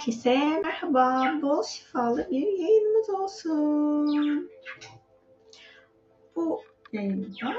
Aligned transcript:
Herkese 0.00 0.60
merhaba, 0.62 1.32
bol 1.42 1.62
şifalı 1.62 2.30
bir 2.30 2.58
yayınımız 2.58 3.10
olsun. 3.10 4.50
Bu 6.36 6.60
yayında 6.92 7.52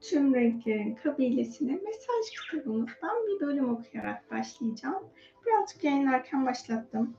tüm 0.00 0.34
renklerin 0.34 0.94
kabilesine 0.94 1.72
mesaj 1.72 2.30
kitabımızdan 2.50 3.26
bir 3.26 3.46
bölüm 3.46 3.74
okuyarak 3.74 4.30
başlayacağım. 4.30 5.02
Birazcık 5.46 5.84
yayınlarken 5.84 6.46
başlattım. 6.46 7.16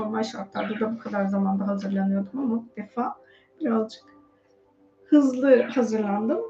Normal 0.00 0.22
şartlarda 0.22 0.80
da 0.80 0.94
bu 0.94 0.98
kadar 0.98 1.26
zamanda 1.26 1.66
hazırlanıyordum 1.66 2.40
ama 2.40 2.56
bu 2.56 2.64
defa 2.76 3.16
birazcık 3.60 4.04
hızlı 5.04 5.62
hazırlandım. 5.62 6.40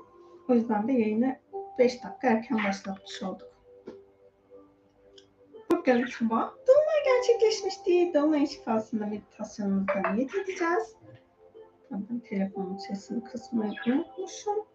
O 0.48 0.54
yüzden 0.54 0.88
de 0.88 0.92
yayını 0.92 1.36
5 1.78 2.04
dakika 2.04 2.28
erken 2.28 2.58
başlatmış 2.64 3.22
olduk. 3.22 3.47
Sabah 5.88 6.52
dolunay 6.66 7.04
gerçekleşmişti. 7.04 8.14
Dolunay 8.14 8.46
şifasında 8.46 9.06
meditasyonumuza 9.06 10.12
niyet 10.14 10.34
edeceğiz. 10.34 10.96
Ben 11.90 12.18
telefonun 12.18 12.76
sesini 12.76 13.24
kısmayı 13.24 13.72
unutmuşum. 13.86 14.66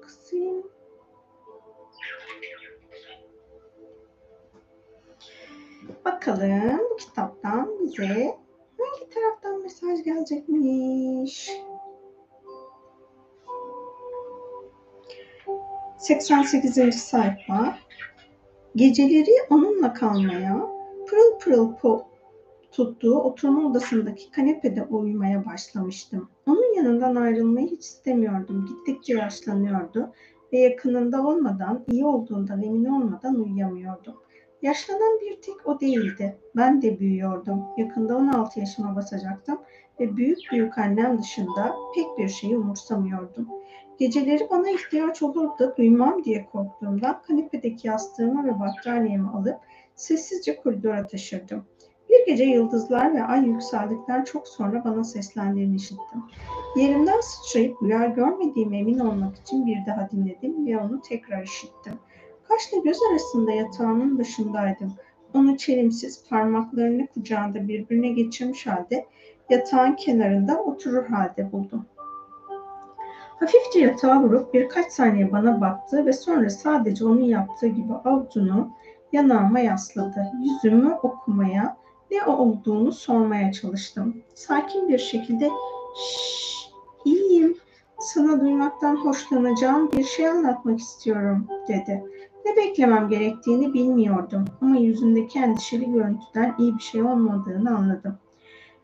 Kısayım. 0.00 0.66
Bakalım 6.04 6.78
bu 6.90 6.96
kitaptan 6.96 7.78
bize 7.80 8.36
hangi 8.78 9.10
taraftan 9.14 9.62
mesaj 9.62 10.04
gelecekmiş? 10.04 11.50
88. 15.98 17.02
sayfa 17.02 17.78
Geceleri 18.76 19.30
onunla 19.50 19.92
kalmaya, 19.92 20.66
pırıl 21.08 21.38
pırıl 21.38 21.74
po 21.74 22.06
tuttuğu 22.72 23.18
oturma 23.18 23.70
odasındaki 23.70 24.30
kanepede 24.30 24.82
uyumaya 24.82 25.46
başlamıştım. 25.46 26.30
Onun 26.46 26.76
yanından 26.76 27.16
ayrılmayı 27.16 27.66
hiç 27.66 27.84
istemiyordum. 27.84 28.66
Gittikçe 28.66 29.14
yaşlanıyordu 29.14 30.12
ve 30.52 30.58
yakınında 30.58 31.26
olmadan, 31.26 31.84
iyi 31.86 32.04
olduğundan 32.04 32.62
emin 32.62 32.84
olmadan 32.84 33.34
uyuyamıyordum. 33.34 34.14
Yaşlanan 34.62 35.20
bir 35.20 35.42
tek 35.42 35.66
o 35.66 35.80
değildi. 35.80 36.36
Ben 36.56 36.82
de 36.82 37.00
büyüyordum. 37.00 37.62
Yakında 37.76 38.16
16 38.16 38.60
yaşıma 38.60 38.96
basacaktım 38.96 39.58
ve 40.00 40.16
büyük 40.16 40.38
büyük 40.52 40.78
annem 40.78 41.18
dışında 41.18 41.74
pek 41.94 42.18
bir 42.18 42.28
şeyi 42.28 42.58
umursamıyordum. 42.58 43.48
Geceleri 44.00 44.50
bana 44.50 44.70
ihtiyaç 44.70 45.22
olur 45.22 45.58
da 45.58 45.76
duymam 45.76 46.24
diye 46.24 46.46
korktuğumdan 46.52 47.22
kanepedeki 47.22 47.88
yastığımı 47.88 48.44
ve 48.44 48.60
battaniyemi 48.60 49.28
alıp 49.28 49.56
sessizce 49.94 50.56
koridora 50.56 51.06
taşırdım. 51.06 51.64
Bir 52.08 52.26
gece 52.26 52.44
yıldızlar 52.44 53.14
ve 53.14 53.22
ay 53.22 53.46
yükseldikten 53.46 54.24
çok 54.24 54.48
sonra 54.48 54.84
bana 54.84 55.04
seslendiğini 55.04 55.76
işittim. 55.76 56.22
Yerimden 56.76 57.20
sıçrayıp 57.20 57.82
rüya 57.82 58.06
görmediğime 58.06 58.78
emin 58.78 58.98
olmak 58.98 59.36
için 59.36 59.66
bir 59.66 59.86
daha 59.86 60.10
dinledim 60.10 60.66
ve 60.66 60.78
onu 60.78 61.00
tekrar 61.00 61.42
işittim. 61.42 61.94
Kaşla 62.48 62.78
göz 62.78 62.98
arasında 63.10 63.52
yatağının 63.52 64.18
başındaydım. 64.18 64.94
Onu 65.34 65.56
çelimsiz 65.56 66.28
parmaklarını 66.28 67.06
kucağında 67.06 67.68
birbirine 67.68 68.08
geçirmiş 68.08 68.66
halde 68.66 69.06
yatağın 69.50 69.96
kenarında 69.96 70.62
oturur 70.62 71.06
halde 71.06 71.52
buldum. 71.52 71.86
Hafifçe 73.40 73.80
yatağa 73.80 74.22
vurup 74.22 74.54
birkaç 74.54 74.92
saniye 74.92 75.32
bana 75.32 75.60
baktı 75.60 76.06
ve 76.06 76.12
sonra 76.12 76.50
sadece 76.50 77.04
onun 77.04 77.22
yaptığı 77.22 77.66
gibi 77.66 77.94
avucunu 77.94 78.70
yanağıma 79.12 79.60
yasladı. 79.60 80.26
Yüzümü 80.42 80.92
okumaya, 81.02 81.76
ne 82.10 82.24
olduğunu 82.24 82.92
sormaya 82.92 83.52
çalıştım. 83.52 84.16
Sakin 84.34 84.88
bir 84.88 84.98
şekilde 84.98 85.50
Şşş, 85.96 86.70
iyiyim, 87.04 87.56
sana 87.98 88.40
duymaktan 88.40 88.96
hoşlanacağım 88.96 89.92
bir 89.92 90.04
şey 90.04 90.28
anlatmak 90.28 90.78
istiyorum 90.78 91.46
dedi. 91.68 92.04
Ne 92.44 92.56
beklemem 92.56 93.08
gerektiğini 93.08 93.74
bilmiyordum 93.74 94.44
ama 94.60 94.76
yüzündeki 94.76 95.38
endişeli 95.38 95.92
görüntüden 95.92 96.54
iyi 96.58 96.74
bir 96.74 96.82
şey 96.82 97.02
olmadığını 97.02 97.76
anladım. 97.76 98.18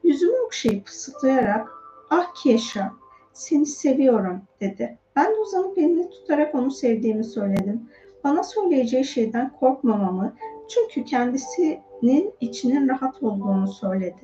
Yüzümü 0.03 0.37
okşayıp 0.47 0.87
fısıldayarak 0.87 1.69
ah 2.11 2.35
Keşa 2.43 2.93
seni 3.37 3.67
seviyorum 3.67 4.43
dedi. 4.61 4.99
Ben 5.17 5.27
de 5.27 5.37
uzanıp 5.37 5.79
elini 5.79 6.11
tutarak 6.11 6.55
onu 6.55 6.71
sevdiğimi 6.71 7.25
söyledim. 7.25 7.89
Bana 8.25 8.43
söyleyeceği 8.43 9.05
şeyden 9.05 9.53
korkmamamı 9.61 10.35
çünkü 10.69 11.05
kendisinin 11.05 12.35
içinin 12.41 12.89
rahat 12.89 13.23
olduğunu 13.23 13.69
söyledi. 13.69 14.21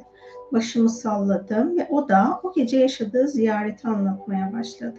Başımı 0.53 0.91
salladım 0.91 1.79
ve 1.79 1.87
o 1.91 2.09
da 2.09 2.41
o 2.43 2.53
gece 2.53 2.79
yaşadığı 2.79 3.29
ziyareti 3.29 3.89
anlatmaya 3.89 4.53
başladı. 4.53 4.99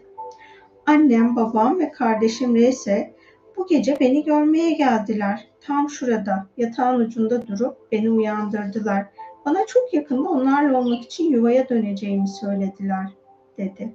Annem, 0.86 1.36
babam 1.36 1.80
ve 1.80 1.92
kardeşim 1.92 2.56
ise 2.56 3.14
bu 3.58 3.68
gece 3.68 3.98
beni 4.00 4.24
görmeye 4.24 4.72
geldiler. 4.72 5.48
Tam 5.62 5.90
şurada, 5.90 6.48
yatağın 6.58 7.00
ucunda 7.00 7.48
durup 7.48 7.92
beni 7.92 8.12
uyandırdılar. 8.12 9.06
Bana 9.46 9.66
çok 9.66 9.94
yakında 9.94 10.30
onlarla 10.30 10.80
olmak 10.80 11.04
için 11.04 11.32
yuvaya 11.32 11.70
döneceğimi 11.70 12.28
söylediler, 12.28 13.08
dedi 13.58 13.94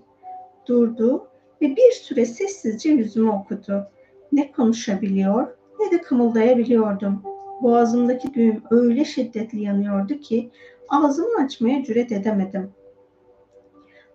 durdu 0.68 1.28
ve 1.62 1.76
bir 1.76 1.92
süre 1.92 2.26
sessizce 2.26 2.90
yüzümü 2.90 3.30
okudu. 3.30 3.86
Ne 4.32 4.52
konuşabiliyor 4.52 5.58
ne 5.80 5.90
de 5.90 6.00
kımıldayabiliyordum. 6.00 7.22
Boğazımdaki 7.62 8.34
düğüm 8.34 8.62
öyle 8.70 9.04
şiddetli 9.04 9.62
yanıyordu 9.62 10.14
ki 10.14 10.50
ağzımı 10.88 11.44
açmaya 11.44 11.84
cüret 11.84 12.12
edemedim. 12.12 12.70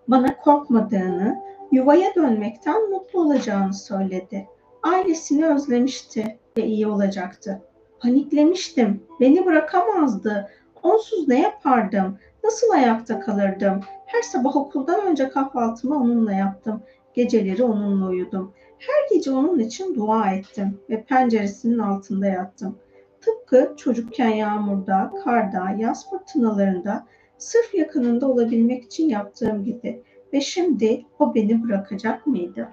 Bana 0.08 0.38
korkmadığını, 0.38 1.40
yuvaya 1.72 2.16
dönmekten 2.16 2.90
mutlu 2.90 3.22
olacağını 3.22 3.74
söyledi. 3.74 4.47
Ailesini 4.84 5.46
özlemişti 5.46 6.40
ve 6.58 6.66
iyi 6.66 6.88
olacaktı. 6.88 7.62
Paniklemiştim. 8.00 9.03
Beni 9.20 9.46
bırakamazdı. 9.46 10.50
Onsuz 10.84 11.28
ne 11.28 11.41
yapardım? 11.41 12.18
Nasıl 12.44 12.70
ayakta 12.70 13.20
kalırdım? 13.20 13.80
Her 14.13 14.22
sabah 14.22 14.56
okuldan 14.56 15.06
önce 15.06 15.29
kahvaltımı 15.29 15.96
onunla 15.96 16.34
yaptım. 16.34 16.84
Geceleri 17.13 17.63
onunla 17.63 18.07
uyudum. 18.09 18.53
Her 18.78 19.16
gece 19.16 19.31
onun 19.31 19.59
için 19.59 19.96
dua 19.96 20.31
ettim 20.31 20.79
ve 20.90 21.03
penceresinin 21.03 21.78
altında 21.78 22.28
yattım. 22.28 22.78
Tıpkı 23.22 23.73
çocukken 23.78 24.29
yağmurda, 24.29 25.13
karda, 25.23 25.75
yaz 25.78 26.09
fırtınalarında 26.09 27.07
sırf 27.38 27.73
yakınında 27.73 28.28
olabilmek 28.28 28.84
için 28.84 29.09
yaptığım 29.09 29.63
gibi. 29.63 30.03
Ve 30.34 30.41
şimdi 30.41 31.06
o 31.19 31.35
beni 31.35 31.63
bırakacak 31.63 32.28
mıydı? 32.28 32.69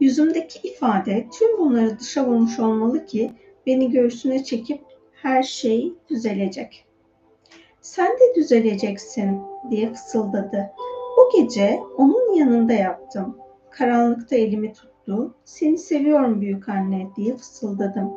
Yüzümdeki 0.00 0.68
ifade 0.68 1.28
tüm 1.38 1.58
bunları 1.58 1.98
dışa 1.98 2.26
vurmuş 2.26 2.58
olmalı 2.58 3.06
ki 3.06 3.32
beni 3.66 3.90
göğsüne 3.90 4.44
çekip 4.44 4.80
her 5.12 5.42
şey 5.42 5.92
düzelecek. 6.08 6.91
Sen 7.82 8.06
de 8.06 8.34
düzeleceksin 8.36 9.40
diye 9.70 9.92
fısıldadı. 9.92 10.70
O 11.18 11.38
gece 11.38 11.80
onun 11.96 12.34
yanında 12.34 12.72
yattım. 12.72 13.38
Karanlıkta 13.70 14.36
elimi 14.36 14.72
tuttu. 14.72 15.34
Seni 15.44 15.78
seviyorum 15.78 16.40
büyük 16.40 16.68
anne 16.68 17.08
diye 17.16 17.36
fısıldadım. 17.36 18.12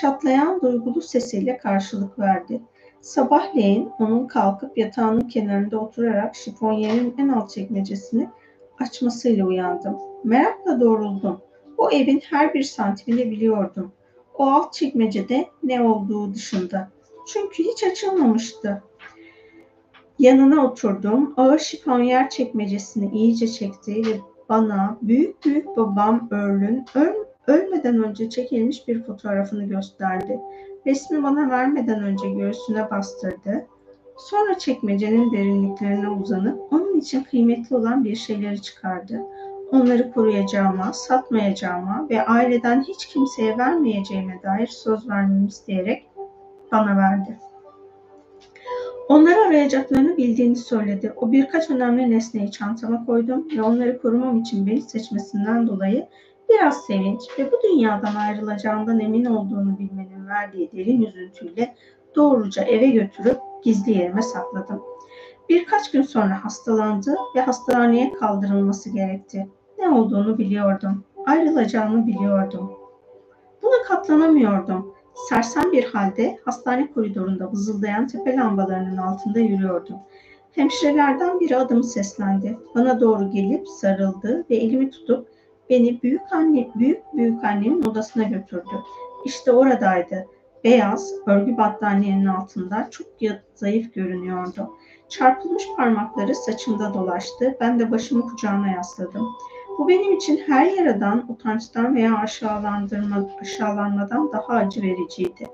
Çatlayan 0.00 0.60
duygulu 0.60 1.02
sesiyle 1.02 1.58
karşılık 1.58 2.18
verdi. 2.18 2.62
Sabahleyin 3.00 3.90
onun 3.98 4.26
kalkıp 4.26 4.78
yatağının 4.78 5.28
kenarında 5.28 5.78
oturarak 5.78 6.34
şifonyerin 6.34 7.14
en 7.18 7.28
alt 7.28 7.50
çekmecesini 7.50 8.28
açmasıyla 8.78 9.46
uyandım. 9.46 9.98
Merakla 10.24 10.80
doğruldum. 10.80 11.40
O 11.78 11.90
evin 11.90 12.22
her 12.30 12.54
bir 12.54 12.62
santimini 12.62 13.30
biliyordum. 13.30 13.92
O 14.38 14.44
alt 14.44 14.72
çekmecede 14.72 15.48
ne 15.62 15.82
olduğu 15.82 16.34
dışında. 16.34 16.88
Çünkü 17.32 17.64
hiç 17.64 17.84
açılmamıştı. 17.84 18.82
Yanına 20.20 20.64
oturdum. 20.64 21.34
Ağır 21.36 21.58
şifonyer 21.58 22.30
çekmecesini 22.30 23.10
iyice 23.12 23.48
çekti 23.48 24.02
ve 24.06 24.20
bana 24.48 24.98
büyük 25.02 25.44
büyük 25.44 25.76
babam 25.76 26.28
Earl'ün 26.32 26.84
öl, 26.94 27.14
ölmeden 27.46 28.04
önce 28.04 28.30
çekilmiş 28.30 28.88
bir 28.88 29.02
fotoğrafını 29.02 29.64
gösterdi. 29.64 30.40
Resmi 30.86 31.22
bana 31.22 31.50
vermeden 31.50 32.02
önce 32.02 32.30
göğsüne 32.30 32.90
bastırdı. 32.90 33.66
Sonra 34.16 34.58
çekmecenin 34.58 35.32
derinliklerine 35.32 36.08
uzanıp 36.08 36.72
onun 36.72 36.98
için 36.98 37.22
kıymetli 37.22 37.76
olan 37.76 38.04
bir 38.04 38.16
şeyleri 38.16 38.62
çıkardı. 38.62 39.20
Onları 39.72 40.12
koruyacağıma, 40.12 40.92
satmayacağıma 40.92 42.06
ve 42.10 42.26
aileden 42.26 42.82
hiç 42.82 43.06
kimseye 43.06 43.58
vermeyeceğime 43.58 44.42
dair 44.42 44.66
söz 44.66 45.08
vermemi 45.08 45.46
isteyerek 45.46 46.06
bana 46.72 46.96
verdi. 46.96 47.38
Onları 49.10 49.40
arayacaklarını 49.40 50.16
bildiğini 50.16 50.56
söyledi. 50.56 51.12
O 51.16 51.32
birkaç 51.32 51.70
önemli 51.70 52.10
nesneyi 52.10 52.50
çantama 52.50 53.06
koydum 53.06 53.48
ve 53.56 53.62
onları 53.62 54.02
korumam 54.02 54.40
için 54.40 54.66
beni 54.66 54.82
seçmesinden 54.82 55.66
dolayı 55.66 56.08
biraz 56.48 56.86
sevinç 56.86 57.20
ve 57.38 57.52
bu 57.52 57.56
dünyadan 57.62 58.14
ayrılacağından 58.14 59.00
emin 59.00 59.24
olduğunu 59.24 59.78
bilmenin 59.78 60.26
verdiği 60.26 60.72
derin 60.72 61.02
üzüntüyle 61.02 61.74
doğruca 62.16 62.62
eve 62.62 62.86
götürüp 62.86 63.38
gizli 63.64 63.92
yerime 63.92 64.22
sakladım. 64.22 64.82
Birkaç 65.48 65.90
gün 65.90 66.02
sonra 66.02 66.44
hastalandı 66.44 67.16
ve 67.36 67.40
hastaneye 67.40 68.12
kaldırılması 68.12 68.90
gerekti. 68.90 69.48
Ne 69.78 69.88
olduğunu 69.88 70.38
biliyordum. 70.38 71.04
Ayrılacağını 71.26 72.06
biliyordum. 72.06 72.72
Buna 73.62 73.82
katlanamıyordum. 73.88 74.94
Sersem 75.14 75.72
bir 75.72 75.84
halde 75.84 76.38
hastane 76.44 76.92
koridorunda 76.92 77.52
vızıldayan 77.52 78.06
tepe 78.06 78.36
lambalarının 78.36 78.96
altında 78.96 79.38
yürüyordum. 79.38 79.96
Hemşirelerden 80.52 81.40
biri 81.40 81.56
adımı 81.56 81.84
seslendi. 81.84 82.58
Bana 82.74 83.00
doğru 83.00 83.30
gelip 83.30 83.68
sarıldı 83.68 84.44
ve 84.50 84.56
elimi 84.56 84.90
tutup 84.90 85.28
beni 85.70 86.02
büyük 86.02 86.32
anne 86.32 86.68
büyük 86.74 87.00
büyük 87.14 87.44
annemin 87.44 87.82
odasına 87.82 88.22
götürdü. 88.22 88.76
İşte 89.24 89.52
oradaydı. 89.52 90.26
Beyaz 90.64 91.12
örgü 91.26 91.56
battaniyenin 91.56 92.26
altında 92.26 92.88
çok 92.90 93.06
zayıf 93.54 93.94
görünüyordu. 93.94 94.70
Çarpılmış 95.08 95.64
parmakları 95.76 96.34
saçımda 96.34 96.94
dolaştı. 96.94 97.56
Ben 97.60 97.80
de 97.80 97.90
başımı 97.90 98.26
kucağına 98.26 98.68
yasladım. 98.68 99.28
Bu 99.78 99.88
benim 99.88 100.16
için 100.16 100.40
her 100.46 100.66
yaradan, 100.66 101.24
utançtan 101.28 101.94
veya 101.94 102.18
aşağılandırma, 102.18 103.28
aşağılanmadan 103.40 104.32
daha 104.32 104.52
acı 104.52 104.82
vericiydi. 104.82 105.48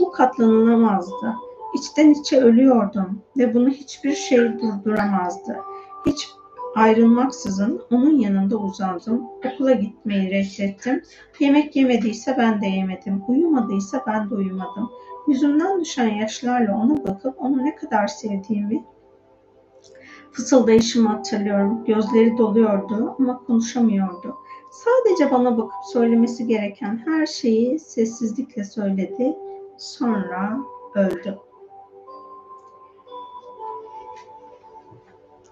Bu 0.00 0.12
katlanılamazdı. 0.12 1.34
İçten 1.74 2.10
içe 2.10 2.40
ölüyordum 2.40 3.22
ve 3.36 3.54
bunu 3.54 3.68
hiçbir 3.68 4.14
şey 4.14 4.38
durduramazdı. 4.38 5.56
Hiç 6.06 6.28
ayrılmaksızın 6.74 7.82
onun 7.90 8.18
yanında 8.18 8.56
uzandım. 8.56 9.24
Okula 9.46 9.72
gitmeyi 9.72 10.30
reddettim. 10.30 11.02
Yemek 11.40 11.76
yemediyse 11.76 12.36
ben 12.38 12.62
de 12.62 12.66
yemedim. 12.66 13.22
Uyumadıysa 13.28 14.02
ben 14.06 14.30
de 14.30 14.34
uyumadım. 14.34 14.90
Yüzümden 15.28 15.80
düşen 15.80 16.08
yaşlarla 16.08 16.76
ona 16.76 17.06
bakıp 17.06 17.40
onu 17.40 17.64
ne 17.64 17.76
kadar 17.76 18.06
sevdiğimi 18.06 18.84
fısıldayışımı 20.32 21.08
hatırlıyorum. 21.08 21.84
Gözleri 21.84 22.38
doluyordu 22.38 23.16
ama 23.18 23.44
konuşamıyordu. 23.46 24.36
Sadece 24.70 25.30
bana 25.30 25.58
bakıp 25.58 25.84
söylemesi 25.92 26.46
gereken 26.46 27.02
her 27.06 27.26
şeyi 27.26 27.78
sessizlikle 27.78 28.64
söyledi. 28.64 29.36
Sonra 29.78 30.58
öldü. 30.94 31.38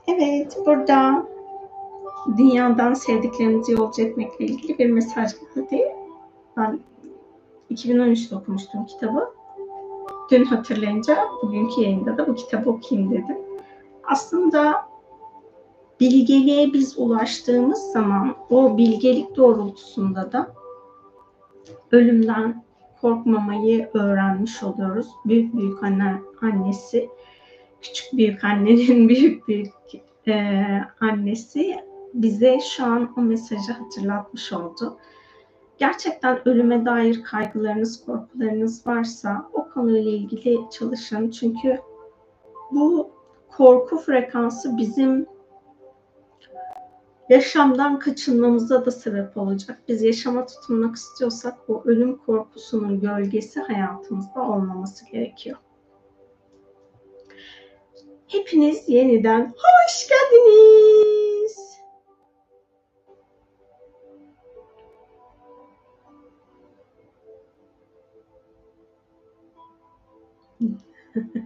Evet, 0.08 0.56
burada 0.66 1.26
dünyadan 2.38 2.94
sevdiklerimizi 2.94 3.72
yolcu 3.72 4.02
etmekle 4.02 4.44
ilgili 4.44 4.78
bir 4.78 4.90
mesaj 4.90 5.30
geldi. 5.70 5.96
Ben 6.56 6.80
2013'te 7.70 8.36
okumuştum 8.36 8.86
kitabı. 8.86 9.34
Dün 10.30 10.44
hatırlayınca 10.44 11.18
bugünkü 11.42 11.80
yayında 11.80 12.18
da 12.18 12.28
bu 12.28 12.34
kitabı 12.34 12.70
okuyayım 12.70 13.10
dedim. 13.10 13.49
Aslında 14.10 14.74
bilgeliğe 16.00 16.72
biz 16.72 16.98
ulaştığımız 16.98 17.92
zaman 17.92 18.36
o 18.50 18.78
bilgelik 18.78 19.36
doğrultusunda 19.36 20.32
da 20.32 20.54
ölümden 21.92 22.64
korkmamayı 23.00 23.90
öğrenmiş 23.94 24.62
oluyoruz. 24.62 25.06
Büyük 25.24 25.56
büyük 25.56 25.82
anne 25.82 26.22
annesi, 26.42 27.08
küçük 27.82 28.12
büyük 28.12 28.44
annenin 28.44 29.08
büyük 29.08 29.48
büyük 29.48 29.72
e, 30.28 30.64
annesi 31.00 31.76
bize 32.14 32.60
şu 32.60 32.84
an 32.84 33.12
o 33.16 33.20
mesajı 33.20 33.72
hatırlatmış 33.72 34.52
oldu. 34.52 34.96
Gerçekten 35.78 36.48
ölüme 36.48 36.84
dair 36.84 37.22
kaygılarınız, 37.22 38.04
korkularınız 38.04 38.86
varsa 38.86 39.50
o 39.52 39.68
konuyla 39.68 40.10
ilgili 40.10 40.58
çalışın. 40.70 41.30
Çünkü 41.30 41.78
bu 42.70 43.19
korku 43.60 43.98
frekansı 43.98 44.76
bizim 44.76 45.26
yaşamdan 47.28 47.98
kaçınmamıza 47.98 48.86
da 48.86 48.90
sebep 48.90 49.36
olacak. 49.36 49.82
Biz 49.88 50.02
yaşama 50.02 50.46
tutunmak 50.46 50.96
istiyorsak 50.96 51.58
o 51.68 51.82
ölüm 51.84 52.16
korkusunun 52.16 53.00
gölgesi 53.00 53.60
hayatımızda 53.60 54.42
olmaması 54.42 55.06
gerekiyor. 55.12 55.56
Hepiniz 58.26 58.88
yeniden 58.88 59.54
hoş 59.56 60.08
geldiniz. 60.08 61.70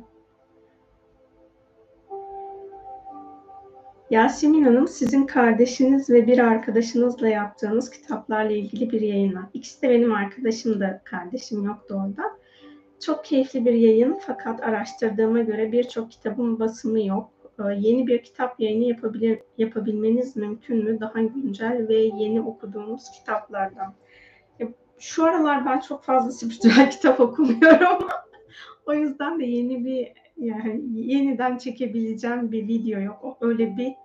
Yasemin 4.15 4.65
Hanım 4.65 4.89
sizin 4.89 5.27
kardeşiniz 5.27 6.11
ve 6.11 6.27
bir 6.27 6.39
arkadaşınızla 6.39 7.29
yaptığınız 7.29 7.91
kitaplarla 7.91 8.53
ilgili 8.53 8.93
bir 8.93 9.01
yayın 9.01 9.35
var. 9.35 9.45
İkisi 9.55 9.83
de 9.83 9.91
benim 9.91 10.13
arkadaşım 10.13 10.81
da 10.81 11.03
kardeşim 11.05 11.65
yoktu 11.65 11.95
orada. 11.95 12.23
Çok 13.01 13.25
keyifli 13.25 13.65
bir 13.65 13.73
yayın 13.73 14.19
fakat 14.27 14.63
araştırdığıma 14.63 15.41
göre 15.41 15.73
birçok 15.73 16.11
kitabın 16.11 16.61
basımı 16.61 17.03
yok. 17.07 17.31
Ee, 17.59 17.63
yeni 17.79 18.07
bir 18.07 18.23
kitap 18.23 18.61
yayını 18.61 18.85
yapabilir, 18.85 19.39
yapabilmeniz 19.59 20.37
mümkün 20.37 20.85
mü? 20.85 21.01
Daha 21.01 21.21
güncel 21.21 21.89
ve 21.89 21.97
yeni 21.97 22.41
okuduğumuz 22.41 23.11
kitaplardan. 23.11 23.95
Şu 24.99 25.25
aralar 25.25 25.67
ben 25.67 25.81
çok 25.81 26.05
fazla 26.05 26.31
spiritüel 26.31 26.91
kitap 26.91 27.21
okumuyorum. 27.21 28.09
o 28.87 28.95
yüzden 28.95 29.41
de 29.41 29.45
yeni 29.45 29.85
bir 29.85 30.13
yani 30.37 30.81
yeniden 30.93 31.59
çekebileceğim 31.59 32.53
bir 32.53 32.69
video 32.69 33.01
yok. 33.01 33.39
Öyle 33.41 33.77
bir 33.77 34.04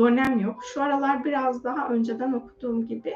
dönem 0.00 0.40
yok. 0.40 0.64
Şu 0.64 0.82
aralar 0.82 1.24
biraz 1.24 1.64
daha 1.64 1.88
önceden 1.88 2.32
okuduğum 2.32 2.86
gibi 2.86 3.14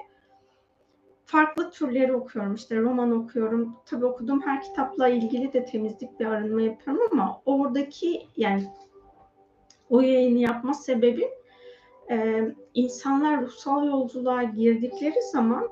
farklı 1.24 1.70
türleri 1.70 2.12
okuyorum. 2.12 2.54
İşte 2.54 2.80
roman 2.80 3.10
okuyorum. 3.10 3.76
Tabii 3.86 4.04
okuduğum 4.04 4.42
her 4.42 4.62
kitapla 4.62 5.08
ilgili 5.08 5.52
de 5.52 5.64
temizlik 5.64 6.20
bir 6.20 6.26
arınma 6.26 6.60
yapıyorum 6.60 7.02
ama 7.12 7.40
oradaki 7.46 8.26
yani 8.36 8.64
o 9.90 10.00
yayını 10.00 10.38
yapma 10.38 10.74
sebebi 10.74 11.28
e, 12.10 12.48
insanlar 12.74 13.42
ruhsal 13.42 13.86
yolculuğa 13.86 14.42
girdikleri 14.42 15.22
zaman 15.32 15.68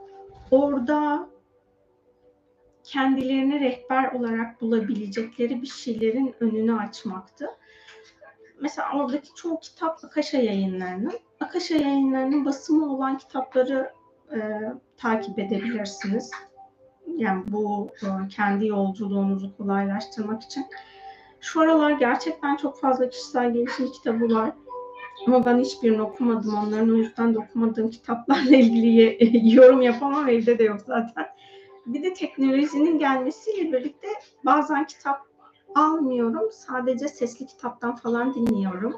orada 0.50 1.28
kendilerine 2.84 3.60
rehber 3.60 4.12
olarak 4.12 4.60
bulabilecekleri 4.60 5.62
bir 5.62 5.66
şeylerin 5.66 6.34
önünü 6.40 6.78
açmaktı. 6.78 7.46
Mesela 8.62 8.88
oradaki 8.94 9.34
çoğu 9.34 9.60
kitap 9.60 10.04
Akasha 10.04 10.38
yayınlarının. 10.38 11.12
Akasha 11.40 11.74
yayınlarının 11.74 12.44
basımı 12.44 12.94
olan 12.94 13.18
kitapları 13.18 13.92
e, 14.32 14.38
takip 14.96 15.38
edebilirsiniz. 15.38 16.30
Yani 17.06 17.44
bu 17.48 17.90
e, 18.02 18.28
kendi 18.28 18.66
yolculuğunuzu 18.66 19.56
kolaylaştırmak 19.56 20.42
için. 20.42 20.66
Şu 21.40 21.60
aralar 21.60 21.90
gerçekten 21.90 22.56
çok 22.56 22.80
fazla 22.80 23.08
kişisel 23.08 23.52
gelişim 23.52 23.92
kitabı 23.92 24.34
var. 24.34 24.52
Ama 25.26 25.46
ben 25.46 25.58
hiçbirini 25.58 26.02
okumadım. 26.02 26.54
Onların 26.54 26.90
o 26.90 26.94
yüzden 26.94 27.34
de 27.34 27.38
okumadığım 27.38 27.90
kitaplarla 27.90 28.56
ilgili 28.56 29.18
yorum 29.54 29.82
yapamam. 29.82 30.28
Evde 30.28 30.58
de 30.58 30.64
yok 30.64 30.80
zaten. 30.80 31.26
Bir 31.86 32.02
de 32.02 32.14
teknolojinin 32.14 32.98
gelmesiyle 32.98 33.72
birlikte 33.72 34.08
bazen 34.44 34.86
kitap 34.86 35.31
almıyorum. 35.74 36.52
Sadece 36.52 37.08
sesli 37.08 37.46
kitaptan 37.46 37.96
falan 37.96 38.34
dinliyorum. 38.34 38.96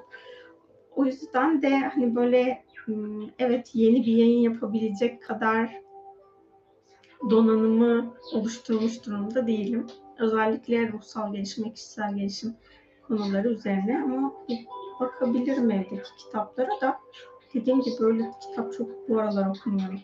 O 0.96 1.04
yüzden 1.04 1.62
de 1.62 1.78
hani 1.78 2.14
böyle 2.16 2.64
hmm, 2.84 3.28
evet 3.38 3.70
yeni 3.74 4.06
bir 4.06 4.16
yayın 4.16 4.40
yapabilecek 4.40 5.22
kadar 5.22 5.80
donanımı 7.30 8.14
oluşturmuş 8.32 9.06
durumda 9.06 9.46
değilim. 9.46 9.86
Özellikle 10.18 10.92
ruhsal 10.92 11.32
gelişim, 11.32 11.70
kişisel 11.70 12.16
gelişim 12.16 12.54
konuları 13.08 13.48
üzerine 13.48 14.02
ama 14.02 14.34
bakabilirim 15.00 15.70
evdeki 15.70 16.16
kitaplara 16.18 16.80
da 16.80 16.98
dediğim 17.54 17.80
gibi 17.80 17.94
böyle 18.00 18.30
kitap 18.40 18.72
çok 18.72 19.08
bu 19.08 19.18
aralar 19.18 19.48
okumuyorum. 19.48 20.00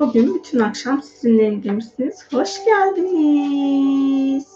Bugün 0.00 0.34
bütün 0.34 0.58
akşam 0.60 1.02
sizinle 1.02 1.48
ilgilisiniz. 1.48 2.32
Hoş 2.32 2.64
geldiniz. 2.64 4.48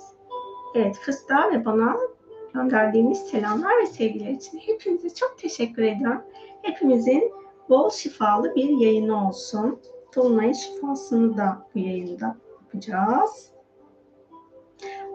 Evet 0.75 0.97
Fıstığa 0.97 1.51
ve 1.53 1.65
bana 1.65 1.97
gönderdiğiniz 2.55 3.19
selamlar 3.19 3.83
ve 3.83 3.87
sevgiler 3.87 4.31
için 4.31 4.59
hepinize 4.59 5.15
çok 5.15 5.39
teşekkür 5.39 5.83
ediyorum. 5.83 6.23
Hepimizin 6.63 7.33
bol 7.69 7.91
şifalı 7.91 8.55
bir 8.55 8.69
yayını 8.69 9.29
olsun. 9.29 9.81
Dolunay'ın 10.17 10.53
şifasını 10.53 11.37
da 11.37 11.67
bu 11.75 11.79
yayında 11.79 12.37
yapacağız. 12.63 13.51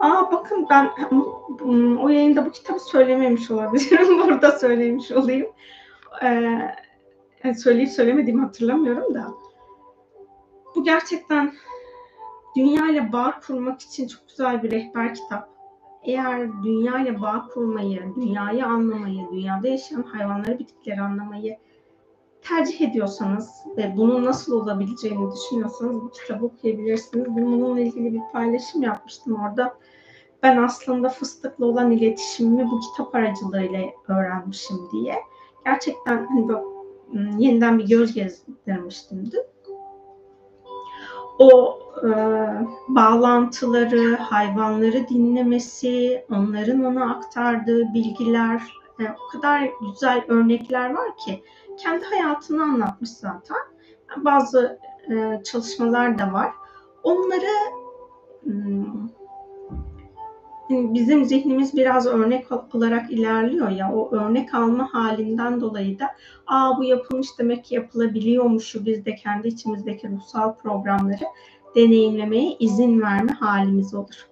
Aa 0.00 0.32
bakın 0.32 0.66
ben 0.70 0.90
o 2.02 2.08
yayında 2.08 2.46
bu 2.46 2.50
kitabı 2.50 2.80
söylememiş 2.80 3.50
olabilirim. 3.50 4.18
Burada 4.24 4.52
söylemiş 4.52 5.12
olayım. 5.12 5.46
Ee, 7.44 7.54
söyleyip 7.54 7.88
söylemediğimi 7.88 8.42
hatırlamıyorum 8.42 9.14
da 9.14 9.49
bu 10.80 10.84
gerçekten 10.84 11.54
dünya 12.56 12.90
ile 12.90 13.12
bağ 13.12 13.40
kurmak 13.46 13.80
için 13.80 14.08
çok 14.08 14.28
güzel 14.28 14.62
bir 14.62 14.70
rehber 14.70 15.14
kitap. 15.14 15.48
Eğer 16.02 16.62
dünya 16.62 17.00
ile 17.00 17.20
bağ 17.20 17.48
kurmayı, 17.54 18.02
dünyayı 18.16 18.66
anlamayı, 18.66 19.26
dünyada 19.32 19.68
yaşayan 19.68 20.02
hayvanları, 20.02 20.58
bitkileri 20.58 21.00
anlamayı 21.00 21.56
tercih 22.42 22.80
ediyorsanız 22.80 23.50
ve 23.76 23.94
bunun 23.96 24.24
nasıl 24.24 24.52
olabileceğini 24.52 25.32
düşünüyorsanız 25.32 25.94
bu 25.94 26.10
kitabı 26.10 26.44
okuyabilirsiniz. 26.44 27.26
Bununla 27.28 27.80
ilgili 27.80 28.12
bir 28.14 28.22
paylaşım 28.32 28.82
yapmıştım 28.82 29.40
orada. 29.44 29.74
Ben 30.42 30.56
aslında 30.56 31.08
fıstıkla 31.08 31.66
olan 31.66 31.90
iletişimimi 31.90 32.70
bu 32.70 32.80
kitap 32.80 33.14
aracılığıyla 33.14 33.80
öğrenmişim 34.08 34.76
diye. 34.92 35.14
Gerçekten 35.64 36.26
hani 36.26 36.48
böyle, 36.48 36.62
yeniden 37.38 37.78
bir 37.78 37.88
göz 37.88 38.14
gezdirmiştim 38.14 39.30
dün 39.32 39.44
o 41.40 41.78
e, 42.04 42.10
bağlantıları, 42.88 44.16
hayvanları 44.16 45.08
dinlemesi, 45.08 46.24
onların 46.30 46.84
ona 46.84 47.14
aktardığı 47.14 47.94
bilgiler, 47.94 48.62
e, 49.00 49.02
o 49.04 49.32
kadar 49.32 49.70
güzel 49.80 50.24
örnekler 50.28 50.94
var 50.94 51.16
ki 51.16 51.42
kendi 51.78 52.04
hayatını 52.04 52.62
anlatmış 52.62 53.10
zaten. 53.10 53.56
Bazı 54.16 54.78
e, 55.10 55.42
çalışmalar 55.44 56.18
da 56.18 56.32
var. 56.32 56.52
Onları 57.02 57.54
hmm, 58.42 59.08
bizim 60.70 61.24
zihnimiz 61.24 61.76
biraz 61.76 62.06
örnek 62.06 62.46
olarak 62.74 63.10
ilerliyor 63.10 63.70
ya 63.70 63.92
o 63.94 64.16
örnek 64.16 64.54
alma 64.54 64.94
halinden 64.94 65.60
dolayı 65.60 65.98
da 65.98 66.10
aa 66.46 66.78
bu 66.78 66.84
yapılmış 66.84 67.28
demek 67.38 67.64
ki 67.64 67.74
yapılabiliyormuşu 67.74 68.86
biz 68.86 69.04
de 69.04 69.14
kendi 69.14 69.48
içimizdeki 69.48 70.08
ruhsal 70.08 70.54
programları 70.54 71.24
deneyimlemeye 71.74 72.56
izin 72.58 73.00
verme 73.00 73.32
halimiz 73.32 73.94
olur. 73.94 74.30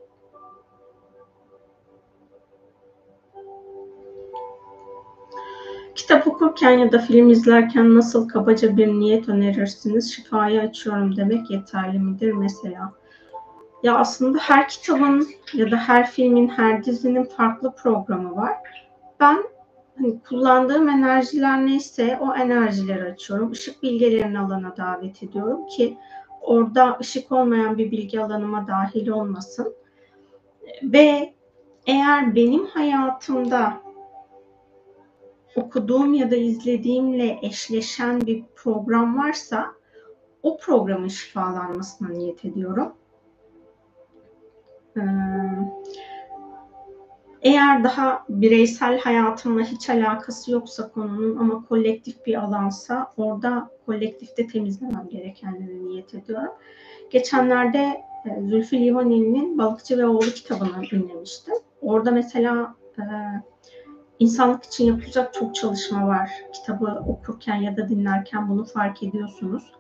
Kitap 5.95 6.26
okurken 6.26 6.71
ya 6.71 6.92
da 6.92 6.99
film 6.99 7.30
izlerken 7.30 7.95
nasıl 7.95 8.28
kabaca 8.28 8.76
bir 8.76 8.88
niyet 8.88 9.28
önerirsiniz? 9.28 10.14
Şifayı 10.14 10.61
açıyorum 10.61 11.16
demek 11.16 11.50
yeterli 11.50 11.99
midir 11.99 12.33
mesela? 12.33 12.98
Ya 13.82 13.99
aslında 13.99 14.38
her 14.38 14.68
kitabın 14.68 15.28
ya 15.54 15.70
da 15.70 15.76
her 15.76 16.11
filmin, 16.11 16.49
her 16.49 16.85
dizinin 16.85 17.25
farklı 17.25 17.75
programı 17.75 18.37
var. 18.37 18.54
Ben 19.20 19.44
hani 19.97 20.23
kullandığım 20.23 20.88
enerjiler 20.88 21.66
neyse 21.66 22.18
o 22.20 22.35
enerjileri 22.35 23.04
açıyorum. 23.04 23.52
Işık 23.52 23.82
bilgilerini 23.82 24.38
alana 24.38 24.76
davet 24.76 25.23
ediyorum 25.23 25.66
ki 25.66 25.99
orada 26.40 26.99
ışık 27.00 27.32
olmayan 27.32 27.78
bir 27.78 27.90
bilgi 27.90 28.20
alanıma 28.20 28.66
dahil 28.66 29.08
olmasın. 29.08 29.75
Ve 30.82 31.35
eğer 31.87 32.35
benim 32.35 32.66
hayatımda 32.66 33.73
okuduğum 35.56 36.14
ya 36.14 36.30
da 36.30 36.37
izlediğimle 36.37 37.38
eşleşen 37.42 38.20
bir 38.20 38.44
program 38.56 39.18
varsa 39.18 39.66
o 40.42 40.58
programın 40.58 41.08
şifalanmasına 41.08 42.08
niyet 42.08 42.44
ediyorum. 42.44 42.92
Ee, 44.99 45.02
eğer 47.43 47.85
daha 47.85 48.25
bireysel 48.28 48.99
hayatımla 48.99 49.62
hiç 49.62 49.90
alakası 49.90 50.52
yoksa 50.52 50.93
konunun 50.93 51.37
ama 51.37 51.64
kolektif 51.64 52.26
bir 52.26 52.35
alansa 52.35 53.12
orada 53.17 53.71
kolektifte 53.87 54.47
temizlemem 54.47 55.09
gerekenleri 55.11 55.88
niyet 55.88 56.14
ediyorum. 56.14 56.52
Geçenlerde 57.11 58.05
e, 58.25 58.43
Zülfü 58.43 58.78
Livaneli'nin 58.78 59.59
Balıkçı 59.59 59.99
ve 59.99 60.07
Oğlu 60.07 60.21
kitabını 60.21 60.83
dinlemiştim. 60.90 61.55
Orada 61.83 62.11
mesela 62.11 62.75
e, 62.99 63.02
insanlık 64.19 64.64
için 64.64 64.85
yapılacak 64.85 65.35
çok 65.35 65.55
çalışma 65.55 66.07
var. 66.07 66.31
Kitabı 66.52 67.02
okurken 67.07 67.57
ya 67.57 67.76
da 67.76 67.88
dinlerken 67.88 68.49
bunu 68.49 68.64
fark 68.64 69.02
ediyorsunuz 69.02 69.73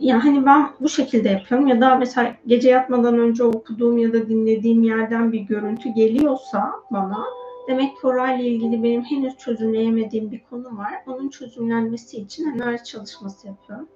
yani 0.00 0.22
hani 0.22 0.46
ben 0.46 0.68
bu 0.80 0.88
şekilde 0.88 1.28
yapıyorum 1.28 1.66
ya 1.66 1.80
da 1.80 1.94
mesela 1.94 2.36
gece 2.46 2.68
yatmadan 2.68 3.18
önce 3.18 3.44
okuduğum 3.44 3.98
ya 3.98 4.12
da 4.12 4.28
dinlediğim 4.28 4.82
yerden 4.82 5.32
bir 5.32 5.40
görüntü 5.40 5.88
geliyorsa 5.88 6.72
bana 6.90 7.24
demek 7.68 8.00
ki 8.00 8.06
orayla 8.06 8.44
ilgili 8.44 8.82
benim 8.82 9.02
henüz 9.02 9.36
çözümleyemediğim 9.36 10.30
bir 10.30 10.42
konu 10.50 10.78
var. 10.78 10.94
Onun 11.06 11.28
çözümlenmesi 11.28 12.16
için 12.16 12.50
enerji 12.50 12.84
çalışması 12.84 13.46
yapıyorum. 13.46 13.88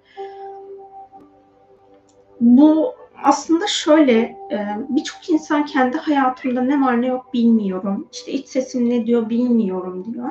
Bu 2.40 2.94
aslında 3.24 3.66
şöyle 3.66 4.18
e, 4.52 4.58
birçok 4.88 5.30
insan 5.30 5.64
kendi 5.64 5.96
hayatımda 5.96 6.62
ne 6.62 6.80
var 6.80 7.02
ne 7.02 7.06
yok 7.06 7.34
bilmiyorum. 7.34 8.08
İşte 8.12 8.32
iç 8.32 8.48
sesim 8.48 8.90
ne 8.90 9.06
diyor 9.06 9.30
bilmiyorum 9.30 10.04
diyor. 10.04 10.30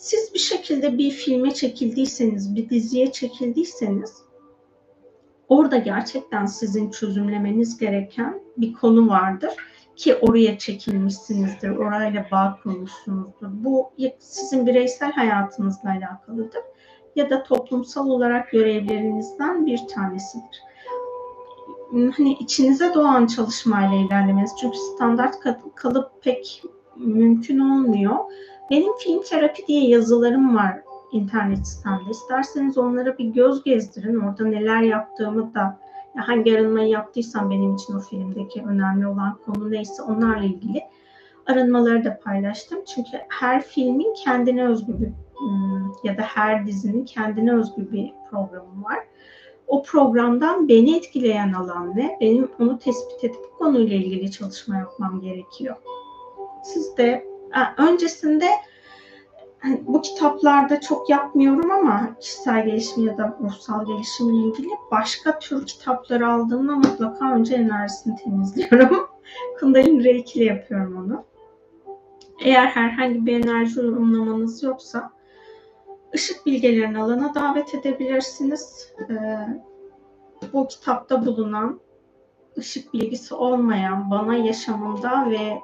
Siz 0.00 0.34
bir 0.34 0.38
şekilde 0.38 0.98
bir 0.98 1.10
filme 1.10 1.54
çekildiyseniz, 1.54 2.54
bir 2.56 2.70
diziye 2.70 3.12
çekildiyseniz 3.12 4.22
orada 5.48 5.76
gerçekten 5.76 6.46
sizin 6.46 6.90
çözümlemeniz 6.90 7.78
gereken 7.78 8.40
bir 8.56 8.72
konu 8.72 9.08
vardır 9.08 9.50
ki 9.96 10.14
oraya 10.14 10.58
çekilmişsinizdir, 10.58 11.70
orayla 11.70 12.26
bağ 12.32 12.58
kurmuşsunuzdur. 12.62 13.48
Bu 13.50 13.92
sizin 14.18 14.66
bireysel 14.66 15.12
hayatınızla 15.12 15.90
alakalıdır 15.90 16.62
ya 17.16 17.30
da 17.30 17.42
toplumsal 17.42 18.08
olarak 18.08 18.50
görevlerinizden 18.50 19.66
bir 19.66 19.80
tanesidir. 19.94 20.62
Hani 22.16 22.32
içinize 22.32 22.94
doğan 22.94 23.26
çalışmayla 23.26 23.96
ilerlemeniz 23.96 24.50
çünkü 24.60 24.78
standart 24.78 25.34
kalıp 25.74 26.22
pek 26.22 26.62
mümkün 26.96 27.58
olmuyor. 27.58 28.16
Benim 28.70 28.92
film 28.98 29.22
terapi 29.22 29.66
diye 29.66 29.88
yazılarım 29.88 30.56
var 30.56 30.82
internet 31.12 31.66
sitemde. 31.66 32.10
İsterseniz 32.10 32.78
onlara 32.78 33.18
bir 33.18 33.24
göz 33.24 33.64
gezdirin. 33.64 34.20
Orada 34.20 34.44
neler 34.44 34.82
yaptığımı 34.82 35.54
da 35.54 35.78
hangi 36.16 36.58
arınmayı 36.58 36.88
yaptıysam 36.88 37.50
benim 37.50 37.74
için 37.74 37.96
o 37.96 38.00
filmdeki 38.00 38.62
önemli 38.62 39.06
olan 39.06 39.38
konu 39.44 39.70
neyse 39.70 40.02
onlarla 40.02 40.44
ilgili 40.44 40.82
arınmaları 41.46 42.04
da 42.04 42.20
paylaştım. 42.24 42.78
Çünkü 42.94 43.10
her 43.28 43.62
filmin 43.62 44.14
kendine 44.14 44.66
özgü 44.66 45.00
bir 45.00 45.08
hmm, 45.38 45.92
ya 46.04 46.18
da 46.18 46.22
her 46.22 46.66
dizinin 46.66 47.04
kendine 47.04 47.54
özgü 47.54 47.92
bir 47.92 48.12
programı 48.30 48.84
var. 48.84 48.98
O 49.66 49.82
programdan 49.82 50.68
beni 50.68 50.96
etkileyen 50.96 51.52
alan 51.52 51.96
ne? 51.96 52.18
Benim 52.20 52.50
onu 52.60 52.78
tespit 52.78 53.24
edip 53.24 53.58
konuyla 53.58 53.96
ilgili 53.96 54.30
çalışma 54.30 54.76
yapmam 54.76 55.20
gerekiyor. 55.20 55.76
Siz 56.64 56.96
de 56.96 57.29
öncesinde 57.78 58.48
hani 59.58 59.80
bu 59.86 60.02
kitaplarda 60.02 60.80
çok 60.80 61.10
yapmıyorum 61.10 61.70
ama 61.70 62.16
kişisel 62.20 62.66
gelişim 62.66 63.06
ya 63.06 63.18
da 63.18 63.38
ruhsal 63.40 63.86
gelişimle 63.86 64.48
ilgili 64.48 64.68
başka 64.90 65.38
tür 65.38 65.66
kitapları 65.66 66.32
aldığımda 66.32 66.76
mutlaka 66.76 67.34
önce 67.34 67.54
enerjisini 67.54 68.16
temizliyorum. 68.16 69.08
Kundalini 69.60 70.04
Reiki 70.04 70.38
ile 70.38 70.44
yapıyorum 70.44 70.96
onu. 70.96 71.24
Eğer 72.40 72.66
herhangi 72.66 73.26
bir 73.26 73.44
enerji 73.44 73.78
yorumlamanız 73.80 74.62
yoksa 74.62 75.10
ışık 76.14 76.46
bilgilerini 76.46 76.98
alana 77.02 77.34
davet 77.34 77.74
edebilirsiniz. 77.74 78.92
Ee, 79.10 79.14
bu 80.52 80.68
kitapta 80.68 81.26
bulunan 81.26 81.80
ışık 82.58 82.94
bilgisi 82.94 83.34
olmayan, 83.34 84.10
bana 84.10 84.34
yaşamımda 84.34 85.30
ve 85.30 85.60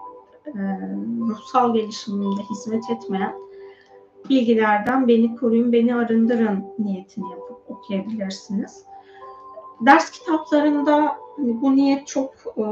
ruhsal 1.28 1.74
gelişimimde 1.74 2.42
hizmet 2.50 2.90
etmeyen 2.90 3.46
bilgilerden 4.28 5.08
beni 5.08 5.36
koruyun, 5.36 5.72
beni 5.72 5.94
arındırın 5.94 6.64
niyetini 6.78 7.30
yapıp 7.30 7.70
okuyabilirsiniz. 7.70 8.84
Ders 9.86 10.10
kitaplarında 10.10 11.16
bu 11.38 11.76
niyet 11.76 12.06
çok 12.06 12.34
e, 12.56 12.62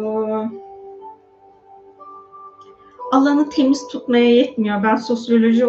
alanı 3.13 3.49
temiz 3.49 3.89
tutmaya 3.89 4.31
yetmiyor. 4.35 4.83
Ben 4.83 4.97
sosyoloji 4.97 5.67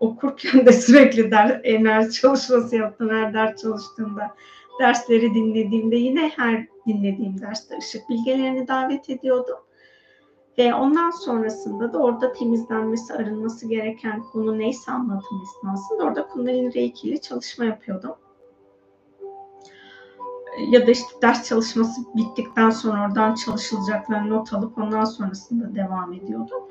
okurken 0.00 0.66
de 0.66 0.72
sürekli 0.82 1.30
ders, 1.30 1.60
enerji 1.64 2.12
çalışması 2.12 2.76
yaptım 2.76 3.10
her 3.10 3.34
ders 3.34 3.62
çalıştığımda. 3.62 4.34
Dersleri 4.80 5.34
dinlediğimde 5.34 5.96
yine 5.96 6.32
her 6.36 6.66
dinlediğim 6.86 7.40
derste 7.40 7.78
ışık 7.78 8.08
bilgilerini 8.08 8.68
davet 8.68 9.10
ediyordum. 9.10 9.58
Ve 10.58 10.74
ondan 10.74 11.10
sonrasında 11.10 11.92
da 11.92 11.98
orada 11.98 12.32
temizlenmesi, 12.32 13.14
arınması 13.14 13.68
gereken 13.68 14.22
konu 14.22 14.58
neyse 14.58 14.92
anlatım 14.92 15.42
esnasında 15.42 16.04
orada 16.04 16.28
Kundalini 16.28 16.74
Reiki 16.74 17.08
ile 17.08 17.20
çalışma 17.20 17.64
yapıyordum. 17.64 18.14
Ya 20.70 20.86
da 20.86 20.90
işte 20.90 21.08
ders 21.22 21.48
çalışması 21.48 22.00
bittikten 22.16 22.70
sonra 22.70 23.06
oradan 23.06 23.34
çalışılacaklarını 23.34 24.30
not 24.30 24.52
alıp 24.52 24.78
ondan 24.78 25.04
sonrasında 25.04 25.74
devam 25.74 26.12
ediyordum. 26.12 26.62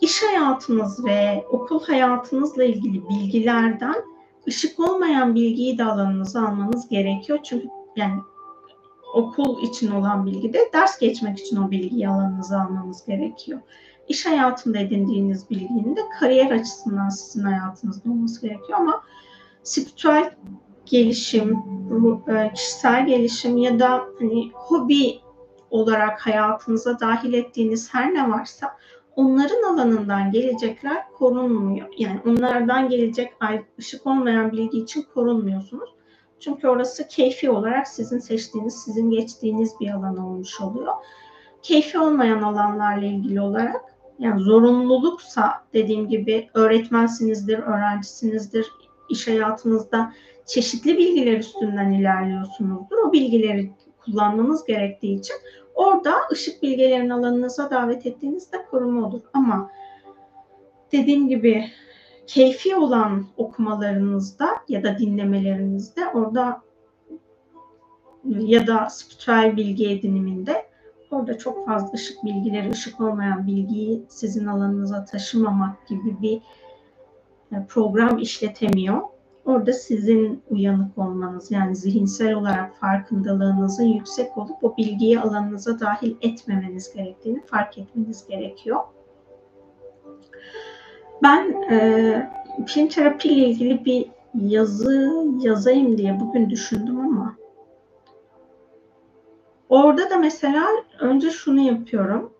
iş 0.00 0.22
hayatınız 0.22 1.04
ve 1.04 1.44
okul 1.50 1.84
hayatınızla 1.84 2.64
ilgili 2.64 3.08
bilgilerden 3.08 3.94
ışık 4.48 4.80
olmayan 4.80 5.34
bilgiyi 5.34 5.78
de 5.78 5.84
alanınıza 5.84 6.40
almanız 6.48 6.88
gerekiyor. 6.88 7.38
Çünkü 7.42 7.68
yani 7.96 8.20
okul 9.14 9.62
için 9.62 9.90
olan 9.90 10.26
bilgi 10.26 10.52
de 10.52 10.70
ders 10.72 10.98
geçmek 10.98 11.38
için 11.38 11.56
o 11.56 11.70
bilgiyi 11.70 12.08
alanınıza 12.08 12.60
almanız 12.60 13.06
gerekiyor. 13.06 13.60
İş 14.08 14.26
hayatında 14.26 14.78
edindiğiniz 14.78 15.50
bilginin 15.50 15.96
de 15.96 16.00
kariyer 16.20 16.50
açısından 16.50 17.08
sizin 17.08 17.42
hayatınızda 17.42 18.10
olması 18.10 18.42
gerekiyor 18.42 18.78
ama 18.78 19.02
spiritüel 19.62 20.34
gelişim, 20.86 21.56
e, 22.28 22.52
kişisel 22.54 23.06
gelişim 23.06 23.56
ya 23.56 23.78
da 23.78 24.04
hani 24.18 24.50
hobi 24.54 25.20
olarak 25.70 26.26
hayatınıza 26.26 27.00
dahil 27.00 27.32
ettiğiniz 27.32 27.94
her 27.94 28.14
ne 28.14 28.30
varsa 28.30 28.76
onların 29.16 29.72
alanından 29.72 30.30
gelecekler 30.30 31.12
korunmuyor. 31.18 31.88
Yani 31.98 32.20
onlardan 32.26 32.88
gelecek 32.88 33.32
ışık 33.78 34.06
olmayan 34.06 34.52
bilgi 34.52 34.78
için 34.78 35.06
korunmuyorsunuz. 35.14 35.90
Çünkü 36.40 36.68
orası 36.68 37.08
keyfi 37.08 37.50
olarak 37.50 37.88
sizin 37.88 38.18
seçtiğiniz, 38.18 38.74
sizin 38.74 39.10
geçtiğiniz 39.10 39.80
bir 39.80 39.90
alan 39.90 40.16
olmuş 40.16 40.60
oluyor. 40.60 40.92
Keyfi 41.62 41.98
olmayan 41.98 42.42
alanlarla 42.42 43.06
ilgili 43.06 43.40
olarak 43.40 43.84
yani 44.18 44.40
zorunluluksa 44.40 45.52
dediğim 45.72 46.08
gibi 46.08 46.48
öğretmensinizdir, 46.54 47.58
öğrencisinizdir, 47.58 48.66
iş 49.10 49.28
hayatınızda 49.28 50.12
çeşitli 50.46 50.98
bilgiler 50.98 51.38
üstünden 51.38 51.92
ilerliyorsunuzdur. 51.92 52.96
O 53.08 53.12
bilgileri 53.12 53.70
kullanmanız 54.04 54.64
gerektiği 54.64 55.18
için 55.18 55.36
orada 55.74 56.14
ışık 56.32 56.62
bilgilerini 56.62 57.14
alanınıza 57.14 57.70
davet 57.70 58.06
ettiğinizde 58.06 58.64
koruma 58.70 59.06
olur. 59.08 59.20
Ama 59.32 59.70
dediğim 60.92 61.28
gibi 61.28 61.64
keyfi 62.28 62.76
olan 62.76 63.26
okumalarınızda 63.36 64.48
ya 64.68 64.82
da 64.84 64.98
dinlemelerinizde 64.98 66.08
orada 66.08 66.62
ya 68.24 68.66
da 68.66 68.90
spiritüel 68.90 69.56
bilgi 69.56 69.90
ediniminde 69.90 70.66
orada 71.10 71.38
çok 71.38 71.66
fazla 71.66 71.92
ışık 71.92 72.24
bilgileri, 72.24 72.70
ışık 72.70 73.00
olmayan 73.00 73.46
bilgiyi 73.46 74.04
sizin 74.08 74.46
alanınıza 74.46 75.04
taşımamak 75.04 75.86
gibi 75.88 76.22
bir 76.22 76.36
e, 77.52 77.66
program 77.68 78.18
işletemiyor. 78.18 79.00
Orada 79.44 79.72
sizin 79.72 80.42
uyanık 80.50 80.98
olmanız 80.98 81.50
yani 81.50 81.76
zihinsel 81.76 82.34
olarak 82.34 82.76
farkındalığınızın 82.76 83.84
yüksek 83.84 84.38
olup 84.38 84.64
o 84.64 84.76
bilgiyi 84.76 85.20
alanınıza 85.20 85.80
dahil 85.80 86.16
etmemeniz 86.20 86.94
gerektiğini 86.94 87.46
fark 87.46 87.78
etmeniz 87.78 88.26
gerekiyor. 88.26 88.80
Ben 91.22 91.62
e, 91.70 92.30
film 92.66 92.88
terapi 92.88 93.28
ile 93.28 93.46
ilgili 93.46 93.84
bir 93.84 94.10
yazı 94.34 95.24
yazayım 95.40 95.98
diye 95.98 96.20
bugün 96.20 96.50
düşündüm 96.50 97.00
ama 97.00 97.36
orada 99.68 100.10
da 100.10 100.16
mesela 100.16 100.66
önce 101.00 101.30
şunu 101.30 101.60
yapıyorum. 101.60 102.32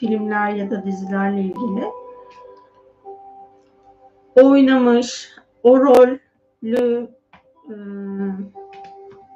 Filmler 0.00 0.50
ya 0.50 0.70
da 0.70 0.84
dizilerle 0.84 1.40
ilgili 1.40 1.84
oynamış, 4.42 5.30
o 5.62 5.80
rolü 5.80 6.20
e, 6.64 7.76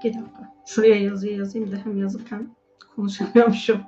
bir 0.05 0.15
dakika. 0.15 0.53
Şuraya 0.67 0.97
yazıyı 0.97 1.37
yazayım 1.37 1.73
da 1.73 1.77
hem 1.85 1.99
yazıp 1.99 2.33
hem 2.33 2.51
konuşamıyormuşum. 2.97 3.81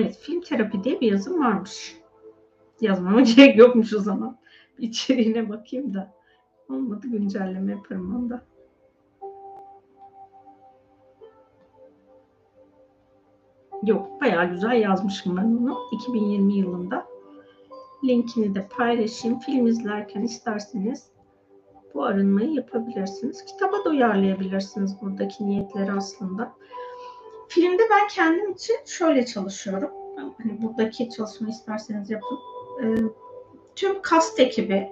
Evet, 0.00 0.18
film 0.18 0.40
terapi 0.40 0.84
diye 0.84 1.00
bir 1.00 1.12
yazım 1.12 1.40
varmış. 1.40 1.96
Yazmama 2.80 3.20
gerek 3.36 3.58
yokmuş 3.58 3.94
o 3.94 3.98
zaman. 3.98 4.38
İçeriğine 4.78 5.48
bakayım 5.48 5.94
da. 5.94 6.14
Olmadı 6.68 7.06
güncelleme 7.06 7.72
yaparım 7.72 8.16
onda. 8.16 8.42
Yok, 13.82 14.20
bayağı 14.20 14.50
güzel 14.50 14.80
yazmışım 14.80 15.36
ben 15.36 15.42
onu. 15.42 15.78
2020 15.92 16.54
yılında. 16.54 17.06
Linkini 18.04 18.54
de 18.54 18.68
paylaşayım. 18.68 19.38
Film 19.38 19.66
izlerken 19.66 20.22
isterseniz 20.22 21.10
bu 21.94 22.04
arınmayı 22.04 22.50
yapabilirsiniz. 22.50 23.44
Kitaba 23.44 23.84
da 23.84 23.90
uyarlayabilirsiniz 23.90 24.96
buradaki 25.02 25.46
niyetleri 25.46 25.92
aslında. 25.92 26.52
Filmde 27.50 27.82
ben 27.90 28.08
kendim 28.08 28.52
için 28.52 28.76
şöyle 28.86 29.26
çalışıyorum. 29.26 29.90
Hani 30.16 30.62
buradaki 30.62 31.10
çalışma 31.10 31.48
isterseniz 31.48 32.10
yapın. 32.10 32.38
Ee, 32.82 32.86
tüm 33.76 34.02
kast 34.02 34.40
ekibi 34.40 34.88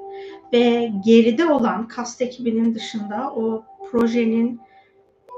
ve 0.53 0.93
geride 1.05 1.47
olan 1.47 1.89
kast 1.89 2.23
ekibinin 2.23 2.75
dışında 2.75 3.33
o 3.37 3.65
projenin 3.91 4.61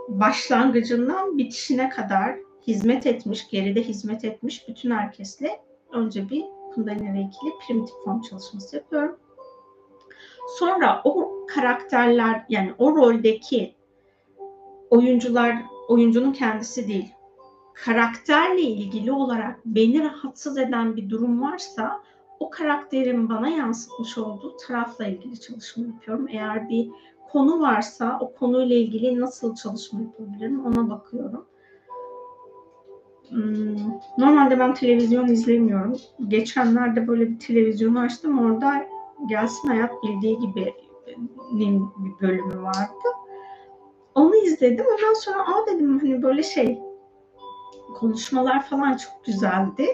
başlangıcından 0.09 1.39
bitişine 1.39 1.89
kadar 1.89 2.37
hizmet 2.67 3.07
etmiş, 3.07 3.51
geride 3.51 3.83
hizmet 3.83 4.25
etmiş 4.25 4.69
bütün 4.69 4.91
herkesle 4.91 5.61
önce 5.93 6.29
bir 6.29 6.45
Kundalini 6.75 7.09
Reiki'li 7.09 7.53
primitif 7.67 7.95
form 8.05 8.21
çalışması 8.21 8.77
yapıyorum. 8.77 9.17
Sonra 10.59 11.01
o 11.05 11.33
karakterler 11.47 12.45
yani 12.49 12.75
o 12.79 12.97
roldeki 12.97 13.75
oyuncular 14.91 15.63
oyuncunun 15.91 16.33
kendisi 16.33 16.89
değil. 16.89 17.13
Karakterle 17.75 18.61
ilgili 18.61 19.13
olarak 19.13 19.61
beni 19.65 20.03
rahatsız 20.03 20.59
eden 20.59 20.97
bir 20.97 21.11
durum 21.11 21.43
varsa 21.43 22.03
o 22.41 22.51
karakterin 22.51 23.29
bana 23.29 23.49
yansıtmış 23.49 24.19
olduğu 24.19 24.57
tarafla 24.57 25.07
ilgili 25.07 25.41
çalışma 25.41 25.87
yapıyorum. 25.87 26.27
Eğer 26.29 26.69
bir 26.69 26.91
konu 27.33 27.61
varsa 27.61 28.19
o 28.21 28.35
konuyla 28.35 28.77
ilgili 28.77 29.21
nasıl 29.21 29.55
çalışma 29.55 30.01
yapabilirim 30.01 30.67
ona 30.67 30.91
bakıyorum. 30.91 31.47
Hmm, 33.29 33.77
normalde 34.19 34.59
ben 34.59 34.75
televizyon 34.75 35.29
izlemiyorum. 35.29 35.97
Geçenlerde 36.29 37.07
böyle 37.07 37.31
bir 37.31 37.39
televizyonu 37.39 38.01
açtım. 38.01 38.39
Orada 38.39 38.87
Gelsin 39.29 39.69
Hayat 39.69 39.93
Bildiği 40.03 40.39
gibi 40.39 40.75
bir 41.53 41.81
bölümü 42.21 42.63
vardı. 42.63 43.20
Onu 44.15 44.37
izledim. 44.37 44.87
Ondan 44.87 45.15
sonra 45.15 45.43
aa 45.43 45.67
dedim 45.67 45.99
hani 45.99 46.23
böyle 46.23 46.43
şey 46.43 46.79
konuşmalar 47.95 48.67
falan 48.67 48.97
çok 48.97 49.25
güzeldi. 49.25 49.87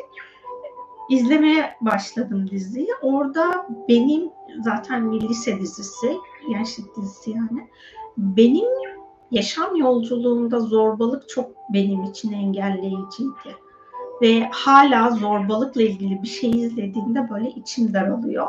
İzlemeye 1.10 1.76
başladım 1.80 2.50
diziyi. 2.50 2.88
Orada 3.02 3.66
benim 3.88 4.30
zaten 4.60 5.12
bir 5.12 5.20
lise 5.20 5.60
dizisi, 5.60 6.16
gençlik 6.48 6.96
dizisi 6.96 7.30
yani. 7.30 7.68
Benim 8.16 8.68
yaşam 9.30 9.76
yolculuğumda 9.76 10.60
zorbalık 10.60 11.28
çok 11.28 11.50
benim 11.72 12.02
için 12.02 12.32
engelleyiciydi. 12.32 13.56
Ve 14.22 14.48
hala 14.52 15.10
zorbalıkla 15.10 15.82
ilgili 15.82 16.22
bir 16.22 16.28
şey 16.28 16.50
izlediğimde 16.50 17.30
böyle 17.30 17.50
içim 17.50 17.94
daralıyor. 17.94 18.46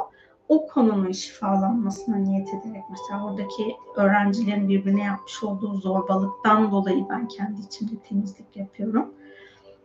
O 0.49 0.67
konunun 0.67 1.11
şifalanmasına 1.11 2.15
niyet 2.15 2.47
ederek 2.47 2.83
mesela 2.89 3.25
oradaki 3.25 3.75
öğrencilerin 3.95 4.69
birbirine 4.69 5.03
yapmış 5.03 5.43
olduğu 5.43 5.73
zorbalıktan 5.73 6.71
dolayı 6.71 7.05
ben 7.09 7.27
kendi 7.27 7.61
içimde 7.61 7.95
temizlik 8.09 8.57
yapıyorum. 8.57 9.13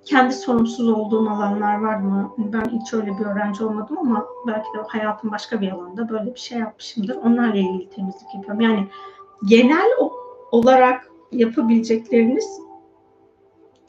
Kendi 0.05 0.35
sorumsuz 0.35 0.88
olduğum 0.88 1.31
alanlar 1.31 1.81
var 1.81 1.96
mı? 1.96 2.35
Ben 2.38 2.64
hiç 2.68 2.94
öyle 2.94 3.18
bir 3.18 3.25
öğrenci 3.25 3.64
olmadım 3.64 3.98
ama 3.98 4.27
belki 4.46 4.66
de 4.79 4.83
hayatım 4.88 5.31
başka 5.31 5.61
bir 5.61 5.70
alanda 5.70 6.09
böyle 6.09 6.35
bir 6.35 6.40
şey 6.40 6.59
yapmışımdır. 6.59 7.16
Onlarla 7.16 7.57
ilgili 7.57 7.90
temizlik 7.90 8.35
yapıyorum. 8.35 8.61
Yani 8.61 8.88
genel 9.46 9.90
olarak 10.53 11.11
yapabilecekleriniz 11.33 12.61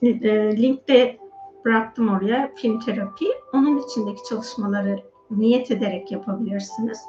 e, 0.01 0.57
linkte 0.57 1.17
bıraktım 1.65 2.09
oraya 2.09 2.51
film 2.55 2.79
terapi. 2.79 3.25
Onun 3.53 3.77
içindeki 3.77 4.23
çalışmaları 4.29 5.12
niyet 5.31 5.71
ederek 5.71 6.11
yapabilirsiniz. 6.11 6.99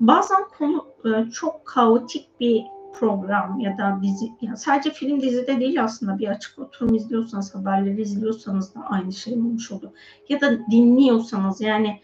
Bazen 0.00 0.48
konu 0.58 0.86
e, 1.04 1.30
çok 1.30 1.64
kaotik 1.66 2.40
bir 2.40 2.64
program 2.98 3.60
ya 3.60 3.78
da 3.78 3.98
dizi, 4.02 4.32
yani 4.40 4.56
sadece 4.56 4.90
film 4.90 5.20
dizide 5.20 5.60
değil 5.60 5.84
aslında 5.84 6.18
bir 6.18 6.28
açık 6.28 6.58
oturum 6.58 6.94
izliyorsanız, 6.94 7.54
haberleri 7.54 8.02
izliyorsanız 8.02 8.74
da 8.74 8.80
aynı 8.80 9.12
şey 9.12 9.34
olmuş 9.34 9.72
olur. 9.72 9.88
Ya 10.28 10.40
da 10.40 10.66
dinliyorsanız 10.70 11.60
yani 11.60 12.00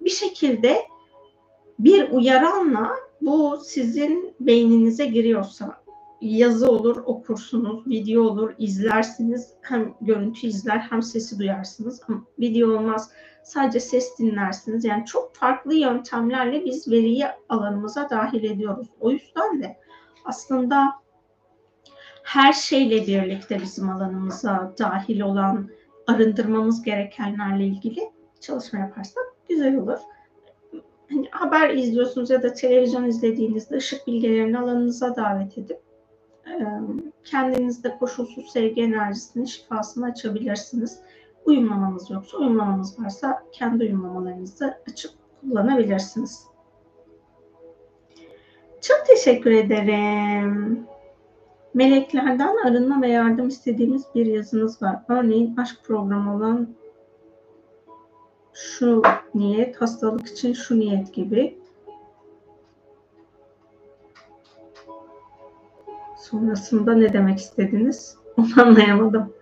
bir 0.00 0.10
şekilde 0.10 0.78
bir 1.78 2.10
uyaranla 2.10 2.90
bu 3.20 3.58
sizin 3.64 4.34
beyninize 4.40 5.06
giriyorsa 5.06 5.83
yazı 6.24 6.70
olur 6.70 6.96
okursunuz, 6.96 7.86
video 7.86 8.22
olur 8.22 8.54
izlersiniz. 8.58 9.52
Hem 9.62 9.94
görüntü 10.00 10.46
izler 10.46 10.78
hem 10.78 11.02
sesi 11.02 11.38
duyarsınız. 11.38 12.00
Ama 12.08 12.24
video 12.38 12.68
olmaz 12.68 13.10
sadece 13.42 13.80
ses 13.80 14.18
dinlersiniz. 14.18 14.84
Yani 14.84 15.04
çok 15.04 15.34
farklı 15.34 15.74
yöntemlerle 15.74 16.64
biz 16.64 16.88
veriyi 16.90 17.24
alanımıza 17.48 18.10
dahil 18.10 18.44
ediyoruz. 18.44 18.88
O 19.00 19.10
yüzden 19.10 19.62
de 19.62 19.76
aslında 20.24 20.92
her 22.22 22.52
şeyle 22.52 23.06
birlikte 23.06 23.60
bizim 23.60 23.90
alanımıza 23.90 24.74
dahil 24.78 25.20
olan 25.20 25.68
arındırmamız 26.06 26.82
gerekenlerle 26.82 27.66
ilgili 27.66 28.00
çalışma 28.40 28.78
yaparsak 28.78 29.24
güzel 29.48 29.76
olur. 29.76 29.98
Hani 31.10 31.28
haber 31.30 31.70
izliyorsunuz 31.70 32.30
ya 32.30 32.42
da 32.42 32.52
televizyon 32.52 33.04
izlediğinizde 33.04 33.76
ışık 33.76 34.06
bilgelerini 34.06 34.58
alanınıza 34.58 35.16
davet 35.16 35.58
edip 35.58 35.83
kendinizde 37.24 37.98
koşulsuz 37.98 38.50
sevgi 38.52 38.82
enerjisini, 38.82 39.48
şifasını 39.48 40.06
açabilirsiniz. 40.06 41.00
Uyumlamanız 41.44 42.10
yoksa, 42.10 42.38
uyumlamanız 42.38 43.00
varsa 43.00 43.42
kendi 43.52 43.84
uyumlamalarınızı 43.84 44.74
açıp 44.90 45.12
kullanabilirsiniz. 45.40 46.46
Çok 48.80 49.06
teşekkür 49.06 49.50
ederim. 49.50 50.86
Meleklerden 51.74 52.56
arınma 52.66 53.02
ve 53.02 53.08
yardım 53.08 53.48
istediğimiz 53.48 54.04
bir 54.14 54.26
yazınız 54.26 54.82
var. 54.82 54.96
Örneğin 55.08 55.56
aşk 55.56 55.76
programı 55.84 56.36
olan 56.36 56.68
şu 58.52 59.02
niyet, 59.34 59.80
hastalık 59.80 60.26
için 60.26 60.52
şu 60.52 60.78
niyet 60.78 61.14
gibi. 61.14 61.58
Sonrasında 66.30 66.94
ne 66.94 67.12
demek 67.12 67.38
istediniz? 67.38 68.16
Onu 68.36 68.62
anlayamadım. 68.62 69.32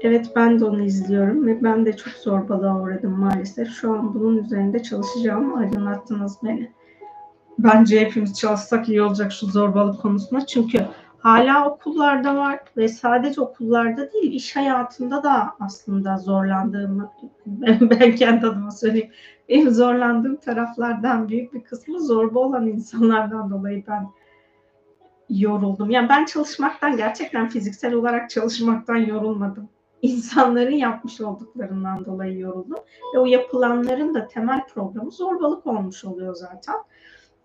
Evet 0.00 0.26
ben 0.36 0.60
de 0.60 0.64
onu 0.64 0.82
izliyorum 0.82 1.46
ve 1.46 1.62
ben 1.62 1.86
de 1.86 1.96
çok 1.96 2.12
zorbalığa 2.12 2.80
uğradım 2.80 3.18
maalesef. 3.18 3.68
Şu 3.68 3.92
an 3.92 4.14
bunun 4.14 4.36
üzerinde 4.36 4.82
çalışacağım. 4.82 5.56
Aydınlattınız 5.56 6.36
beni. 6.44 6.72
Bence 7.58 8.00
hepimiz 8.00 8.38
çalışsak 8.38 8.88
iyi 8.88 9.02
olacak 9.02 9.32
şu 9.32 9.46
zorbalık 9.46 10.00
konusunda. 10.00 10.46
Çünkü 10.46 10.86
hala 11.18 11.70
okullarda 11.70 12.36
var 12.36 12.60
ve 12.76 12.88
sadece 12.88 13.40
okullarda 13.40 14.12
değil 14.12 14.32
iş 14.32 14.56
hayatında 14.56 15.22
da 15.22 15.54
aslında 15.60 16.16
zorlandığımı 16.16 17.12
ben, 17.46 17.90
ben 17.90 18.14
kendi 18.14 18.46
adıma 18.46 18.70
söyleyeyim. 18.70 19.10
Benim 19.48 19.70
zorlandığım 19.70 20.36
taraflardan 20.36 21.28
büyük 21.28 21.54
bir 21.54 21.64
kısmı 21.64 22.00
zorba 22.00 22.38
olan 22.38 22.66
insanlardan 22.66 23.50
dolayı 23.50 23.84
ben 23.86 24.06
yoruldum. 25.28 25.90
Yani 25.90 26.08
ben 26.08 26.24
çalışmaktan 26.24 26.96
gerçekten 26.96 27.48
fiziksel 27.48 27.94
olarak 27.94 28.30
çalışmaktan 28.30 28.96
yorulmadım. 28.96 29.68
İnsanların 30.02 30.76
yapmış 30.76 31.20
olduklarından 31.20 32.04
dolayı 32.04 32.38
yoruldum. 32.38 32.78
Ve 33.14 33.18
o 33.18 33.26
yapılanların 33.26 34.14
da 34.14 34.28
temel 34.28 34.66
programı 34.66 35.10
zorbalık 35.10 35.66
olmuş 35.66 36.04
oluyor 36.04 36.34
zaten. 36.34 36.76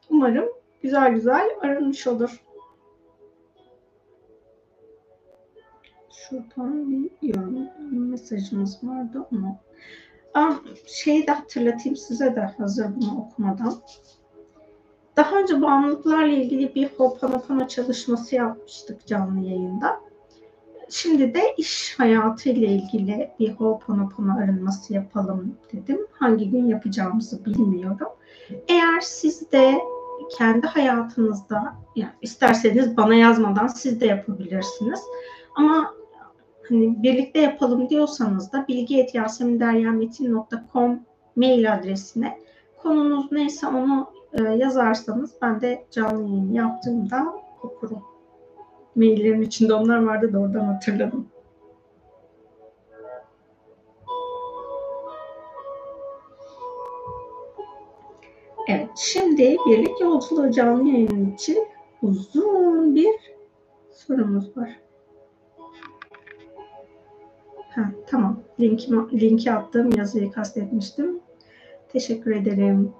Umarım 0.09 0.45
güzel 0.81 1.13
güzel 1.13 1.49
arınmış 1.61 2.07
olur. 2.07 2.43
Şuradan 6.11 6.91
bir 6.91 7.11
yorum 7.21 7.67
mesajımız 8.09 8.83
vardı 8.83 9.27
onu. 9.31 9.57
Aa, 10.33 10.53
şeyi 10.87 11.27
de 11.27 11.31
hatırlatayım 11.31 11.95
size 11.95 12.35
de 12.35 12.41
hazır 12.57 12.85
bunu 12.95 13.19
okumadan. 13.19 13.81
Daha 15.17 15.35
önce 15.35 15.61
bağımlılıklarla 15.61 16.33
ilgili 16.33 16.75
bir 16.75 16.89
Ho'oponopono 16.97 17.67
çalışması 17.67 18.35
yapmıştık 18.35 19.07
canlı 19.07 19.45
yayında. 19.45 19.99
Şimdi 20.89 21.33
de 21.33 21.41
iş 21.57 21.95
hayatı 21.99 22.49
ile 22.49 22.67
ilgili 22.67 23.31
bir 23.39 23.53
Ho'oponopono 23.53 24.37
arınması 24.37 24.93
yapalım 24.93 25.55
dedim. 25.73 26.07
Hangi 26.11 26.49
gün 26.49 26.65
yapacağımızı 26.65 27.45
bilmiyorum. 27.45 28.07
Eğer 28.67 29.01
siz 29.01 29.51
de 29.51 29.81
kendi 30.37 30.67
hayatınızda 30.67 31.75
yani 31.95 32.11
isterseniz 32.21 32.97
bana 32.97 33.15
yazmadan 33.15 33.67
siz 33.67 34.01
de 34.01 34.05
yapabilirsiniz. 34.05 34.99
Ama 35.55 35.93
hani 36.73 37.03
birlikte 37.03 37.39
yapalım 37.39 37.89
diyorsanız 37.89 38.53
da 38.53 38.65
bilgi.yaseminderyametin.com 38.67 40.99
mail 41.35 41.73
adresine 41.73 42.39
konunuz 42.77 43.31
neyse 43.31 43.67
onu 43.67 44.09
e, 44.33 44.43
yazarsanız 44.43 45.33
ben 45.41 45.61
de 45.61 45.85
canlı 45.91 46.29
yayın 46.29 46.53
yaptığımda 46.53 47.33
okurum. 47.63 48.03
Maillerin 48.95 49.41
içinde 49.41 49.73
onlar 49.73 50.03
vardı 50.03 50.33
da 50.33 50.39
oradan 50.39 50.65
hatırladım. 50.65 51.27
Evet, 58.69 58.89
şimdi 58.95 59.57
birlik 59.69 60.01
yolculuğu 60.01 60.51
canlı 60.51 60.89
yayın 60.89 61.33
için 61.33 61.67
uzun 62.01 62.95
bir 62.95 63.15
sorumuz 63.91 64.57
var. 64.57 64.82
Ha, 67.75 67.81
tamam. 68.07 68.39
Linki, 68.59 68.91
linki 69.21 69.51
attığım 69.51 69.91
yazıyı 69.97 70.31
kastetmiştim. 70.31 71.19
Teşekkür 71.89 72.35
ederim. 72.35 72.93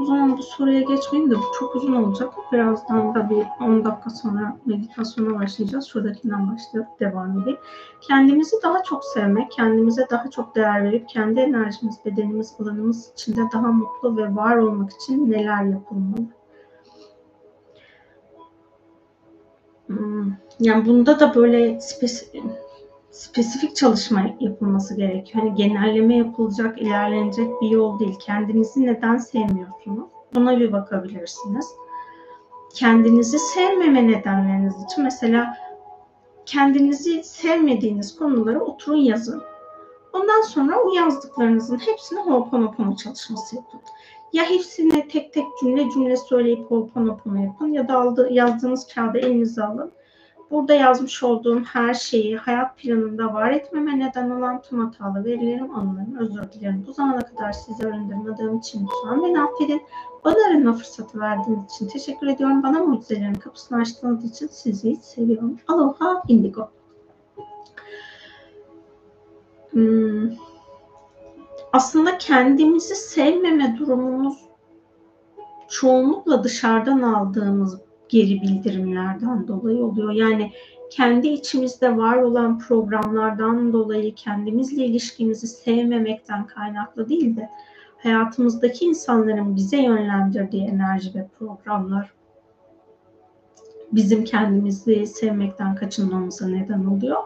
O 0.00 0.04
zaman 0.04 0.38
bu 0.38 0.42
soruya 0.42 0.80
geçmeyin 0.80 1.30
de 1.30 1.34
bu 1.34 1.44
çok 1.58 1.76
uzun 1.76 1.94
olacak. 1.94 2.34
Birazdan 2.52 3.14
da 3.14 3.30
bir 3.30 3.46
10 3.60 3.84
dakika 3.84 4.10
sonra 4.10 4.56
meditasyona 4.66 5.40
başlayacağız. 5.40 5.86
Şuradakinden 5.86 6.52
başlayıp 6.52 7.00
devam 7.00 7.40
edeyim. 7.40 7.58
Kendimizi 8.00 8.56
daha 8.62 8.82
çok 8.82 9.04
sevmek, 9.04 9.50
kendimize 9.50 10.06
daha 10.10 10.30
çok 10.30 10.56
değer 10.56 10.84
verip 10.84 11.08
kendi 11.08 11.40
enerjimiz, 11.40 11.96
bedenimiz, 12.04 12.54
alanımız 12.60 13.12
içinde 13.12 13.40
daha 13.52 13.72
mutlu 13.72 14.16
ve 14.16 14.36
var 14.36 14.56
olmak 14.56 14.90
için 14.92 15.30
neler 15.30 15.64
yapılmalı? 15.64 16.22
Hmm, 19.86 20.32
yani 20.60 20.86
bunda 20.86 21.20
da 21.20 21.34
böyle 21.34 21.80
spesifik 21.80 22.42
spesifik 23.12 23.76
çalışma 23.76 24.22
yapılması 24.40 24.96
gerekiyor. 24.96 25.44
Hani 25.44 25.54
genelleme 25.54 26.16
yapılacak, 26.16 26.82
ilerlenecek 26.82 27.62
bir 27.62 27.68
yol 27.68 27.98
değil. 27.98 28.18
Kendinizi 28.20 28.86
neden 28.86 29.16
sevmiyorsunuz? 29.16 30.10
Buna 30.34 30.60
bir 30.60 30.72
bakabilirsiniz. 30.72 31.66
Kendinizi 32.74 33.38
sevmeme 33.38 34.08
nedenleriniz 34.08 34.74
için 34.84 35.04
mesela 35.04 35.56
kendinizi 36.46 37.24
sevmediğiniz 37.24 38.16
konuları 38.16 38.60
oturun 38.60 38.96
yazın. 38.96 39.42
Ondan 40.12 40.42
sonra 40.42 40.76
o 40.84 40.94
yazdıklarınızın 40.94 41.78
hepsini 41.78 42.20
Ho'oponopono 42.20 42.96
çalışması 42.96 43.56
yapın. 43.56 43.80
Ya 44.32 44.50
hepsini 44.50 45.08
tek 45.08 45.32
tek 45.32 45.44
cümle 45.60 45.90
cümle 45.90 46.16
söyleyip 46.16 46.70
Ho'oponopono 46.70 47.42
yapın 47.42 47.72
ya 47.72 47.88
da 47.88 47.98
aldı, 47.98 48.28
yazdığınız 48.30 48.86
kağıdı 48.94 49.18
elinize 49.18 49.62
alın 49.62 49.92
Burada 50.52 50.74
yazmış 50.74 51.22
olduğum 51.22 51.64
her 51.64 51.94
şeyi 51.94 52.36
hayat 52.36 52.78
planında 52.78 53.34
var 53.34 53.50
etmeme 53.50 53.98
neden 53.98 54.30
olan 54.30 54.62
tüm 54.62 54.84
hatalı 54.84 55.24
verilerim, 55.24 55.74
anılarım, 55.74 56.16
özür 56.18 56.52
dilerim. 56.52 56.84
Bu 56.88 56.92
zamana 56.92 57.20
kadar 57.20 57.52
sizi 57.52 57.86
arındırmadığım 57.86 58.58
için 58.58 58.86
lütfen 58.86 59.22
beni 59.22 59.40
affedin. 59.40 59.82
Bana 60.24 60.36
arınma 60.48 60.72
fırsatı 60.72 61.20
verdiğiniz 61.20 61.74
için 61.74 61.88
teşekkür 61.88 62.26
ediyorum. 62.26 62.62
Bana 62.62 62.78
mucizelerin 62.78 63.34
kapısını 63.34 63.80
açtığınız 63.80 64.24
için 64.24 64.46
sizi 64.46 64.96
seviyorum. 64.96 65.56
Aloha 65.68 66.22
Indigo. 66.28 66.70
Hmm. 69.70 70.30
Aslında 71.72 72.18
kendimizi 72.18 72.94
sevmeme 72.94 73.76
durumumuz 73.78 74.38
çoğunlukla 75.68 76.44
dışarıdan 76.44 77.02
aldığımız 77.02 77.80
geri 78.12 78.42
bildirimlerden 78.42 79.48
dolayı 79.48 79.84
oluyor. 79.84 80.12
Yani 80.12 80.52
kendi 80.90 81.28
içimizde 81.28 81.96
var 81.96 82.16
olan 82.16 82.58
programlardan 82.58 83.72
dolayı 83.72 84.14
kendimizle 84.14 84.84
ilişkimizi 84.84 85.46
sevmemekten 85.46 86.46
kaynaklı 86.46 87.08
değil 87.08 87.36
de 87.36 87.48
hayatımızdaki 88.02 88.84
insanların 88.84 89.56
bize 89.56 89.82
yönlendirdiği 89.82 90.64
enerji 90.64 91.14
ve 91.14 91.26
programlar 91.38 92.12
bizim 93.92 94.24
kendimizi 94.24 95.06
sevmekten 95.06 95.74
kaçınmamıza 95.74 96.48
neden 96.48 96.84
oluyor. 96.84 97.16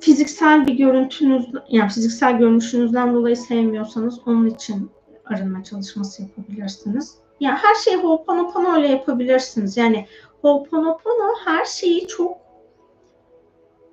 Fiziksel 0.00 0.66
bir 0.66 0.74
görüntünüz, 0.74 1.46
yani 1.68 1.90
fiziksel 1.90 2.38
görünüşünüzden 2.38 3.14
dolayı 3.14 3.36
sevmiyorsanız 3.36 4.18
onun 4.26 4.46
için 4.46 4.90
arınma 5.24 5.64
çalışması 5.64 6.22
yapabilirsiniz. 6.22 7.21
Yani 7.42 7.56
her 7.56 7.74
şeyi 7.74 7.96
Ho'oponopono 7.96 8.78
ile 8.78 8.88
yapabilirsiniz. 8.88 9.76
Yani 9.76 10.06
Ho'oponopono 10.42 11.34
her 11.44 11.64
şeyi 11.64 12.06
çok 12.06 12.38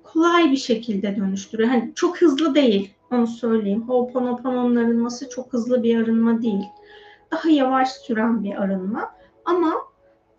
kolay 0.02 0.50
bir 0.50 0.56
şekilde 0.56 1.16
dönüştürüyor. 1.16 1.68
Hani 1.68 1.92
çok 1.94 2.22
hızlı 2.22 2.54
değil 2.54 2.94
onu 3.10 3.26
söyleyeyim. 3.26 3.88
Ho'oponopono'nun 3.88 4.76
arınması 4.76 5.28
çok 5.28 5.52
hızlı 5.52 5.82
bir 5.82 6.02
arınma 6.02 6.42
değil. 6.42 6.64
Daha 7.30 7.48
yavaş 7.48 7.92
süren 7.92 8.44
bir 8.44 8.62
arınma. 8.62 9.14
Ama 9.44 9.74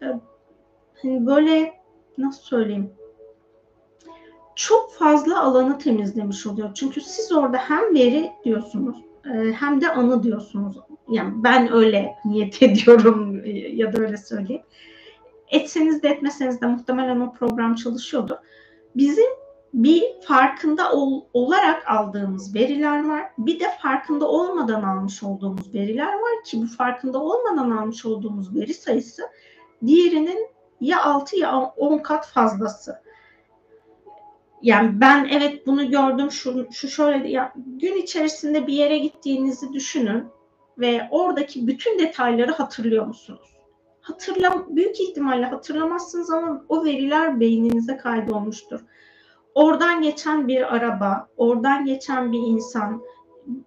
e, 0.01 0.05
hani 1.01 1.25
böyle 1.25 1.73
nasıl 2.17 2.41
söyleyeyim? 2.41 2.93
Çok 4.55 4.93
fazla 4.93 5.43
alanı 5.43 5.77
temizlemiş 5.77 6.47
oluyor. 6.47 6.73
Çünkü 6.73 7.01
siz 7.01 7.31
orada 7.31 7.57
hem 7.57 7.95
veri 7.95 8.31
diyorsunuz 8.43 8.97
e, 9.25 9.29
hem 9.51 9.81
de 9.81 9.91
anı 9.91 10.23
diyorsunuz. 10.23 10.77
Yani 11.11 11.33
ben 11.43 11.73
öyle 11.73 12.15
niyet 12.25 12.61
ediyorum 12.61 13.41
ya 13.77 13.93
da 13.93 14.01
öyle 14.01 14.17
söyleyeyim. 14.17 14.63
Etseniz 15.47 16.03
de 16.03 16.09
etmeseniz 16.09 16.61
de 16.61 16.65
muhtemelen 16.65 17.19
o 17.19 17.33
program 17.33 17.75
çalışıyordu. 17.75 18.41
Bizim 18.95 19.29
bir 19.73 20.03
farkında 20.27 20.91
ol, 20.91 21.23
olarak 21.33 21.87
aldığımız 21.87 22.55
veriler 22.55 23.09
var. 23.09 23.23
Bir 23.37 23.59
de 23.59 23.65
farkında 23.81 24.27
olmadan 24.27 24.83
almış 24.83 25.23
olduğumuz 25.23 25.73
veriler 25.73 26.13
var 26.13 26.43
ki 26.45 26.61
bu 26.61 26.67
farkında 26.67 27.19
olmadan 27.23 27.71
almış 27.71 28.05
olduğumuz 28.05 28.55
veri 28.55 28.73
sayısı 28.73 29.23
diğerinin 29.85 30.47
ya 30.81 31.03
6 31.03 31.37
ya 31.37 31.59
10 31.59 31.97
kat 31.97 32.27
fazlası. 32.27 33.01
Yani 34.61 35.01
ben 35.01 35.29
evet 35.31 35.67
bunu 35.67 35.91
gördüm 35.91 36.31
şu, 36.31 36.67
şu 36.71 36.87
şöyle 36.87 37.29
ya, 37.29 37.53
gün 37.55 37.95
içerisinde 37.95 38.67
bir 38.67 38.73
yere 38.73 38.97
gittiğinizi 38.97 39.73
düşünün 39.73 40.23
ve 40.77 41.07
oradaki 41.11 41.67
bütün 41.67 41.99
detayları 41.99 42.51
hatırlıyor 42.51 43.05
musunuz? 43.05 43.57
Hatırlam 44.01 44.65
büyük 44.69 44.99
ihtimalle 44.99 45.45
hatırlamazsınız 45.45 46.29
ama 46.29 46.65
o 46.69 46.85
veriler 46.85 47.39
beyninize 47.39 47.97
kaydolmuştur 47.97 48.79
oradan 49.55 50.01
geçen 50.01 50.47
bir 50.47 50.75
araba, 50.75 51.27
oradan 51.37 51.85
geçen 51.85 52.31
bir 52.31 52.39
insan, 52.39 53.03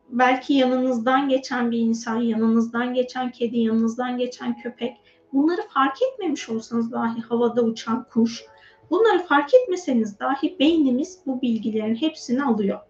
belki 0.08 0.54
yanınızdan 0.54 1.28
geçen 1.28 1.70
bir 1.70 1.78
insan, 1.78 2.16
yanınızdan 2.16 2.94
geçen 2.94 3.30
kedi, 3.30 3.58
yanınızdan 3.58 4.18
geçen 4.18 4.56
köpek. 4.58 4.96
Bunları 5.32 5.60
fark 5.74 5.96
etmemiş 6.02 6.48
olsanız 6.48 6.92
dahi 6.92 7.20
havada 7.20 7.62
uçan 7.62 8.06
kuş, 8.12 8.44
bunları 8.90 9.18
fark 9.18 9.54
etmeseniz 9.54 10.20
dahi 10.20 10.58
beynimiz 10.58 11.18
bu 11.26 11.42
bilgilerin 11.42 11.94
hepsini 11.94 12.44
alıyor. 12.44 12.80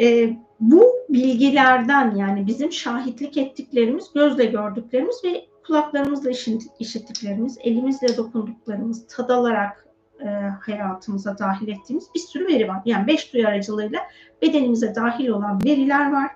E, 0.00 0.36
bu 0.60 0.92
bilgilerden 1.08 2.14
yani 2.16 2.46
bizim 2.46 2.72
şahitlik 2.72 3.36
ettiklerimiz, 3.36 4.12
gözle 4.14 4.44
gördüklerimiz 4.44 5.24
ve 5.24 5.46
kulaklarımızla 5.66 6.30
işittiklerimiz, 6.78 7.58
elimizle 7.60 8.16
dokunduklarımız, 8.16 9.06
tadalarak 9.06 9.86
e, 10.20 10.26
hayatımıza 10.60 11.38
dahil 11.38 11.68
ettiğimiz 11.68 12.08
bir 12.14 12.20
sürü 12.20 12.46
veri 12.46 12.68
var. 12.68 12.82
Yani 12.84 13.06
beş 13.06 13.32
duyu 13.32 13.48
aracılığıyla 13.48 14.00
bedenimize 14.42 14.94
dahil 14.94 15.28
olan 15.28 15.64
veriler 15.64 16.12
var. 16.12 16.30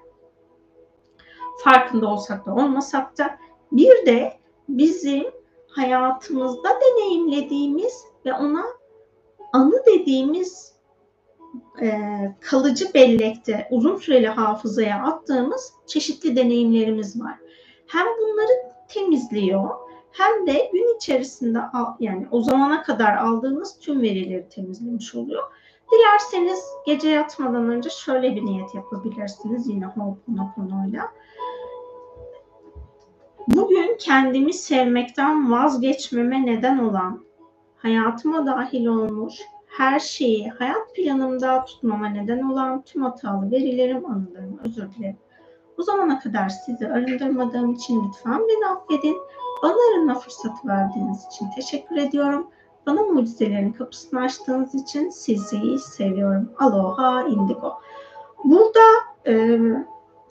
Farkında 1.64 2.06
olsak 2.06 2.46
da 2.46 2.54
olmasak 2.54 3.18
da. 3.18 3.38
Bir 3.72 4.06
de 4.06 4.32
bizim 4.68 5.24
hayatımızda 5.68 6.68
deneyimlediğimiz 6.68 8.04
ve 8.26 8.34
ona 8.34 8.64
anı 9.52 9.82
dediğimiz 9.86 10.73
e, 11.82 11.98
kalıcı 12.40 12.94
bellekte 12.94 13.68
uzun 13.70 13.96
süreli 13.96 14.28
hafızaya 14.28 15.02
attığımız 15.02 15.72
çeşitli 15.86 16.36
deneyimlerimiz 16.36 17.20
var. 17.20 17.34
Hem 17.86 18.06
bunları 18.06 18.52
temizliyor 18.88 19.70
hem 20.12 20.46
de 20.46 20.70
gün 20.72 20.96
içerisinde 20.96 21.58
yani 22.00 22.26
o 22.30 22.42
zamana 22.42 22.82
kadar 22.82 23.16
aldığınız 23.16 23.78
tüm 23.78 24.02
verileri 24.02 24.48
temizlemiş 24.48 25.14
oluyor. 25.14 25.42
Dilerseniz 25.92 26.64
gece 26.86 27.08
yatmadan 27.08 27.68
önce 27.68 27.90
şöyle 27.90 28.36
bir 28.36 28.44
niyet 28.44 28.74
yapabilirsiniz 28.74 29.68
yine 29.68 29.86
Ho'oponopono'yla. 29.86 31.12
Bugün 33.48 33.96
kendimi 34.00 34.52
sevmekten 34.52 35.52
vazgeçmeme 35.52 36.46
neden 36.46 36.78
olan, 36.78 37.24
hayatıma 37.76 38.46
dahil 38.46 38.86
olmuş 38.86 39.34
her 39.76 40.00
şeyi 40.00 40.48
hayat 40.48 40.94
planımda 40.96 41.64
tutmama 41.64 42.08
neden 42.08 42.42
olan 42.42 42.82
tüm 42.82 43.02
hatalı 43.02 43.50
verilerim, 43.50 44.06
anılarım, 44.06 44.60
özür 44.64 44.92
dilerim. 44.92 45.16
Bu 45.78 45.82
zamana 45.82 46.20
kadar 46.20 46.48
sizi 46.48 46.88
arındırmadığım 46.88 47.72
için 47.72 48.04
lütfen 48.08 48.40
beni 48.48 48.66
affedin. 48.66 49.16
Bana 49.62 49.74
arınma 49.92 50.14
fırsatı 50.14 50.68
verdiğiniz 50.68 51.26
için 51.26 51.46
teşekkür 51.56 51.96
ediyorum. 51.96 52.50
Bana 52.86 53.02
mucizelerin 53.02 53.72
kapısını 53.72 54.20
açtığınız 54.20 54.74
için 54.74 55.10
sizi 55.10 55.78
seviyorum. 55.78 56.52
Aloha 56.58 57.22
indigo. 57.22 57.72
Burada 58.44 58.80
e, 59.26 59.58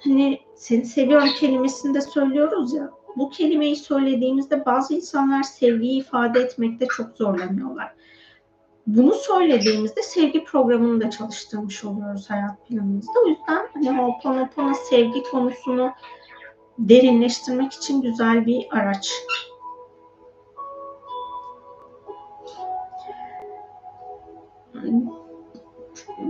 hani 0.03 0.39
seni 0.55 0.85
seviyorum 0.85 1.29
kelimesini 1.39 1.93
de 1.93 2.01
söylüyoruz 2.01 2.73
ya. 2.73 2.89
Bu 3.17 3.29
kelimeyi 3.29 3.75
söylediğimizde 3.75 4.65
bazı 4.65 4.93
insanlar 4.93 5.43
sevgiyi 5.43 5.99
ifade 5.99 6.39
etmekte 6.39 6.85
çok 6.97 7.17
zorlanıyorlar. 7.17 7.93
Bunu 8.87 9.13
söylediğimizde 9.13 10.01
sevgi 10.01 10.43
programını 10.43 11.01
da 11.01 11.09
çalıştırmış 11.09 11.83
oluyoruz 11.83 12.29
hayat 12.29 12.67
planımızda. 12.67 13.11
O 13.25 13.27
yüzden 13.27 13.67
hani 13.73 13.89
Ho'oponopono 13.89 14.73
sevgi 14.89 15.23
konusunu 15.23 15.91
derinleştirmek 16.77 17.73
için 17.73 18.01
güzel 18.01 18.45
bir 18.45 18.67
araç. 18.71 19.11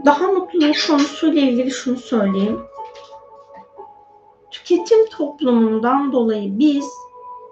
Daha 0.06 0.28
mutluluk 0.28 0.76
konusuyla 0.88 1.42
ilgili 1.42 1.72
şunu 1.72 1.98
söyleyeyim. 1.98 2.60
Tüketim 4.52 5.06
toplumundan 5.06 6.12
dolayı 6.14 6.60
biz 6.60 6.90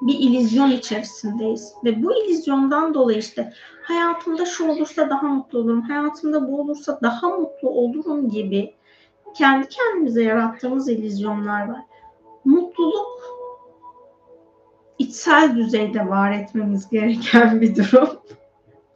bir 0.01 0.19
illüzyon 0.19 0.71
içerisindeyiz. 0.71 1.73
Ve 1.83 2.03
bu 2.03 2.13
illüzyondan 2.13 2.93
dolayı 2.93 3.17
işte 3.17 3.53
hayatımda 3.91 4.45
şu 4.45 4.67
olursa 4.67 5.09
daha 5.09 5.27
mutlu 5.27 5.59
olurum, 5.59 5.81
hayatımda 5.81 6.47
bu 6.47 6.61
olursa 6.61 6.99
daha 7.03 7.29
mutlu 7.29 7.69
olurum 7.69 8.29
gibi 8.29 8.73
kendi 9.37 9.67
kendimize 9.67 10.23
yarattığımız 10.23 10.89
illüzyonlar 10.89 11.67
var 11.67 11.81
mutluluk 12.45 13.21
içsel 14.99 15.55
düzeyde 15.55 16.07
var 16.07 16.31
etmemiz 16.31 16.89
gereken 16.89 17.61
bir 17.61 17.75
durum. 17.75 18.09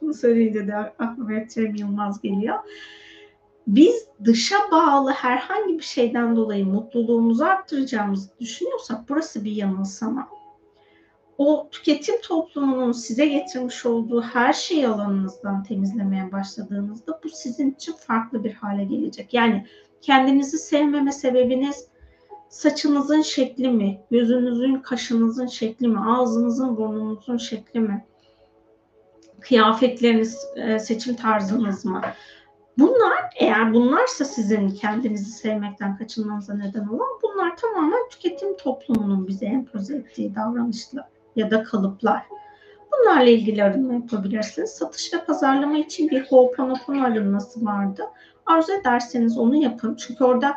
Bunu 0.00 0.14
söyleyince 0.14 0.66
de 0.66 0.76
aklıma 0.76 1.48
Cem 1.48 1.74
Yılmaz 1.74 2.20
geliyor. 2.20 2.58
Biz 3.66 4.06
dışa 4.24 4.56
bağlı 4.72 5.10
herhangi 5.10 5.78
bir 5.78 5.82
şeyden 5.82 6.36
dolayı 6.36 6.66
mutluluğumuzu 6.66 7.44
arttıracağımızı 7.44 8.30
düşünüyorsak 8.40 9.08
burası 9.08 9.44
bir 9.44 9.52
yanılsama. 9.52 10.28
O 11.38 11.68
tüketim 11.70 12.20
toplumunun 12.20 12.92
size 12.92 13.26
getirmiş 13.26 13.86
olduğu 13.86 14.22
her 14.22 14.52
şeyi 14.52 14.88
alanınızdan 14.88 15.62
temizlemeye 15.62 16.32
başladığınızda 16.32 17.20
bu 17.24 17.28
sizin 17.28 17.70
için 17.70 17.92
farklı 17.92 18.44
bir 18.44 18.52
hale 18.52 18.84
gelecek. 18.84 19.34
Yani 19.34 19.66
kendinizi 20.00 20.58
sevmeme 20.58 21.12
sebebiniz 21.12 21.88
saçınızın 22.48 23.22
şekli 23.22 23.68
mi, 23.68 24.00
gözünüzün, 24.10 24.74
kaşınızın 24.74 25.46
şekli 25.46 25.88
mi, 25.88 26.00
ağzınızın, 26.00 26.76
burnunuzun 26.76 27.36
şekli 27.36 27.80
mi, 27.80 28.04
kıyafetleriniz, 29.40 30.46
e, 30.56 30.78
seçim 30.78 31.16
tarzınız 31.16 31.84
mı? 31.84 32.02
Bunlar 32.78 33.30
eğer 33.36 33.74
bunlarsa 33.74 34.24
sizin 34.24 34.70
kendinizi 34.70 35.30
sevmekten 35.30 35.96
kaçınmanıza 35.96 36.54
neden 36.54 36.86
olan 36.86 37.08
bunlar 37.22 37.56
tamamen 37.56 38.08
tüketim 38.10 38.56
toplumunun 38.56 39.28
bize 39.28 39.46
empoze 39.46 39.96
ettiği 39.96 40.34
davranışlar 40.34 41.15
ya 41.36 41.50
da 41.50 41.62
kalıplar. 41.62 42.22
Bunlarla 42.92 43.30
ilgili 43.30 43.64
arınma 43.64 43.94
yapabilirsiniz. 43.94 44.70
Satış 44.70 45.14
ve 45.14 45.24
pazarlama 45.24 45.78
için 45.78 46.10
bir 46.10 46.26
Ho'oponopono 46.26 47.02
arınması 47.02 47.64
vardı. 47.64 48.02
Arzu 48.46 48.72
ederseniz 48.72 49.38
onu 49.38 49.56
yapın. 49.56 49.94
Çünkü 49.94 50.24
orada 50.24 50.56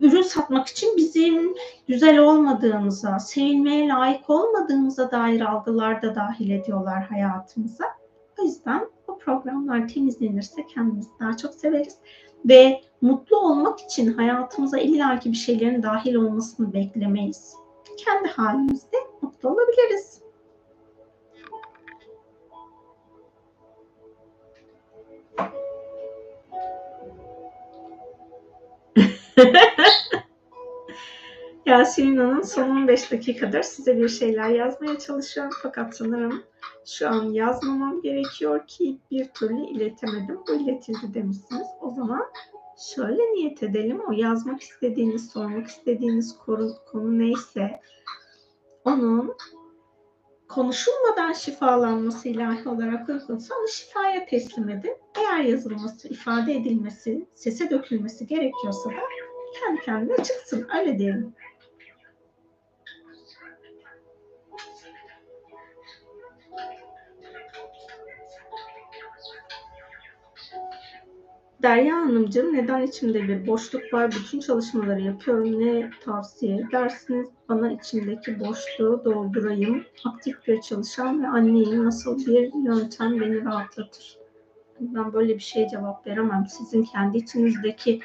ürün 0.00 0.22
satmak 0.22 0.68
için 0.68 0.96
bizim 0.96 1.54
güzel 1.88 2.18
olmadığımıza, 2.18 3.18
sevilmeye 3.18 3.88
layık 3.88 4.30
olmadığımıza 4.30 5.10
dair 5.10 5.40
algılar 5.40 6.02
da 6.02 6.14
dahil 6.14 6.50
ediyorlar 6.50 7.02
hayatımıza. 7.02 7.84
O 8.38 8.42
yüzden 8.42 8.88
bu 9.08 9.18
programlar 9.18 9.88
temizlenirse 9.88 10.66
kendimizi 10.66 11.08
daha 11.20 11.36
çok 11.36 11.54
severiz 11.54 11.96
ve 12.44 12.80
mutlu 13.00 13.36
olmak 13.36 13.80
için 13.80 14.12
hayatımıza 14.12 14.78
illaki 14.78 15.32
bir 15.32 15.36
şeylerin 15.36 15.82
dahil 15.82 16.14
olmasını 16.14 16.72
beklemeyiz. 16.72 17.54
Kendi 17.98 18.28
halimizde 18.28 18.96
mutlu 19.22 19.48
olabiliriz. 19.48 20.22
Yasemin 31.66 32.16
Hanım 32.16 32.44
son 32.44 32.70
15 32.70 33.12
dakikadır 33.12 33.62
size 33.62 33.96
bir 33.96 34.08
şeyler 34.08 34.48
yazmaya 34.48 34.98
çalışıyorum 34.98 35.52
fakat 35.62 35.96
sanırım 35.96 36.42
Şu 36.86 37.08
an 37.08 37.24
yazmamam 37.24 38.02
gerekiyor 38.02 38.66
ki 38.66 38.98
bir 39.10 39.28
türlü 39.28 39.66
iletemedim. 39.66 40.40
Bu 40.48 40.54
iletildi 40.54 41.14
demişsiniz. 41.14 41.66
O 41.80 41.90
zaman 41.90 42.22
şöyle 42.78 43.22
niyet 43.22 43.62
edelim. 43.62 44.00
O 44.08 44.12
yazmak 44.12 44.62
istediğiniz, 44.62 45.30
sormak 45.30 45.66
istediğiniz 45.66 46.38
konu, 46.38 46.72
konu 46.92 47.18
neyse 47.18 47.80
onun 48.84 49.36
konuşulmadan 50.48 51.32
şifalanması 51.32 52.28
ilahi 52.28 52.68
olarak 52.68 53.08
uygunsa 53.08 53.54
onu 53.60 53.68
şifaya 53.68 54.26
teslim 54.26 54.68
edin. 54.68 54.96
Eğer 55.18 55.40
yazılması, 55.40 56.08
ifade 56.08 56.54
edilmesi, 56.54 57.26
sese 57.34 57.70
dökülmesi 57.70 58.26
gerekiyorsa 58.26 58.90
da 58.90 58.94
kendi 59.60 59.80
kendine 59.80 60.16
çıksın. 60.16 60.66
Öyle 60.78 60.98
diyelim. 60.98 61.34
Derya 71.62 71.96
Hanımcığım 71.96 72.54
neden 72.54 72.82
içimde 72.82 73.28
bir 73.28 73.46
boşluk 73.46 73.94
var? 73.94 74.10
Bütün 74.10 74.40
çalışmaları 74.40 75.00
yapıyorum. 75.00 75.60
Ne 75.60 75.90
tavsiye 76.04 76.56
edersiniz? 76.56 77.28
Bana 77.48 77.72
içimdeki 77.72 78.40
boşluğu 78.40 79.02
doldurayım. 79.04 79.84
Aktif 80.04 80.46
bir 80.46 80.60
çalışan 80.60 81.22
ve 81.22 81.28
anneyim. 81.28 81.84
Nasıl 81.84 82.26
bir 82.26 82.64
yöntem 82.64 83.20
beni 83.20 83.44
rahatlatır? 83.44 84.18
Ben 84.80 85.12
böyle 85.12 85.34
bir 85.34 85.42
şeye 85.42 85.68
cevap 85.68 86.06
veremem. 86.06 86.46
Sizin 86.48 86.82
kendi 86.82 87.18
içinizdeki 87.18 88.00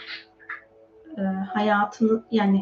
e, 1.18 1.22
hayatını 1.54 2.24
yani 2.32 2.62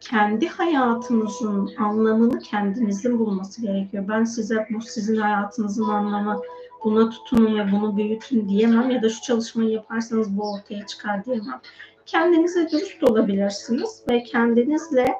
kendi 0.00 0.48
hayatınızın 0.48 1.70
anlamını 1.78 2.38
kendinizin 2.38 3.18
bulması 3.18 3.62
gerekiyor. 3.62 4.04
Ben 4.08 4.24
size 4.24 4.66
bu 4.70 4.80
sizin 4.80 5.16
hayatınızın 5.16 5.84
anlamı 5.84 6.40
buna 6.84 7.10
tutunun 7.10 7.58
ve 7.58 7.72
bunu 7.72 7.96
büyütün 7.96 8.48
diyemem 8.48 8.90
ya 8.90 9.02
da 9.02 9.08
şu 9.08 9.22
çalışmayı 9.22 9.70
yaparsanız 9.70 10.38
bu 10.38 10.52
ortaya 10.52 10.86
çıkar 10.86 11.24
diyemem. 11.24 11.60
Kendinize 12.06 12.70
dürüst 12.70 13.02
olabilirsiniz 13.02 14.02
ve 14.10 14.22
kendinizle 14.22 15.14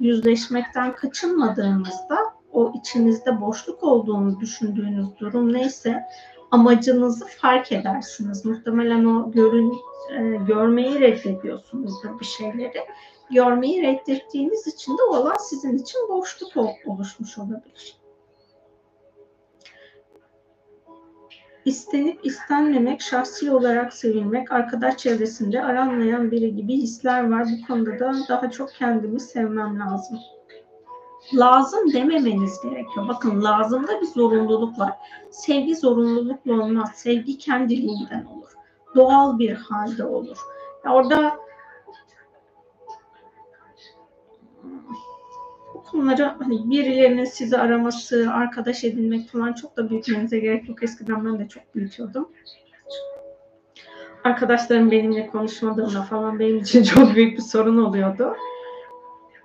yüzleşmekten 0.00 0.94
kaçınmadığınızda 0.94 2.18
o 2.52 2.72
içinizde 2.74 3.40
boşluk 3.40 3.84
olduğunu 3.84 4.40
düşündüğünüz 4.40 5.06
durum 5.20 5.52
neyse 5.52 6.04
amacınızı 6.50 7.26
fark 7.26 7.72
edersiniz. 7.72 8.44
Muhtemelen 8.44 9.04
o 9.04 9.32
görün, 9.32 9.72
e, 10.10 10.20
görmeyi 10.46 11.00
reddediyorsunuzdur 11.00 12.20
bir 12.20 12.24
şeyleri. 12.24 12.86
Görmeyi 13.30 13.82
reddettiğiniz 13.82 14.66
için 14.66 14.98
de 14.98 15.02
o 15.10 15.14
alan 15.14 15.36
sizin 15.40 15.78
için 15.78 16.08
boşluk 16.08 16.52
oluşmuş 16.86 17.38
olabilir. 17.38 17.99
İstenip 21.70 22.26
istenmemek, 22.26 23.00
şahsi 23.00 23.52
olarak 23.52 23.92
sevilmek, 23.92 24.52
arkadaş 24.52 24.96
çevresinde 24.96 25.64
aranmayan 25.64 26.30
biri 26.30 26.56
gibi 26.56 26.76
hisler 26.76 27.30
var. 27.30 27.46
Bu 27.52 27.66
konuda 27.66 27.98
da 27.98 28.14
daha 28.28 28.50
çok 28.50 28.72
kendimi 28.72 29.20
sevmem 29.20 29.78
lazım. 29.80 30.18
Lazım 31.34 31.92
dememeniz 31.92 32.60
gerekiyor. 32.62 33.08
Bakın 33.08 33.44
lazımda 33.44 34.00
bir 34.00 34.06
zorunluluk 34.06 34.78
var. 34.78 34.92
Sevgi 35.30 35.76
zorunlulukla 35.76 36.52
olmaz. 36.52 36.90
Sevgi 36.94 37.38
kendiliğinden 37.38 38.24
olur. 38.24 38.52
Doğal 38.94 39.38
bir 39.38 39.52
halde 39.52 40.04
olur. 40.04 40.38
Orada 40.84 41.36
konuları 45.90 46.34
hani 46.38 46.70
birilerinin 46.70 47.24
sizi 47.24 47.58
araması, 47.58 48.30
arkadaş 48.32 48.84
edinmek 48.84 49.28
falan 49.28 49.52
çok 49.52 49.76
da 49.76 49.90
büyütmenize 49.90 50.38
gerek 50.38 50.68
yok. 50.68 50.82
Eskiden 50.82 51.24
ben 51.24 51.38
de 51.38 51.48
çok 51.48 51.74
büyütüyordum. 51.74 52.28
Arkadaşlarım 54.24 54.90
benimle 54.90 55.26
konuşmadığında 55.26 56.02
falan 56.02 56.38
benim 56.38 56.58
için 56.58 56.82
çok 56.94 57.14
büyük 57.14 57.38
bir 57.38 57.42
sorun 57.42 57.78
oluyordu. 57.84 58.36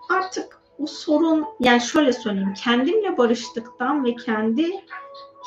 Artık 0.10 0.60
bu 0.80 0.88
sorun 0.88 1.46
yani 1.60 1.82
şöyle 1.82 2.14
söyleyeyim 2.14 2.54
kendimle 2.64 3.18
barıştıktan 3.18 4.06
ve 4.06 4.16
kendi 4.16 4.72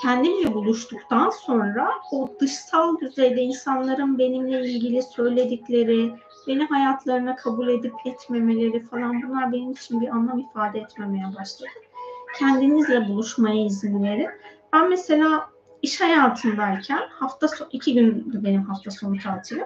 kendimle 0.03 0.55
buluştuktan 0.55 1.31
sonra 1.31 1.91
o 2.13 2.29
dışsal 2.41 3.01
düzeyde 3.01 3.41
insanların 3.41 4.19
benimle 4.19 4.69
ilgili 4.69 5.03
söyledikleri, 5.03 6.13
beni 6.47 6.65
hayatlarına 6.65 7.37
kabul 7.37 7.69
edip 7.69 7.95
etmemeleri 8.05 8.83
falan 8.87 9.23
bunlar 9.23 9.53
benim 9.53 9.73
için 9.73 10.01
bir 10.01 10.09
anlam 10.09 10.39
ifade 10.39 10.79
etmemeye 10.79 11.25
başladı. 11.39 11.69
Kendinizle 12.39 13.09
buluşmaya 13.09 13.65
izin 13.65 14.03
verin. 14.03 14.31
Ben 14.73 14.91
mesela 14.91 15.49
iş 15.83 16.01
hayatındayken 16.01 17.03
hafta 17.11 17.49
sonu, 17.49 17.69
iki 17.73 17.95
gündü 17.95 18.41
benim 18.45 18.63
hafta 18.63 18.91
sonu 18.91 19.19
tatilim. 19.19 19.65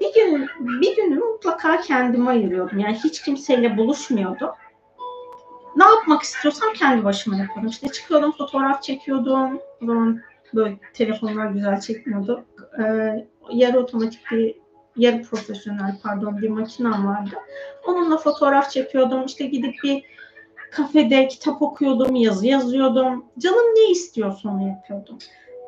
Bir 0.00 0.14
gün 0.14 0.48
bir 0.58 0.96
günü 0.96 1.18
mutlaka 1.18 1.80
kendime 1.80 2.30
ayırıyordum. 2.30 2.78
Yani 2.78 2.94
hiç 3.04 3.22
kimseyle 3.22 3.76
buluşmuyordum. 3.76 4.50
Ne 5.76 5.84
yapmak 5.84 6.22
istiyorsam 6.22 6.72
kendi 6.72 7.04
başıma 7.04 7.36
yapıyordum. 7.36 7.70
İşte 7.70 7.88
çıkıyordum, 7.88 8.32
fotoğraf 8.32 8.82
çekiyordum. 8.82 9.60
O 9.82 9.86
zaman 9.86 10.20
böyle 10.54 10.78
telefonlar 10.94 11.46
güzel 11.46 11.80
çekmiyordu. 11.80 12.44
Ee, 12.78 13.26
yarı 13.50 13.78
otomatik 13.80 14.30
bir 14.30 14.63
yarı 14.96 15.22
profesyonel 15.22 15.98
pardon 16.02 16.42
bir 16.42 16.48
makinem 16.48 17.06
vardı. 17.06 17.34
Onunla 17.86 18.16
fotoğraf 18.16 18.70
çekiyordum. 18.70 19.24
İşte 19.26 19.46
gidip 19.46 19.74
bir 19.84 20.04
kafede 20.70 21.28
kitap 21.28 21.62
okuyordum, 21.62 22.16
yazı 22.16 22.46
yazıyordum. 22.46 23.24
Canım 23.38 23.74
ne 23.76 23.90
istiyorsa 23.90 24.48
onu 24.48 24.68
yapıyordum. 24.68 25.18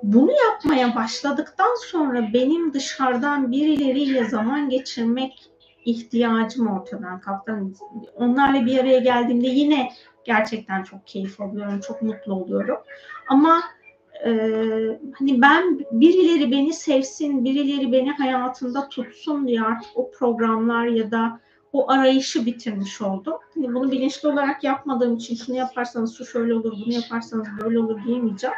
Bunu 0.02 0.30
yapmaya 0.32 0.94
başladıktan 0.94 1.74
sonra 1.86 2.32
benim 2.32 2.72
dışarıdan 2.72 3.52
birileriyle 3.52 4.24
zaman 4.24 4.68
geçirmek 4.68 5.50
ihtiyacım 5.84 6.66
ortadan 6.66 7.20
kalktı. 7.20 7.62
Onlarla 8.14 8.66
bir 8.66 8.78
araya 8.78 8.98
geldiğimde 8.98 9.46
yine 9.46 9.92
gerçekten 10.24 10.82
çok 10.82 11.06
keyif 11.06 11.40
alıyorum, 11.40 11.80
çok 11.80 12.02
mutlu 12.02 12.34
oluyorum. 12.34 12.78
Ama 13.28 13.62
e, 14.24 14.30
hani 15.18 15.42
ben 15.42 15.78
birileri 15.92 16.50
beni 16.50 16.72
sevsin, 16.72 17.44
birileri 17.44 17.92
beni 17.92 18.10
hayatında 18.10 18.88
tutsun 18.88 19.48
diye 19.48 19.62
artık 19.62 19.90
o 19.94 20.10
programlar 20.10 20.86
ya 20.86 21.10
da 21.10 21.40
o 21.72 21.90
arayışı 21.90 22.46
bitirmiş 22.46 23.00
oldum. 23.02 23.34
Hani 23.54 23.74
bunu 23.74 23.90
bilinçli 23.90 24.28
olarak 24.28 24.64
yapmadığım 24.64 25.16
için 25.16 25.36
şunu 25.36 25.56
yaparsanız 25.56 26.18
şu 26.18 26.26
şöyle 26.26 26.54
olur, 26.54 26.72
bunu 26.84 26.94
yaparsanız 26.94 27.46
böyle 27.62 27.78
olur 27.78 28.04
diyemeyeceğim. 28.04 28.56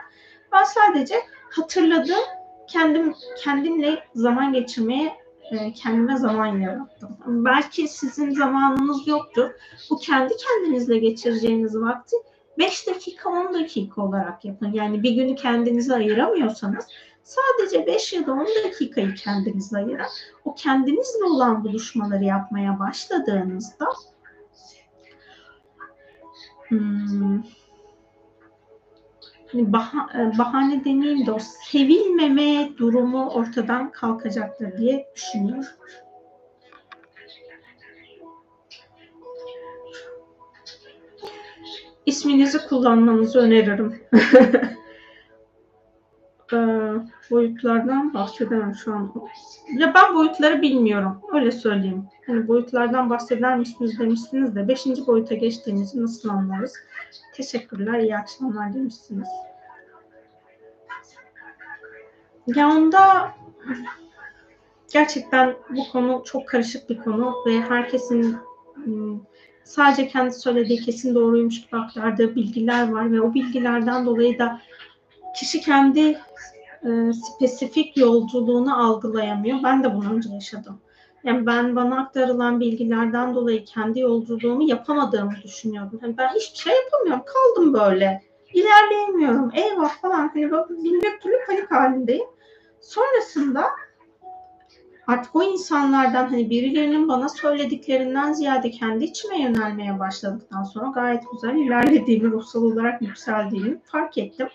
Ben 0.53 0.65
sadece 0.65 1.15
hatırladım, 1.51 2.25
kendim 2.69 3.15
kendimle 3.39 4.05
zaman 4.15 4.53
geçirmeye 4.53 5.13
kendime 5.75 6.17
zaman 6.17 6.47
yarattım. 6.47 7.17
Belki 7.27 7.89
sizin 7.89 8.31
zamanınız 8.31 9.09
yoktur. 9.09 9.51
Bu 9.91 9.99
kendi 9.99 10.35
kendinizle 10.37 10.99
geçireceğiniz 10.99 11.77
vakti 11.77 12.17
5 12.59 12.87
dakika 12.87 13.31
10 13.31 13.55
dakika 13.55 14.03
olarak 14.03 14.45
yapın. 14.45 14.73
Yani 14.73 15.03
bir 15.03 15.11
günü 15.11 15.37
kendinize 15.37 15.95
ayıramıyorsanız 15.95 16.87
sadece 17.23 17.87
5 17.87 18.13
ya 18.13 18.27
da 18.27 18.33
10 18.33 18.47
dakikayı 18.65 19.15
kendinize 19.15 19.77
ayırın. 19.77 20.07
O 20.45 20.55
kendinizle 20.55 21.25
olan 21.25 21.65
buluşmaları 21.65 22.25
yapmaya 22.25 22.79
başladığınızda 22.79 23.87
hmm, 26.69 27.43
hani 29.53 29.63
bah- 29.63 30.39
bahane 30.39 30.85
demeyeyim 30.85 31.27
de 31.27 31.33
o 31.33 31.39
sevilmeme 31.71 32.77
durumu 32.77 33.31
ortadan 33.31 33.93
kalkacaktır 33.93 34.79
diye 34.79 35.07
düşünüyorum. 35.17 35.65
İsminizi 42.09 42.69
kullanmanızı 42.69 43.39
öneririm. 43.39 44.01
e, 46.53 46.57
boyutlardan 47.31 48.15
bahsedemem 48.15 48.75
şu 48.75 48.95
an. 48.95 49.13
Ya 49.79 49.95
ben 49.95 50.15
boyutları 50.15 50.63
bilmiyorum. 50.63 51.21
Öyle 51.33 51.51
söyleyeyim. 51.51 52.05
Hani 52.27 52.49
boyutlardan 52.49 53.11
bahseder 53.11 53.59
misiniz 53.59 53.99
demişsiniz 53.99 54.57
de 54.57 54.69
beşinci 54.69 55.07
boyuta 55.07 55.35
geçtiğimizi 55.35 56.03
nasıl 56.03 56.29
anlarız? 56.29 56.73
Teşekkürler, 57.35 57.99
iyi 57.99 58.17
akşamlar 58.17 58.75
demişsiniz. 58.75 59.29
Ya 62.47 62.69
onda 62.69 63.33
gerçekten 64.93 65.55
bu 65.71 65.93
konu 65.93 66.23
çok 66.25 66.49
karışık 66.49 66.91
bir 66.91 66.99
konu 66.99 67.35
ve 67.47 67.61
herkesin 67.61 68.37
hmm, 68.75 69.21
sadece 69.69 70.09
kendi 70.09 70.33
söylediği 70.35 70.81
kesin 70.81 71.15
doğruymuş 71.15 71.61
gibi 71.61 71.77
aktardığı 71.77 72.35
bilgiler 72.35 72.93
var 72.93 73.13
ve 73.13 73.21
o 73.21 73.35
bilgilerden 73.35 74.07
dolayı 74.07 74.39
da 74.39 74.61
kişi 75.37 75.61
kendi 75.61 76.19
e, 76.85 77.13
spesifik 77.13 77.97
yolculuğunu 77.97 78.85
algılayamıyor. 78.87 79.59
Ben 79.63 79.85
de 79.85 79.95
bunu 79.95 80.13
önce 80.13 80.29
yaşadım. 80.29 80.81
Yani 81.25 81.47
ben 81.47 81.77
bana 81.77 82.01
aktarılan 82.01 82.61
bilgilerden 82.61 83.35
dolayı 83.35 83.65
kendi 83.65 84.01
yolculuğumu 84.01 84.63
yapamadığımı 84.63 85.33
düşünüyordum. 85.45 86.01
Yani 86.03 86.19
ben 86.19 86.29
hiçbir 86.29 86.59
şey 86.59 86.75
yapamıyorum. 86.85 87.23
Kaldım 87.27 87.75
böyle. 87.75 88.23
ilerleyemiyorum. 88.53 89.51
Eyvah 89.55 90.01
falan 90.01 90.29
hani 90.29 90.51
bin 90.85 91.03
bir 91.03 91.21
türlü 91.21 91.37
panik 91.47 91.71
halindeyim. 91.71 92.27
Sonrasında 92.81 93.65
artık 95.09 95.37
o 95.37 95.43
insanlardan 95.43 96.27
hani 96.29 96.51
birilerinin 96.51 97.09
bana 97.09 97.29
söylediklerinden 97.29 98.33
ziyade 98.33 98.71
kendi 98.71 99.05
içime 99.05 99.43
yönelmeye 99.43 99.99
başladıktan 99.99 100.63
sonra 100.63 100.91
gayet 100.91 101.23
güzel 101.33 101.57
ilerlediğimi, 101.57 102.31
ruhsal 102.31 102.63
olarak 102.63 103.03
yükseldiğimi 103.03 103.81
fark 103.85 104.19
ettim. 104.19 104.49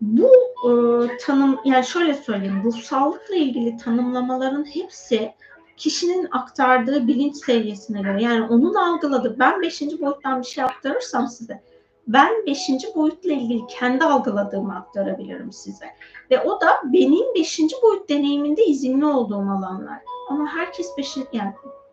Bu 0.00 0.30
e, 0.64 0.70
tanım, 1.16 1.58
yani 1.64 1.84
şöyle 1.84 2.14
söyleyeyim, 2.14 2.62
ruhsallıkla 2.64 3.34
ilgili 3.34 3.76
tanımlamaların 3.76 4.64
hepsi 4.64 5.32
kişinin 5.76 6.28
aktardığı 6.30 7.06
bilinç 7.06 7.36
seviyesine 7.36 8.02
göre. 8.02 8.22
Yani 8.22 8.42
onun 8.42 8.74
algıladığı, 8.74 9.38
ben 9.38 9.62
beşinci 9.62 10.00
boyuttan 10.00 10.40
bir 10.40 10.46
şey 10.46 10.64
aktarırsam 10.64 11.28
size, 11.28 11.62
ben 12.06 12.46
beşinci 12.46 12.86
boyutla 12.94 13.32
ilgili 13.32 13.66
kendi 13.66 14.04
algıladığımı 14.04 14.76
aktarabilirim 14.76 15.52
size. 15.52 15.86
Ve 16.30 16.40
o 16.40 16.60
da 16.60 16.68
benim 16.84 17.34
beşinci 17.34 17.76
boyut 17.82 18.08
deneyiminde 18.08 18.64
izinli 18.64 19.06
olduğum 19.06 19.50
alanlar. 19.50 19.98
Ama 20.30 20.46
herkes 20.46 20.86
beşinci, 20.98 21.26
yani 21.32 21.52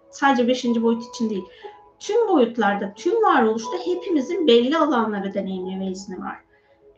sadece 0.10 0.48
beşinci 0.48 0.84
boyut 0.84 1.04
için 1.10 1.30
değil. 1.30 1.44
Tüm 2.00 2.28
boyutlarda, 2.28 2.94
tüm 2.96 3.24
varoluşta 3.24 3.78
hepimizin 3.86 4.48
belli 4.48 4.78
alanları 4.78 5.34
deneyimleme 5.34 5.88
izni 5.88 6.20
var. 6.20 6.38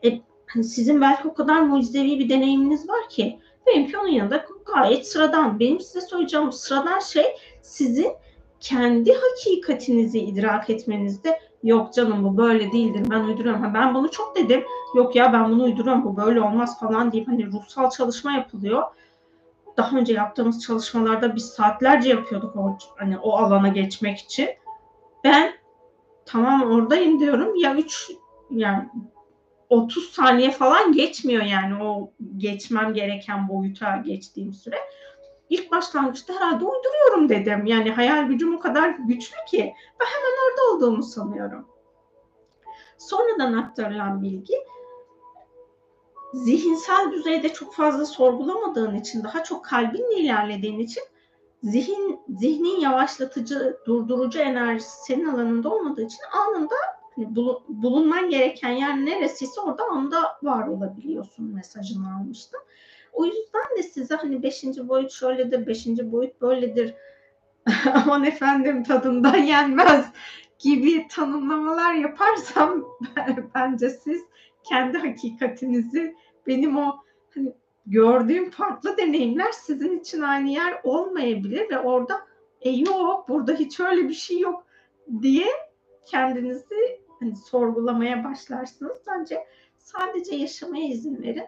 E, 0.04 0.20
hani 0.46 0.64
sizin 0.64 1.00
belki 1.00 1.28
o 1.28 1.34
kadar 1.34 1.60
mucizevi 1.60 2.18
bir 2.18 2.28
deneyiminiz 2.28 2.88
var 2.88 3.08
ki 3.08 3.38
benimki 3.66 3.98
onun 3.98 4.08
yanında 4.08 4.44
gayet 4.74 5.08
sıradan. 5.08 5.60
Benim 5.60 5.80
size 5.80 6.00
söyleyeceğim 6.00 6.52
sıradan 6.52 6.98
şey 6.98 7.36
sizin 7.62 8.12
kendi 8.60 9.12
hakikatinizi 9.14 10.18
idrak 10.18 10.70
etmenizde 10.70 11.40
yok 11.64 11.94
canım 11.94 12.24
bu 12.24 12.36
böyle 12.36 12.72
değildir 12.72 13.06
ben 13.10 13.20
uyduruyorum. 13.20 13.62
Ha, 13.62 13.74
ben 13.74 13.94
bunu 13.94 14.10
çok 14.10 14.36
dedim 14.36 14.64
yok 14.94 15.16
ya 15.16 15.32
ben 15.32 15.50
bunu 15.50 15.62
uyduruyorum 15.62 16.04
bu 16.04 16.16
böyle 16.16 16.40
olmaz 16.40 16.80
falan 16.80 17.12
deyip 17.12 17.28
hani 17.28 17.52
ruhsal 17.52 17.90
çalışma 17.90 18.32
yapılıyor. 18.32 18.82
Daha 19.76 19.96
önce 19.96 20.12
yaptığımız 20.12 20.62
çalışmalarda 20.62 21.36
biz 21.36 21.44
saatlerce 21.44 22.10
yapıyorduk 22.10 22.56
o, 22.56 22.78
hani 22.96 23.18
o 23.18 23.32
alana 23.32 23.68
geçmek 23.68 24.18
için. 24.18 24.48
Ben 25.24 25.52
tamam 26.26 26.62
oradayım 26.62 27.20
diyorum 27.20 27.56
ya 27.56 27.74
3 27.74 28.10
yani 28.50 28.88
30 29.68 30.10
saniye 30.10 30.50
falan 30.50 30.92
geçmiyor 30.92 31.42
yani 31.42 31.82
o 31.82 32.10
geçmem 32.36 32.94
gereken 32.94 33.48
boyuta 33.48 33.96
geçtiğim 33.96 34.52
süre. 34.52 34.76
İlk 35.50 35.70
başlangıçta 35.70 36.34
herhalde 36.34 36.64
uyduruyorum 36.64 37.28
dedim. 37.28 37.66
Yani 37.66 37.90
hayal 37.90 38.22
gücüm 38.22 38.56
o 38.56 38.60
kadar 38.60 38.90
güçlü 38.90 39.36
ki 39.50 39.74
ben 40.00 40.06
hemen 40.06 40.50
orada 40.50 40.74
olduğumu 40.74 41.02
sanıyorum. 41.02 41.68
Sonradan 42.98 43.52
aktarılan 43.52 44.22
bilgi 44.22 44.54
zihinsel 46.34 47.12
düzeyde 47.12 47.52
çok 47.52 47.74
fazla 47.74 48.06
sorgulamadığın 48.06 48.94
için, 48.94 49.24
daha 49.24 49.44
çok 49.44 49.64
kalbinle 49.64 50.14
ilerlediğin 50.14 50.78
için 50.78 51.02
zihin 51.62 52.20
zihnin 52.28 52.80
yavaşlatıcı, 52.80 53.76
durdurucu 53.86 54.38
enerjisi 54.38 55.04
senin 55.04 55.28
alanında 55.28 55.74
olmadığı 55.74 56.02
için 56.02 56.22
anında 56.32 56.74
hani 57.16 57.36
bulunman 57.68 58.30
gereken 58.30 58.70
yer 58.70 58.96
neresiyse 58.96 59.60
orada 59.60 59.84
anda 59.84 60.38
var 60.42 60.68
olabiliyorsun 60.68 61.54
mesajını 61.54 62.16
almıştım. 62.16 62.60
O 63.14 63.24
yüzden 63.24 63.76
de 63.78 63.82
size 63.82 64.14
hani 64.14 64.42
beşinci 64.42 64.88
boyut 64.88 65.12
şöyledir, 65.12 65.66
beşinci 65.66 66.12
boyut 66.12 66.40
böyledir, 66.40 66.94
aman 67.94 68.24
efendim 68.24 68.82
tadından 68.82 69.36
yenmez 69.36 70.06
gibi 70.58 71.08
tanımlamalar 71.08 71.94
yaparsam 71.94 72.84
bence 73.54 73.90
siz 73.90 74.22
kendi 74.62 74.98
hakikatinizi 74.98 76.16
benim 76.46 76.78
o 76.78 76.96
hani 77.34 77.54
gördüğüm 77.86 78.50
farklı 78.50 78.96
deneyimler 78.96 79.52
sizin 79.52 79.98
için 79.98 80.20
aynı 80.20 80.48
yer 80.48 80.80
olmayabilir 80.84 81.70
ve 81.70 81.78
orada 81.78 82.20
e 82.60 82.70
yok 82.70 83.28
burada 83.28 83.52
hiç 83.52 83.80
öyle 83.80 84.08
bir 84.08 84.14
şey 84.14 84.38
yok 84.38 84.66
diye 85.22 85.46
kendinizi 86.06 87.00
hani 87.20 87.36
sorgulamaya 87.36 88.24
başlarsınız. 88.24 88.98
Bence 89.06 89.46
sadece 89.78 90.36
yaşamaya 90.36 90.88
izin 90.88 91.22
verin. 91.22 91.44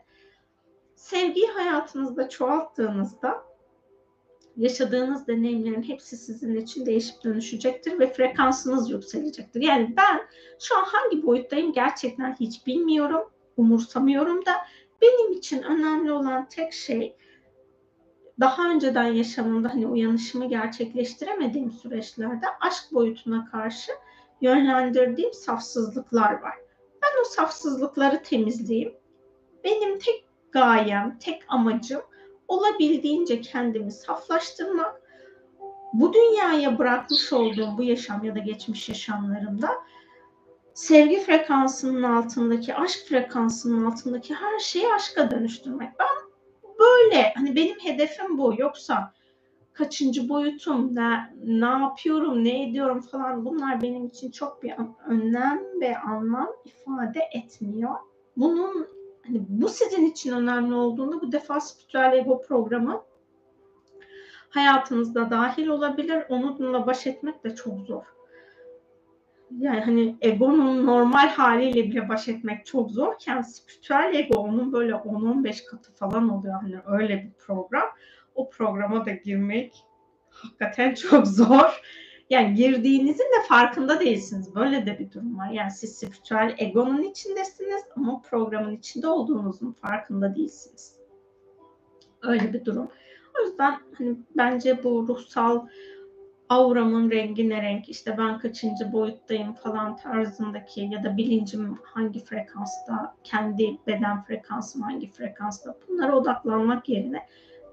Sevgiyi 0.97 1.47
hayatınızda 1.47 2.29
çoğalttığınızda 2.29 3.45
yaşadığınız 4.57 5.27
deneyimlerin 5.27 5.83
hepsi 5.83 6.17
sizin 6.17 6.57
için 6.57 6.87
değişip 6.87 7.25
dönüşecektir 7.25 7.99
ve 7.99 8.13
frekansınız 8.13 8.91
yükselecektir. 8.91 9.61
Yani 9.61 9.95
ben 9.97 10.21
şu 10.61 10.79
an 10.79 10.85
hangi 10.85 11.27
boyuttayım 11.27 11.73
gerçekten 11.73 12.37
hiç 12.41 12.67
bilmiyorum, 12.67 13.31
umursamıyorum 13.57 14.47
da 14.47 14.53
benim 15.03 15.33
için 15.33 15.63
önemli 15.63 16.13
olan 16.13 16.49
tek 16.49 16.73
şey 16.73 17.17
daha 18.41 18.71
önceden 18.71 19.05
yaşamımda 19.05 19.69
hani 19.69 19.87
uyanışımı 19.87 20.49
gerçekleştiremediğim 20.49 21.73
süreçlerde 21.73 22.47
aşk 22.61 22.93
boyutuna 22.93 23.51
karşı 23.51 23.93
yönlendirdiğim 24.41 25.33
safsızlıklar 25.33 26.33
var. 26.33 26.55
Ben 27.03 27.21
o 27.21 27.25
safsızlıkları 27.25 28.23
temizleyeyim. 28.23 28.95
Benim 29.65 29.99
tek 29.99 30.26
gayem, 30.53 31.19
tek 31.19 31.43
amacım 31.49 32.01
olabildiğince 32.49 33.41
kendimi 33.41 33.93
saflaştırmak. 33.93 35.03
Bu 35.93 36.13
dünyaya 36.13 36.79
bırakmış 36.79 37.33
olduğum 37.33 37.79
bu 37.79 37.83
yaşam 37.83 38.25
ya 38.25 38.35
da 38.35 38.39
geçmiş 38.39 38.89
yaşamlarımda 38.89 39.71
sevgi 40.75 41.21
frekansının 41.21 42.03
altındaki, 42.03 42.75
aşk 42.75 42.99
frekansının 43.09 43.85
altındaki 43.85 44.35
her 44.35 44.59
şeyi 44.59 44.93
aşka 44.95 45.31
dönüştürmek. 45.31 45.91
Ben 45.99 46.31
böyle, 46.79 47.33
hani 47.37 47.57
benim 47.57 47.79
hedefim 47.79 48.39
bu. 48.39 48.55
Yoksa 48.59 49.13
kaçıncı 49.73 50.29
boyutum, 50.29 50.95
ne, 50.95 51.35
ne 51.45 51.83
yapıyorum, 51.83 52.45
ne 52.45 52.69
ediyorum 52.69 53.01
falan 53.01 53.45
bunlar 53.45 53.83
benim 53.83 54.07
için 54.07 54.31
çok 54.31 54.63
bir 54.63 54.75
önem 55.09 55.63
ve 55.81 55.99
anlam 55.99 56.49
ifade 56.65 57.21
etmiyor. 57.33 57.95
Bunun 58.37 58.96
hani 59.27 59.47
bu 59.49 59.69
sizin 59.69 60.07
için 60.07 60.33
önemli 60.33 60.75
olduğunda 60.75 61.21
bu 61.21 61.33
defa 61.33 61.61
spiritüel 61.61 62.13
ego 62.13 62.43
programı 62.43 63.03
hayatınızda 64.49 65.31
dahil 65.31 65.67
olabilir. 65.67 66.25
Onunla 66.29 66.87
baş 66.87 67.07
etmek 67.07 67.45
de 67.45 67.55
çok 67.55 67.81
zor. 67.81 68.05
Yani 69.59 69.81
hani 69.81 70.17
egonun 70.21 70.87
normal 70.87 71.29
haliyle 71.29 71.85
bile 71.85 72.09
baş 72.09 72.29
etmek 72.29 72.67
çok 72.67 72.91
zorken 72.91 73.43
spiritüel 73.43 74.15
ego 74.15 74.41
onun 74.41 74.73
böyle 74.73 74.93
10-15 74.93 75.65
katı 75.67 75.93
falan 75.93 76.29
oluyor. 76.29 76.55
Hani 76.63 76.77
öyle 76.87 77.23
bir 77.23 77.33
program 77.33 77.89
o 78.35 78.51
programa 78.51 79.07
da 79.07 79.11
girmek 79.11 79.85
hakikaten 80.29 80.95
çok 80.95 81.27
zor. 81.27 81.83
Yani 82.31 82.55
girdiğinizin 82.55 83.25
de 83.25 83.47
farkında 83.49 84.01
değilsiniz. 84.01 84.55
Böyle 84.55 84.87
de 84.87 84.99
bir 84.99 85.11
durum 85.11 85.39
var. 85.39 85.51
Yani 85.51 85.71
siz 85.71 85.97
spiritüel 85.97 86.55
egonun 86.59 87.03
içindesiniz 87.03 87.83
ama 87.97 88.23
programın 88.23 88.77
içinde 88.77 89.09
olduğunuzun 89.09 89.73
farkında 89.73 90.35
değilsiniz. 90.35 90.97
Öyle 92.23 92.53
bir 92.53 92.65
durum. 92.65 92.89
O 93.39 93.47
yüzden 93.47 93.75
hani 93.99 94.17
bence 94.37 94.85
bu 94.85 95.09
ruhsal 95.09 95.67
auramın 96.49 97.11
rengi 97.11 97.49
ne 97.49 97.63
renk, 97.63 97.89
işte 97.89 98.19
ben 98.19 98.39
kaçıncı 98.39 98.93
boyuttayım 98.93 99.53
falan 99.53 99.97
tarzındaki 99.97 100.81
ya 100.81 101.05
da 101.05 101.17
bilincim 101.17 101.79
hangi 101.83 102.25
frekansta, 102.25 103.17
kendi 103.25 103.79
beden 103.87 104.23
frekansım 104.23 104.83
hangi 104.83 105.13
frekansta 105.13 105.79
bunlara 105.89 106.17
odaklanmak 106.17 106.89
yerine 106.89 107.27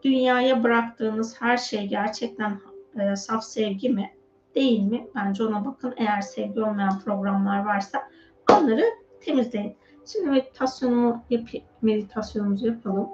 dünyaya 0.04 0.64
bıraktığınız 0.64 1.42
her 1.42 1.58
şey 1.58 1.88
gerçekten 1.88 2.60
e, 3.00 3.16
saf 3.16 3.44
sevgi 3.44 3.90
mi 3.90 4.12
değil 4.56 4.84
mi? 4.84 5.08
Bence 5.16 5.44
ona 5.44 5.66
bakın. 5.66 5.94
Eğer 5.98 6.22
sevgi 6.22 6.62
olmayan 6.62 7.00
programlar 7.00 7.66
varsa 7.66 8.10
onları 8.52 8.84
temizleyin. 9.22 9.76
Şimdi 10.06 10.30
meditasyonu 10.30 11.24
yap 11.30 11.48
meditasyonumuzu 11.82 12.68
yapalım. 12.68 13.10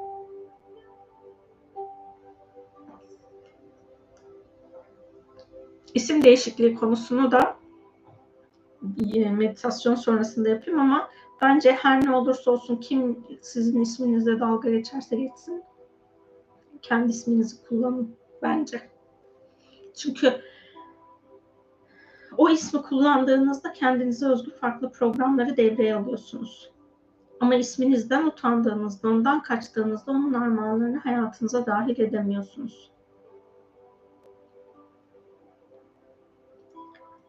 İsim 5.93 6.23
değişikliği 6.23 6.75
konusunu 6.75 7.31
da 7.31 7.55
e, 9.13 9.29
meditasyon 9.29 9.95
sonrasında 9.95 10.49
yapayım 10.49 10.79
ama 10.79 11.09
bence 11.41 11.71
her 11.71 12.05
ne 12.05 12.15
olursa 12.15 12.51
olsun 12.51 12.75
kim 12.75 13.23
sizin 13.41 13.81
isminizle 13.81 14.39
dalga 14.39 14.69
geçerse 14.69 15.15
geçsin 15.15 15.63
kendi 16.81 17.11
isminizi 17.11 17.63
kullanın 17.63 18.15
bence. 18.41 18.89
Çünkü 19.95 20.41
o 22.39 22.49
ismi 22.49 22.81
kullandığınızda 22.81 23.73
kendinize 23.73 24.27
özgü 24.27 24.51
farklı 24.51 24.91
programları 24.91 25.57
devreye 25.57 25.95
alıyorsunuz. 25.95 26.71
Ama 27.39 27.55
isminizden 27.55 28.25
utandığınızda, 28.25 29.09
ondan 29.09 29.43
kaçtığınızda 29.43 30.11
onun 30.11 30.33
armağanlarını 30.33 30.97
hayatınıza 30.97 31.65
dahil 31.65 31.99
edemiyorsunuz. 31.99 32.91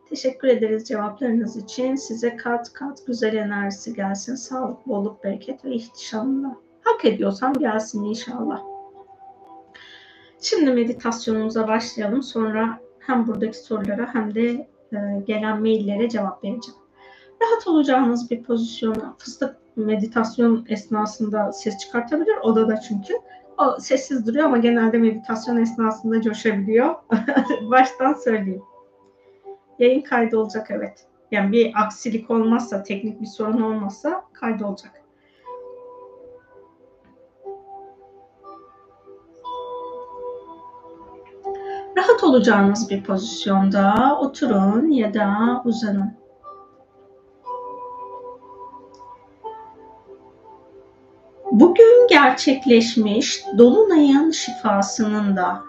Teşekkür 0.08 0.48
ederiz 0.48 0.88
cevaplarınız 0.88 1.56
için. 1.56 1.94
Size 1.94 2.36
kat 2.36 2.72
kat 2.72 3.06
güzel 3.06 3.34
enerjisi 3.34 3.94
gelsin. 3.94 4.34
Sağlık, 4.34 4.86
bolluk, 4.86 5.24
bereket 5.24 5.64
ve 5.64 5.74
ihtişamla. 5.74 6.56
Hak 6.82 7.04
ediyorsam 7.04 7.52
gelsin 7.52 8.04
inşallah. 8.04 8.62
Şimdi 10.40 10.70
meditasyonumuza 10.70 11.68
başlayalım. 11.68 12.22
Sonra 12.22 12.80
hem 12.98 13.26
buradaki 13.26 13.58
sorulara 13.58 14.14
hem 14.14 14.34
de 14.34 14.70
gelen 15.26 15.60
maillere 15.60 16.08
cevap 16.08 16.44
vereceğim. 16.44 16.80
Rahat 17.42 17.66
olacağınız 17.66 18.30
bir 18.30 18.42
pozisyon. 18.42 19.14
Fıstık 19.18 19.56
meditasyon 19.76 20.66
esnasında 20.68 21.52
ses 21.52 21.78
çıkartabilir 21.78 22.36
odada 22.42 22.80
çünkü. 22.80 23.14
O 23.58 23.80
sessiz 23.80 24.26
duruyor 24.26 24.44
ama 24.44 24.58
genelde 24.58 24.98
meditasyon 24.98 25.56
esnasında 25.56 26.22
coşabiliyor. 26.22 26.94
Baştan 27.70 28.14
söyleyeyim. 28.14 28.62
Yayın 29.78 30.00
kaydı 30.00 30.38
olacak 30.38 30.66
evet. 30.70 31.06
Yani 31.30 31.52
bir 31.52 31.72
aksilik 31.84 32.30
olmazsa, 32.30 32.82
teknik 32.82 33.20
bir 33.20 33.26
sorun 33.26 33.60
olmazsa 33.60 34.24
kaydı 34.32 34.64
olacak. 34.64 34.99
Rahat 42.00 42.24
olacağınız 42.24 42.90
bir 42.90 43.04
pozisyonda 43.04 44.18
oturun 44.20 44.90
ya 44.90 45.14
da 45.14 45.62
uzanın. 45.64 46.12
Bugün 51.52 52.08
gerçekleşmiş 52.08 53.44
Dolunay'ın 53.58 54.30
şifasının 54.30 55.36
da 55.36 55.62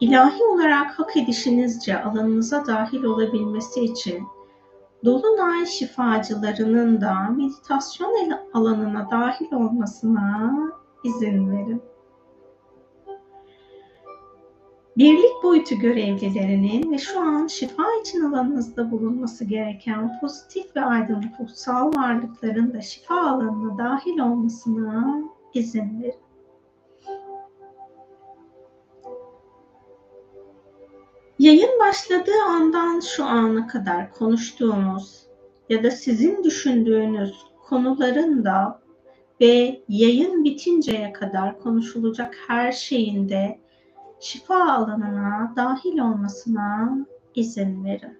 ilahi 0.00 0.44
olarak 0.44 0.98
hak 0.98 1.16
edişinizce 1.16 2.02
alanınıza 2.02 2.66
dahil 2.66 3.04
olabilmesi 3.04 3.80
için 3.80 4.22
Dolunay 5.04 5.66
şifacılarının 5.66 7.00
da 7.00 7.14
meditasyon 7.36 8.32
alanına 8.54 9.10
dahil 9.10 9.52
olmasına 9.52 10.52
izin 11.04 11.50
verin. 11.50 11.91
Birlik 14.96 15.42
boyutu 15.42 15.74
görevlilerinin 15.74 16.92
ve 16.92 16.98
şu 16.98 17.20
an 17.20 17.46
şifa 17.46 17.84
için 18.00 18.20
alanınızda 18.20 18.90
bulunması 18.90 19.44
gereken 19.44 20.20
pozitif 20.20 20.76
ve 20.76 20.80
aydınlık 20.80 21.36
kutsal 21.36 21.94
varlıkların 21.94 22.74
da 22.74 22.80
şifa 22.80 23.20
alanına 23.20 23.78
dahil 23.78 24.18
olmasına 24.18 25.22
izin 25.54 26.02
verin. 26.02 26.14
Yayın 31.38 31.78
başladığı 31.80 32.42
andan 32.48 33.00
şu 33.00 33.24
ana 33.24 33.66
kadar 33.66 34.12
konuştuğumuz 34.12 35.26
ya 35.68 35.82
da 35.82 35.90
sizin 35.90 36.44
düşündüğünüz 36.44 37.46
konuların 37.68 38.44
da 38.44 38.82
ve 39.40 39.82
yayın 39.88 40.44
bitinceye 40.44 41.12
kadar 41.12 41.60
konuşulacak 41.60 42.36
her 42.48 42.72
şeyin 42.72 43.28
de 43.28 43.58
şifa 44.22 44.72
alanına 44.72 45.52
dahil 45.56 45.98
olmasına 45.98 46.98
izin 47.34 47.84
verin. 47.84 48.18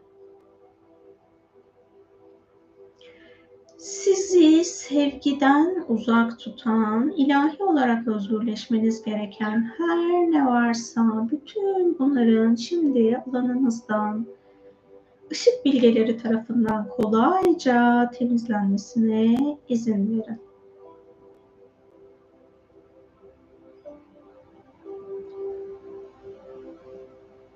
Sizi 3.79 4.65
sevgiden 4.65 5.85
uzak 5.89 6.39
tutan, 6.39 7.11
ilahi 7.17 7.65
olarak 7.65 8.09
özgürleşmeniz 8.09 9.03
gereken 9.03 9.71
her 9.79 10.31
ne 10.31 10.47
varsa 10.47 11.29
bütün 11.31 11.99
bunların 11.99 12.55
şimdi 12.55 13.23
alanınızdan 13.27 14.27
ışık 15.33 15.65
bilgeleri 15.65 16.17
tarafından 16.17 16.89
kolayca 16.89 18.11
temizlenmesine 18.11 19.59
izin 19.69 20.19
verin. 20.19 20.41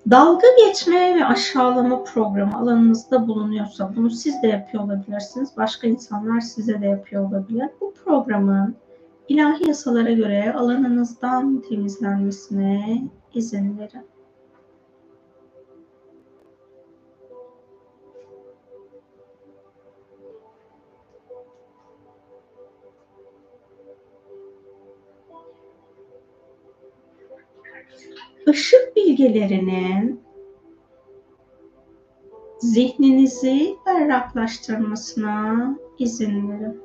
Dalga 0.09 0.47
geçme 0.57 1.15
ve 1.15 1.25
aşağılama 1.25 2.03
programı 2.03 2.57
alanınızda 2.57 3.27
bulunuyorsa 3.27 3.95
bunu 3.95 4.09
siz 4.09 4.41
de 4.43 4.47
yapıyor 4.47 4.83
olabilirsiniz. 4.83 5.49
Başka 5.57 5.87
insanlar 5.87 6.39
size 6.39 6.81
de 6.81 6.85
yapıyor 6.85 7.29
olabilir. 7.29 7.69
Bu 7.81 7.93
programın 8.05 8.75
ilahi 9.27 9.67
yasalara 9.67 10.11
göre 10.11 10.53
alanınızdan 10.53 11.63
temizlenmesine 11.69 13.01
izin 13.33 13.77
verin. 13.77 14.05
Bilgelerinin 29.17 30.21
zihninizi 32.59 33.75
berraklaştırmasına 33.85 35.75
izin 35.99 36.51
verin. 36.51 36.81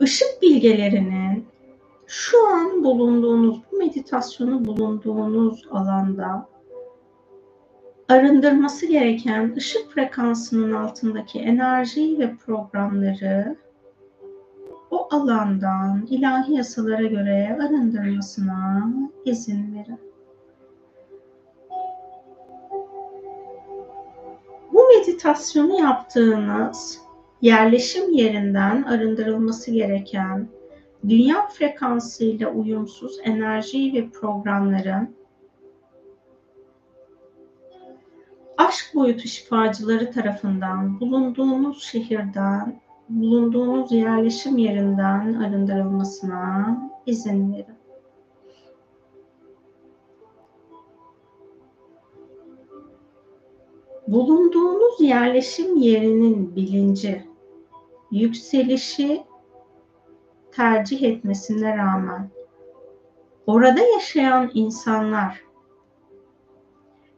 Işık 0.00 0.42
bilgelerinin 0.42 1.44
şu 2.06 2.48
an 2.48 2.84
bulunduğunuz, 2.84 3.60
bu 3.72 3.76
meditasyonu 3.76 4.64
bulunduğunuz 4.64 5.66
alanda 5.70 6.48
arındırması 8.08 8.86
gereken 8.86 9.54
ışık 9.56 9.90
frekansının 9.90 10.72
altındaki 10.72 11.38
enerji 11.38 12.18
ve 12.18 12.36
programları 12.36 13.56
o 14.96 15.08
alandan 15.10 16.06
ilahi 16.10 16.54
yasalara 16.54 17.06
göre 17.06 17.58
arındırmasına 17.62 18.90
izin 19.24 19.74
verin. 19.74 20.00
Bu 24.72 24.88
meditasyonu 24.88 25.80
yaptığınız 25.80 27.00
yerleşim 27.40 28.12
yerinden 28.12 28.82
arındırılması 28.82 29.70
gereken 29.70 30.48
dünya 31.08 31.46
frekansıyla 31.46 32.50
uyumsuz 32.50 33.18
enerji 33.24 33.92
ve 33.94 34.10
programların 34.10 35.16
aşk 38.58 38.94
boyutu 38.94 39.28
şifacıları 39.28 40.10
tarafından 40.10 41.00
bulunduğunuz 41.00 41.82
şehirden 41.82 42.85
bulunduğunuz 43.08 43.92
yerleşim 43.92 44.58
yerinden 44.58 45.34
arındırılmasına 45.34 46.78
izin 47.06 47.52
verin. 47.52 47.76
Bulunduğunuz 54.08 55.00
yerleşim 55.00 55.76
yerinin 55.76 56.56
bilinci, 56.56 57.24
yükselişi 58.10 59.24
tercih 60.52 61.02
etmesine 61.02 61.76
rağmen 61.76 62.30
orada 63.46 63.80
yaşayan 63.80 64.50
insanlar 64.54 65.42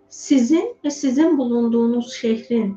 sizin 0.08 0.76
ve 0.84 0.90
sizin 0.90 1.38
bulunduğunuz 1.38 2.12
şehrin 2.12 2.76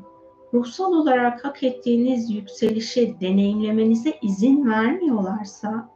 ruhsal 0.54 0.92
olarak 0.92 1.44
hak 1.44 1.62
ettiğiniz 1.62 2.30
yükselişi 2.30 3.20
deneyimlemenize 3.20 4.14
izin 4.22 4.70
vermiyorlarsa 4.70 5.88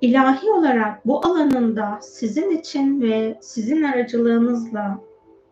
ilahi 0.00 0.50
olarak 0.50 1.06
bu 1.06 1.26
alanında 1.26 1.98
sizin 2.02 2.50
için 2.50 3.00
ve 3.00 3.38
sizin 3.40 3.82
aracılığınızla 3.82 5.00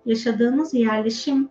yaşadığınız 0.06 0.74
yerleşim 0.74 1.48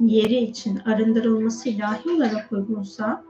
yeri 0.00 0.36
için 0.36 0.78
arındırılması 0.78 1.68
ilahi 1.68 2.10
olarak 2.10 2.52
uygunsa 2.52 3.24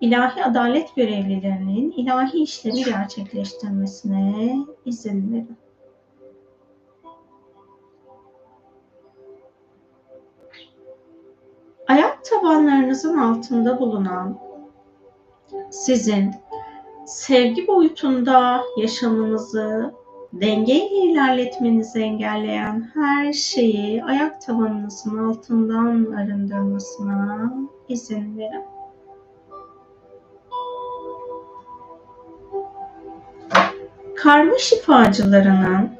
ilahi 0.00 0.44
adalet 0.44 0.96
görevlilerinin 0.96 1.90
ilahi 1.90 2.38
işleri 2.38 2.84
gerçekleştirmesine 2.84 4.56
izin 4.84 5.32
verin. 5.32 5.56
Tabanlarınızın 12.24 13.18
altında 13.18 13.80
bulunan 13.80 14.38
sizin 15.70 16.34
sevgi 17.06 17.66
boyutunda 17.66 18.62
yaşamınızı 18.76 19.94
dengeyle 20.32 20.96
ilerletmenizi 20.96 22.00
engelleyen 22.00 22.90
her 22.94 23.32
şeyi 23.32 24.04
ayak 24.04 24.40
tabanınızın 24.40 25.18
altından 25.28 26.12
arındırmasına 26.12 27.52
izin 27.88 28.38
verin. 28.38 28.64
Karma 34.16 34.58
şifacılarının 34.58 35.90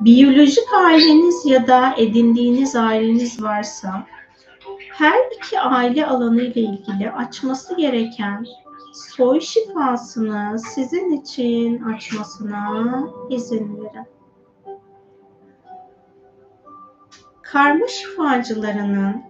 biyolojik 0.00 0.74
aileniz 0.74 1.46
ya 1.46 1.66
da 1.66 1.94
edindiğiniz 1.96 2.76
aileniz 2.76 3.42
varsa 3.42 4.06
her 4.92 5.18
iki 5.36 5.60
aile 5.60 6.06
alanı 6.06 6.42
ile 6.42 6.60
ilgili 6.60 7.10
açması 7.10 7.76
gereken 7.76 8.44
soy 8.92 9.40
şifasını 9.40 10.58
sizin 10.58 11.10
için 11.10 11.82
açmasına 11.82 13.04
izin 13.30 13.76
verin. 13.84 14.06
Karma 17.42 17.86
şifacılarının 17.86 19.22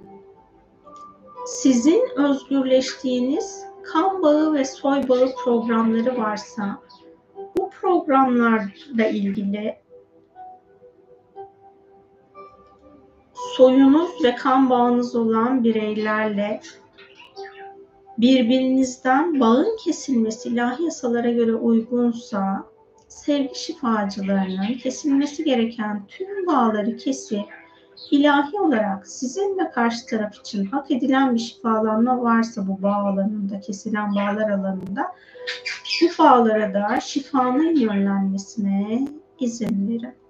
sizin 1.47 2.03
özgürleştiğiniz 2.17 3.65
kan 3.83 4.23
bağı 4.23 4.55
ve 4.55 4.65
soy 4.65 5.09
bağı 5.09 5.29
programları 5.45 6.19
varsa 6.19 6.79
bu 7.59 7.71
programlarla 7.71 9.07
ilgili 9.07 9.82
soyunuz 13.57 14.25
ve 14.25 14.35
kan 14.35 14.71
bağınız 14.71 15.17
olan 15.17 15.65
bireylerle 15.65 16.61
birbirinizden 18.19 19.41
bağın 19.41 19.77
kesilmesi 19.85 20.49
ilahi 20.49 20.85
yasalara 20.85 21.31
göre 21.31 21.55
uygunsa 21.55 22.65
sevgi 23.09 23.61
şifacılarının 23.61 24.75
kesilmesi 24.75 25.45
gereken 25.45 26.07
tüm 26.09 26.47
bağları 26.47 26.97
kesip 26.97 27.45
ilahi 28.11 28.61
olarak 28.61 29.07
sizin 29.07 29.59
ve 29.59 29.71
karşı 29.71 30.07
taraf 30.07 30.37
için 30.37 30.65
hak 30.65 30.91
edilen 30.91 31.35
bir 31.35 31.41
şifalanma 31.41 32.23
varsa 32.23 32.69
bu 32.69 32.83
bağ 32.83 32.95
alanında, 32.95 33.61
kesilen 33.61 34.15
bağlar 34.15 34.51
alanında 34.51 35.07
bu 36.03 36.07
bağlara 36.19 36.75
da 36.75 37.01
şifanın 37.01 37.77
yönlenmesine 37.77 39.09
izin 39.41 39.89
verin. 39.89 40.22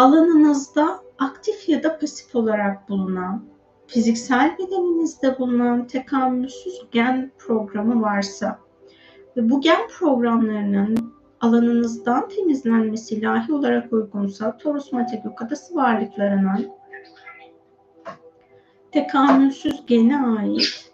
Alanınızda 0.00 1.00
aktif 1.18 1.68
ya 1.68 1.82
da 1.82 1.98
pasif 1.98 2.34
olarak 2.34 2.88
bulunan, 2.88 3.44
fiziksel 3.86 4.58
bedeninizde 4.58 5.38
bulunan 5.38 5.86
tekamülsüz 5.86 6.82
gen 6.90 7.32
programı 7.38 8.02
varsa 8.02 8.58
ve 9.36 9.50
bu 9.50 9.60
gen 9.60 9.88
programlarının 9.98 11.14
alanınızdan 11.40 12.28
temizlenmesi 12.28 13.14
ilahi 13.14 13.52
olarak 13.52 13.92
uygunsa 13.92 14.56
Torus 14.56 14.92
Mategök 14.92 15.42
varlıklarının 15.72 16.70
tekamülsüz 18.92 19.86
gene 19.86 20.18
ait 20.18 20.92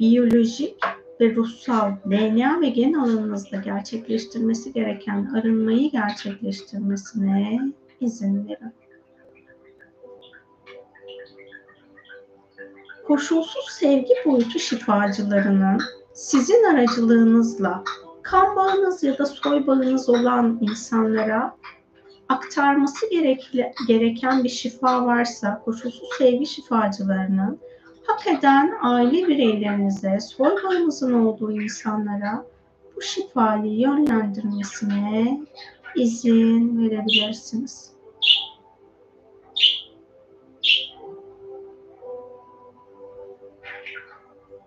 biyolojik 0.00 0.76
ve 1.20 1.34
ruhsal 1.34 1.92
DNA 2.10 2.60
ve 2.60 2.68
gen 2.68 2.92
alanınızda 2.92 3.56
gerçekleştirmesi 3.56 4.72
gereken 4.72 5.24
arınmayı 5.24 5.90
gerçekleştirmesine 5.90 7.60
izin 8.00 8.48
verin. 8.48 8.74
Koşulsuz 13.06 13.68
sevgi 13.70 14.14
boyutu 14.26 14.58
şifacılarının 14.58 15.80
sizin 16.12 16.64
aracılığınızla 16.64 17.84
kan 18.22 18.56
bağınız 18.56 19.02
ya 19.02 19.18
da 19.18 19.26
soy 19.26 19.66
bağınız 19.66 20.08
olan 20.08 20.58
insanlara 20.60 21.56
aktarması 22.28 23.10
gerekli, 23.10 23.72
gereken 23.88 24.44
bir 24.44 24.48
şifa 24.48 25.06
varsa 25.06 25.62
koşulsuz 25.64 26.08
sevgi 26.18 26.46
şifacılarının 26.46 27.58
hak 28.06 28.26
eden 28.26 28.74
aile 28.82 29.28
bireylerinize, 29.28 30.20
soy 30.20 30.54
bağınızın 30.64 31.12
olduğu 31.12 31.52
insanlara 31.52 32.46
bu 32.96 33.02
şifayı 33.02 33.80
yönlendirmesine 33.80 35.40
izin 35.96 36.78
verebilirsiniz. 36.78 37.90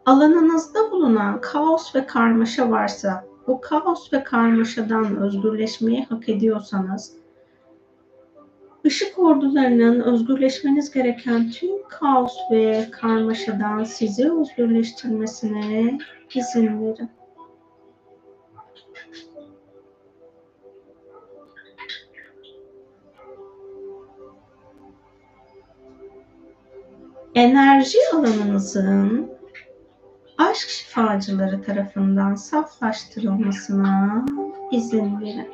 Alanınızda 0.06 0.92
bulunan 0.92 1.42
kaos 1.42 1.96
ve 1.96 2.06
karmaşa 2.06 2.72
varsa, 2.72 3.26
bu 3.48 3.62
kaos 3.62 4.14
ve 4.14 4.24
karmaşadan 4.24 5.18
özgürleşmeyi 5.18 6.04
hak 6.04 6.30
ediyorsanız, 6.30 7.14
ışık 8.86 9.20
ordularının 9.20 10.02
özgürleşmeniz 10.02 10.92
gereken 10.92 11.52
tüm 11.52 11.88
kaos 11.90 12.38
ve 12.52 12.90
karmaşadan 12.92 13.84
sizi 13.84 14.32
özgürleştirmesine 14.32 16.00
izin 16.34 16.82
verin. 16.82 17.10
Enerji 27.36 27.98
alanınızın 28.14 29.32
aşk 30.38 30.70
şifacıları 30.70 31.62
tarafından 31.62 32.36
saflaştırılmasına 32.36 34.26
izin 34.72 35.22
verin. 35.22 35.48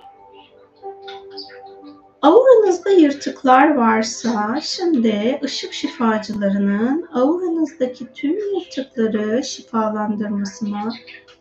Auranızda 2.22 2.90
yırtıklar 2.90 3.76
varsa 3.76 4.60
şimdi 4.62 5.40
ışık 5.44 5.74
şifacılarının 5.74 7.10
auranızdaki 7.14 8.14
tüm 8.14 8.56
yırtıkları 8.56 9.44
şifalandırmasına 9.44 10.90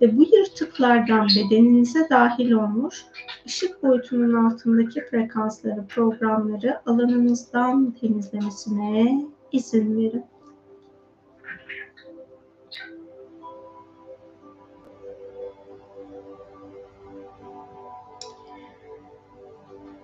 ve 0.00 0.16
bu 0.16 0.22
yırtıklardan 0.22 1.28
bedeninize 1.36 2.08
dahil 2.10 2.52
olmuş 2.52 3.04
ışık 3.46 3.82
boyutunun 3.82 4.44
altındaki 4.44 5.00
frekansları, 5.00 5.86
programları 5.86 6.80
alanınızdan 6.86 7.90
temizlemesine 8.00 9.24
izin 9.52 9.96
verin. 9.96 10.24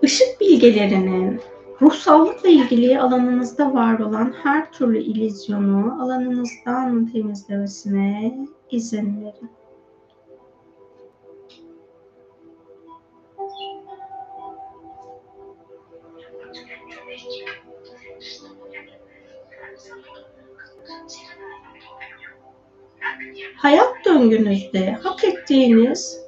Işık 0.03 0.41
bilgelerinin 0.41 1.41
ruhsallıkla 1.83 2.49
ilgili 2.49 3.01
alanınızda 3.01 3.75
var 3.75 3.99
olan 3.99 4.35
her 4.43 4.73
türlü 4.73 4.99
ilizyonu 4.99 6.03
alanınızdan 6.03 7.07
temizlemesine 7.07 8.39
izin 8.71 9.21
verin. 9.21 9.51
Hayat 23.57 23.95
döngünüzde 24.05 24.93
hak 24.93 25.25
ettiğiniz 25.25 26.21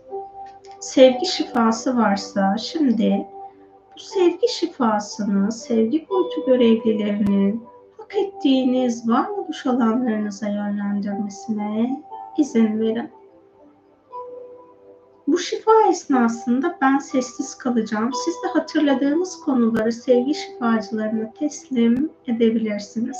sevgi 0.80 1.26
şifası 1.26 1.96
varsa 1.96 2.56
şimdi 2.58 3.26
bu 3.96 4.00
sevgi 4.00 4.48
şifasını, 4.48 5.52
sevgi 5.52 6.08
boyutu 6.08 6.46
görevlilerinin 6.46 7.64
hak 7.96 8.16
ettiğiniz 8.16 9.08
varoluş 9.08 9.66
alanlarınıza 9.66 10.48
yönlendirmesine 10.48 12.02
izin 12.38 12.80
verin. 12.80 13.10
Bu 15.26 15.38
şifa 15.38 15.72
esnasında 15.90 16.78
ben 16.82 16.98
sessiz 16.98 17.58
kalacağım. 17.58 18.10
Siz 18.24 18.34
de 18.34 18.58
hatırladığınız 18.58 19.40
konuları 19.40 19.92
sevgi 19.92 20.34
şifacılarına 20.34 21.32
teslim 21.32 22.10
edebilirsiniz. 22.26 23.16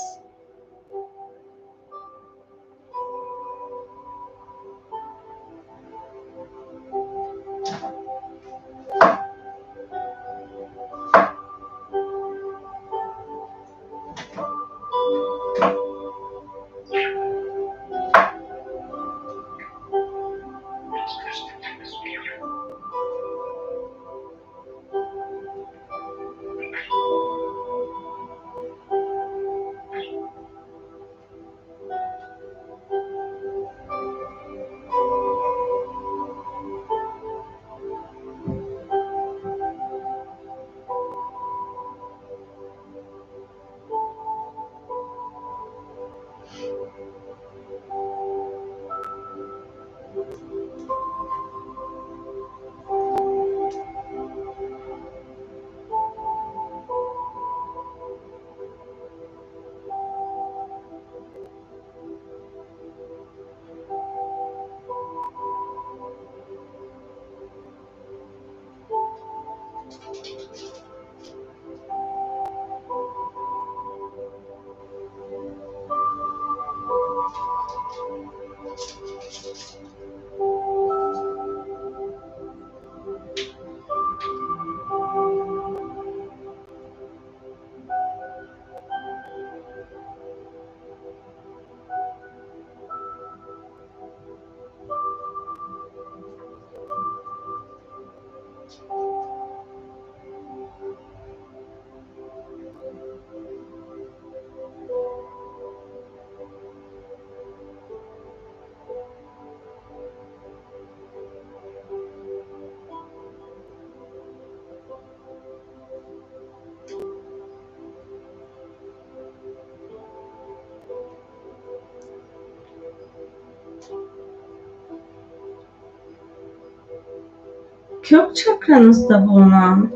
Kök 128.09 128.35
çakranızda 128.35 129.27
bulunan 129.27 129.91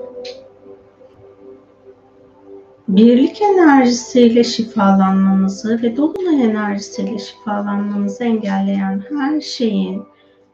birlik 2.87 3.41
enerjisiyle 3.41 4.43
şifalanmanızı 4.43 5.81
ve 5.83 5.97
dolunay 5.97 6.43
enerjisiyle 6.43 7.19
şifalanmanızı 7.19 8.23
engelleyen 8.23 9.03
her 9.09 9.41
şeyin 9.41 10.03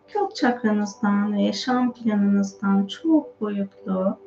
kök 0.07 0.35
çakranızdan 0.35 1.33
ve 1.33 1.41
yaşam 1.41 1.93
planınızdan 1.93 2.85
çok 2.85 3.41
boyutlu 3.41 4.17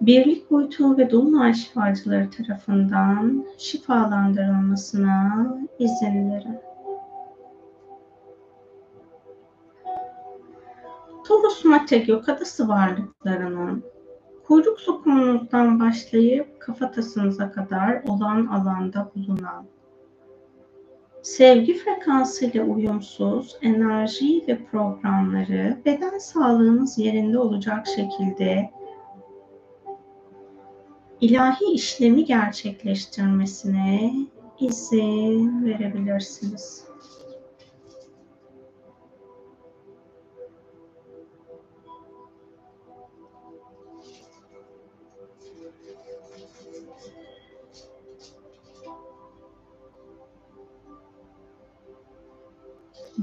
birlik 0.00 0.50
boyutu 0.50 0.98
ve 0.98 1.10
dolunay 1.10 1.54
şifacıları 1.54 2.30
tarafından 2.30 3.44
şifalandırılmasına 3.58 5.46
izin 5.78 6.30
verin. 6.30 6.71
Taurus 11.24 11.64
Mate 11.64 11.98
Gökadası 11.98 12.68
varlıklarının 12.68 13.84
kuyruk 14.46 14.80
sokumunuzdan 14.80 15.80
başlayıp 15.80 16.60
kafatasınıza 16.60 17.52
kadar 17.52 18.02
olan 18.08 18.46
alanda 18.46 19.10
bulunan 19.14 19.66
sevgi 21.22 21.74
frekansıyla 21.74 22.64
uyumsuz 22.64 23.56
enerji 23.62 24.44
ve 24.48 24.64
programları 24.64 25.78
beden 25.84 26.18
sağlığınız 26.18 26.98
yerinde 26.98 27.38
olacak 27.38 27.86
şekilde 27.86 28.70
ilahi 31.20 31.64
işlemi 31.72 32.24
gerçekleştirmesine 32.24 34.12
izin 34.60 35.64
verebilirsiniz. 35.64 36.91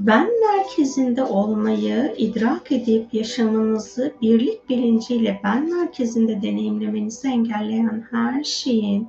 Ben 0.00 0.28
merkezinde 0.40 1.24
olmayı 1.24 2.14
idrak 2.18 2.72
edip 2.72 3.14
yaşamınızı 3.14 4.14
birlik 4.22 4.68
bilinciyle 4.68 5.40
ben 5.44 5.74
merkezinde 5.74 6.42
deneyimlemenizi 6.42 7.28
engelleyen 7.28 8.06
her 8.10 8.44
şeyin 8.44 9.08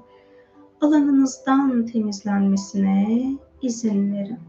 alanınızdan 0.81 1.85
temizlenmesine 1.85 3.23
izin 3.61 4.13
verin. 4.13 4.39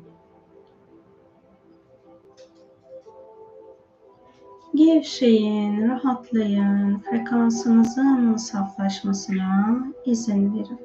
Gevşeyin, 4.75 5.89
rahatlayın, 5.89 6.99
frekansınızın 6.99 8.37
saflaşmasına 8.37 9.85
izin 10.07 10.55
verin. 10.55 10.81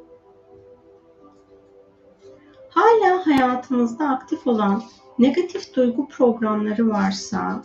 Hala 2.69 3.27
hayatınızda 3.27 4.09
aktif 4.09 4.47
olan 4.47 4.81
negatif 5.19 5.75
duygu 5.75 6.07
programları 6.07 6.89
varsa 6.89 7.63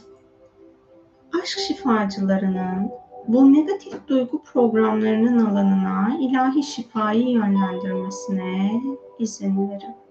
aşk 1.42 1.58
şifacılarının 1.58 2.90
bu 3.28 3.52
negatif 3.52 4.08
duygu 4.08 4.42
programlarının 4.42 5.46
alanına 5.46 6.16
ilahi 6.20 6.62
şifayı 6.62 7.28
yönlendirmesine 7.28 8.80
izin 9.18 9.70
verin. 9.70 10.01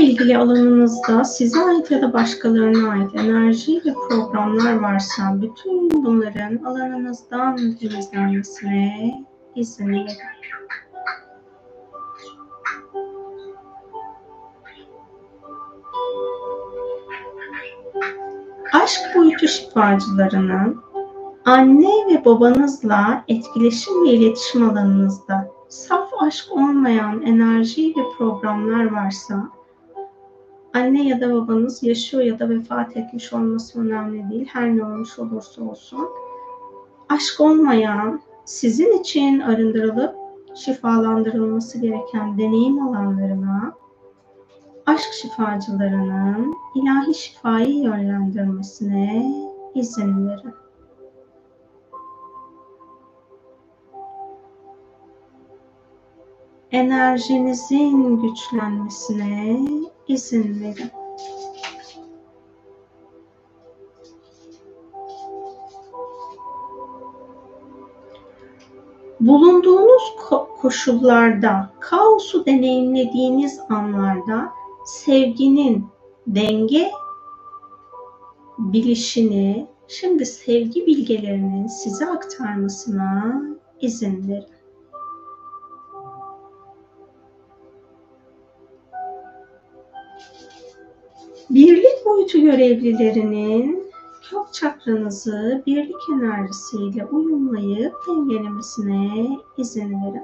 İlgili 0.00 0.38
alanınızda 0.38 1.24
size 1.24 1.60
ait 1.60 1.90
ya 1.90 2.02
da 2.02 2.12
başkalarına 2.12 2.90
ait 2.90 3.14
enerji 3.14 3.82
ve 3.86 3.94
programlar 4.08 4.76
varsa 4.76 5.22
bütün 5.42 6.04
bunların 6.04 6.64
alanınızdan 6.64 7.56
temizlenmesine 7.80 9.24
izin 9.54 9.88
verin. 9.88 10.06
Aşk 18.72 19.00
boyutu 19.16 19.48
şifacılarının 19.48 20.80
anne 21.44 21.88
ve 22.10 22.24
babanızla 22.24 23.24
etkileşim 23.28 24.04
ve 24.04 24.08
iletişim 24.08 24.70
alanınızda 24.70 25.50
saf 25.68 26.10
aşk 26.20 26.52
olmayan 26.52 27.22
enerji 27.22 27.94
ve 27.96 28.02
programlar 28.18 28.92
varsa 28.92 29.59
anne 30.74 31.08
ya 31.08 31.20
da 31.20 31.34
babanız 31.34 31.82
yaşıyor 31.82 32.22
ya 32.22 32.38
da 32.38 32.48
vefat 32.48 32.96
etmiş 32.96 33.32
olması 33.32 33.80
önemli 33.80 34.30
değil. 34.30 34.46
Her 34.52 34.76
ne 34.76 34.84
olmuş 34.84 35.18
olursa 35.18 35.62
olsun. 35.64 36.08
Aşk 37.08 37.40
olmayan, 37.40 38.20
sizin 38.44 39.00
için 39.00 39.40
arındırılıp 39.40 40.14
şifalandırılması 40.54 41.78
gereken 41.78 42.38
deneyim 42.38 42.88
alanlarına 42.88 43.72
aşk 44.86 45.12
şifacılarının 45.12 46.54
ilahi 46.74 47.14
şifayı 47.14 47.78
yönlendirmesine 47.78 49.32
izin 49.74 50.28
verin. 50.28 50.54
enerjinizin 56.72 58.22
güçlenmesine 58.22 59.60
izin 60.10 60.60
verin. 60.60 60.90
Bulunduğunuz 69.20 70.02
koşullarda, 70.60 71.72
kaosu 71.80 72.46
deneyimlediğiniz 72.46 73.60
anlarda 73.68 74.52
sevginin 74.86 75.86
denge 76.26 76.90
bilişini, 78.58 79.66
şimdi 79.88 80.26
sevgi 80.26 80.86
bilgelerinin 80.86 81.66
size 81.66 82.06
aktarmasına 82.06 83.42
izin 83.80 84.28
verin. 84.28 84.59
Birlik 91.50 92.06
boyutu 92.06 92.40
görevlilerinin 92.40 93.90
kök 94.30 94.52
çakranızı 94.52 95.62
birlik 95.66 96.02
enerjisiyle 96.14 97.06
uyumlayıp 97.06 97.94
dengelemesine 98.08 99.28
izin 99.56 99.90
verin. 99.90 100.22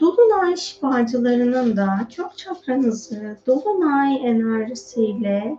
Dolunay 0.00 0.56
şifacılarının 0.56 1.76
da 1.76 2.06
kök 2.16 2.36
çakranızı 2.36 3.36
dolunay 3.46 4.28
enerjisiyle 4.28 5.56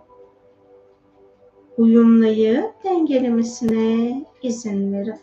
uyumlayıp 1.78 2.84
dengelemesine 2.84 4.24
izin 4.42 4.92
verin. 4.92 5.20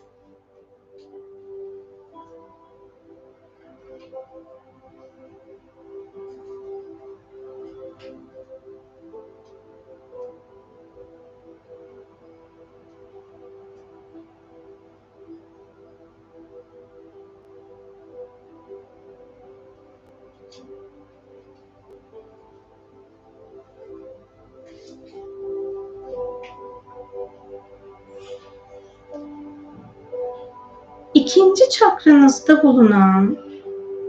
Çakranızda 32.04 32.62
bulunan 32.62 33.36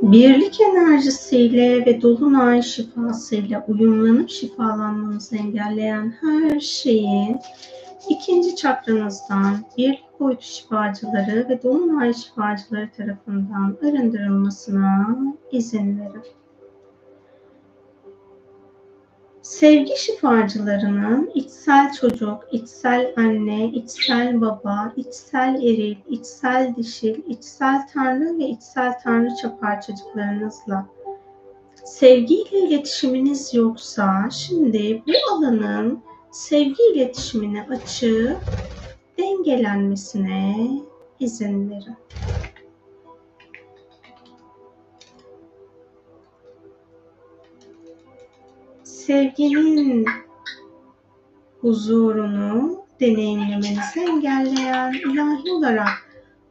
birlik 0.02 0.62
enerjisiyle 0.62 1.86
ve 1.86 2.02
dolunay 2.02 2.62
şifasıyla 2.62 3.66
uyumlanıp 3.68 4.30
şifalanmanızı 4.30 5.38
engelleyen 5.38 6.14
her 6.22 6.60
şeyin 6.60 7.40
ikinci 8.10 8.56
çakranızdan 8.56 9.58
birlik 9.78 10.20
boyutu 10.20 10.46
şifacıları 10.46 11.50
ve 11.50 11.64
dolunay 11.64 12.14
şifacıları 12.14 12.90
tarafından 12.98 13.78
arındırılmasına 13.82 15.16
izin 15.52 16.00
verin. 16.00 16.41
Sevgi 19.52 19.98
şifacılarının 19.98 21.32
içsel 21.36 21.94
çocuk, 21.94 22.48
içsel 22.52 23.14
anne, 23.18 23.66
içsel 23.66 24.42
baba, 24.42 24.94
içsel 24.96 25.56
eril, 25.56 25.96
içsel 26.10 26.76
dişil, 26.76 27.22
içsel 27.28 27.88
tanrı 27.94 28.40
ve 28.40 28.44
içsel 28.44 29.00
tanrıça 29.04 29.58
parçacıklarınızla 29.60 30.86
sevgiyle 31.86 32.60
iletişiminiz 32.60 33.54
yoksa 33.54 34.30
şimdi 34.32 35.04
bu 35.08 35.34
alanın 35.34 36.04
sevgi 36.32 36.84
iletişimini 36.94 37.62
açıp 37.64 38.38
dengelenmesine 39.18 40.70
izin 41.20 41.70
verin. 41.70 41.96
Sevginin 49.12 50.06
huzurunu 51.62 52.86
deneyimlemenizi 53.00 54.00
engelleyen 54.00 54.94
ilahi 54.94 55.52
olarak 55.52 55.90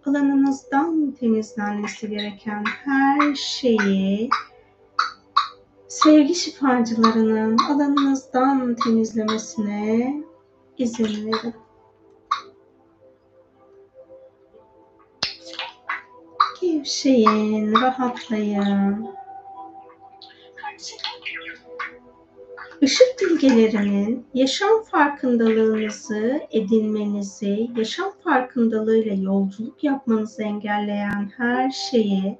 alanınızdan 0.07 1.13
temizlenmesi 1.21 2.11
gereken 2.11 2.65
her 2.85 3.35
şeyi 3.35 4.31
sevgi 5.89 6.35
şifacılarının 6.35 7.59
alanınızdan 7.59 8.77
temizlemesine 8.85 10.15
izin 10.79 11.27
verin. 11.27 11.55
Gevşeyin, 16.61 17.73
rahatlayın. 17.73 19.20
Işık 22.81 23.21
bilgelerinin 23.21 24.27
yaşam 24.35 24.83
farkındalığınızı 24.83 26.41
edinmenizi, 26.51 27.71
yaşam 27.77 28.13
farkındalığıyla 28.25 29.15
yolculuk 29.15 29.85
yapmanızı 29.85 30.43
engelleyen 30.43 31.31
her 31.37 31.71
şeyi 31.71 32.39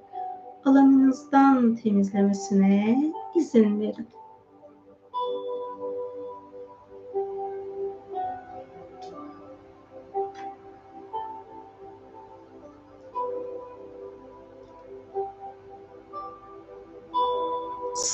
alanınızdan 0.65 1.77
temizlemesine 1.77 3.13
izin 3.35 3.81
verin. 3.81 4.09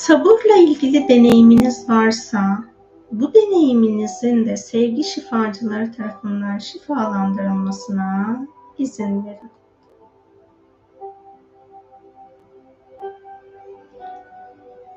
Sabırla 0.07 0.55
ilgili 0.57 1.07
deneyiminiz 1.07 1.89
varsa, 1.89 2.63
bu 3.11 3.33
deneyiminizin 3.33 4.45
de 4.45 4.57
sevgi 4.57 5.03
şifacıları 5.03 5.91
tarafından 5.91 6.57
şifalandırılmasına 6.57 8.47
izin 8.77 9.25
verin. 9.25 9.51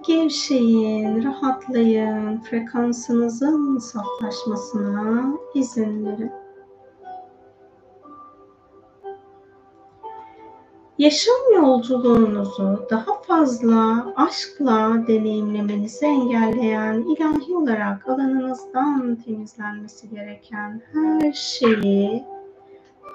Gevşeyin, 0.06 1.24
rahatlayın, 1.24 2.40
frekansınızın 2.40 3.78
saflaşmasına 3.78 5.24
izin 5.54 6.06
verin. 6.06 6.39
Yaşam 11.00 11.54
yolculuğunuzu 11.54 12.86
daha 12.90 13.22
fazla 13.22 14.06
aşkla 14.16 15.06
deneyimlemenizi 15.06 16.06
engelleyen 16.06 16.94
ilahi 16.94 17.56
olarak 17.56 18.08
alanınızdan 18.08 19.16
temizlenmesi 19.16 20.10
gereken 20.10 20.82
her 20.92 21.32
şeyi 21.32 22.24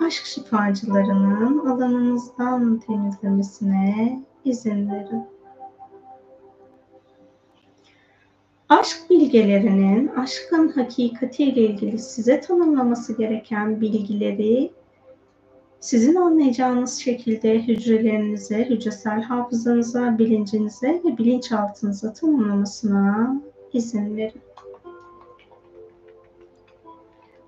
aşk 0.06 0.26
şifacılarının 0.26 1.66
alanınızdan 1.66 2.80
temizlemesine 2.80 4.20
izin 4.46 4.92
verin. 4.92 5.24
Aşk 8.70 9.10
bilgelerinin 9.10 10.08
aşkın 10.08 10.68
hakikatiyle 10.68 11.62
ilgili 11.62 12.00
size 12.00 12.42
tanımlaması 12.42 13.18
gereken 13.18 13.82
bilgileri 13.82 14.72
sizin 15.86 16.16
anlayacağınız 16.16 16.98
şekilde 16.98 17.68
hücrelerinize, 17.68 18.70
hücresel 18.70 19.22
hafızanıza, 19.22 20.18
bilincinize 20.20 21.02
ve 21.06 21.18
bilinçaltınıza 21.18 22.14
tanımlamasına 22.14 23.42
izin 23.74 24.18
verin. 24.18 24.42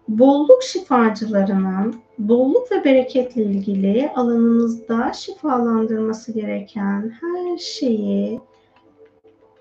Bolluk 0.08 0.64
şifacılarının 0.64 1.96
bolluk 2.20 2.72
ve 2.72 2.84
bereketle 2.84 3.44
ilgili 3.44 4.10
alanınızda 4.16 5.14
şifalandırması 5.14 6.32
gereken 6.32 7.14
her 7.22 7.58
şeyi 7.58 8.42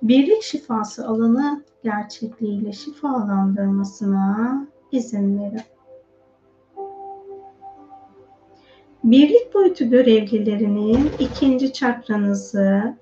birlik 0.03 0.43
şifası 0.43 1.07
alanı 1.07 1.65
gerçekliğiyle 1.85 2.73
şifalandırmasına 2.73 4.67
izin 4.93 5.39
verin. 5.39 5.76
Birlik 9.07 9.55
boyutu 9.55 9.91
görevlilerinin 9.91 11.11
ikinci 11.19 11.73
çakranızı 11.73 12.97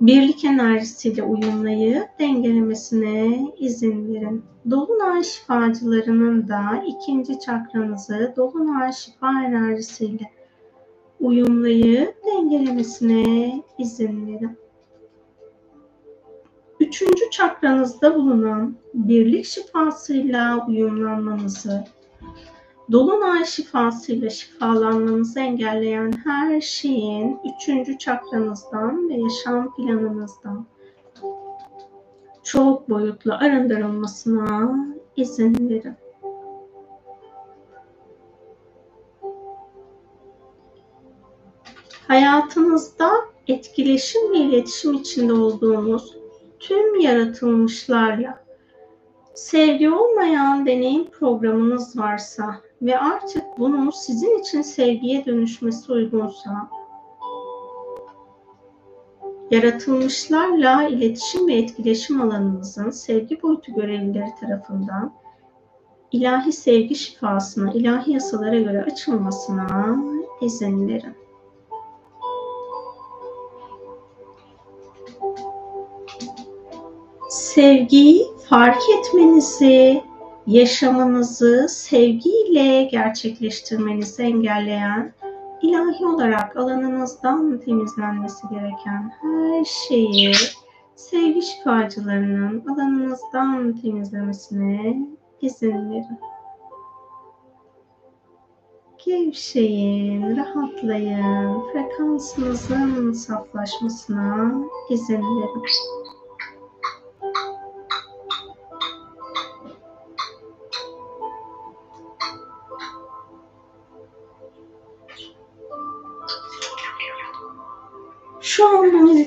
birlik 0.00 0.44
enerjisiyle 0.44 1.22
uyumlayıp 1.22 2.08
dengelemesine 2.18 3.48
izin 3.58 4.14
verin. 4.14 4.44
Dolunay 4.70 5.22
şifacılarının 5.22 6.48
da 6.48 6.84
ikinci 6.86 7.40
çakranızı 7.40 8.34
Dolunay 8.36 8.92
şifa 8.92 9.44
enerjisiyle 9.44 10.30
uyumlayıp 11.20 12.16
dengelemesine 12.26 13.62
izin 13.78 14.26
verin. 14.26 14.58
Üçüncü 16.80 17.30
çakranızda 17.30 18.14
bulunan 18.14 18.76
birlik 18.94 19.44
şifasıyla 19.44 20.66
uyumlanmanızı 20.68 21.84
Dolunay 22.92 23.44
şifasıyla 23.44 24.30
şifalanmanızı 24.30 25.40
engelleyen 25.40 26.12
her 26.24 26.60
şeyin 26.60 27.38
üçüncü 27.44 27.98
çakranızdan 27.98 29.08
ve 29.08 29.14
yaşam 29.14 29.74
planınızdan 29.74 30.66
çok 32.42 32.90
boyutlu 32.90 33.34
arındırılmasına 33.34 34.76
izin 35.16 35.68
verin. 35.70 35.94
Hayatınızda 42.08 43.10
etkileşim 43.48 44.32
ve 44.32 44.38
iletişim 44.38 44.94
içinde 44.94 45.32
olduğumuz 45.32 46.16
tüm 46.60 47.00
yaratılmışlarla 47.00 48.44
sevgi 49.34 49.90
olmayan 49.90 50.66
deneyim 50.66 51.10
programınız 51.10 51.98
varsa 51.98 52.71
ve 52.82 52.98
artık 52.98 53.44
bunun 53.58 53.90
sizin 53.90 54.40
için 54.40 54.62
sevgiye 54.62 55.26
dönüşmesi 55.26 55.92
uygunsa 55.92 56.70
yaratılmışlarla 59.50 60.88
iletişim 60.88 61.48
ve 61.48 61.54
etkileşim 61.54 62.20
alanınızın 62.20 62.90
sevgi 62.90 63.42
boyutu 63.42 63.74
görevlileri 63.74 64.34
tarafından 64.40 65.12
ilahi 66.12 66.52
sevgi 66.52 66.94
şifasına, 66.94 67.72
ilahi 67.72 68.12
yasalara 68.12 68.58
göre 68.58 68.82
açılmasına 68.82 69.96
izin 70.40 70.88
verin. 70.88 71.14
Sevgiyi 77.28 78.26
fark 78.48 78.82
etmenizi, 78.98 80.02
yaşamınızı 80.46 81.66
sevgiyle 81.68 82.84
gerçekleştirmenizi 82.84 84.22
engelleyen, 84.22 85.12
ilahi 85.62 86.06
olarak 86.06 86.56
alanınızdan 86.56 87.60
temizlenmesi 87.60 88.48
gereken 88.48 89.12
her 89.22 89.64
şeyi 89.64 90.32
sevgi 90.94 91.42
şifacılarının 91.42 92.64
alanınızdan 92.66 93.76
temizlemesine 93.76 95.06
izin 95.40 95.90
verin. 95.90 96.18
Gevşeyin, 99.06 100.36
rahatlayın, 100.36 101.62
frekansınızın 101.72 103.12
saflaşmasına 103.12 104.54
izin 104.90 105.22
verin. 105.22 105.62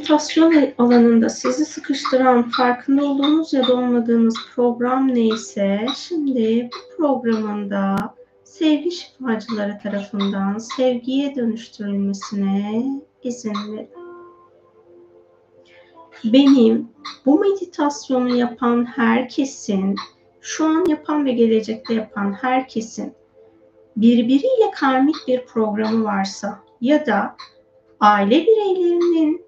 Meditasyon 0.06 0.74
alanında 0.78 1.30
sizi 1.30 1.66
sıkıştıran, 1.66 2.50
farkında 2.50 3.04
olduğunuz 3.06 3.54
ya 3.54 3.68
da 3.68 3.74
olmadığınız 3.74 4.36
program 4.56 5.16
neyse, 5.16 5.86
şimdi 5.96 6.70
bu 6.74 6.98
programında 6.98 7.96
sevgi 8.44 8.92
şifacıları 8.92 9.80
tarafından 9.84 10.58
sevgiye 10.58 11.36
dönüştürülmesine 11.36 12.86
izin 13.24 13.54
verin. 13.54 13.90
Benim 16.24 16.90
bu 17.26 17.40
meditasyonu 17.40 18.36
yapan 18.36 18.86
herkesin, 18.86 19.96
şu 20.42 20.66
an 20.66 20.86
yapan 20.90 21.26
ve 21.26 21.32
gelecekte 21.32 21.94
yapan 21.94 22.34
herkesin 22.34 23.14
birbiriyle 23.98 24.72
karmik 24.76 25.16
bir 25.28 25.46
programı 25.46 26.04
varsa 26.04 26.60
ya 26.82 27.06
da 27.06 27.36
aile 28.00 28.46
bireylerinin 28.46 29.45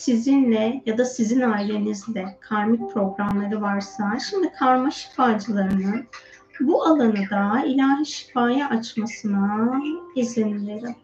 sizinle 0.00 0.82
ya 0.86 0.98
da 0.98 1.04
sizin 1.04 1.40
ailenizde 1.40 2.38
karmik 2.40 2.92
programları 2.92 3.60
varsa 3.60 4.18
şimdi 4.30 4.52
karma 4.52 4.90
şifacılarının 4.90 6.06
bu 6.60 6.84
alanı 6.84 7.30
da 7.30 7.62
ilahi 7.66 8.06
şifaya 8.06 8.68
açmasına 8.68 9.80
izin 10.16 10.66
verin. 10.66 10.96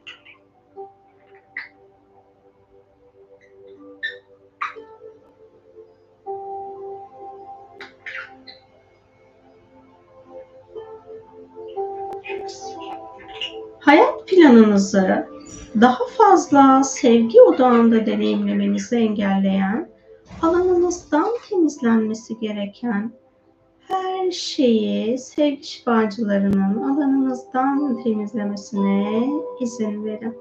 Hayat 13.80 14.28
planınızı 14.28 15.35
daha 15.80 16.06
fazla 16.06 16.82
sevgi 16.84 17.42
odağında 17.42 18.06
deneyimlemenizi 18.06 18.96
engelleyen, 18.96 19.90
alanınızdan 20.42 21.28
temizlenmesi 21.48 22.38
gereken 22.38 23.12
her 23.88 24.30
şeyi 24.30 25.18
sevgi 25.18 25.66
şifacılarının 25.66 26.82
alanınızdan 26.82 28.02
temizlemesine 28.02 29.28
izin 29.60 30.04
verin. 30.04 30.38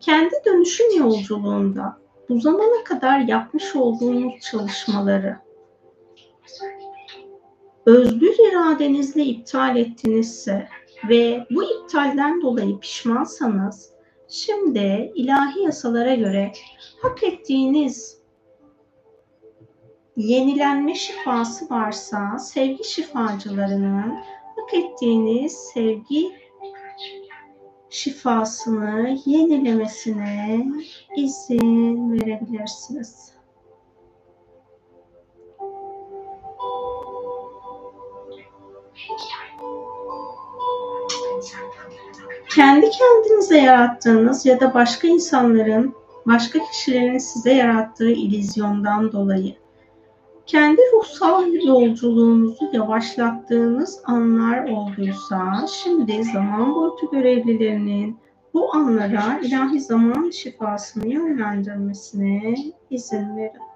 Kendi 0.00 0.34
dönüşüm 0.46 0.98
yolculuğunda 0.98 1.98
bu 2.28 2.40
zamana 2.40 2.84
kadar 2.84 3.18
yapmış 3.20 3.76
olduğunuz 3.76 4.40
çalışmaları 4.50 5.36
özgür 7.86 8.34
iradenizle 8.50 9.24
iptal 9.24 9.76
ettinizse 9.76 10.68
ve 11.08 11.46
bu 11.50 11.64
iptalden 11.64 12.42
dolayı 12.42 12.78
pişmansanız 12.78 13.90
şimdi 14.28 15.12
ilahi 15.14 15.62
yasalara 15.62 16.14
göre 16.14 16.52
hak 17.02 17.22
ettiğiniz 17.22 18.20
yenilenme 20.16 20.94
şifası 20.94 21.70
varsa 21.70 22.38
sevgi 22.38 22.84
şifacılarının 22.84 24.14
hak 24.56 24.74
ettiğiniz 24.74 25.52
sevgi 25.52 26.32
şifasını 27.90 29.18
yenilemesine 29.26 30.66
izin 31.16 32.12
verebilirsiniz. 32.12 33.39
Kendi 42.54 42.90
kendinize 42.90 43.58
yarattığınız 43.58 44.46
ya 44.46 44.60
da 44.60 44.74
başka 44.74 45.08
insanların, 45.08 45.94
başka 46.26 46.58
kişilerin 46.58 47.18
size 47.18 47.54
yarattığı 47.54 48.10
ilizyondan 48.10 49.12
dolayı 49.12 49.54
kendi 50.50 50.80
ruhsal 50.92 51.52
yolculuğunuzu 51.52 52.70
yavaşlattığınız 52.72 54.00
anlar 54.04 54.68
olduysa 54.68 55.66
şimdi 55.68 56.24
zaman 56.24 56.74
boyutu 56.74 57.10
görevlilerinin 57.10 58.18
bu 58.54 58.74
anlara 58.74 59.40
ilahi 59.42 59.80
zaman 59.80 60.30
şifasını 60.30 61.08
yönlendirmesine 61.08 62.54
izin 62.90 63.36
verin. 63.36 63.69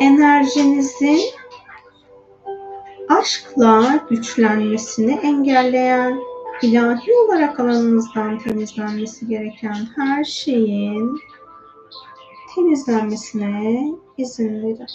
Enerjinizin 0.00 1.20
aşkla 3.08 4.04
güçlenmesini 4.10 5.12
engelleyen 5.22 6.20
ilahi 6.62 7.12
olarak 7.12 7.60
alanınızdan 7.60 8.38
temizlenmesi 8.38 9.28
gereken 9.28 9.86
her 9.96 10.24
şeyin 10.24 11.18
temizlenmesine 12.54 13.82
izin 14.18 14.62
verin. 14.62 14.86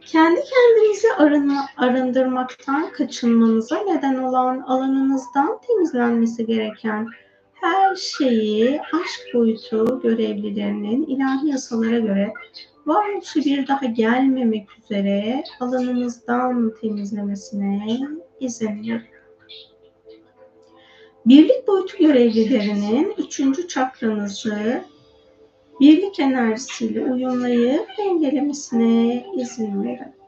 Kendi 0.00 0.40
kendinizi 0.40 1.12
arınma, 1.12 1.66
arındırmaktan 1.76 2.92
kaçınmanıza 2.92 3.78
neden 3.78 4.14
olan 4.14 4.60
alanınızdan 4.60 5.60
temizlenmesi 5.66 6.46
gereken 6.46 7.08
her 7.64 7.96
şeyi 7.96 8.80
aşk 8.80 9.34
boyutu 9.34 10.00
görevlilerinin 10.02 11.06
ilahi 11.06 11.48
yasalara 11.48 11.98
göre 11.98 12.32
varoluşu 12.86 13.40
bir 13.40 13.68
daha 13.68 13.86
gelmemek 13.86 14.68
üzere 14.78 15.44
alanınızdan 15.60 16.74
temizlemesine 16.80 17.98
izin 18.40 18.82
verin. 18.82 19.02
Birlik 21.26 21.68
boyutu 21.68 21.98
görevlilerinin 21.98 23.14
üçüncü 23.18 23.68
çakranızı 23.68 24.84
birlik 25.80 26.20
enerjisiyle 26.20 27.04
uyumlayıp 27.04 27.88
dengelemesine 27.98 29.26
izin 29.36 29.84
verin. 29.84 30.23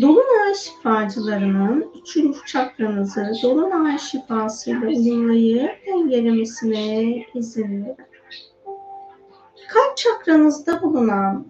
Dolunay 0.00 0.54
şifacılarının 0.54 1.92
üçüncü 2.02 2.38
çakranızı 2.46 3.32
Dolunay 3.42 3.98
şifasıyla 3.98 4.88
uyumlayıp 4.88 5.86
dengelemesine 5.86 7.24
izin 7.34 7.84
verin. 7.84 7.96
Kalp 9.68 9.96
çakranızda 9.96 10.82
bulunan 10.82 11.46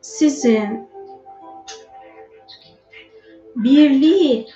sizin 0.00 0.88
birliği 3.56 4.46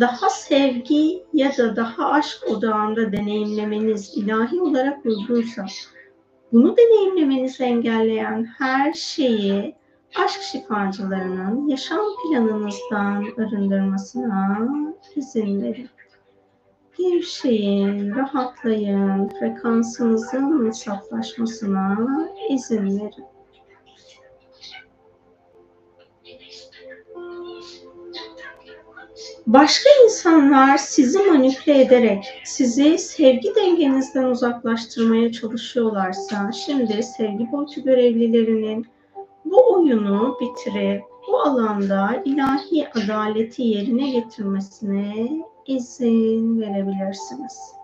daha 0.00 0.30
sevgi 0.30 1.24
ya 1.32 1.56
da 1.56 1.76
daha 1.76 2.06
aşk 2.06 2.48
odağında 2.48 3.12
deneyimlemeniz 3.12 4.16
ilahi 4.16 4.60
olarak 4.60 5.06
uygunsa 5.06 5.66
bunu 6.52 6.76
deneyimlemenizi 6.76 7.64
engelleyen 7.64 8.44
her 8.58 8.92
şeyi 8.92 9.76
aşk 10.24 10.42
şifacılarının 10.42 11.68
yaşam 11.68 12.00
planınızdan 12.22 13.24
arındırmasına 13.38 14.68
izin 15.16 15.62
verin. 15.62 15.88
Gevşeyin, 16.98 18.14
rahatlayın, 18.14 19.28
frekansınızın 19.28 20.70
saflaşmasına 20.70 21.98
izin 22.50 23.00
verin. 23.00 23.24
Başka 29.46 29.90
insanlar 30.04 30.76
sizi 30.76 31.18
manipüle 31.18 31.80
ederek 31.80 32.24
sizi 32.44 32.98
sevgi 32.98 33.54
dengenizden 33.54 34.24
uzaklaştırmaya 34.24 35.32
çalışıyorlarsa 35.32 36.52
şimdi 36.52 37.02
sevgi 37.02 37.52
boyutu 37.52 37.82
görevlilerinin 37.82 38.86
bu 39.50 39.74
oyunu 39.74 40.36
bitirip 40.40 41.02
bu 41.28 41.40
alanda 41.40 42.22
ilahi 42.24 42.88
adaleti 42.88 43.62
yerine 43.62 44.10
getirmesine 44.10 45.28
izin 45.66 46.60
verebilirsiniz. 46.60 47.76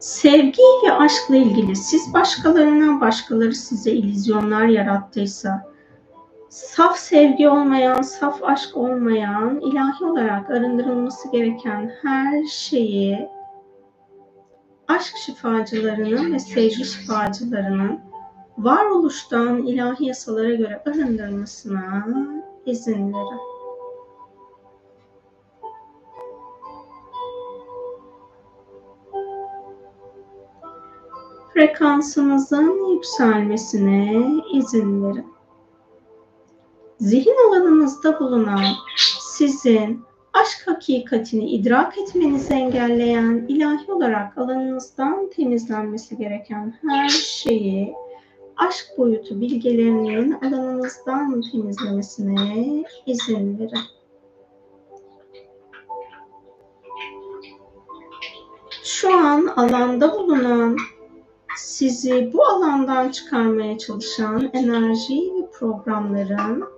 Sevgi 0.00 0.62
ve 0.86 0.92
aşkla 0.92 1.36
ilgili 1.36 1.76
siz 1.76 2.14
başkalarına, 2.14 3.00
başkaları 3.00 3.54
size 3.54 3.90
ilizyonlar 3.90 4.66
yarattıysa, 4.66 5.71
saf 6.52 6.98
sevgi 6.98 7.48
olmayan, 7.48 8.02
saf 8.02 8.42
aşk 8.42 8.76
olmayan, 8.76 9.60
ilahi 9.60 10.04
olarak 10.04 10.50
arındırılması 10.50 11.30
gereken 11.30 11.92
her 12.02 12.44
şeyi 12.44 13.28
aşk 14.88 15.16
şifacılarının 15.16 16.32
ve 16.32 16.38
sevgi 16.38 16.84
şifacılarının 16.84 18.00
varoluştan 18.58 19.58
ilahi 19.58 20.04
yasalara 20.04 20.54
göre 20.54 20.82
arındırmasına 20.86 22.06
izin 22.66 23.12
verin. 23.12 23.40
Frekansınızın 31.54 32.94
yükselmesine 32.94 34.24
izin 34.52 35.04
verin. 35.04 35.31
Zihin 37.02 37.48
alanınızda 37.48 38.20
bulunan 38.20 38.64
sizin 39.20 40.00
aşk 40.32 40.62
hakikatini 40.66 41.50
idrak 41.50 41.98
etmenizi 41.98 42.54
engelleyen 42.54 43.46
ilahi 43.48 43.92
olarak 43.92 44.38
alanınızdan 44.38 45.30
temizlenmesi 45.30 46.16
gereken 46.16 46.74
her 46.88 47.08
şeyi 47.08 47.94
aşk 48.56 48.86
boyutu 48.98 49.40
bilgelerinin 49.40 50.32
alanınızdan 50.32 51.42
temizlemesine 51.52 52.84
izin 53.06 53.58
verin. 53.58 53.78
Şu 58.84 59.16
an 59.16 59.46
alanda 59.46 60.12
bulunan 60.12 60.76
sizi 61.56 62.30
bu 62.32 62.44
alandan 62.44 63.08
çıkarmaya 63.08 63.78
çalışan 63.78 64.50
enerji 64.52 65.14
ve 65.14 65.50
programların 65.50 66.71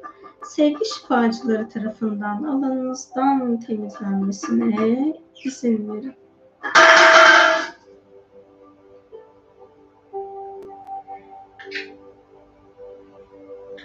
sevgi 0.45 0.84
şifacıları 0.84 1.68
tarafından 1.68 2.42
alanınızdan 2.42 3.61
temizlenmesine 3.61 5.14
izin 5.45 5.92
verin. 5.92 6.14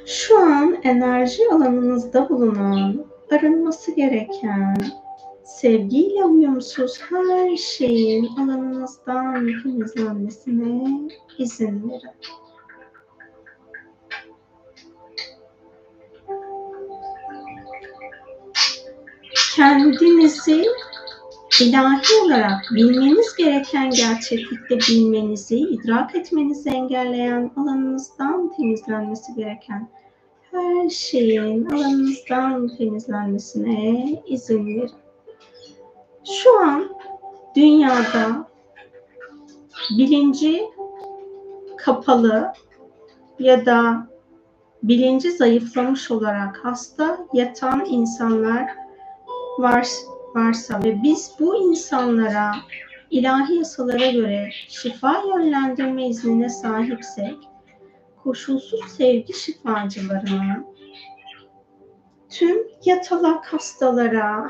Şu 0.05 0.39
an 0.39 0.77
enerji 0.83 1.43
alanınızda 1.51 2.29
bulunan, 2.29 3.05
arınması 3.31 3.91
gereken, 3.91 4.77
sevgiyle 5.43 6.25
uyumsuz 6.25 7.01
her 7.01 7.57
şeyin 7.57 8.25
alanınızdan 8.25 9.33
temizlenmesine 9.63 11.09
izin 11.37 11.89
verin. 11.89 12.48
Kendinizi 19.59 20.65
ilahi 21.61 22.25
olarak 22.25 22.61
bilmeniz 22.75 23.35
gereken 23.35 23.89
gerçeklikte 23.89 24.77
bilmenizi, 24.77 25.57
idrak 25.57 26.15
etmenizi 26.15 26.69
engelleyen 26.69 27.51
alanınızdan 27.57 28.53
temizlenmesi 28.57 29.33
gereken 29.35 29.89
her 30.51 30.89
şeyin 30.89 31.65
alanınızdan 31.65 32.77
temizlenmesine 32.77 34.05
izin 34.27 34.67
verin. 34.67 34.91
Şu 36.23 36.59
an 36.59 36.89
dünyada 37.55 38.47
bilinci 39.97 40.63
kapalı 41.77 42.53
ya 43.39 43.65
da 43.65 44.07
bilinci 44.83 45.31
zayıflamış 45.31 46.11
olarak 46.11 46.65
hasta 46.65 47.17
yatan 47.33 47.85
insanlar 47.85 48.78
var, 49.59 49.87
varsa 50.35 50.83
ve 50.83 51.03
biz 51.03 51.31
bu 51.39 51.55
insanlara 51.55 52.51
ilahi 53.09 53.55
yasalara 53.55 54.11
göre 54.11 54.49
şifa 54.67 55.23
yönlendirme 55.27 56.07
iznine 56.07 56.49
sahipsek, 56.49 57.37
koşulsuz 58.23 58.91
sevgi 58.97 59.33
şifacılarına, 59.33 60.65
tüm 62.29 62.67
yatalak 62.85 63.45
hastalara 63.53 64.49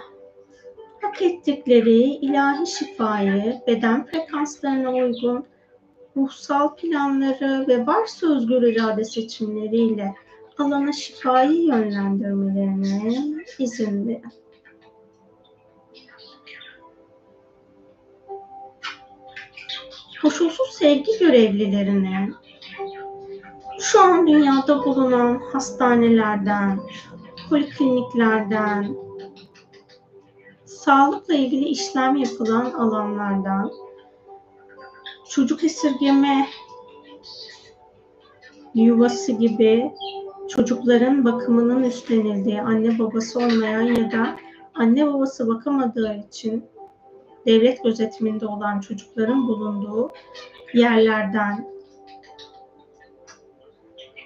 hak 1.01 1.21
ettikleri 1.21 2.01
ilahi 2.01 2.67
şifayı 2.67 3.61
beden 3.67 4.05
frekanslarına 4.05 4.93
uygun 4.93 5.45
ruhsal 6.17 6.75
planları 6.75 7.65
ve 7.67 7.87
varsa 7.87 8.35
özgür 8.35 8.61
irade 8.61 9.03
seçimleriyle 9.03 10.15
alana 10.57 10.91
şifayı 10.91 11.61
yönlendirmelerine 11.61 13.13
izin 13.59 14.07
verin. 14.07 14.48
Koşulsuz 20.21 20.69
sevgi 20.71 21.11
görevlilerinin 21.19 22.35
şu 23.79 24.01
an 24.01 24.27
dünyada 24.27 24.85
bulunan 24.85 25.41
hastanelerden, 25.53 26.79
polikliniklerden, 27.49 28.95
sağlıkla 30.65 31.33
ilgili 31.33 31.65
işlem 31.65 32.15
yapılan 32.15 32.71
alanlardan, 32.71 33.71
çocuk 35.29 35.63
esirgeme 35.63 36.47
yuvası 38.75 39.31
gibi 39.31 39.91
çocukların 40.49 41.25
bakımının 41.25 41.83
üstlenildiği, 41.83 42.61
anne 42.61 42.99
babası 42.99 43.39
olmayan 43.39 43.81
ya 43.81 44.11
da 44.11 44.35
anne 44.73 45.07
babası 45.07 45.47
bakamadığı 45.47 46.15
için 46.27 46.65
devlet 47.49 47.83
gözetiminde 47.83 48.45
olan 48.45 48.79
çocukların 48.79 49.47
bulunduğu 49.47 50.11
yerlerden, 50.73 51.67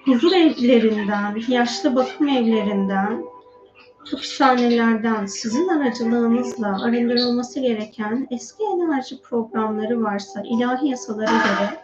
huzur 0.06 0.32
evlerinden, 0.32 1.42
yaşlı 1.48 1.96
bakım 1.96 2.28
evlerinden, 2.28 3.24
hapishanelerden 3.98 5.26
sizin 5.26 5.68
aracılığınızla 5.68 6.84
arındırılması 6.84 7.60
gereken 7.60 8.28
eski 8.32 8.64
enerji 8.64 9.22
programları 9.22 10.04
varsa 10.04 10.42
ilahi 10.46 10.88
yasalara 10.88 11.26
göre 11.32 11.83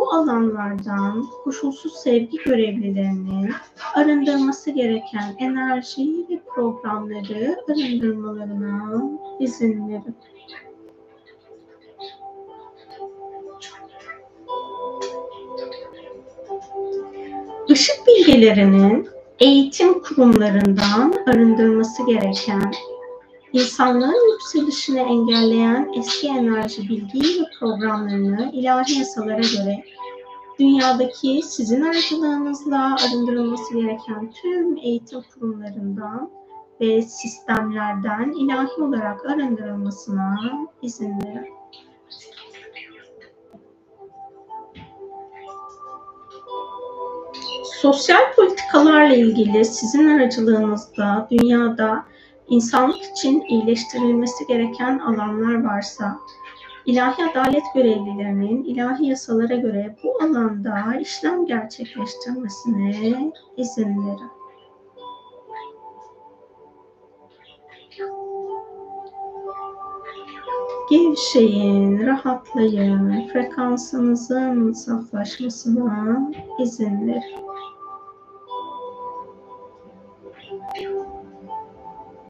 bu 0.00 0.12
alanlardan 0.12 1.26
koşulsuz 1.44 1.92
sevgi 1.92 2.38
görevlilerinin 2.44 3.50
arındırması 3.94 4.70
gereken 4.70 5.36
enerji 5.38 6.26
ve 6.30 6.40
programları 6.54 7.56
arındırmalarına 7.68 9.02
izin 9.40 9.88
verin. 9.88 10.16
Işık 17.68 18.06
bilgilerinin 18.06 19.08
eğitim 19.40 20.02
kurumlarından 20.02 21.14
arındırması 21.26 22.06
gereken, 22.06 22.72
insanlığın 23.52 24.32
yükselişini 24.32 25.00
engelleyen 25.00 25.92
eski 25.98 26.28
enerji 26.28 26.88
bilgi 26.88 27.40
ve 27.40 27.44
programlarını 27.58 28.50
ilahi 28.52 28.98
yasalara 28.98 29.40
göre 29.40 29.84
dünyadaki 30.58 31.40
sizin 31.44 31.82
aracılığınızla 31.82 32.96
arındırılması 33.06 33.74
gereken 33.74 34.32
tüm 34.42 34.76
eğitim 34.76 35.20
kurumlarından 35.34 36.30
ve 36.80 37.02
sistemlerden 37.02 38.32
ilahi 38.32 38.82
olarak 38.82 39.26
arındırılmasına 39.26 40.36
izin 40.82 41.20
verin. 41.20 41.60
Sosyal 47.80 48.34
politikalarla 48.36 49.14
ilgili 49.14 49.64
sizin 49.64 50.18
aracılığınızda 50.18 51.28
dünyada 51.30 52.09
insanlık 52.50 53.04
için 53.04 53.40
iyileştirilmesi 53.40 54.46
gereken 54.46 54.98
alanlar 54.98 55.64
varsa, 55.64 56.18
ilahi 56.86 57.24
adalet 57.30 57.62
görevlilerinin 57.74 58.64
ilahi 58.64 59.06
yasalara 59.06 59.56
göre 59.56 59.96
bu 60.04 60.24
alanda 60.24 60.96
işlem 61.00 61.46
gerçekleştirmesine 61.46 63.32
izin 63.56 64.06
verin. 64.06 64.30
Gevşeyin, 70.90 72.06
rahatlayın, 72.06 73.28
frekansınızın 73.32 74.72
saflaşmasına 74.72 76.30
izin 76.58 77.08
verin. 77.08 77.49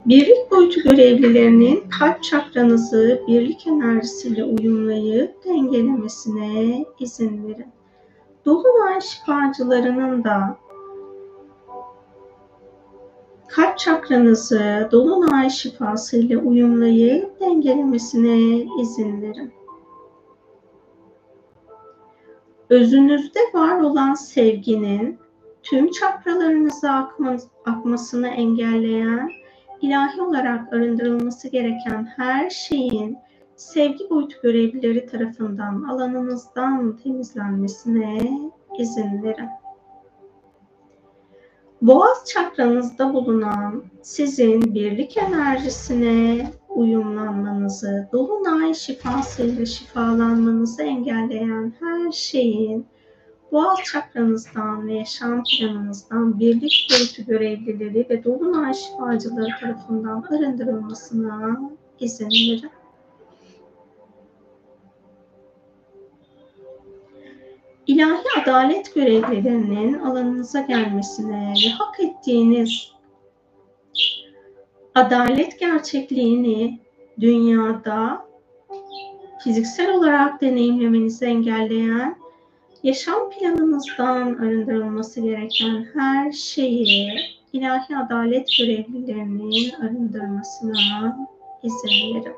Birlik 0.05 0.51
boyutu 0.51 0.81
görevlilerinin 0.81 1.83
kalp 1.99 2.23
çakranızı 2.23 3.21
birlik 3.27 3.67
enerjisiyle 3.67 4.43
uyumlayıp 4.43 5.45
dengelemesine 5.45 6.85
izin 6.99 7.47
verin. 7.47 7.67
Dolunay 8.45 9.01
şifacılarının 9.01 10.23
da 10.23 10.57
kalp 13.47 13.77
çakranızı 13.77 14.89
dolunay 14.91 15.49
şifasıyla 15.49 16.39
uyumlayıp 16.39 17.39
dengelemesine 17.39 18.65
izin 18.81 19.21
verin. 19.21 19.53
Özünüzde 22.69 23.39
var 23.53 23.81
olan 23.81 24.13
sevginin 24.13 25.19
tüm 25.63 25.91
çakralarınıza 25.91 26.91
akma, 26.91 27.35
akmasını 27.65 28.27
engelleyen, 28.27 29.29
ilahi 29.81 30.21
olarak 30.21 30.73
arındırılması 30.73 31.47
gereken 31.47 32.05
her 32.15 32.49
şeyin 32.49 33.17
sevgi 33.55 34.09
boyutu 34.09 34.41
görevlileri 34.43 35.05
tarafından 35.05 35.83
alanınızdan 35.83 36.97
temizlenmesine 36.97 38.17
izin 38.79 39.23
verin. 39.23 39.49
Boğaz 41.81 42.25
çakranızda 42.25 43.13
bulunan 43.13 43.83
sizin 44.01 44.75
birlik 44.75 45.17
enerjisine 45.17 46.47
uyumlanmanızı, 46.69 48.09
dolunay 48.13 48.73
şifasıyla 48.73 49.65
şifalanmanızı 49.65 50.83
engelleyen 50.83 51.73
her 51.79 52.11
şeyin 52.11 52.85
boğaz 53.51 53.77
çakranızdan 53.83 54.87
ve 54.87 54.93
yaşam 54.93 55.43
planınızdan 55.43 56.39
birlik 56.39 56.87
boyutu 56.91 57.31
görevlileri 57.31 58.07
ve 58.09 58.23
dolunay 58.23 58.73
şifacıları 58.73 59.59
tarafından 59.59 60.21
arındırılmasına 60.21 61.59
izin 61.99 62.29
verin. 62.29 62.71
ilahi 67.91 68.41
adalet 68.41 68.95
görevlilerinin 68.95 69.99
alanınıza 69.99 70.61
gelmesine 70.61 71.53
ve 71.65 71.69
hak 71.69 71.99
ettiğiniz 71.99 72.91
adalet 74.95 75.59
gerçekliğini 75.59 76.79
dünyada 77.19 78.25
fiziksel 79.43 79.93
olarak 79.93 80.41
deneyimlemenizi 80.41 81.25
engelleyen, 81.25 82.20
yaşam 82.83 83.29
planınızdan 83.29 84.33
arındırılması 84.33 85.21
gereken 85.21 85.87
her 85.93 86.31
şeyi 86.31 87.11
ilahi 87.53 87.97
adalet 87.97 88.47
görevlilerinin 88.59 89.71
arındırmasına 89.71 91.17
izin 91.63 92.15
verin. 92.15 92.35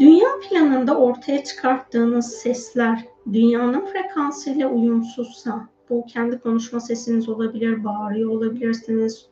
Dünya 0.00 0.28
planında 0.48 0.96
ortaya 0.98 1.44
çıkarttığınız 1.44 2.32
sesler 2.32 3.04
dünyanın 3.32 3.86
frekansıyla 3.86 4.68
uyumsuzsa, 4.68 5.68
bu 5.90 6.06
kendi 6.06 6.38
konuşma 6.38 6.80
sesiniz 6.80 7.28
olabilir, 7.28 7.84
bağırıyor 7.84 8.30
olabilirsiniz, 8.30 9.26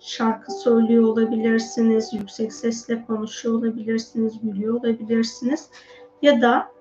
şarkı 0.00 0.52
söylüyor 0.52 1.04
olabilirsiniz, 1.04 2.12
yüksek 2.12 2.52
sesle 2.52 3.06
konuşuyor 3.06 3.54
olabilirsiniz, 3.54 4.40
gülüyor 4.42 4.74
olabilirsiniz. 4.74 5.70
Ya 6.22 6.40
da 6.40 6.72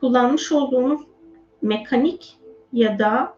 kullanmış 0.00 0.52
olduğunuz 0.52 1.00
mekanik 1.62 2.38
ya 2.72 2.98
da 2.98 3.36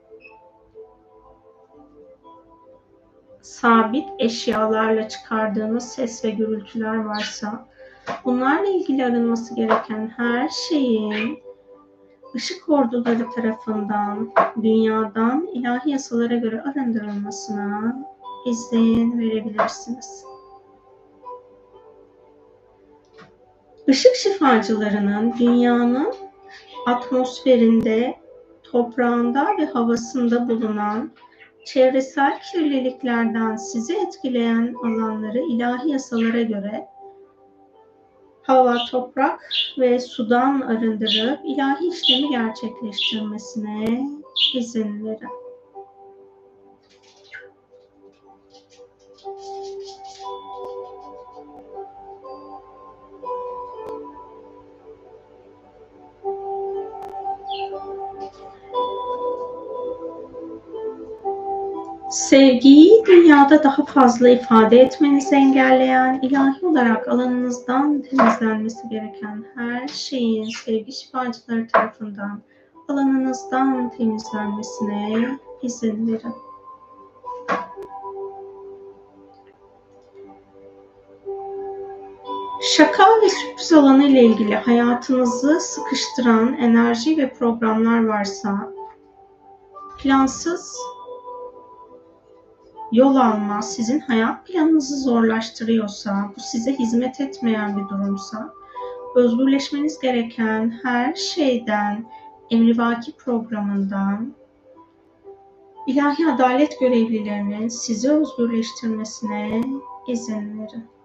sabit 3.43 4.09
eşyalarla 4.19 5.09
çıkardığınız 5.09 5.89
ses 5.89 6.25
ve 6.25 6.31
gürültüler 6.31 7.05
varsa 7.05 7.69
bunlarla 8.25 8.69
ilgili 8.69 9.05
arınması 9.05 9.55
gereken 9.55 10.09
her 10.17 10.49
şeyin 10.49 11.46
ışık 12.37 12.69
orduları 12.69 13.31
tarafından 13.31 14.33
dünyadan 14.63 15.49
ilahi 15.53 15.91
yasalara 15.91 16.37
göre 16.37 16.63
arındırılmasına 16.63 17.97
izin 18.47 19.19
verebilirsiniz. 19.19 20.25
Işık 23.87 24.15
şifacılarının 24.15 25.35
dünyanın 25.39 26.15
atmosferinde, 26.87 28.15
toprağında 28.63 29.47
ve 29.59 29.67
havasında 29.67 30.49
bulunan 30.49 31.13
çevresel 31.65 32.41
kirliliklerden 32.53 33.57
sizi 33.57 33.97
etkileyen 33.97 34.75
alanları 34.85 35.39
ilahi 35.39 35.91
yasalara 35.91 36.43
göre 36.43 36.89
hava, 38.47 38.77
toprak 38.91 39.51
ve 39.79 40.01
sudan 40.01 40.61
arındırıp 40.61 41.41
ilahi 41.45 41.89
işlemi 41.89 42.31
gerçekleştirmesine 42.31 44.09
izin 44.55 45.07
verin. 45.07 45.46
Sevgiyi 62.31 63.05
dünyada 63.07 63.65
daha 63.65 63.85
fazla 63.85 64.29
ifade 64.29 64.81
etmenizi 64.81 65.35
engelleyen, 65.35 66.21
ilahi 66.23 66.67
olarak 66.67 67.09
alanınızdan 67.09 68.03
temizlenmesi 68.03 68.89
gereken 68.89 69.45
her 69.55 69.89
şeyin 69.89 70.51
sevgi 70.65 70.93
şifacıları 70.93 71.69
tarafından 71.69 72.43
alanınızdan 72.89 73.91
temizlenmesine 73.91 75.39
izin 75.63 76.13
verin. 76.13 76.35
Şaka 82.77 83.05
ve 83.23 83.29
sürpriz 83.29 83.73
alanı 83.73 84.05
ile 84.05 84.23
ilgili 84.23 84.55
hayatınızı 84.55 85.61
sıkıştıran 85.61 86.53
enerji 86.53 87.17
ve 87.17 87.35
programlar 87.35 88.07
varsa, 88.07 88.73
plansız 89.99 90.77
yol 92.97 93.17
alma 93.17 93.63
sizin 93.63 94.01
hayat 94.01 94.47
planınızı 94.47 94.97
zorlaştırıyorsa, 94.97 96.33
bu 96.37 96.41
size 96.41 96.73
hizmet 96.73 97.21
etmeyen 97.21 97.77
bir 97.77 97.89
durumsa, 97.89 98.53
özgürleşmeniz 99.17 99.99
gereken 99.99 100.81
her 100.83 101.15
şeyden, 101.15 102.07
emrivaki 102.51 103.13
programından, 103.13 104.35
ilahi 105.87 106.27
adalet 106.35 106.81
görevlilerinin 106.81 107.69
sizi 107.69 108.13
özgürleştirmesine 108.13 109.61
izin 110.09 110.61
verin. 110.61 110.96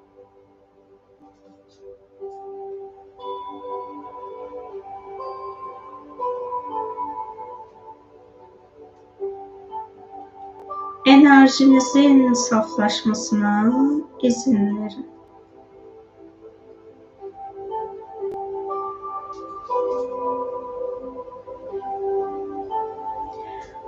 Enerjinizin 11.42 12.34
saflaşmasına 12.34 13.74
izin 14.22 14.56
verin. 14.56 15.06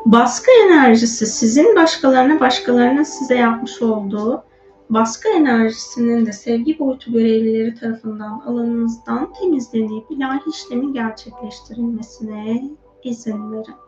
Baskı 0.05 0.51
enerjisi 0.65 1.25
sizin 1.25 1.75
başkalarına 1.75 2.39
başkalarının 2.39 3.03
size 3.03 3.35
yapmış 3.35 3.81
olduğu 3.81 4.43
baskı 4.89 5.29
enerjisinin 5.29 6.25
de 6.25 6.31
sevgi 6.31 6.79
boyutu 6.79 7.11
görevlileri 7.11 7.75
tarafından 7.75 8.43
alanınızdan 8.45 9.33
temizlenip 9.33 10.11
ilahi 10.11 10.49
işlemin 10.49 10.93
gerçekleştirilmesine 10.93 12.61
izin 13.03 13.51
verin. 13.51 13.82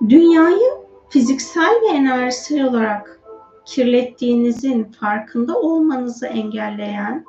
Dünyayı 0.00 0.70
fiziksel 1.08 1.80
ve 1.82 1.86
enerjisel 1.86 2.64
olarak 2.64 3.20
kirlettiğinizin 3.64 4.84
farkında 4.84 5.60
olmanızı 5.60 6.26
engelleyen 6.26 7.24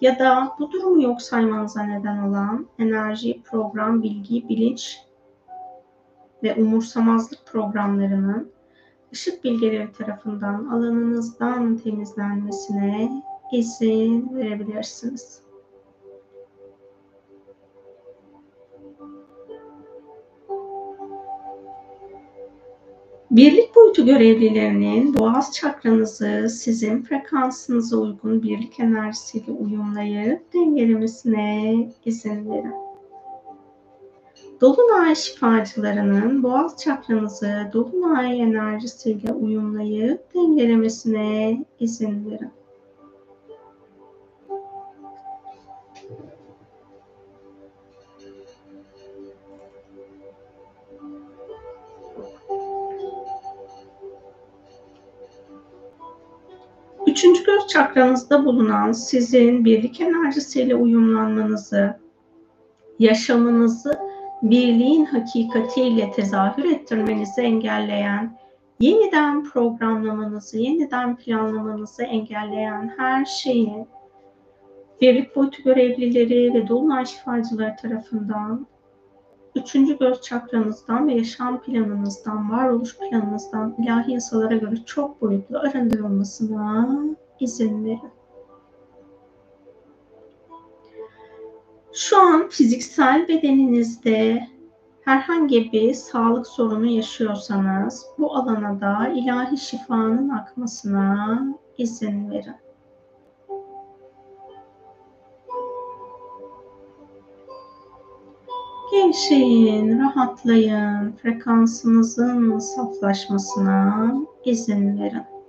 ya 0.00 0.18
da 0.18 0.52
bu 0.58 0.72
durumu 0.72 1.02
yok 1.02 1.22
saymanıza 1.22 1.82
neden 1.82 2.18
olan 2.22 2.66
enerji, 2.78 3.42
program, 3.42 4.02
bilgi, 4.02 4.48
bilinç 4.48 4.98
ve 6.42 6.54
umursamazlık 6.54 7.46
programlarının 7.46 8.52
ışık 9.12 9.44
bilgeleri 9.44 9.92
tarafından 9.92 10.66
alanınızdan 10.66 11.76
temizlenmesine 11.76 13.22
izin 13.52 14.36
verebilirsiniz. 14.36 15.42
Birlik 23.30 23.76
boyutu 23.76 24.04
görevlilerinin 24.06 25.14
boğaz 25.14 25.52
çakranızı 25.52 26.48
sizin 26.48 27.02
frekansınıza 27.02 27.96
uygun 27.96 28.42
birlik 28.42 28.80
enerjisiyle 28.80 29.52
uyumlayıp 29.52 30.54
dengelemesine 30.54 31.88
izin 32.04 32.50
verin. 32.50 32.74
Dolunay 34.60 35.14
şifacılarının 35.14 36.42
boğaz 36.42 36.76
çakranızı 36.76 37.70
dolunay 37.72 38.40
enerjisiyle 38.40 39.32
uyumlayıp 39.32 40.34
dengelemesine 40.34 41.64
izin 41.80 42.30
verin. 42.30 42.50
Üçüncü 57.20 57.44
göz 57.44 57.66
çakranızda 57.66 58.44
bulunan 58.44 58.92
sizin 58.92 59.64
birlik 59.64 60.00
enerjisiyle 60.00 60.74
uyumlanmanızı, 60.74 62.00
yaşamınızı 62.98 63.98
birliğin 64.42 65.04
hakikatiyle 65.04 66.12
tezahür 66.12 66.64
ettirmenizi 66.64 67.40
engelleyen, 67.40 68.38
yeniden 68.80 69.44
programlamanızı, 69.44 70.58
yeniden 70.58 71.16
planlamanızı 71.16 72.02
engelleyen 72.02 72.94
her 72.96 73.24
şeyi 73.24 73.86
birlik 75.00 75.36
boyutu 75.36 75.62
görevlileri 75.62 76.54
ve 76.54 76.68
dolunay 76.68 77.06
şifacıları 77.06 77.76
tarafından 77.82 78.66
üçüncü 79.60 79.98
göz 79.98 80.20
çakranızdan 80.20 81.08
ve 81.08 81.14
yaşam 81.14 81.62
planınızdan, 81.62 82.50
varoluş 82.50 82.98
planınızdan 82.98 83.74
ilahi 83.78 84.12
yasalara 84.12 84.56
göre 84.56 84.76
çok 84.86 85.20
boyutlu 85.20 85.58
arındırılmasına 85.58 87.00
izin 87.40 87.84
verin. 87.84 88.10
Şu 91.92 92.20
an 92.20 92.48
fiziksel 92.48 93.28
bedeninizde 93.28 94.46
herhangi 95.04 95.72
bir 95.72 95.94
sağlık 95.94 96.46
sorunu 96.46 96.86
yaşıyorsanız 96.86 98.06
bu 98.18 98.36
alana 98.36 98.80
da 98.80 99.08
ilahi 99.08 99.56
şifanın 99.56 100.28
akmasına 100.28 101.40
izin 101.78 102.30
verin. 102.30 102.69
Gevşeyin, 109.04 109.98
rahatlayın, 109.98 111.12
frekansınızın 111.22 112.58
saflaşmasına 112.58 114.14
izin 114.44 115.00
verin. 115.00 115.39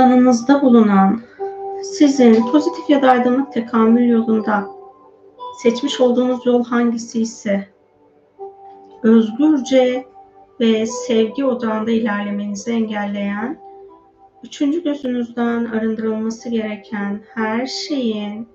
Alanınızda 0.00 0.62
bulunan 0.62 1.20
sizin 1.82 2.46
pozitif 2.52 2.90
ya 2.90 3.02
da 3.02 3.10
aydınlık 3.10 3.52
tekamül 3.52 4.08
yolunda 4.08 4.66
seçmiş 5.62 6.00
olduğunuz 6.00 6.46
yol 6.46 6.64
hangisi 6.64 7.20
ise 7.20 7.68
özgürce 9.02 10.06
ve 10.60 10.86
sevgi 10.86 11.44
odağında 11.44 11.90
ilerlemenizi 11.90 12.70
engelleyen, 12.70 13.58
üçüncü 14.44 14.82
gözünüzden 14.82 15.64
arındırılması 15.64 16.48
gereken 16.48 17.20
her 17.34 17.66
şeyin 17.66 18.48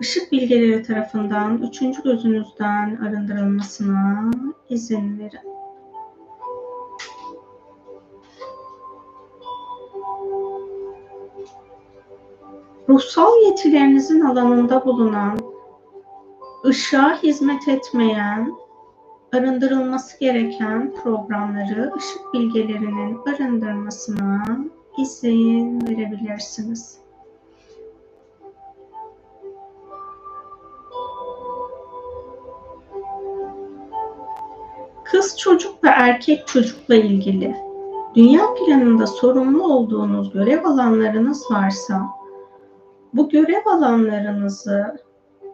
ışık 0.00 0.32
bilgeleri 0.32 0.82
tarafından 0.82 1.62
üçüncü 1.62 2.02
gözünüzden 2.02 2.96
arındırılmasına 2.96 4.30
izin 4.68 5.18
verin. 5.18 5.53
Ruhsal 12.94 13.42
yetilerinizin 13.46 14.20
alanında 14.20 14.84
bulunan, 14.84 15.38
ışığa 16.64 17.22
hizmet 17.22 17.68
etmeyen, 17.68 18.52
arındırılması 19.32 20.20
gereken 20.20 20.94
programları 20.94 21.92
ışık 21.96 22.34
bilgelerinin 22.34 23.18
arındırmasına 23.26 24.44
izin 24.98 25.80
verebilirsiniz. 25.88 26.98
Kız 35.04 35.38
çocuk 35.38 35.84
ve 35.84 35.88
erkek 35.88 36.46
çocukla 36.46 36.94
ilgili 36.94 37.56
dünya 38.14 38.54
planında 38.54 39.06
sorumlu 39.06 39.74
olduğunuz 39.74 40.32
görev 40.32 40.64
alanlarınız 40.64 41.50
varsa 41.50 42.23
bu 43.14 43.28
görev 43.28 43.66
alanlarınızı 43.66 44.96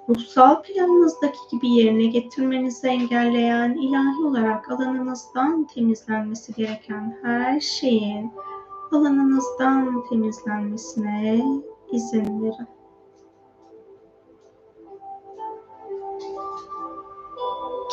ruhsal 0.08 0.62
planınızdaki 0.62 1.38
gibi 1.50 1.68
yerine 1.68 2.06
getirmenizi 2.06 2.88
engelleyen 2.88 3.74
ilahi 3.74 4.24
olarak 4.26 4.70
alanınızdan 4.70 5.66
temizlenmesi 5.66 6.54
gereken 6.54 7.18
her 7.22 7.60
şeyin 7.60 8.32
alanınızdan 8.92 10.04
temizlenmesine 10.10 11.44
izin 11.92 12.42
verin. 12.42 12.68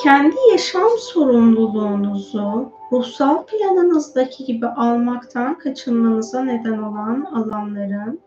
Kendi 0.03 0.35
yaşam 0.51 0.89
sorumluluğunuzu 0.97 2.71
ruhsal 2.91 3.45
planınızdaki 3.45 4.45
gibi 4.45 4.67
almaktan 4.67 5.57
kaçınmanıza 5.57 6.43
neden 6.43 6.77
olan 6.77 7.21
alanların 7.21 8.26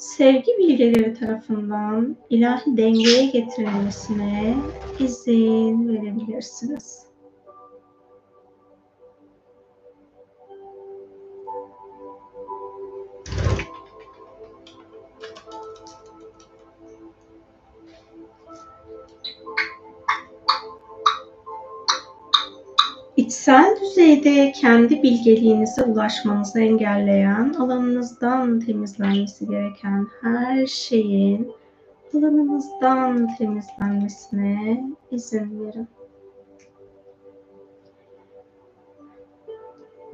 sevgi 0.00 0.52
bilgeleri 0.58 1.14
tarafından 1.14 2.16
ilahi 2.30 2.76
dengeye 2.76 3.26
getirilmesine 3.26 4.64
izin 4.98 5.88
verebilirsiniz. 5.88 7.09
İçsel 23.50 23.76
düzeyde 23.80 24.52
kendi 24.52 25.02
bilgeliğinize 25.02 25.82
ulaşmanızı 25.82 26.60
engelleyen, 26.60 27.54
alanınızdan 27.58 28.60
temizlenmesi 28.60 29.48
gereken 29.48 30.06
her 30.22 30.66
şeyin 30.66 31.52
alanınızdan 32.14 33.28
temizlenmesine 33.38 34.84
izin 35.10 35.64
verin. 35.64 35.88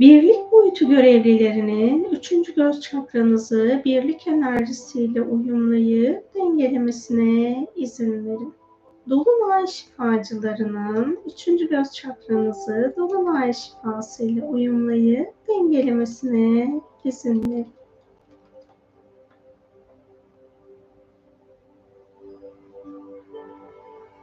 Birlik 0.00 0.52
boyutu 0.52 0.88
görevlilerinin 0.88 2.04
üçüncü 2.04 2.54
göz 2.54 2.80
çakranızı 2.80 3.82
birlik 3.84 4.26
enerjisiyle 4.26 5.22
uyumlayıp 5.22 6.34
dengelemesine 6.34 7.66
izin 7.76 8.26
verin. 8.26 8.54
Dolunay 9.10 9.66
şifacılarının 9.66 11.18
üçüncü 11.26 11.68
göz 11.68 11.92
çakranızı 11.92 12.94
Dolunay 12.96 13.52
şifasıyla 13.52 14.46
uyumlayıp 14.46 15.34
dengelemesine 15.48 16.80
izin 17.04 17.50
verin. 17.50 17.76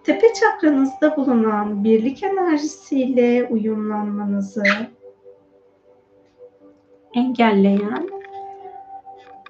Tepe 0.03 0.34
çakranızda 0.34 1.18
bulunan 1.18 1.84
birlik 1.84 2.23
enerjisiyle 2.23 3.47
uyumlanmanızı 3.49 4.64
engelleyen, 7.14 8.10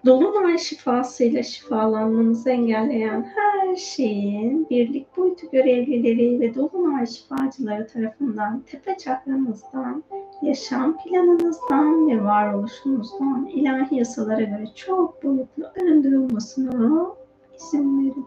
Dolunay 0.05 0.57
şifasıyla 0.57 1.43
şifalanmanızı 1.43 2.49
engelleyen 2.49 3.31
her 3.35 3.75
şeyin 3.75 4.69
birlik 4.69 5.17
boyutu 5.17 5.51
görevlileri 5.51 6.39
ve 6.39 6.55
dolunay 6.55 7.05
şifacıları 7.05 7.88
tarafından 7.88 8.59
tepe 8.59 8.97
çakranızdan, 8.97 10.03
yaşam 10.41 10.97
planınızdan 10.97 12.09
ve 12.09 12.23
varoluşunuzdan 12.23 13.49
ilahi 13.53 13.95
yasalara 13.95 14.41
göre 14.41 14.65
çok 14.75 15.23
boyutlu 15.23 15.65
arındırılmasına 15.81 17.07
izin 17.55 17.99
verin. 17.99 18.25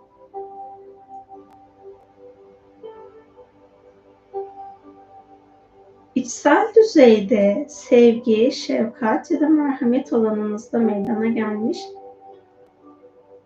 İçsel 6.26 6.74
düzeyde 6.76 7.66
sevgi, 7.68 8.52
şefkat 8.52 9.30
ya 9.30 9.40
da 9.40 9.48
merhamet 9.48 10.12
alanınızda 10.12 10.78
meydana 10.78 11.26
gelmiş 11.26 11.78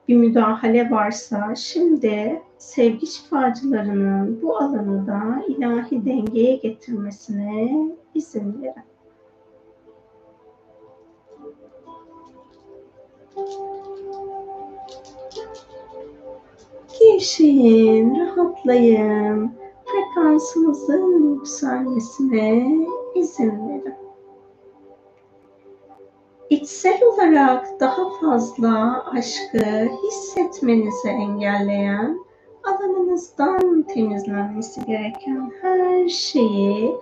bir 0.09 0.17
müdahale 0.17 0.91
varsa 0.91 1.55
şimdi 1.55 2.43
sevgi 2.59 3.07
şifacılarının 3.07 4.43
bu 4.43 4.57
alanı 4.57 5.07
da 5.07 5.45
ilahi 5.49 6.05
dengeye 6.05 6.57
getirmesine 6.57 7.73
izin 8.15 8.63
verin. 8.63 8.75
Gevşeyin, 17.01 18.21
rahatlayın. 18.21 19.60
Frekansınızın 20.21 21.35
yükselmesine 21.35 22.77
izin 23.15 23.69
verin. 23.69 23.95
İçsel 26.51 27.01
olarak 27.05 27.81
daha 27.81 28.11
fazla 28.21 29.05
aşkı 29.13 29.89
hissetmenizi 30.03 31.09
engelleyen, 31.09 32.19
alanınızdan 32.65 33.83
temizlenmesi 33.83 34.85
gereken 34.85 35.53
her 35.63 36.09
şeyi 36.09 36.97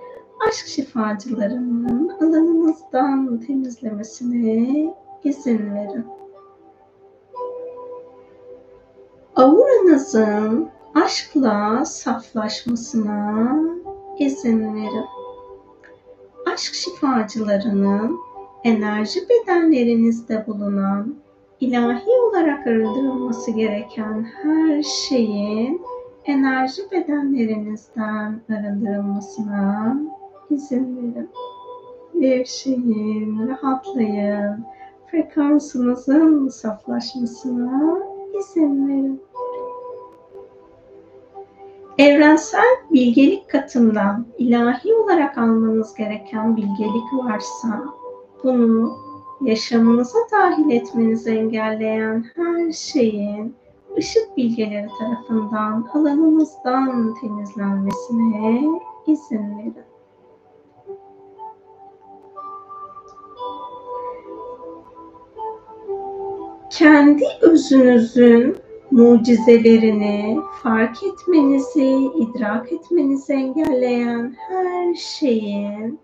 aşk 0.48 0.66
şifacılarının 0.66 2.08
alanınızdan 2.08 3.40
temizlemesine 3.46 4.94
izin 5.24 5.74
verin. 5.74 6.06
Auranızın 9.36 10.68
aşkla 11.04 11.84
saflaşmasına 11.84 13.48
izin 14.18 14.74
verin. 14.74 15.04
Aşk 16.52 16.74
şifacılarının 16.74 18.18
enerji 18.64 19.20
bedenlerinizde 19.28 20.44
bulunan 20.46 21.14
ilahi 21.60 22.10
olarak 22.28 22.66
arındırılması 22.66 23.50
gereken 23.50 24.26
her 24.42 24.82
şeyin 24.82 25.82
enerji 26.24 26.82
bedenlerinizden 26.92 28.40
arındırılmasına 28.50 29.96
izin 30.50 30.96
verin. 30.96 31.30
Gevşeyin, 32.20 33.48
rahatlayın. 33.48 34.64
Frekansınızın 35.10 36.48
saflaşmasına 36.48 37.98
izin 38.38 38.88
verin. 38.88 39.27
Evrensel 41.98 42.76
bilgelik 42.90 43.50
katından 43.50 44.26
ilahi 44.38 44.94
olarak 44.94 45.38
almanız 45.38 45.94
gereken 45.94 46.56
bilgelik 46.56 47.12
varsa 47.12 47.84
bunu 48.44 48.96
yaşamınıza 49.40 50.18
dahil 50.32 50.70
etmenizi 50.70 51.30
engelleyen 51.30 52.24
her 52.36 52.72
şeyin 52.72 53.54
ışık 53.98 54.36
bilgeleri 54.36 54.88
tarafından 54.98 55.88
alanınızdan 55.94 57.14
temizlenmesine 57.20 58.80
izin 59.06 59.58
verin. 59.58 59.74
Kendi 66.70 67.24
özünüzün 67.40 68.56
mucizelerini 68.90 70.40
fark 70.62 71.02
etmenizi, 71.02 72.10
idrak 72.16 72.72
etmenizi 72.72 73.32
engelleyen 73.32 74.36
her 74.48 74.94
şeyin 74.94 76.00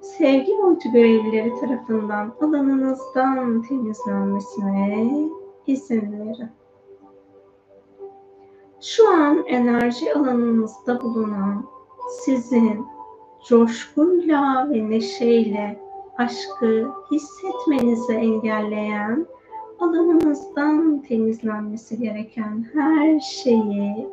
sevgi 0.00 0.52
boyutu 0.62 0.92
görevlileri 0.92 1.52
tarafından 1.60 2.34
alanınızdan 2.40 3.62
temizlenmesine 3.62 5.08
izin 5.66 6.12
verin. 6.12 6.50
Şu 8.80 9.08
an 9.08 9.44
enerji 9.46 10.14
alanınızda 10.14 11.00
bulunan 11.00 11.64
sizin 12.24 12.86
coşkuyla 13.48 14.70
ve 14.70 14.90
neşeyle 14.90 15.80
aşkı 16.18 16.88
hissetmenizi 17.10 18.12
engelleyen 18.12 19.26
alanınızdan 19.82 21.02
temizlenmesi 21.08 21.98
gereken 21.98 22.66
her 22.72 23.20
şeyi 23.20 24.08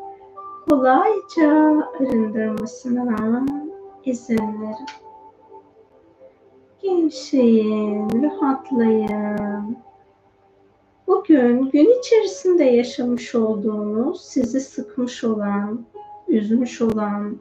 kolayca 0.70 1.52
arındırmasına 2.00 3.46
izin 4.06 4.38
verin. 4.38 4.86
Gevşeyin, 6.82 8.24
rahatlayın. 8.24 9.78
Bugün 11.08 11.70
gün 11.70 12.00
içerisinde 12.00 12.64
yaşamış 12.64 13.36
olduğunuz, 13.36 14.22
sizi 14.22 14.62
sıkmış 14.62 15.24
olan, 15.24 15.86
üzmüş 16.28 16.82
olan, 16.82 17.38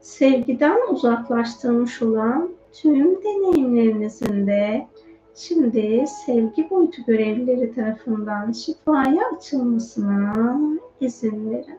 sevgiden 0.00 0.92
uzaklaştırmış 0.92 2.02
olan 2.02 2.50
tüm 2.72 3.22
deneyimlerinizin 3.22 4.46
de 4.46 4.86
şimdi 5.34 6.04
sevgi 6.26 6.70
boyutu 6.70 7.02
görevlileri 7.06 7.74
tarafından 7.74 8.52
şifaya 8.52 9.22
açılmasına 9.36 10.60
izin 11.00 11.50
verin 11.50 11.78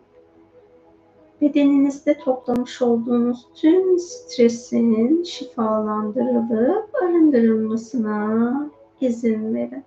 bedeninizde 1.44 2.18
toplamış 2.18 2.82
olduğunuz 2.82 3.48
tüm 3.56 4.00
stresin 4.00 5.24
şifalandırılıp 5.24 6.90
arındırılmasına 7.04 8.70
izin 9.02 9.54
verin. 9.54 9.84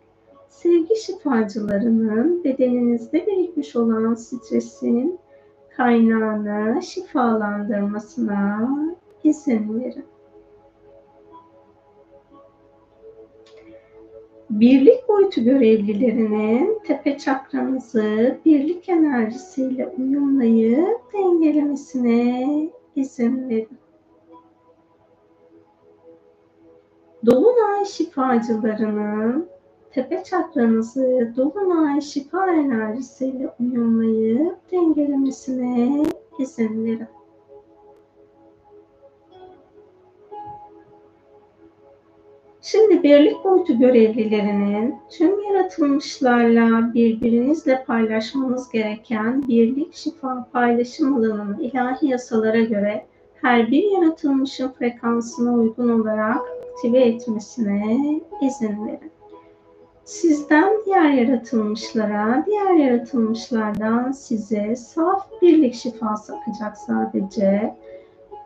Sevgi 0.49 0.97
şifacılarının 0.97 2.45
bedeninizde 2.45 3.27
birikmiş 3.27 3.77
olan 3.77 4.15
stresin 4.15 5.19
kaynağını 5.77 6.83
şifalandırmasına 6.83 8.69
izin 9.25 9.81
verin. 9.81 10.05
Birlik 14.51 15.09
boyutu 15.09 15.45
görevlilerinin 15.45 16.79
tepe 16.87 17.19
çakranızı 17.19 18.39
birlik 18.45 18.89
enerjisiyle 18.89 19.87
uyumlayıp 19.99 21.01
dengelemesine 21.13 22.71
izin 22.97 23.49
verin. 23.49 23.79
Dolunay 27.27 27.85
şifacılarının 27.85 29.49
tepe 29.91 30.25
çakranızı 30.25 31.33
dolunay 31.37 32.01
şifa 32.01 32.51
enerjisiyle 32.51 33.55
uyumlayıp 33.61 34.73
dengelemesine 34.73 36.05
izin 36.39 36.85
verin. 36.85 37.16
Şimdi 42.69 43.03
birlik 43.03 43.45
boyutu 43.45 43.79
görevlilerinin 43.79 44.95
tüm 45.11 45.45
yaratılmışlarla 45.45 46.95
birbirinizle 46.95 47.85
paylaşmanız 47.85 48.71
gereken 48.71 49.49
birlik 49.49 49.95
şifa 49.95 50.49
paylaşım 50.53 51.15
alanının 51.15 51.59
ilahi 51.59 52.07
yasalara 52.07 52.61
göre 52.61 53.07
her 53.43 53.71
bir 53.71 53.83
yaratılmışın 53.83 54.69
frekansına 54.69 55.55
uygun 55.55 56.01
olarak 56.01 56.41
aktive 56.73 57.01
etmesine 57.01 57.99
izin 58.41 58.87
verin. 58.87 59.13
Sizden 60.05 60.73
diğer 60.87 61.11
yaratılmışlara, 61.11 62.45
diğer 62.47 62.75
yaratılmışlardan 62.75 64.13
size 64.13 64.77
saf 64.77 65.43
birlik 65.43 65.75
şifası 65.75 66.37
akacak 66.37 66.79
sadece 66.79 67.75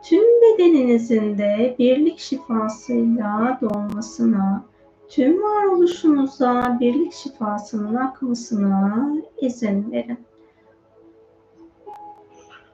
tüm 0.03 0.41
bedeninizin 0.41 1.37
de 1.37 1.75
birlik 1.79 2.19
şifasıyla 2.19 3.59
dolmasına, 3.61 4.65
tüm 5.09 5.43
varoluşunuza 5.43 6.77
birlik 6.79 7.13
şifasının 7.13 7.95
akmasına 7.95 9.11
izin 9.41 9.91
verin. 9.91 10.19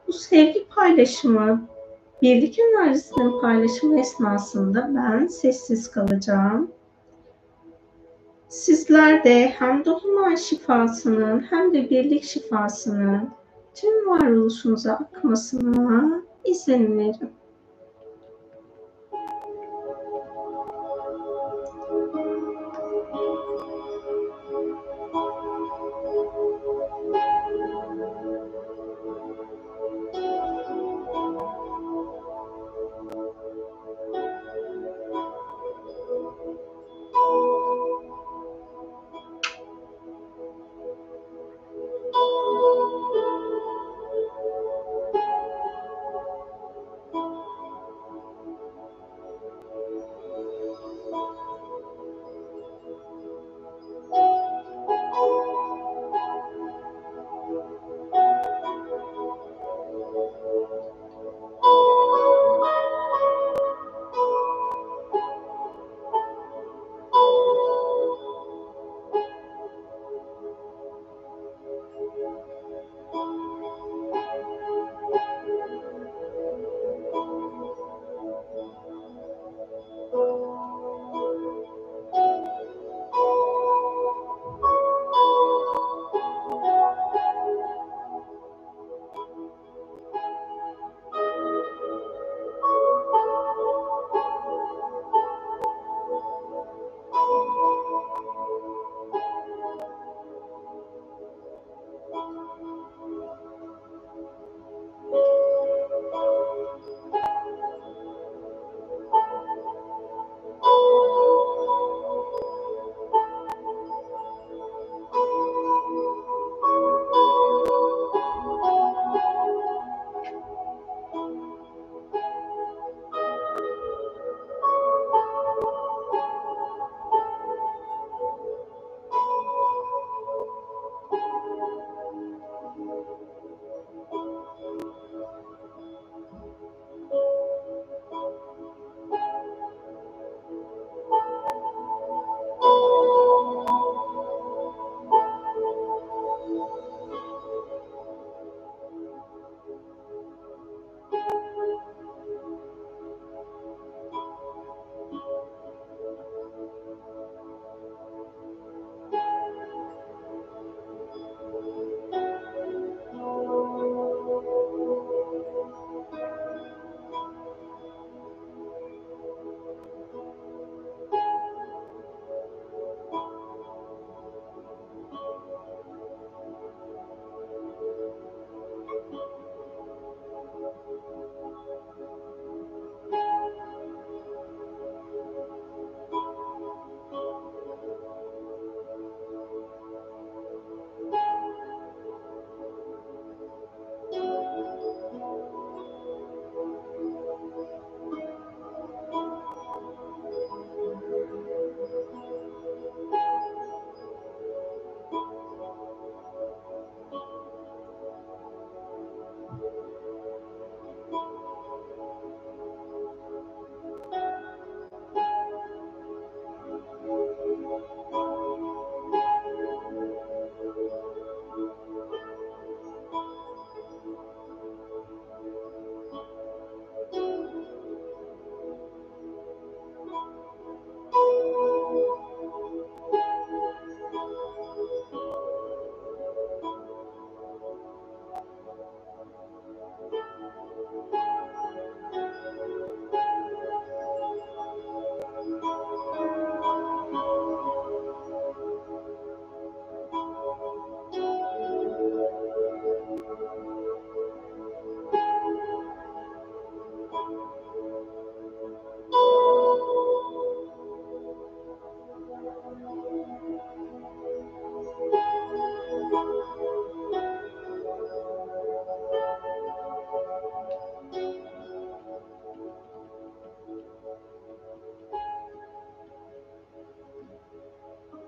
Bu 0.08 0.14
sevgi 0.14 0.68
paylaşımı, 0.76 1.68
birlik 2.22 2.60
enerjisinin 2.60 3.42
paylaşımı 3.42 4.00
esnasında 4.00 4.92
ben 4.96 5.28
sessiz 5.28 5.92
kalacağım. 5.92 6.72
Sizler 8.48 9.24
de 9.24 9.48
hem 9.48 9.86
dolunay 9.86 10.38
şifasının 10.38 11.40
hem 11.40 11.74
de 11.74 11.90
birlik 11.90 12.24
şifasının 12.24 13.30
tüm 13.76 14.10
varoluşunuza 14.10 14.94
akmasına 14.94 16.24
izin 16.48 16.98
verin. 16.98 17.37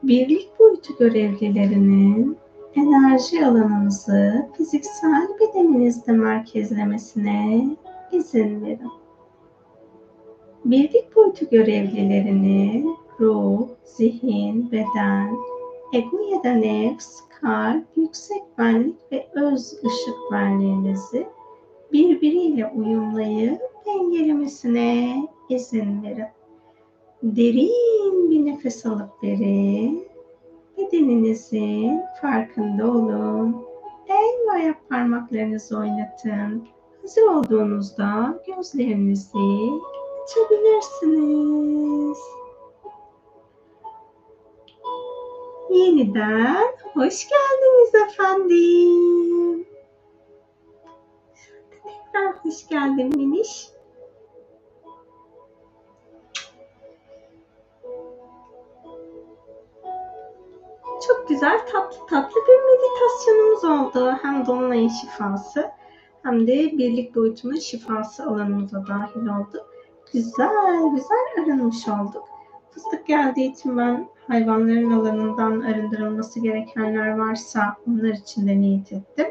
Birlik 0.10 0.60
boyutu 0.60 0.98
görevlilerinin 0.99 2.38
enerji 2.76 3.45
alanınızı 3.45 4.49
fiziksel 4.57 5.27
bedeninizde 5.40 6.11
merkezlemesine 6.11 7.68
izin 8.11 8.65
verin. 8.65 8.91
Birlik 10.65 11.15
boyutu 11.15 11.49
görevlilerini 11.49 12.86
ruh, 13.19 13.68
zihin, 13.84 14.72
beden, 14.72 15.36
ego 15.94 16.19
ya 16.31 16.44
da 16.44 16.52
nefs, 16.52 17.19
kalp, 17.41 17.86
yüksek 17.95 18.44
benlik 18.57 19.11
ve 19.11 19.27
öz 19.34 19.73
ışık 19.73 20.18
benliğinizi 20.31 21.27
birbiriyle 21.94 22.68
uyumlayıp 22.68 23.61
dengelemesine 23.86 25.15
izin 25.49 26.03
verin. 26.03 26.38
Derin 27.23 28.31
bir 28.31 28.45
nefes 28.45 28.85
alıp 28.85 29.23
verin. 29.23 30.07
Bedeninizin 30.77 32.01
farkında 32.21 32.87
olun. 32.87 33.65
El 34.07 34.47
ve 34.47 34.51
ayak 34.51 34.89
parmaklarınızı 34.89 35.77
oynatın. 35.77 36.67
Hazır 37.01 37.21
olduğunuzda 37.21 38.43
gözlerinizi 38.47 39.69
açabilirsiniz. 40.23 42.17
Yeniden 45.69 46.75
hoş 46.93 47.27
geldiniz 47.29 47.95
efendim. 47.95 49.65
Tekrar 51.83 52.35
hoş 52.43 52.67
geldin 52.67 53.17
Miniş. 53.17 53.78
Güzel 61.39 61.59
tatlı 61.71 62.05
tatlı 62.09 62.41
bir 62.47 62.59
meditasyonumuz 62.65 63.63
oldu. 63.63 64.17
Hem 64.21 64.45
Dolunay'ın 64.45 64.87
şifası 64.87 65.71
hem 66.23 66.47
de 66.47 66.53
birlik 66.53 67.15
boyutunun 67.15 67.55
şifası 67.55 68.23
alanımıza 68.23 68.87
dahil 68.87 69.21
oldu. 69.21 69.67
Güzel 70.13 70.89
güzel 70.95 71.43
arınmış 71.43 71.87
olduk. 71.87 72.23
Fıstık 72.71 73.07
geldiği 73.07 73.51
için 73.51 73.77
ben 73.77 74.07
hayvanların 74.27 74.91
alanından 74.91 75.61
arındırılması 75.61 76.39
gerekenler 76.39 77.17
varsa 77.17 77.77
onlar 77.87 78.09
için 78.09 78.47
de 78.47 78.61
niyet 78.61 78.93
ettim. 78.93 79.27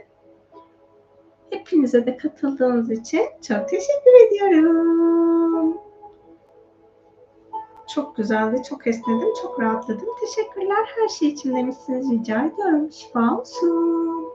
Hepinize 1.50 2.06
de 2.06 2.16
katıldığınız 2.16 2.90
için 2.90 3.22
çok 3.48 3.68
teşekkür 3.68 4.26
ediyorum. 4.26 5.87
Çok 7.94 8.16
güzeldi, 8.16 8.62
çok 8.68 8.86
esnedim, 8.86 9.34
çok 9.42 9.60
rahatladım. 9.60 10.08
Teşekkürler 10.20 10.88
her 10.96 11.08
şey 11.08 11.28
için 11.28 11.56
demişsiniz. 11.56 12.10
Rica 12.10 12.44
ediyorum. 12.44 12.92
Şifa 12.92 13.38
olsun. 13.38 14.28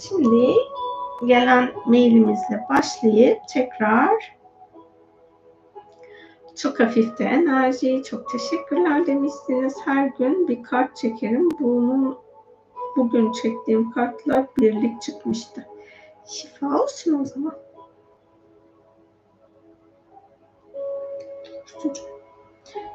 Şimdi 0.00 0.54
gelen 1.26 1.72
mailimizle 1.86 2.66
başlayıp 2.70 3.38
tekrar 3.48 4.40
çok 6.56 6.80
hafifte 6.80 7.24
enerji, 7.24 8.02
çok 8.02 8.30
teşekkürler 8.30 9.06
demişsiniz. 9.06 9.76
Her 9.84 10.06
gün 10.06 10.48
bir 10.48 10.62
kart 10.62 10.96
çekerim. 10.96 11.48
Bunun 11.60 12.18
bugün 12.96 13.32
çektiğim 13.32 13.90
kartlar 13.90 14.46
birlik 14.58 15.02
çıkmıştı. 15.02 15.66
Şifa 16.26 16.82
olsun 16.82 17.20
o 17.20 17.24
zaman. 17.24 17.54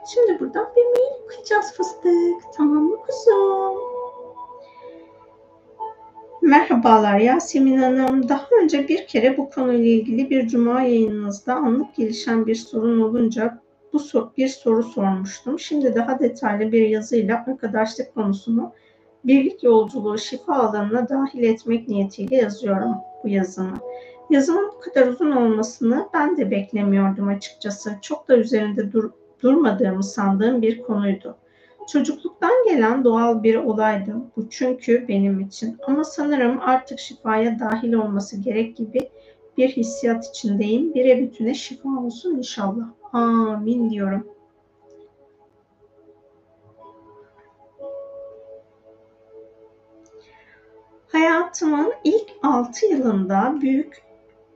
Şimdi 0.07 0.40
buradan 0.40 0.68
bir 0.76 0.84
mail 0.84 1.23
okuyacağız 1.23 1.73
fıstık. 1.73 2.53
Tamam 2.57 2.84
mı 2.84 2.98
kuzum? 2.98 3.77
Merhabalar 6.41 7.19
Yasemin 7.19 7.77
Hanım. 7.77 8.30
Daha 8.30 8.48
önce 8.61 8.88
bir 8.88 9.07
kere 9.07 9.38
bu 9.38 9.49
konuyla 9.49 9.86
ilgili 9.86 10.30
bir 10.30 10.48
cuma 10.48 10.82
yayınınızda 10.82 11.56
anlık 11.56 11.95
gelişen 11.95 12.48
bir 12.48 12.56
sorun 12.56 13.02
olunca 13.02 13.61
bu 13.94 13.99
bir 14.38 14.48
soru 14.48 14.84
sormuştum. 14.84 15.60
Şimdi 15.60 15.95
daha 15.95 16.19
detaylı 16.19 16.72
bir 16.72 16.90
yazıyla 16.90 17.45
arkadaşlık 17.48 18.14
konusunu 18.14 18.72
birlik 19.23 19.64
yolculuğu 19.64 20.18
şifa 20.18 20.56
alanına 20.56 21.10
dahil 21.10 21.44
etmek 21.44 21.88
niyetiyle 21.88 22.36
yazıyorum 22.36 22.95
bu 23.23 23.27
yazımı. 23.27 23.77
Yazımın 24.30 24.72
bu 24.76 24.80
kadar 24.80 25.07
uzun 25.07 25.32
olmasını 25.32 26.10
ben 26.14 26.38
de 26.38 26.52
beklemiyordum 26.52 27.27
açıkçası. 27.27 27.95
Çok 28.02 28.27
da 28.27 28.38
üzerinde 28.38 28.91
dur 28.91 29.11
durmadığımı 29.43 30.03
sandığım 30.03 30.61
bir 30.61 30.81
konuydu. 30.81 31.37
Çocukluktan 31.87 32.63
gelen 32.65 33.03
doğal 33.03 33.43
bir 33.43 33.55
olaydı 33.55 34.15
bu 34.35 34.49
çünkü 34.49 35.07
benim 35.07 35.39
için. 35.39 35.77
Ama 35.87 36.03
sanırım 36.03 36.59
artık 36.61 36.99
şifaya 36.99 37.59
dahil 37.59 37.93
olması 37.93 38.41
gerek 38.41 38.77
gibi 38.77 39.09
bir 39.57 39.69
hissiyat 39.69 40.29
içindeyim. 40.29 40.93
Bire 40.93 41.21
bütüne 41.21 41.53
şifa 41.53 41.89
olsun 41.89 42.37
inşallah. 42.37 42.85
Amin 43.13 43.89
diyorum. 43.89 44.27
Hayatımın 51.07 51.93
ilk 52.03 52.31
6 52.43 52.85
yılında 52.85 53.55
büyük 53.61 54.03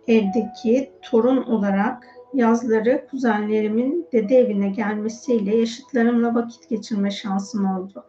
evdeki 0.07 0.91
torun 1.01 1.43
olarak 1.43 2.18
yazları 2.33 3.07
kuzenlerimin 3.11 4.07
dede 4.11 4.37
evine 4.37 4.69
gelmesiyle 4.69 5.57
yaşıtlarımla 5.57 6.35
vakit 6.35 6.69
geçirme 6.69 7.11
şansım 7.11 7.65
oldu. 7.65 8.05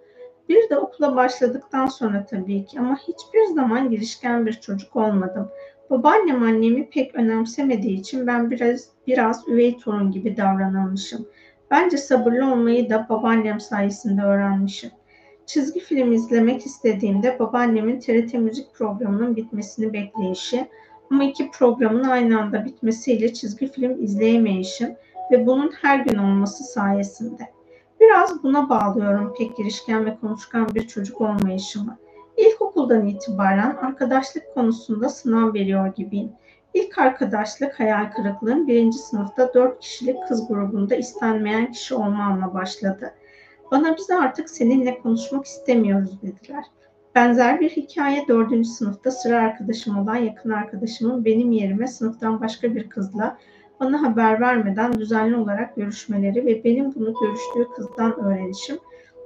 Bir 0.48 0.70
de 0.70 0.78
okula 0.78 1.16
başladıktan 1.16 1.86
sonra 1.86 2.26
tabii 2.26 2.64
ki 2.64 2.80
ama 2.80 2.96
hiçbir 2.96 3.54
zaman 3.54 3.90
girişken 3.90 4.46
bir 4.46 4.52
çocuk 4.52 4.96
olmadım. 4.96 5.48
Babaannem 5.90 6.42
annemi 6.42 6.90
pek 6.90 7.14
önemsemediği 7.14 8.00
için 8.00 8.26
ben 8.26 8.50
biraz 8.50 8.88
biraz 9.06 9.48
üvey 9.48 9.78
torun 9.78 10.10
gibi 10.10 10.36
davranılmışım. 10.36 11.26
Bence 11.70 11.96
sabırlı 11.96 12.52
olmayı 12.52 12.90
da 12.90 13.06
babaannem 13.08 13.60
sayesinde 13.60 14.22
öğrenmişim. 14.22 14.90
Çizgi 15.46 15.80
film 15.80 16.12
izlemek 16.12 16.66
istediğimde 16.66 17.38
babaannemin 17.38 18.00
TRT 18.00 18.34
müzik 18.34 18.74
programının 18.74 19.36
bitmesini 19.36 19.92
bekleyişi 19.92 20.66
ama 21.10 21.24
iki 21.24 21.50
programın 21.50 22.04
aynı 22.04 22.40
anda 22.40 22.64
bitmesiyle 22.64 23.34
çizgi 23.34 23.72
film 23.72 24.04
izleyemeyişim 24.04 24.96
ve 25.30 25.46
bunun 25.46 25.72
her 25.82 25.98
gün 25.98 26.18
olması 26.18 26.64
sayesinde. 26.64 27.42
Biraz 28.00 28.42
buna 28.42 28.68
bağlıyorum 28.68 29.34
pek 29.38 29.56
girişken 29.56 30.06
ve 30.06 30.16
konuşkan 30.20 30.74
bir 30.74 30.86
çocuk 30.86 31.20
olmayışımı. 31.20 31.98
İlkokuldan 32.36 33.06
itibaren 33.06 33.76
arkadaşlık 33.76 34.54
konusunda 34.54 35.08
sınav 35.08 35.54
veriyor 35.54 35.94
gibiyim. 35.94 36.32
İlk 36.74 36.98
arkadaşlık 36.98 37.80
hayal 37.80 38.10
kırıklığım 38.10 38.68
birinci 38.68 38.98
sınıfta 38.98 39.54
dört 39.54 39.80
kişilik 39.80 40.28
kız 40.28 40.48
grubunda 40.48 40.94
istenmeyen 40.94 41.72
kişi 41.72 41.94
olmamla 41.94 42.54
başladı. 42.54 43.14
Bana 43.70 43.96
biz 43.96 44.10
artık 44.10 44.50
seninle 44.50 44.98
konuşmak 44.98 45.46
istemiyoruz 45.46 46.22
dediler. 46.22 46.64
Benzer 47.14 47.60
bir 47.60 47.70
hikaye 47.70 48.28
dördüncü 48.28 48.68
sınıfta 48.68 49.10
sıra 49.10 49.38
arkadaşım 49.38 49.98
olan 49.98 50.16
yakın 50.16 50.50
arkadaşımın 50.50 51.24
benim 51.24 51.52
yerime 51.52 51.86
sınıftan 51.86 52.40
başka 52.40 52.74
bir 52.74 52.88
kızla 52.88 53.38
bana 53.80 54.02
haber 54.02 54.40
vermeden 54.40 54.92
düzenli 54.92 55.36
olarak 55.36 55.76
görüşmeleri 55.76 56.46
ve 56.46 56.64
benim 56.64 56.94
bunu 56.94 57.14
görüştüğü 57.20 57.74
kızdan 57.76 58.20
öğrenişim 58.20 58.78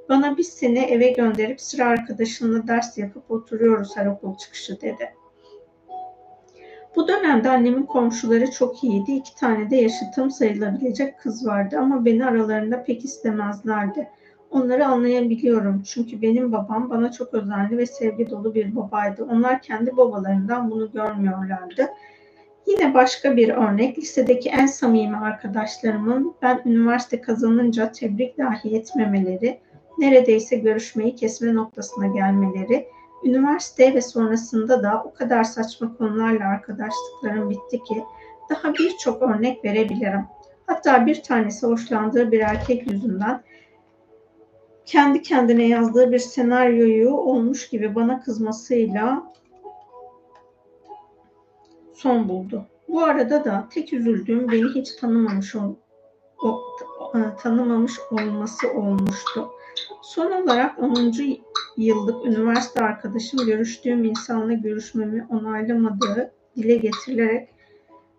bana 0.09 0.37
biz 0.37 0.49
seni 0.49 0.79
eve 0.79 1.11
gönderip 1.11 1.61
sıra 1.61 1.87
arkadaşınla 1.87 2.69
ders 2.69 2.99
yapıp 2.99 3.31
oturuyoruz 3.31 3.97
her 3.97 4.07
okul 4.07 4.37
çıkışı 4.37 4.81
dedi. 4.81 5.15
Bu 6.97 7.09
dönemde 7.09 7.51
annemin 7.51 7.83
komşuları 7.83 8.51
çok 8.51 8.85
iyiydi. 8.85 9.13
İki 9.13 9.35
tane 9.35 9.71
de 9.71 9.77
yaşıtım 9.77 10.31
sayılabilecek 10.31 11.19
kız 11.19 11.47
vardı 11.47 11.79
ama 11.79 12.05
beni 12.05 12.27
aralarında 12.27 12.85
pek 12.85 13.05
istemezlerdi. 13.05 14.09
Onları 14.55 14.87
anlayabiliyorum 14.87 15.83
çünkü 15.83 16.23
benim 16.23 16.53
babam 16.53 16.91
bana 16.91 17.13
çok 17.13 17.35
özenli 17.35 17.79
ve 17.79 17.87
sevgi 17.87 18.31
dolu 18.31 18.55
bir 18.55 18.77
babaydı. 18.77 19.25
Onlar 19.31 19.63
kendi 19.63 19.97
babalarından 19.97 20.71
bunu 20.71 20.93
görmüyorlardı. 20.93 21.89
Yine 22.67 22.95
başka 22.95 23.37
bir 23.37 23.49
örnek 23.49 23.99
lisedeki 23.99 24.49
en 24.49 24.67
samimi 24.67 25.17
arkadaşlarımın 25.17 26.35
ben 26.43 26.63
üniversite 26.65 27.21
kazanınca 27.21 27.93
tebrik 27.93 28.39
dahi 28.39 28.77
etmemeleri, 28.77 29.61
neredeyse 29.99 30.57
görüşmeyi 30.57 31.17
kesme 31.17 31.55
noktasına 31.55 32.07
gelmeleri, 32.07 32.89
üniversite 33.25 33.95
ve 33.95 34.03
sonrasında 34.03 34.83
da 34.83 35.03
o 35.07 35.15
kadar 35.15 35.45
saçma 35.45 35.97
konularla 35.97 36.49
arkadaşlıklarım 36.49 37.51
bitti 37.51 37.83
ki 37.83 38.05
daha 38.51 38.75
birçok 38.75 39.23
örnek 39.23 39.65
verebilirim. 39.65 40.25
Hatta 40.67 41.07
bir 41.07 41.23
tanesi 41.23 41.67
hoşlandığı 41.67 42.33
bir 42.33 42.41
erkek 42.41 42.91
yüzünden 42.91 43.43
kendi 44.87 45.23
kendine 45.23 45.69
yazdığı 45.69 46.13
bir 46.13 46.19
senaryoyu 46.19 47.11
olmuş 47.11 47.69
gibi 47.69 47.95
bana 47.95 48.21
kızmasıyla 48.21 49.33
son 51.95 52.29
buldu. 52.29 52.67
Bu 52.89 53.05
arada 53.05 53.45
da 53.45 53.69
tek 53.71 53.93
üzüldüğüm 53.93 54.53
beni 54.53 54.69
hiç 54.75 54.95
tanımamış 54.95 55.55
ol, 55.55 55.75
o, 56.43 56.61
tanımamış 57.43 57.93
olması 58.11 58.73
olmuştu. 58.73 59.49
Son 60.03 60.33
olarak 60.33 60.79
10. 60.79 61.13
yıllık 61.77 62.27
üniversite 62.27 62.81
arkadaşım 62.81 63.47
görüştüğüm 63.47 64.05
insanla 64.05 64.53
görüşmemi 64.53 65.27
onaylamadığı 65.31 66.33
dile 66.57 66.77
getirilerek 66.77 67.54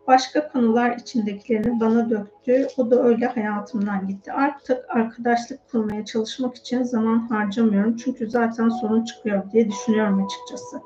başka 0.08 0.48
konular 0.48 0.96
içindekilerini 0.98 1.80
bana 1.80 2.10
döktü. 2.10 2.68
O 2.78 2.92
da 2.92 3.04
öyle 3.04 3.26
hayatımdan 3.26 4.08
gitti. 4.08 4.32
Artık 4.32 4.86
arkadaşlık 4.90 5.70
kurmaya 5.72 6.06
çalışmak 6.06 6.56
için 6.56 6.84
zaman 6.84 7.28
harcamıyorum. 7.28 7.96
Çünkü 7.96 8.30
zaten 8.30 8.70
sorun 8.70 9.04
çıkıyor 9.06 9.52
diye 9.52 9.70
düşünüyorum 9.70 10.26
açıkçası. 10.26 10.82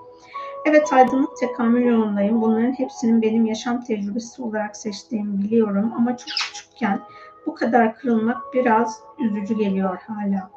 Evet 0.65 0.93
aydınlık 0.93 1.37
tekamül 1.39 1.85
yolundayım. 1.85 2.41
Bunların 2.41 2.71
hepsinin 2.71 3.21
benim 3.21 3.45
yaşam 3.45 3.83
tecrübesi 3.83 4.41
olarak 4.41 4.77
seçtiğimi 4.77 5.43
biliyorum. 5.43 5.93
Ama 5.95 6.17
çok 6.17 6.29
küçükken 6.29 6.99
bu 7.45 7.55
kadar 7.55 7.95
kırılmak 7.95 8.37
biraz 8.53 8.99
üzücü 9.19 9.57
geliyor 9.57 9.97
hala. 10.07 10.49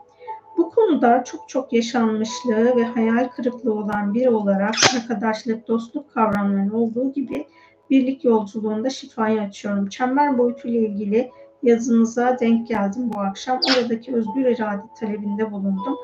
Bu 0.56 0.70
konuda 0.70 1.24
çok 1.24 1.48
çok 1.48 1.72
yaşanmışlığı 1.72 2.76
ve 2.76 2.84
hayal 2.84 3.28
kırıklığı 3.28 3.74
olan 3.74 4.14
biri 4.14 4.30
olarak 4.30 4.74
arkadaşlık, 4.96 5.68
dostluk 5.68 6.14
kavramlarının 6.14 6.70
olduğu 6.70 7.12
gibi 7.12 7.46
birlik 7.92 8.24
yolculuğunda 8.24 8.90
şifayı 8.90 9.40
açıyorum. 9.40 9.88
Çember 9.88 10.38
boyutuyla 10.38 10.80
ilgili 10.80 11.30
yazınıza 11.62 12.36
denk 12.40 12.68
geldim 12.68 13.10
bu 13.14 13.20
akşam. 13.20 13.60
Oradaki 13.78 14.14
özgür 14.14 14.46
irade 14.46 14.82
talebinde 15.00 15.52
bulundum. 15.52 15.96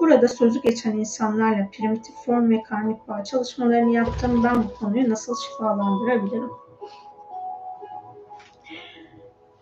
Burada 0.00 0.28
sözü 0.28 0.62
geçen 0.62 0.92
insanlarla 0.92 1.68
primitif 1.72 2.14
form 2.14 2.50
ve 2.50 2.62
karmik 2.62 3.08
bağ 3.08 3.24
çalışmalarını 3.24 3.92
yaptım. 3.92 4.44
Ben 4.44 4.64
bu 4.64 4.74
konuyu 4.74 5.10
nasıl 5.10 5.34
şifalandırabilirim? 5.36 6.50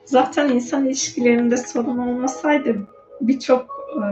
Zaten 0.04 0.48
insan 0.48 0.84
ilişkilerinde 0.84 1.56
sorun 1.56 1.98
olmasaydı 1.98 2.88
birçok 3.20 3.66
e, 3.96 4.04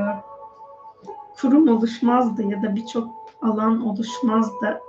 kurum 1.40 1.68
oluşmazdı 1.68 2.42
ya 2.42 2.62
da 2.62 2.76
birçok 2.76 3.08
alan 3.42 3.86
oluşmazdı. 3.86 4.80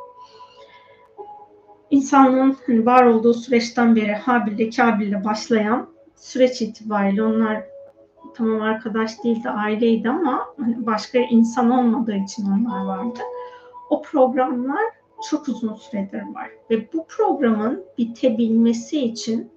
İnsanlığın 1.94 2.57
hani 2.68 2.86
var 2.86 3.06
olduğu 3.06 3.34
süreçten 3.34 3.95
beri 3.95 4.11
Habil'le 4.11 4.72
Kabil'le 4.76 5.24
başlayan 5.24 5.90
süreç 6.15 6.61
itibariyle 6.61 7.24
onlar 7.24 7.64
tamam 8.36 8.61
arkadaş 8.61 9.24
değildi, 9.24 9.49
aileydi 9.49 10.10
ama 10.10 10.45
hani 10.60 10.86
başka 10.86 11.20
insan 11.20 11.72
olmadığı 11.72 12.15
için 12.15 12.45
onlar 12.45 12.86
vardı. 12.86 13.20
O 13.90 14.02
programlar 14.02 14.84
çok 15.30 15.48
uzun 15.48 15.74
süredir 15.74 16.22
var 16.22 16.49
ve 16.70 16.94
bu 16.94 17.06
programın 17.07 17.84
bitebilmesi 17.98 18.99
için 18.99 19.52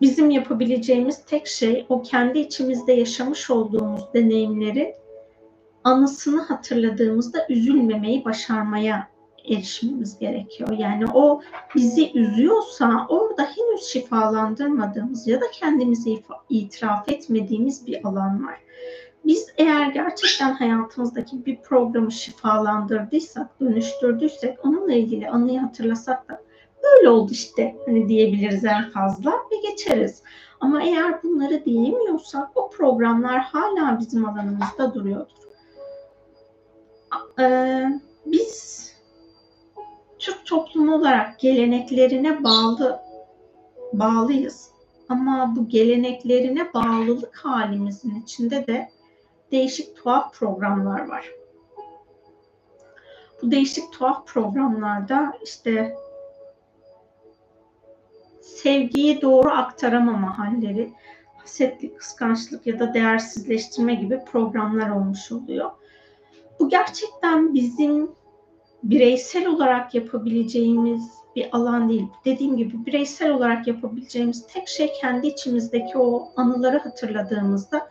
bizim 0.00 0.30
yapabileceğimiz 0.30 1.24
tek 1.24 1.46
şey 1.46 1.86
o 1.88 2.02
kendi 2.02 2.38
içimizde 2.38 2.92
yaşamış 2.92 3.50
olduğumuz 3.50 4.02
deneyimleri 4.14 4.94
anısını 5.84 6.42
hatırladığımızda 6.42 7.46
üzülmemeyi 7.48 8.24
başarmaya 8.24 9.11
erişmemiz 9.48 10.18
gerekiyor. 10.18 10.70
Yani 10.78 11.06
o 11.14 11.40
bizi 11.74 12.12
üzüyorsa 12.18 13.06
orada 13.08 13.42
henüz 13.42 13.82
şifalandırmadığımız 13.82 15.26
ya 15.26 15.40
da 15.40 15.50
kendimizi 15.52 16.22
itiraf 16.48 17.08
etmediğimiz 17.08 17.86
bir 17.86 18.08
alan 18.08 18.46
var. 18.46 18.60
Biz 19.24 19.46
eğer 19.56 19.86
gerçekten 19.86 20.52
hayatımızdaki 20.52 21.46
bir 21.46 21.56
programı 21.56 22.12
şifalandırdıysak, 22.12 23.60
dönüştürdüysek, 23.60 24.64
onunla 24.64 24.92
ilgili 24.92 25.28
anıyı 25.28 25.60
hatırlasak 25.60 26.28
da 26.28 26.42
böyle 26.82 27.08
oldu 27.08 27.32
işte 27.32 27.76
hani 27.86 28.08
diyebiliriz 28.08 28.64
en 28.64 28.90
fazla 28.90 29.30
ve 29.30 29.70
geçeriz. 29.70 30.22
Ama 30.60 30.82
eğer 30.82 31.22
bunları 31.22 31.64
diyemiyorsak 31.64 32.48
o 32.54 32.70
programlar 32.70 33.40
hala 33.40 33.98
bizim 34.00 34.28
alanımızda 34.28 34.94
duruyordur. 34.94 35.42
Ee, 37.40 38.00
biz 38.26 38.91
Türk 40.22 40.46
toplumu 40.46 40.94
olarak 40.94 41.40
geleneklerine 41.40 42.44
bağlı 42.44 43.00
bağlıyız. 43.92 44.70
Ama 45.08 45.54
bu 45.56 45.68
geleneklerine 45.68 46.74
bağlılık 46.74 47.36
halimizin 47.36 48.22
içinde 48.22 48.66
de 48.66 48.90
değişik 49.52 49.96
tuhaf 49.96 50.34
programlar 50.34 51.08
var. 51.08 51.30
Bu 53.42 53.50
değişik 53.50 53.92
tuhaf 53.92 54.26
programlarda 54.26 55.32
işte 55.44 55.96
sevgiyi 58.40 59.22
doğru 59.22 59.48
aktaramama 59.48 60.38
halleri, 60.38 60.92
hasetlik, 61.38 61.98
kıskançlık 61.98 62.66
ya 62.66 62.78
da 62.78 62.94
değersizleştirme 62.94 63.94
gibi 63.94 64.24
programlar 64.24 64.90
olmuş 64.90 65.32
oluyor. 65.32 65.70
Bu 66.60 66.68
gerçekten 66.68 67.54
bizim 67.54 68.10
bireysel 68.82 69.46
olarak 69.46 69.94
yapabileceğimiz 69.94 71.10
bir 71.36 71.48
alan 71.52 71.88
değil. 71.88 72.06
Dediğim 72.24 72.56
gibi 72.56 72.86
bireysel 72.86 73.30
olarak 73.30 73.66
yapabileceğimiz 73.66 74.46
tek 74.46 74.68
şey 74.68 74.92
kendi 75.00 75.26
içimizdeki 75.26 75.98
o 75.98 76.28
anıları 76.36 76.78
hatırladığımızda 76.78 77.88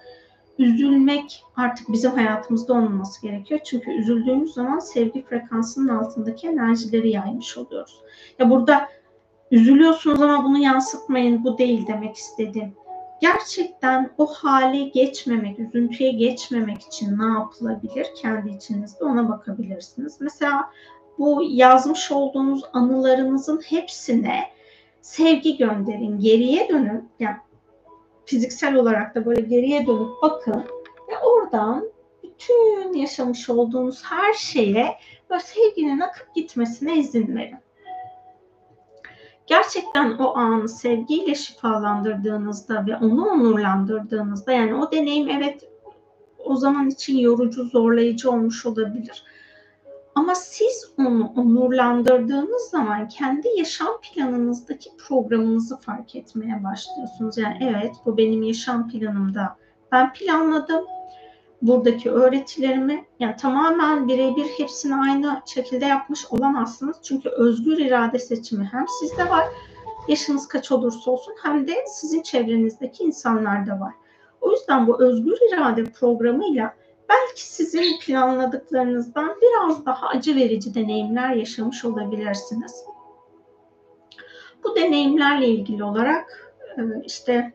üzülmek 0.60 1.44
artık 1.56 1.92
bizim 1.92 2.12
hayatımızda 2.12 2.74
olmaması 2.74 3.22
gerekiyor. 3.22 3.60
Çünkü 3.64 3.92
üzüldüğümüz 3.92 4.54
zaman 4.54 4.80
sevgi 4.80 5.26
frekansının 5.26 5.88
altındaki 5.88 6.48
enerjileri 6.48 7.10
yaymış 7.10 7.58
oluyoruz. 7.58 8.02
Ya 8.40 8.50
burada 8.50 8.88
üzülüyorsunuz 9.52 10.22
ama 10.22 10.44
bunu 10.44 10.58
yansıtmayın 10.58 11.44
bu 11.44 11.58
değil 11.58 11.88
demek 11.88 12.16
istedim. 12.16 12.74
Gerçekten 13.22 14.10
o 14.18 14.26
hale 14.26 14.84
geçmemek, 14.84 15.60
üzüntüye 15.60 16.12
geçmemek 16.12 16.82
için 16.82 17.20
ne 17.20 17.40
yapılabilir 17.40 18.08
kendi 18.16 18.50
içinizde 18.50 19.06
ona 19.06 19.30
bakabilirsiniz. 19.30 20.22
Mesela 20.22 20.70
bu 21.20 21.44
yazmış 21.44 22.12
olduğunuz 22.12 22.64
anılarınızın 22.74 23.62
hepsine 23.66 24.44
sevgi 25.02 25.58
gönderin, 25.58 26.20
geriye 26.20 26.70
dönün. 26.70 27.10
Yani 27.20 27.38
fiziksel 28.26 28.76
olarak 28.76 29.16
da 29.16 29.26
böyle 29.26 29.42
geriye 29.42 29.88
dönüp 29.88 30.10
bakın 30.22 30.64
ve 31.10 31.18
oradan 31.18 31.92
bütün 32.24 32.94
yaşamış 32.94 33.50
olduğunuz 33.50 34.04
her 34.04 34.34
şeye 34.34 34.98
böyle 35.30 35.44
sevginin 35.44 36.00
akıp 36.00 36.36
gitmesine 36.36 36.98
izin 36.98 37.36
verin 37.36 37.58
gerçekten 39.48 40.18
o 40.18 40.38
anı 40.38 40.70
sevgiyle 40.70 41.36
şifalandırdığınızda 41.36 42.86
ve 42.86 42.98
onu 42.98 43.26
onurlandırdığınızda 43.26 44.52
yani 44.52 44.76
o 44.76 44.92
deneyim 44.92 45.30
evet 45.30 45.70
o 46.46 46.56
zaman 46.56 46.90
için 46.90 47.18
yorucu, 47.18 47.64
zorlayıcı 47.64 48.32
olmuş 48.32 48.66
olabilir. 48.66 49.24
Ama 50.16 50.36
siz 50.36 50.94
onu 50.98 51.34
onurlandırdığınız 51.36 52.62
zaman 52.62 53.08
kendi 53.08 53.48
yaşam 53.58 54.02
planınızdaki 54.02 54.90
programınızı 54.98 55.78
fark 55.78 56.16
etmeye 56.16 56.64
başlıyorsunuz. 56.64 57.38
Yani 57.38 57.58
evet 57.62 57.96
bu 58.06 58.18
benim 58.18 58.44
yaşam 58.44 58.90
planımda. 58.90 59.58
Ben 59.92 60.14
planladım 60.14 60.86
buradaki 61.62 62.12
öğretilerimi 62.12 63.06
yani 63.20 63.36
tamamen 63.36 64.08
birebir 64.08 64.46
hepsini 64.46 64.96
aynı 64.96 65.42
şekilde 65.46 65.86
yapmış 65.86 66.26
olamazsınız. 66.32 66.98
Çünkü 67.04 67.30
özgür 67.30 67.78
irade 67.78 68.20
seçimi 68.20 68.70
hem 68.72 68.86
sizde 69.00 69.30
var, 69.30 69.46
yaşınız 70.08 70.48
kaç 70.48 70.72
olursa 70.72 71.12
olsun 71.12 71.34
hem 71.44 71.68
de 71.68 71.86
sizin 71.88 72.22
çevrenizdeki 72.22 73.04
insanlarda 73.04 73.80
var. 73.80 73.94
O 74.42 74.52
yüzden 74.52 74.88
bu 74.88 75.04
özgür 75.04 75.38
irade 75.54 75.84
programıyla 75.84 76.76
belki 77.10 77.48
sizin 77.48 78.00
planladıklarınızdan 78.00 79.36
biraz 79.42 79.86
daha 79.86 80.08
acı 80.08 80.36
verici 80.36 80.76
deneyimler 80.76 81.30
yaşamış 81.36 81.86
olabilirsiniz. 81.86 82.84
Bu 84.64 84.76
deneyimlerle 84.76 85.48
ilgili 85.48 85.84
olarak 85.84 86.54
e, 86.78 86.82
işte 87.06 87.54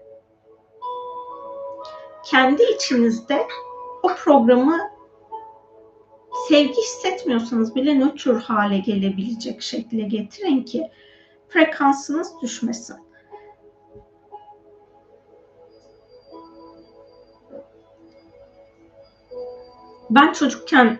kendi 2.25 2.63
içinizde 2.63 3.47
o 4.07 4.15
programı 4.15 4.79
sevgi 6.49 6.77
hissetmiyorsanız 6.77 7.75
bile 7.75 7.99
nötr 7.99 8.35
hale 8.35 8.79
gelebilecek 8.79 9.63
şekilde 9.63 10.03
getirin 10.03 10.63
ki 10.63 10.91
frekansınız 11.49 12.33
düşmesin. 12.43 12.97
Ben 20.11 20.33
çocukken 20.33 20.99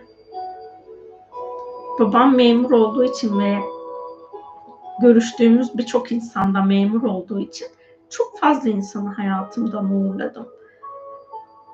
babam 1.99 2.35
memur 2.35 2.71
olduğu 2.71 3.03
için 3.03 3.39
ve 3.39 3.57
görüştüğümüz 5.01 5.77
birçok 5.77 6.11
insanda 6.11 6.61
memur 6.61 7.03
olduğu 7.03 7.39
için 7.39 7.67
çok 8.09 8.39
fazla 8.39 8.69
insanı 8.69 9.09
hayatımdan 9.09 9.91
uğurladım. 9.91 10.56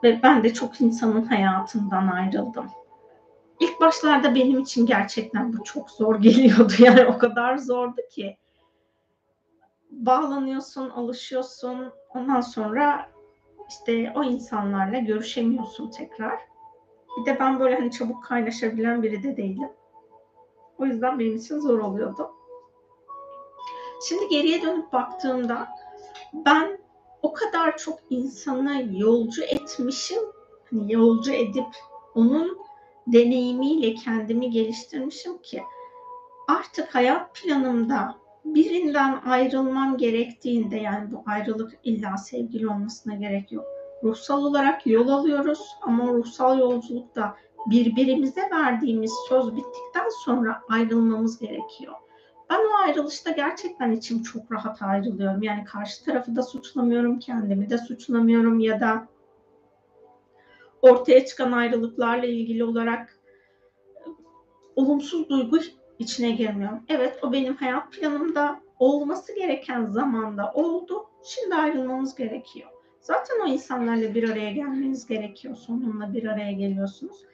Ve 0.03 0.19
ben 0.23 0.43
de 0.43 0.53
çok 0.53 0.81
insanın 0.81 1.25
hayatından 1.25 2.07
ayrıldım. 2.07 2.67
İlk 3.59 3.81
başlarda 3.81 4.35
benim 4.35 4.59
için 4.59 4.85
gerçekten 4.85 5.53
bu 5.53 5.63
çok 5.63 5.91
zor 5.91 6.15
geliyordu. 6.21 6.73
Yani 6.79 7.05
o 7.05 7.17
kadar 7.17 7.57
zordu 7.57 8.01
ki 8.11 8.37
bağlanıyorsun, 9.91 10.89
alışıyorsun. 10.89 11.91
Ondan 12.15 12.41
sonra 12.41 13.09
işte 13.69 14.13
o 14.15 14.23
insanlarla 14.23 14.99
görüşemiyorsun 14.99 15.91
tekrar. 15.91 16.39
Bir 17.17 17.25
de 17.25 17.39
ben 17.39 17.59
böyle 17.59 17.75
hani 17.75 17.91
çabuk 17.91 18.23
kaynaşabilen 18.23 19.03
biri 19.03 19.23
de 19.23 19.37
değilim. 19.37 19.69
O 20.77 20.85
yüzden 20.85 21.19
benim 21.19 21.35
için 21.35 21.59
zor 21.59 21.79
oluyordu. 21.79 22.31
Şimdi 24.07 24.27
geriye 24.27 24.61
dönüp 24.61 24.93
baktığımda 24.93 25.67
ben 26.33 26.82
o 27.23 27.33
kadar 27.33 27.77
çok 27.77 27.99
insanı 28.09 28.85
yolcu 28.91 29.43
etmişim. 29.43 30.21
Hani 30.69 30.93
yolcu 30.93 31.31
edip 31.31 31.67
onun 32.15 32.57
deneyimiyle 33.07 33.93
kendimi 33.93 34.49
geliştirmişim 34.49 35.37
ki 35.37 35.63
artık 36.47 36.95
hayat 36.95 37.35
planımda 37.35 38.15
birinden 38.45 39.21
ayrılmam 39.25 39.97
gerektiğinde 39.97 40.75
yani 40.75 41.11
bu 41.11 41.23
ayrılık 41.25 41.73
illa 41.83 42.17
sevgili 42.17 42.67
olmasına 42.67 43.15
gerek 43.15 43.51
yok. 43.51 43.65
Ruhsal 44.03 44.43
olarak 44.43 44.87
yol 44.87 45.07
alıyoruz 45.07 45.75
ama 45.81 46.07
ruhsal 46.07 46.59
yolculukta 46.59 47.35
birbirimize 47.65 48.49
verdiğimiz 48.51 49.13
söz 49.29 49.55
bittikten 49.55 50.09
sonra 50.25 50.61
ayrılmamız 50.69 51.39
gerekiyor. 51.39 51.93
Ben 52.53 52.65
o 52.65 52.85
ayrılışta 52.85 53.31
gerçekten 53.31 53.91
içim 53.91 54.23
çok 54.23 54.51
rahat 54.51 54.81
ayrılıyorum. 54.81 55.43
Yani 55.43 55.63
karşı 55.63 56.05
tarafı 56.05 56.35
da 56.35 56.43
suçlamıyorum, 56.43 57.19
kendimi 57.19 57.69
de 57.69 57.77
suçlamıyorum 57.77 58.59
ya 58.59 58.79
da 58.79 59.07
ortaya 60.81 61.25
çıkan 61.25 61.51
ayrılıklarla 61.51 62.25
ilgili 62.25 62.63
olarak 62.63 63.19
olumsuz 64.75 65.29
duygu 65.29 65.59
içine 65.99 66.31
girmiyorum. 66.31 66.83
Evet 66.89 67.19
o 67.23 67.33
benim 67.33 67.55
hayat 67.55 67.91
planımda 67.91 68.59
olması 68.79 69.35
gereken 69.35 69.85
zamanda 69.85 70.51
oldu. 70.53 71.05
Şimdi 71.23 71.55
ayrılmamız 71.55 72.15
gerekiyor. 72.15 72.69
Zaten 72.99 73.35
o 73.45 73.47
insanlarla 73.47 74.15
bir 74.15 74.29
araya 74.29 74.51
gelmeniz 74.51 75.07
gerekiyor. 75.07 75.55
Sonunda 75.55 76.13
bir 76.13 76.23
araya 76.23 76.51
geliyorsunuz. 76.51 77.25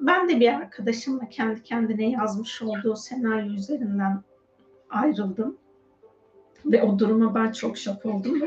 Ben 0.00 0.28
de 0.28 0.40
bir 0.40 0.52
arkadaşımla 0.52 1.28
kendi 1.28 1.62
kendine 1.62 2.10
yazmış 2.10 2.62
olduğu 2.62 2.96
senaryo 2.96 3.52
üzerinden 3.52 4.22
ayrıldım. 4.96 5.56
Ve 6.64 6.82
o 6.82 6.98
duruma 6.98 7.34
ben 7.34 7.52
çok 7.52 7.78
şok 7.78 8.06
oldum. 8.06 8.42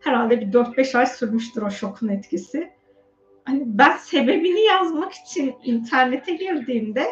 Herhalde 0.00 0.40
bir 0.40 0.52
4-5 0.52 0.98
ay 0.98 1.06
sürmüştür 1.06 1.62
o 1.62 1.70
şokun 1.70 2.08
etkisi. 2.08 2.70
Hani 3.44 3.62
ben 3.66 3.96
sebebini 3.96 4.60
yazmak 4.60 5.12
için 5.12 5.54
internete 5.64 6.34
girdiğimde 6.34 7.06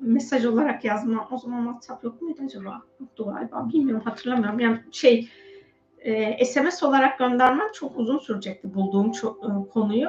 mesaj 0.00 0.46
olarak 0.46 0.84
yazma. 0.84 1.28
O 1.30 1.38
zaman 1.38 1.64
WhatsApp 1.64 2.04
yok 2.04 2.22
muydu 2.22 2.40
acaba? 2.44 2.82
Yoktu 3.00 3.24
galiba. 3.34 3.68
Bilmiyorum 3.72 4.04
hatırlamıyorum. 4.04 4.60
Yani 4.60 4.78
şey 4.92 5.28
e, 5.98 6.44
SMS 6.44 6.82
olarak 6.82 7.18
göndermem 7.18 7.72
çok 7.74 7.98
uzun 7.98 8.18
sürecekti 8.18 8.74
bulduğum 8.74 9.12
çok, 9.12 9.44
e, 9.44 9.70
konuyu. 9.70 10.08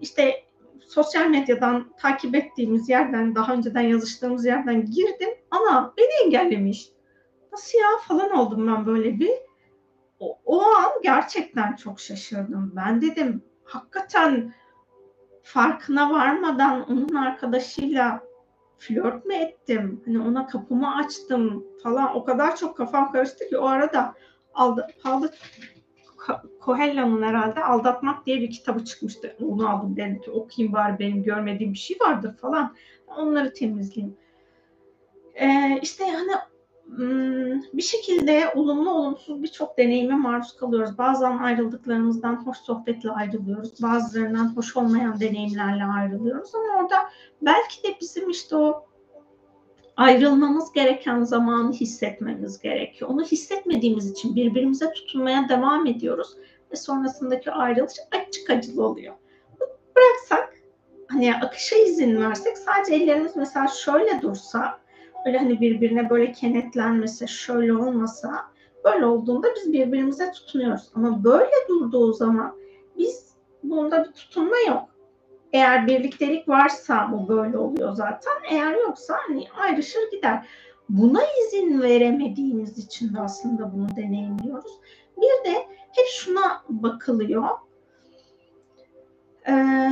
İşte 0.00 0.44
sosyal 0.86 1.26
medyadan 1.26 1.92
takip 1.98 2.34
ettiğimiz 2.34 2.88
yerden, 2.88 3.34
daha 3.34 3.54
önceden 3.54 3.80
yazıştığımız 3.80 4.46
yerden 4.46 4.86
girdim. 4.86 5.30
Ana 5.50 5.94
beni 5.98 6.26
engellemiş. 6.26 6.88
Nasıl 7.52 7.78
ya 7.78 7.86
falan 8.08 8.30
oldum 8.30 8.66
ben 8.66 8.86
böyle 8.86 9.18
bir. 9.18 9.32
O, 10.20 10.38
o 10.44 10.62
an 10.62 10.90
gerçekten 11.02 11.76
çok 11.76 12.00
şaşırdım. 12.00 12.72
Ben 12.76 13.02
dedim 13.02 13.44
hakikaten 13.64 14.54
farkına 15.42 16.10
varmadan 16.10 16.90
onun 16.90 17.14
arkadaşıyla 17.14 18.22
flört 18.78 19.26
mü 19.26 19.34
ettim? 19.34 20.02
Hani 20.04 20.20
ona 20.20 20.46
kapımı 20.46 20.96
açtım 20.96 21.64
falan. 21.82 22.16
O 22.16 22.24
kadar 22.24 22.56
çok 22.56 22.76
kafam 22.76 23.12
karıştı 23.12 23.48
ki 23.48 23.58
o 23.58 23.66
arada 23.66 24.14
aldı, 24.54 24.86
Paulo 25.02 25.26
Coelho'nun 26.64 27.22
herhalde 27.22 27.64
Aldatmak 27.64 28.26
diye 28.26 28.40
bir 28.40 28.50
kitabı 28.50 28.84
çıkmıştı. 28.84 29.36
Onu 29.48 29.68
aldım 29.68 29.96
dedim 29.96 30.20
ki 30.20 30.30
okuyayım 30.30 30.72
bari 30.72 30.98
benim 30.98 31.22
görmediğim 31.22 31.72
bir 31.72 31.78
şey 31.78 31.96
vardır 32.00 32.36
falan. 32.36 32.76
Onları 33.06 33.52
temizleyeyim. 33.52 34.16
Ee, 35.34 35.78
işte 35.82 36.04
Hmm, 36.04 36.49
bir 37.72 37.82
şekilde 37.82 38.52
olumlu 38.54 38.90
olumsuz 38.90 39.42
birçok 39.42 39.78
deneyime 39.78 40.14
maruz 40.14 40.56
kalıyoruz. 40.56 40.98
Bazen 40.98 41.38
ayrıldıklarımızdan 41.38 42.46
hoş 42.46 42.58
sohbetle 42.58 43.10
ayrılıyoruz. 43.10 43.82
Bazılarından 43.82 44.56
hoş 44.56 44.76
olmayan 44.76 45.20
deneyimlerle 45.20 45.84
ayrılıyoruz. 45.84 46.54
Ama 46.54 46.82
orada 46.82 46.96
belki 47.42 47.82
de 47.82 47.96
bizim 48.00 48.30
işte 48.30 48.56
o 48.56 48.86
ayrılmamız 49.96 50.72
gereken 50.72 51.22
zamanı 51.22 51.72
hissetmemiz 51.72 52.60
gerekiyor. 52.60 53.10
Onu 53.10 53.22
hissetmediğimiz 53.24 54.10
için 54.10 54.36
birbirimize 54.36 54.92
tutunmaya 54.92 55.48
devam 55.48 55.86
ediyoruz. 55.86 56.36
Ve 56.72 56.76
sonrasındaki 56.76 57.50
ayrılış 57.50 57.94
açık 58.12 58.50
acılı 58.50 58.86
oluyor. 58.86 59.14
Bıraksak, 59.96 60.54
hani 61.08 61.34
akışa 61.34 61.76
izin 61.76 62.20
versek 62.20 62.58
sadece 62.58 62.94
ellerimiz 62.94 63.36
mesela 63.36 63.68
şöyle 63.68 64.22
dursa 64.22 64.80
böyle 65.26 65.38
hani 65.38 65.60
birbirine 65.60 66.10
böyle 66.10 66.32
kenetlenmese, 66.32 67.26
şöyle 67.26 67.74
olmasa 67.74 68.50
böyle 68.84 69.06
olduğunda 69.06 69.48
biz 69.56 69.72
birbirimize 69.72 70.32
tutunuyoruz. 70.32 70.90
Ama 70.94 71.24
böyle 71.24 71.50
durduğu 71.68 72.12
zaman 72.12 72.56
biz 72.98 73.34
bunda 73.62 74.04
bir 74.04 74.12
tutunma 74.12 74.56
yok. 74.68 74.82
Eğer 75.52 75.86
birliktelik 75.86 76.48
varsa 76.48 77.08
bu 77.12 77.28
böyle 77.28 77.58
oluyor 77.58 77.92
zaten. 77.92 78.32
Eğer 78.50 78.72
yoksa 78.74 79.14
hani 79.26 79.46
ayrışır 79.62 80.10
gider. 80.10 80.46
Buna 80.88 81.20
izin 81.22 81.82
veremediğimiz 81.82 82.78
için 82.78 83.14
de 83.14 83.20
aslında 83.20 83.72
bunu 83.72 83.96
deneyimliyoruz. 83.96 84.72
Bir 85.16 85.50
de 85.50 85.54
hep 85.92 86.06
şuna 86.12 86.62
bakılıyor. 86.68 87.48
Ee, 89.48 89.90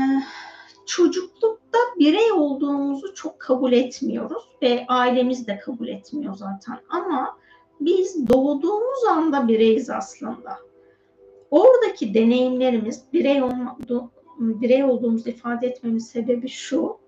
çocuklukta 1.73 1.99
birey 1.99 2.33
olduğumuzu 2.33 3.15
çok 3.15 3.39
kabul 3.39 3.73
etmiyoruz 3.73 4.43
ve 4.63 4.85
ailemiz 4.89 5.47
de 5.47 5.59
kabul 5.59 5.89
etmiyor 5.89 6.35
zaten. 6.35 6.79
Ama 6.89 7.39
biz 7.81 8.29
doğduğumuz 8.29 9.05
anda 9.11 9.49
bireyiz 9.49 9.91
aslında. 9.91 10.59
Oradaki 11.51 12.15
deneyimlerimiz 12.15 13.05
birey, 13.13 13.43
olma, 13.43 13.79
birey 14.39 14.85
olduğumuzu 14.85 15.29
ifade 15.29 15.67
etmemin 15.67 15.99
sebebi 15.99 16.49
şu. 16.49 16.99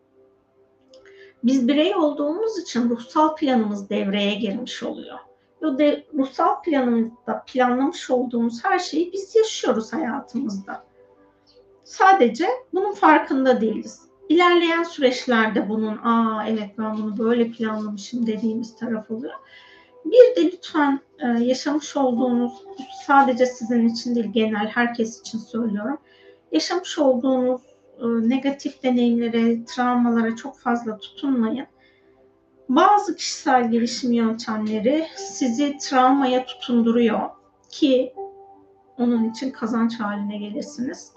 Biz 1.45 1.69
birey 1.69 1.97
olduğumuz 1.97 2.59
için 2.59 2.91
ruhsal 2.91 3.37
planımız 3.37 3.91
devreye 3.91 4.35
girmiş 4.35 4.82
oluyor. 4.82 5.19
O 5.62 5.78
de, 5.78 6.07
ruhsal 6.15 6.62
planımızda 6.62 7.45
planlamış 7.47 8.11
olduğumuz 8.11 8.65
her 8.65 8.78
şeyi 8.78 9.12
biz 9.12 9.37
yaşıyoruz 9.37 9.93
hayatımızda. 9.93 10.85
Sadece 11.85 12.47
bunun 12.73 12.93
farkında 12.93 13.61
değiliz. 13.61 14.10
İlerleyen 14.31 14.82
süreçlerde 14.82 15.69
bunun 15.69 15.97
aa 15.97 16.47
evet 16.48 16.70
ben 16.78 16.97
bunu 16.97 17.19
böyle 17.19 17.51
planlamışım 17.51 18.27
dediğimiz 18.27 18.77
taraf 18.77 19.11
oluyor. 19.11 19.35
Bir 20.05 20.36
de 20.36 20.52
lütfen 20.52 21.01
e, 21.19 21.27
yaşamış 21.27 21.97
olduğunuz 21.97 22.52
sadece 23.07 23.47
sizin 23.47 23.89
için 23.89 24.15
değil 24.15 24.32
genel 24.32 24.66
herkes 24.66 25.20
için 25.20 25.39
söylüyorum. 25.39 25.98
Yaşamış 26.52 26.98
olduğunuz 26.98 27.61
e, 27.98 28.07
negatif 28.28 28.82
deneyimlere, 28.82 29.65
travmalara 29.65 30.36
çok 30.36 30.59
fazla 30.59 30.98
tutunmayın. 30.98 31.66
Bazı 32.69 33.16
kişisel 33.16 33.70
gelişim 33.70 34.12
yöntemleri 34.12 35.07
sizi 35.16 35.78
travmaya 35.78 36.47
tutunduruyor 36.47 37.20
ki 37.69 38.15
onun 38.98 39.31
için 39.31 39.51
kazanç 39.51 40.01
haline 40.01 40.39
gelirsiniz. 40.39 41.12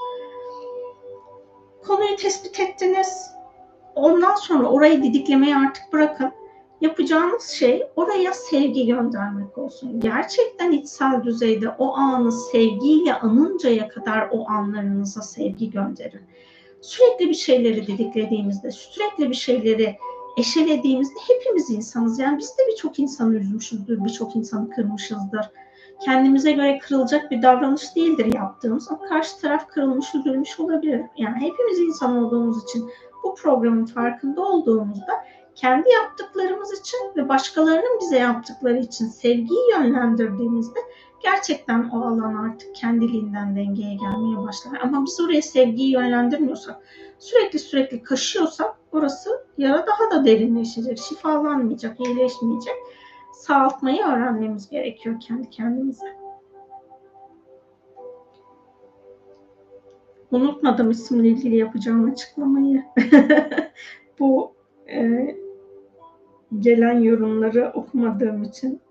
Konuyu 1.88 2.16
tespit 2.16 2.60
ettiniz. 2.60 3.32
Ondan 3.96 4.36
sonra 4.36 4.68
orayı 4.68 5.04
didiklemeyi 5.04 5.56
artık 5.56 5.94
bırakın. 5.94 6.32
Yapacağınız 6.82 7.44
şey 7.44 7.84
oraya 7.96 8.34
sevgi 8.34 8.86
göndermek 8.86 9.58
olsun. 9.58 10.00
Gerçekten 10.00 10.72
içsel 10.72 11.24
düzeyde 11.24 11.70
o 11.70 11.94
anı 11.94 12.32
sevgiyle 12.32 13.14
anıncaya 13.14 13.88
kadar 13.88 14.30
o 14.32 14.50
anlarınıza 14.50 15.22
sevgi 15.22 15.70
gönderin. 15.70 16.22
Sürekli 16.82 17.30
bir 17.30 17.34
şeyleri 17.34 17.88
didiklediğimizde, 17.88 18.72
sürekli 18.72 19.30
bir 19.30 19.36
şeyleri 19.36 19.98
eşelediğimizde 20.38 21.20
hepimiz 21.28 21.70
insanız. 21.70 22.20
Yani 22.20 22.38
biz 22.38 22.50
de 22.50 22.62
birçok 22.72 23.00
insanı 23.00 23.36
üzmüşüzdür, 23.36 24.04
birçok 24.04 24.36
insanı 24.36 24.70
kırmışızdır 24.70 25.50
kendimize 26.02 26.52
göre 26.52 26.80
kırılacak 26.80 27.32
bir 27.32 27.42
davranış 27.42 27.96
değildir 27.96 28.34
yaptığımız 28.34 28.92
ama 28.92 29.06
karşı 29.06 29.42
taraf 29.42 29.68
kırılmış, 29.68 30.16
üzülmüş 30.16 30.60
olabilir. 30.60 31.02
Yani 31.18 31.36
hepimiz 31.36 31.80
insan 31.80 32.18
olduğumuz 32.18 32.64
için 32.64 32.90
bu 33.24 33.36
programın 33.36 33.86
farkında 33.86 34.42
olduğumuzda 34.42 35.24
kendi 35.56 35.90
yaptıklarımız 35.90 36.80
için 36.80 37.00
ve 37.18 37.30
başkalarının 37.30 38.00
bize 38.02 38.20
yaptıkları 38.20 38.80
için 38.80 39.06
sevgiyi 39.06 39.72
yönlendirdiğimizde 39.72 40.80
gerçekten 41.24 41.90
o 41.90 42.02
alan 42.02 42.36
artık 42.36 42.76
kendiliğinden 42.76 43.56
dengeye 43.56 43.96
gelmeye 43.96 44.38
başlar. 44.38 44.80
Ama 44.84 45.06
biz 45.06 45.20
oraya 45.22 45.42
sevgiyi 45.42 45.92
yönlendirmiyorsak, 45.92 46.76
sürekli 47.20 47.60
sürekli 47.60 48.04
kaşıyorsak 48.04 48.76
orası 48.92 49.46
yara 49.58 49.88
daha 49.88 50.12
da 50.12 50.26
derinleşecek, 50.26 51.00
şifalanmayacak, 51.00 52.00
iyileşmeyecek 52.00 52.76
sağaltmayı 53.44 54.04
öğrenmemiz 54.04 54.70
gerekiyor 54.70 55.20
kendi 55.20 55.50
kendimize. 55.50 56.24
unutmadım 60.34 60.92
isimle 60.92 61.28
ilgili 61.28 61.56
yapacağım 61.56 62.12
açıklamayı. 62.12 62.84
Bu 64.20 64.54
e, 64.90 65.36
gelen 66.60 67.00
yorumları 67.00 67.72
okumadığım 67.76 68.44
için 68.44 68.82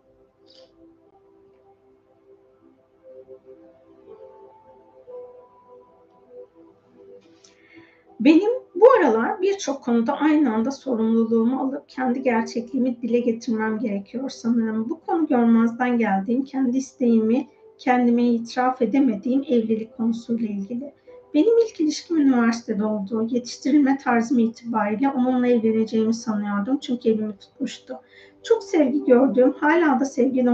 Benim 8.24 8.50
bu 8.74 8.90
aralar 8.90 9.42
birçok 9.42 9.82
konuda 9.82 10.16
aynı 10.16 10.54
anda 10.54 10.70
sorumluluğumu 10.70 11.60
alıp 11.60 11.88
kendi 11.88 12.22
gerçekliğimi 12.22 13.02
dile 13.02 13.20
getirmem 13.20 13.78
gerekiyor 13.78 14.30
sanırım. 14.30 14.90
Bu 14.90 15.00
konu 15.00 15.26
görmezden 15.26 15.98
geldiğim, 15.98 16.44
kendi 16.44 16.78
isteğimi 16.78 17.48
kendime 17.78 18.24
itiraf 18.24 18.82
edemediğim 18.82 19.42
evlilik 19.48 19.96
konusuyla 19.96 20.48
ilgili. 20.48 20.92
Benim 21.34 21.58
ilk 21.58 21.80
ilişkim 21.80 22.16
üniversitede 22.16 22.84
oldu. 22.84 23.28
Yetiştirilme 23.30 23.98
tarzım 23.98 24.38
itibariyle 24.38 25.08
onunla 25.08 25.46
evleneceğimi 25.46 26.14
sanıyordum 26.14 26.78
çünkü 26.78 27.08
elimi 27.08 27.36
tutmuştu. 27.36 28.00
Çok 28.42 28.64
sevgi 28.64 29.04
gördüğüm, 29.04 29.52
hala 29.52 30.00
da 30.00 30.04
sevgi 30.04 30.46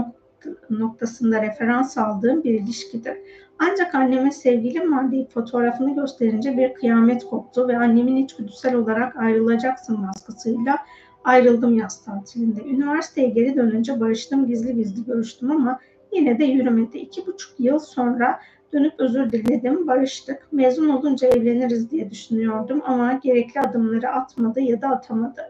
noktasında 0.69 1.41
referans 1.41 1.97
aldığım 1.97 2.43
bir 2.43 2.53
ilişkidir. 2.53 3.17
Ancak 3.59 3.95
annemin 3.95 4.29
sevgilim 4.29 4.97
var 4.97 5.11
deyip 5.11 5.31
fotoğrafını 5.31 5.95
gösterince 5.95 6.57
bir 6.57 6.73
kıyamet 6.73 7.25
koptu 7.25 7.67
ve 7.67 7.77
annemin 7.77 8.15
içgüdüsel 8.15 8.75
olarak 8.75 9.15
ayrılacaksın 9.15 10.07
baskısıyla 10.07 10.77
ayrıldım 11.23 11.77
yaz 11.77 12.05
tatilinde. 12.05 12.61
Üniversiteye 12.63 13.29
geri 13.29 13.55
dönünce 13.55 13.99
barıştım, 13.99 14.47
gizli 14.47 14.75
gizli 14.75 15.05
görüştüm 15.05 15.51
ama 15.51 15.79
yine 16.13 16.39
de 16.39 16.45
yürümedi. 16.45 16.97
İki 16.97 17.27
buçuk 17.27 17.59
yıl 17.59 17.79
sonra 17.79 18.39
dönüp 18.73 18.93
özür 18.97 19.31
diledim, 19.31 19.87
barıştık. 19.87 20.47
Mezun 20.51 20.89
olunca 20.89 21.27
evleniriz 21.27 21.91
diye 21.91 22.11
düşünüyordum 22.11 22.81
ama 22.85 23.13
gerekli 23.13 23.61
adımları 23.61 24.09
atmadı 24.09 24.61
ya 24.61 24.81
da 24.81 24.87
atamadı. 24.87 25.41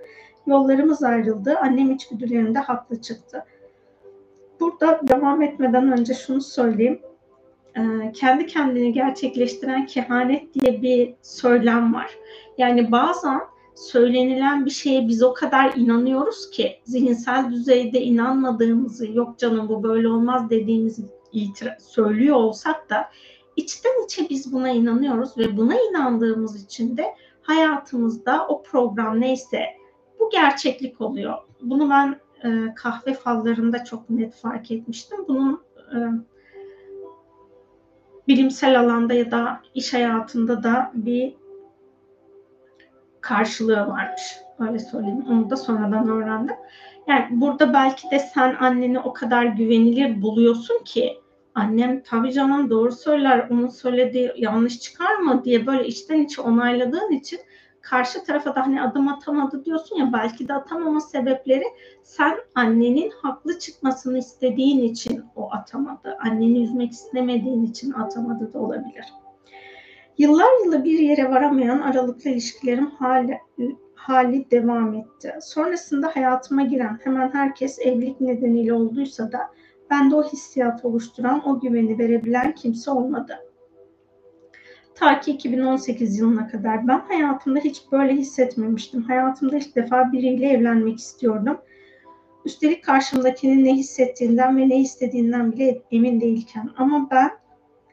Yollarımız 0.47 1.03
ayrıldı, 1.03 1.57
annem 1.61 1.91
içgüdülerinde 1.91 2.59
haklı 2.59 3.01
çıktı. 3.01 3.45
Burada 4.59 4.99
devam 5.07 5.41
etmeden 5.41 5.91
önce 5.91 6.13
şunu 6.13 6.41
söyleyeyim 6.41 6.99
kendi 8.13 8.45
kendini 8.45 8.93
gerçekleştiren 8.93 9.85
kehanet 9.85 10.53
diye 10.53 10.81
bir 10.81 11.13
söylem 11.21 11.93
var. 11.93 12.11
Yani 12.57 12.91
bazen 12.91 13.39
söylenilen 13.75 14.65
bir 14.65 14.71
şeye 14.71 15.07
biz 15.07 15.23
o 15.23 15.33
kadar 15.33 15.73
inanıyoruz 15.75 16.51
ki 16.51 16.79
zihinsel 16.83 17.51
düzeyde 17.51 18.01
inanmadığımızı 18.01 19.11
yok 19.11 19.39
canım 19.39 19.69
bu 19.69 19.83
böyle 19.83 20.07
olmaz 20.07 20.49
dediğimizi 20.49 21.01
söylüyor 21.79 22.35
olsak 22.35 22.89
da 22.89 23.09
içten 23.55 24.05
içe 24.05 24.29
biz 24.29 24.53
buna 24.53 24.69
inanıyoruz 24.69 25.37
ve 25.37 25.57
buna 25.57 25.75
inandığımız 25.89 26.63
için 26.63 26.97
de 26.97 27.05
hayatımızda 27.41 28.47
o 28.47 28.63
program 28.63 29.21
neyse 29.21 29.65
bu 30.19 30.29
gerçeklik 30.29 31.01
oluyor. 31.01 31.37
Bunu 31.61 31.89
ben 31.89 32.19
e, 32.43 32.73
kahve 32.75 33.13
fallarında 33.13 33.83
çok 33.83 34.09
net 34.09 34.35
fark 34.35 34.71
etmiştim. 34.71 35.17
Bunun 35.27 35.61
e, 35.77 35.97
bilimsel 38.29 38.79
alanda 38.79 39.13
ya 39.13 39.31
da 39.31 39.61
iş 39.75 39.93
hayatında 39.93 40.63
da 40.63 40.91
bir 40.93 41.33
karşılığı 43.21 43.87
varmış. 43.87 44.21
Öyle 44.59 44.79
söyleyeyim. 44.79 45.25
Onu 45.29 45.49
da 45.49 45.57
sonradan 45.57 46.09
öğrendim. 46.09 46.55
Yani 47.07 47.27
burada 47.31 47.73
belki 47.73 48.11
de 48.11 48.19
sen 48.19 48.55
anneni 48.59 48.99
o 48.99 49.13
kadar 49.13 49.45
güvenilir 49.45 50.21
buluyorsun 50.21 50.83
ki 50.83 51.17
annem 51.55 52.03
tabii 52.03 52.33
canım 52.33 52.69
doğru 52.69 52.91
söyler, 52.91 53.47
onun 53.49 53.67
söylediği 53.67 54.31
yanlış 54.35 54.79
çıkar 54.79 55.15
mı 55.15 55.45
diye 55.45 55.67
böyle 55.67 55.87
içten 55.87 56.21
içe 56.21 56.41
onayladığın 56.41 57.11
için 57.11 57.39
karşı 57.81 58.23
tarafa 58.23 58.55
da 58.55 58.65
hani 58.65 58.81
adım 58.81 59.07
atamadı 59.07 59.65
diyorsun 59.65 59.95
ya 59.95 60.13
belki 60.13 60.47
de 60.47 60.53
atamama 60.53 61.01
sebepleri 61.01 61.63
sen 62.03 62.37
annenin 62.55 63.11
haklı 63.21 63.59
çıkmasını 63.59 64.17
istediğin 64.17 64.83
için 64.83 65.25
o 65.35 65.53
atamadı. 65.53 66.17
Anneni 66.25 66.63
üzmek 66.63 66.91
istemediğin 66.91 67.65
için 67.65 67.91
atamadı 67.93 68.53
da 68.53 68.59
olabilir. 68.59 69.05
Yıllar 70.17 70.65
yılı 70.65 70.83
bir 70.83 70.99
yere 70.99 71.29
varamayan 71.29 71.79
aralıklı 71.79 72.29
ilişkilerim 72.29 72.91
hali, 72.91 73.39
hali 73.95 74.51
devam 74.51 74.93
etti. 74.93 75.33
Sonrasında 75.41 76.07
hayatıma 76.07 76.61
giren 76.61 76.99
hemen 77.03 77.31
herkes 77.33 77.79
evlilik 77.79 78.21
nedeniyle 78.21 78.73
olduysa 78.73 79.31
da 79.31 79.39
bende 79.89 80.15
o 80.15 80.23
hissiyat 80.23 80.85
oluşturan, 80.85 81.49
o 81.49 81.59
güveni 81.59 81.99
verebilen 81.99 82.55
kimse 82.55 82.91
olmadı. 82.91 83.48
Ta 84.99 85.19
ki 85.19 85.31
2018 85.31 86.19
yılına 86.19 86.47
kadar 86.47 86.87
ben 86.87 86.99
hayatımda 86.99 87.59
hiç 87.59 87.81
böyle 87.91 88.13
hissetmemiştim. 88.13 89.03
Hayatımda 89.03 89.57
ilk 89.57 89.75
defa 89.75 90.11
biriyle 90.11 90.49
evlenmek 90.49 90.99
istiyordum. 90.99 91.57
Üstelik 92.45 92.83
karşımdakinin 92.83 93.65
ne 93.65 93.73
hissettiğinden 93.73 94.57
ve 94.57 94.69
ne 94.69 94.79
istediğinden 94.81 95.51
bile 95.51 95.81
emin 95.91 96.21
değilken. 96.21 96.69
Ama 96.77 97.07
ben 97.11 97.31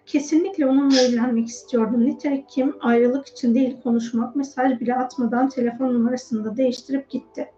kesinlikle 0.06 0.66
onunla 0.66 1.00
evlenmek 1.00 1.48
istiyordum. 1.48 2.06
Nitekim 2.06 2.76
ayrılık 2.80 3.26
için 3.26 3.54
değil 3.54 3.76
konuşmak, 3.82 4.36
mesaj 4.36 4.80
bile 4.80 4.94
atmadan 4.94 5.48
telefon 5.48 5.94
numarasını 5.94 6.44
da 6.44 6.56
değiştirip 6.56 7.10
gitti. 7.10 7.50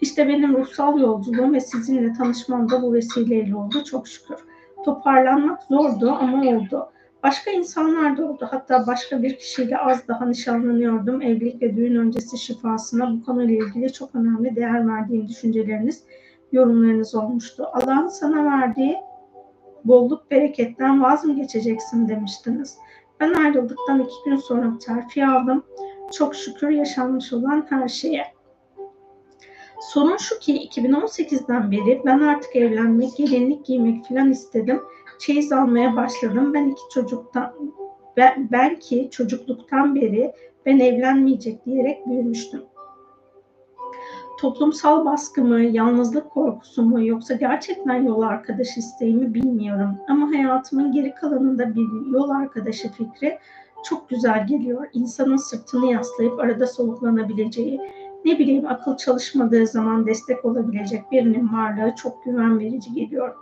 İşte 0.00 0.28
benim 0.28 0.56
ruhsal 0.56 1.00
yolculuğum 1.00 1.54
ve 1.54 1.60
sizinle 1.60 2.12
tanışmam 2.12 2.70
da 2.70 2.82
bu 2.82 2.92
vesileyle 2.92 3.56
oldu 3.56 3.84
çok 3.84 4.08
şükür. 4.08 4.36
Toparlanmak 4.84 5.62
zordu 5.62 6.10
ama 6.10 6.42
oldu. 6.42 6.88
Başka 7.22 7.50
insanlar 7.50 8.16
da 8.16 8.26
oldu. 8.26 8.48
Hatta 8.50 8.86
başka 8.86 9.22
bir 9.22 9.38
kişiyle 9.38 9.78
az 9.78 10.08
daha 10.08 10.26
nişanlanıyordum. 10.26 11.22
Evlilik 11.22 11.62
ve 11.62 11.76
düğün 11.76 11.96
öncesi 11.96 12.38
şifasına 12.38 13.12
bu 13.12 13.24
konuyla 13.24 13.54
ilgili 13.66 13.92
çok 13.92 14.14
önemli 14.14 14.56
değer 14.56 14.88
verdiğim 14.88 15.28
düşünceleriniz, 15.28 16.04
yorumlarınız 16.52 17.14
olmuştu. 17.14 17.66
Allah'ın 17.72 18.08
sana 18.08 18.44
verdiği 18.44 18.96
bolluk 19.84 20.30
bereketten 20.30 21.02
vaz 21.02 21.24
mı 21.24 21.36
geçeceksin 21.36 22.08
demiştiniz. 22.08 22.78
Ben 23.20 23.34
ayrıldıktan 23.34 24.00
iki 24.00 24.14
gün 24.24 24.36
sonra 24.36 24.78
terfi 24.78 25.26
aldım. 25.26 25.64
Çok 26.12 26.34
şükür 26.34 26.68
yaşanmış 26.68 27.32
olan 27.32 27.66
her 27.68 27.88
şeye. 27.88 28.24
Sorun 29.80 30.16
şu 30.16 30.38
ki 30.38 30.68
2018'den 30.68 31.70
beri 31.70 32.02
ben 32.06 32.18
artık 32.18 32.56
evlenmek, 32.56 33.16
gelinlik 33.16 33.66
giymek 33.66 34.08
falan 34.08 34.30
istedim 34.30 34.82
çeyiz 35.18 35.52
almaya 35.52 35.96
başladım. 35.96 36.54
Ben 36.54 36.68
iki 36.68 36.82
çocuktan 36.94 37.52
ben, 38.16 38.48
ben 38.52 38.78
ki 38.78 39.08
çocukluktan 39.12 39.94
beri 39.94 40.32
ben 40.66 40.78
evlenmeyecek 40.78 41.66
diyerek 41.66 42.06
büyümüştüm. 42.06 42.62
Toplumsal 44.40 45.04
baskı 45.04 45.44
mı, 45.44 45.60
yalnızlık 45.60 46.30
korkusu 46.30 46.82
mu 46.82 47.06
yoksa 47.06 47.34
gerçekten 47.34 48.02
yol 48.02 48.22
arkadaşı 48.22 48.80
isteğimi 48.80 49.34
bilmiyorum. 49.34 49.96
Ama 50.08 50.26
hayatımın 50.26 50.92
geri 50.92 51.14
kalanında 51.14 51.74
bir 51.74 52.12
yol 52.12 52.30
arkadaşı 52.30 52.92
fikri 52.92 53.38
çok 53.84 54.08
güzel 54.08 54.46
geliyor. 54.46 54.88
İnsanın 54.92 55.36
sırtını 55.36 55.86
yaslayıp 55.86 56.40
arada 56.40 56.66
soluklanabileceği, 56.66 57.80
ne 58.24 58.38
bileyim 58.38 58.66
akıl 58.66 58.96
çalışmadığı 58.96 59.66
zaman 59.66 60.06
destek 60.06 60.44
olabilecek 60.44 61.12
birinin 61.12 61.52
varlığı 61.52 61.94
çok 61.94 62.24
güven 62.24 62.58
verici 62.58 62.92
geliyor. 62.92 63.34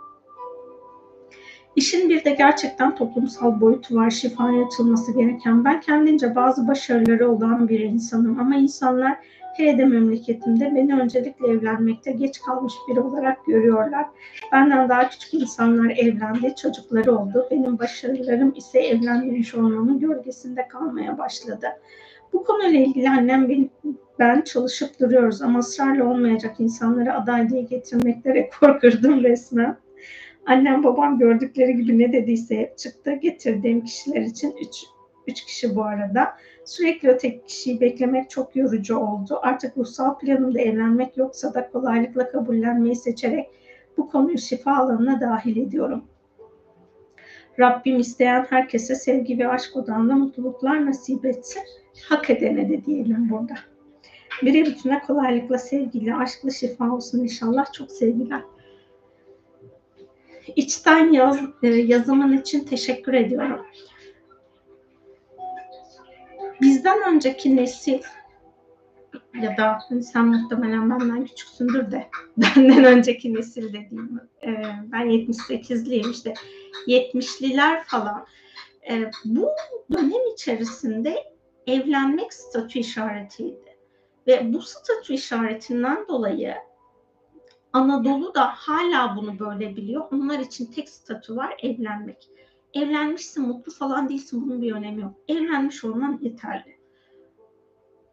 İşin 1.75 2.09
bir 2.09 2.25
de 2.25 2.31
gerçekten 2.31 2.95
toplumsal 2.95 3.61
boyutu 3.61 3.95
var, 3.95 4.09
şifaya 4.09 4.65
açılması 4.65 5.13
gereken. 5.13 5.65
Ben 5.65 5.81
kendince 5.81 6.35
bazı 6.35 6.67
başarıları 6.67 7.31
olan 7.31 7.69
bir 7.69 7.79
insanım 7.79 8.39
ama 8.39 8.55
insanlar 8.55 9.17
hele 9.57 9.77
de 9.77 9.85
memleketimde 9.85 10.75
beni 10.75 10.95
öncelikle 10.95 11.47
evlenmekte 11.47 12.11
geç 12.11 12.41
kalmış 12.41 12.73
biri 12.89 12.99
olarak 12.99 13.45
görüyorlar. 13.45 14.05
Benden 14.51 14.89
daha 14.89 15.09
küçük 15.09 15.33
insanlar 15.33 15.89
evlendi, 15.89 16.55
çocukları 16.55 17.17
oldu. 17.17 17.47
Benim 17.51 17.79
başarılarım 17.79 18.53
ise 18.55 18.79
evlenmemiş 18.79 19.55
olmamın 19.55 19.99
gölgesinde 19.99 20.67
kalmaya 20.67 21.17
başladı. 21.17 21.67
Bu 22.33 22.43
konuyla 22.43 22.79
ilgili 22.79 23.09
annem 23.09 23.69
ben, 24.19 24.41
çalışıp 24.41 24.99
duruyoruz 24.99 25.41
ama 25.41 25.59
ısrarla 25.59 26.05
olmayacak 26.05 26.55
insanları 26.59 27.13
aday 27.13 27.49
diye 27.49 27.61
getirmekte 27.61 28.33
rekor 28.33 28.81
resmen. 28.81 29.77
Annem 30.45 30.83
babam 30.83 31.19
gördükleri 31.19 31.75
gibi 31.75 31.99
ne 31.99 32.13
dediyse 32.13 32.57
hep 32.57 32.77
çıktı. 32.77 33.13
Getirdiğim 33.13 33.83
kişiler 33.83 34.21
için 34.21 34.55
üç, 34.61 34.85
üç 35.27 35.45
kişi 35.45 35.75
bu 35.75 35.83
arada. 35.83 36.33
Sürekli 36.65 37.11
o 37.11 37.17
tek 37.17 37.47
kişiyi 37.47 37.81
beklemek 37.81 38.29
çok 38.29 38.55
yorucu 38.55 38.97
oldu. 38.97 39.39
Artık 39.41 39.77
ruhsal 39.77 40.17
planımda 40.17 40.61
evlenmek 40.61 41.17
yoksa 41.17 41.53
da 41.53 41.69
kolaylıkla 41.69 42.31
kabullenmeyi 42.31 42.95
seçerek 42.95 43.47
bu 43.97 44.09
konuyu 44.09 44.37
şifa 44.37 44.77
alanına 44.77 45.21
dahil 45.21 45.57
ediyorum. 45.57 46.03
Rabbim 47.59 47.99
isteyen 47.99 48.45
herkese 48.49 48.95
sevgi 48.95 49.39
ve 49.39 49.47
aşk 49.47 49.75
odağında 49.75 50.15
mutluluklar 50.15 50.85
nasip 50.85 51.25
etsin. 51.25 51.61
Hak 52.09 52.29
edene 52.29 52.69
de 52.69 52.85
diyelim 52.85 53.29
burada. 53.29 53.53
Bire 54.41 54.65
bütüne 54.65 55.01
kolaylıkla, 55.07 55.57
sevgiyle, 55.57 56.15
aşkla 56.15 56.49
şifa 56.49 56.91
olsun 56.91 57.23
inşallah. 57.23 57.73
Çok 57.73 57.91
sevgiler. 57.91 58.41
İçten 60.55 61.11
yaz, 61.11 61.39
e, 61.63 61.67
yazımın 61.67 62.37
için 62.37 62.65
teşekkür 62.65 63.13
ediyorum. 63.13 63.65
bizden 66.61 67.13
önceki 67.13 67.55
nesil 67.55 67.99
ya 69.41 69.57
da 69.57 69.79
hani 69.89 70.03
sen 70.03 70.25
muhtemelen 70.25 70.89
benden 70.89 71.25
küçüksündür 71.25 71.91
de 71.91 72.09
benden 72.37 72.83
önceki 72.83 73.33
nesil 73.33 73.67
dediğim 73.67 74.21
e, 74.43 74.49
ben 74.91 75.07
78'liyim 75.07 76.11
işte 76.11 76.33
70'liler 76.87 77.83
falan 77.83 78.25
e, 78.91 79.11
bu 79.25 79.49
dönem 79.93 80.33
içerisinde 80.33 81.15
evlenmek 81.67 82.33
statü 82.33 82.79
işaretiydi 82.79 83.77
ve 84.27 84.53
bu 84.53 84.61
statü 84.61 85.13
işaretinden 85.13 86.07
dolayı 86.07 86.55
Anadolu 87.73 88.35
da 88.35 88.47
hala 88.47 89.15
bunu 89.15 89.39
böyle 89.39 89.75
biliyor. 89.75 90.03
Onlar 90.11 90.39
için 90.39 90.65
tek 90.65 90.89
statü 90.89 91.35
var 91.35 91.55
evlenmek. 91.63 92.29
Evlenmişsin 92.73 93.47
mutlu 93.47 93.71
falan 93.71 94.09
değilsin 94.09 94.41
bunun 94.45 94.61
bir 94.61 94.71
önemi 94.71 95.01
yok. 95.01 95.13
Evlenmiş 95.27 95.83
olman 95.83 96.19
yeterli 96.21 96.81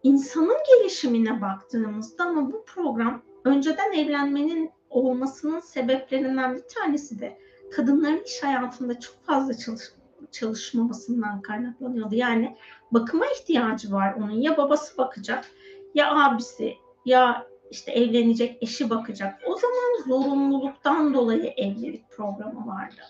insanın 0.02 0.56
gelişimine 0.68 1.40
baktığımızda 1.40 2.24
ama 2.24 2.52
bu 2.52 2.64
program 2.64 3.22
önceden 3.44 3.92
evlenmenin 3.92 4.70
olmasının 4.90 5.60
sebeplerinden 5.60 6.56
bir 6.56 6.62
tanesi 6.74 7.20
de 7.20 7.38
kadınların 7.72 8.22
iş 8.24 8.42
hayatında 8.42 9.00
çok 9.00 9.24
fazla 9.24 9.54
çalış 9.54 9.82
çalışmamasından 10.30 11.42
kaynaklanıyordu. 11.42 12.14
Yani 12.14 12.56
bakıma 12.92 13.26
ihtiyacı 13.26 13.92
var 13.92 14.14
onun. 14.14 14.30
Ya 14.30 14.56
babası 14.56 14.98
bakacak 14.98 15.44
ya 15.94 16.14
abisi 16.14 16.74
ya 17.04 17.46
işte 17.70 17.92
evlenecek 17.92 18.62
eşi 18.62 18.90
bakacak. 18.90 19.40
O 19.46 19.56
zaman 19.56 20.02
zorunluluktan 20.06 21.14
dolayı 21.14 21.52
evlilik 21.56 22.10
programı 22.10 22.66
vardı. 22.66 23.00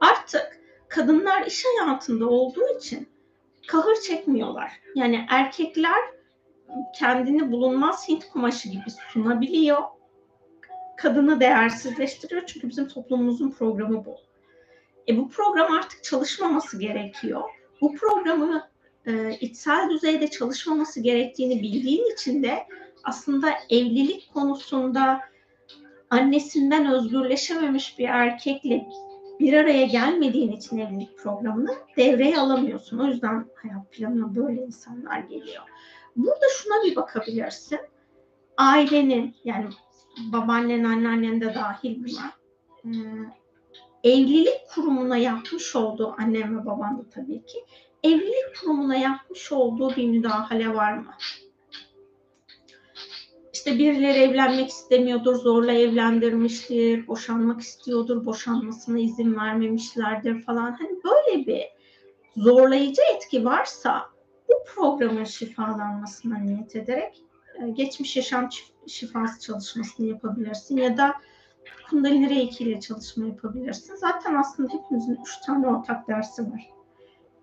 Artık 0.00 0.60
kadınlar 0.88 1.46
iş 1.46 1.64
hayatında 1.64 2.28
olduğu 2.28 2.78
için 2.78 3.08
kahır 3.68 3.96
çekmiyorlar. 4.00 4.72
Yani 4.94 5.26
erkekler 5.30 5.98
kendini 6.98 7.52
bulunmaz 7.52 8.08
Hint 8.08 8.28
kumaşı 8.28 8.68
gibi 8.68 8.90
sunabiliyor. 9.12 9.82
Kadını 10.96 11.40
değersizleştiriyor 11.40 12.46
çünkü 12.46 12.68
bizim 12.68 12.88
toplumumuzun 12.88 13.50
programı 13.50 14.04
bu. 14.04 14.16
E 15.08 15.16
bu 15.16 15.28
program 15.28 15.72
artık 15.72 16.04
çalışmaması 16.04 16.78
gerekiyor. 16.78 17.42
Bu 17.80 17.94
programı 17.94 18.68
e, 19.06 19.30
içsel 19.40 19.90
düzeyde 19.90 20.30
çalışmaması 20.30 21.00
gerektiğini 21.00 21.62
bildiğin 21.62 22.12
için 22.12 22.42
de 22.42 22.66
aslında 23.04 23.50
evlilik 23.70 24.30
konusunda 24.34 25.20
annesinden 26.10 26.92
özgürleşememiş 26.92 27.98
bir 27.98 28.08
erkekle 28.08 28.86
bir 29.40 29.52
araya 29.52 29.86
gelmediğin 29.86 30.52
için 30.52 30.78
evlilik 30.78 31.18
programını 31.18 31.74
devreye 31.96 32.38
alamıyorsun. 32.38 32.98
O 32.98 33.06
yüzden 33.06 33.46
hayat 33.62 33.92
planına 33.92 34.36
böyle 34.36 34.62
insanlar 34.62 35.18
geliyor. 35.18 35.62
Burada 36.16 36.44
şuna 36.58 36.84
bir 36.84 36.96
bakabilirsin. 36.96 37.80
Ailenin 38.56 39.36
yani 39.44 39.66
babaannen, 40.32 40.84
anneannen 40.84 41.40
de 41.40 41.54
dahil 41.54 42.04
buna 42.04 42.32
e, 42.84 42.90
evlilik 44.10 44.68
kurumuna 44.74 45.16
yapmış 45.16 45.76
olduğu 45.76 46.14
annem 46.18 46.58
ve 46.58 46.66
baban 46.66 46.98
da 46.98 47.10
tabii 47.10 47.44
ki 47.44 47.64
evlilik 48.02 48.60
kurumuna 48.60 48.96
yapmış 48.96 49.52
olduğu 49.52 49.96
bir 49.96 50.08
müdahale 50.08 50.74
var 50.74 50.92
mı? 50.92 51.14
İşte 53.64 53.78
birileri 53.78 54.18
evlenmek 54.18 54.68
istemiyordur, 54.68 55.34
zorla 55.34 55.72
evlendirmiştir, 55.72 57.06
boşanmak 57.06 57.60
istiyordur, 57.60 58.26
boşanmasına 58.26 58.98
izin 58.98 59.36
vermemişlerdir 59.36 60.42
falan. 60.42 60.72
Hani 60.72 60.98
böyle 61.04 61.46
bir 61.46 61.62
zorlayıcı 62.36 63.02
etki 63.14 63.44
varsa 63.44 64.02
bu 64.48 64.52
programın 64.74 65.24
şifalanmasına 65.24 66.38
niyet 66.38 66.76
ederek 66.76 67.22
e, 67.62 67.70
geçmiş 67.70 68.16
yaşam 68.16 68.48
şifası 68.86 69.40
çalışmasını 69.40 70.06
yapabilirsin 70.06 70.76
ya 70.76 70.96
da 70.96 71.14
Kundalini 71.90 72.30
Reiki 72.30 72.64
ile 72.64 72.80
çalışma 72.80 73.26
yapabilirsin. 73.26 73.96
Zaten 73.96 74.34
aslında 74.34 74.72
hepimizin 74.72 75.18
üç 75.22 75.46
tane 75.46 75.66
ortak 75.66 76.08
dersi 76.08 76.42
var. 76.42 76.70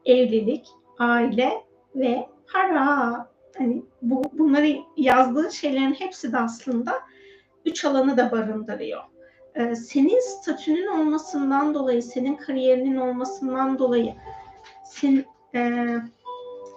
Evlilik, 0.06 0.68
aile 0.98 1.64
ve 1.96 2.30
para 2.54 3.29
hani 3.60 3.84
bu 4.02 4.24
bunları 4.34 4.78
yazdığı 4.98 5.52
şeylerin 5.52 5.94
hepsi 5.94 6.32
de 6.32 6.38
aslında 6.38 6.94
üç 7.66 7.86
alanı 7.86 8.18
da 8.18 8.32
barındırıyor. 8.32 9.02
Ee, 9.56 9.76
senin 9.76 10.20
statünün 10.20 10.88
olmasından 10.88 11.74
dolayı, 11.74 12.04
senin 12.04 12.36
kariyerinin 12.36 12.96
olmasından 12.96 13.80
dolayı, 13.80 14.14
sen, 14.86 15.26
e, 15.56 15.86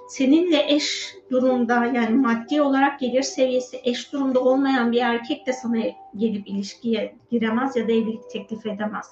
seninle 0.08 0.64
eş 0.74 1.16
durumda 1.30 1.86
yani 1.86 2.16
maddi 2.16 2.62
olarak 2.62 3.00
gelir 3.00 3.22
seviyesi 3.22 3.80
eş 3.84 4.12
durumda 4.12 4.40
olmayan 4.40 4.92
bir 4.92 5.00
erkek 5.00 5.46
de 5.46 5.52
sana 5.52 5.76
gelip 6.16 6.48
ilişkiye 6.48 7.14
giremez 7.30 7.76
ya 7.76 7.88
da 7.88 7.92
evlilik 7.92 8.30
teklif 8.30 8.66
edemez. 8.66 9.06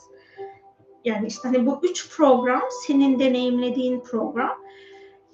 Yani 1.04 1.26
işte 1.26 1.48
hani 1.48 1.66
bu 1.66 1.80
üç 1.82 2.16
program 2.16 2.62
senin 2.86 3.18
deneyimlediğin 3.18 4.00
program. 4.00 4.58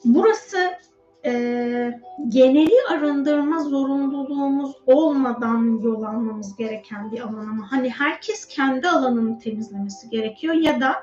Burası 0.05 0.79
e, 1.24 2.01
geneli 2.28 2.74
arındırma 2.90 3.59
zorunluluğumuz 3.59 4.76
olmadan 4.86 5.80
yol 5.82 6.02
almamız 6.02 6.56
gereken 6.56 7.12
bir 7.12 7.20
alan 7.20 7.47
ama 7.47 7.72
hani 7.72 7.90
herkes 7.90 8.47
kendi 8.47 8.88
alanını 8.88 9.38
temizlemesi 9.38 10.10
gerekiyor 10.10 10.55
ya 10.55 10.80
da 10.80 10.94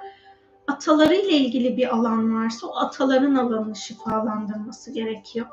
atalarıyla 0.68 1.32
ilgili 1.32 1.78
bir 1.78 1.96
alan 1.96 2.36
varsa 2.36 2.68
o 2.68 2.76
ataların 2.76 3.36
alanını 3.36 3.76
şifalandırması 3.76 4.92
gerekiyor. 4.92 5.48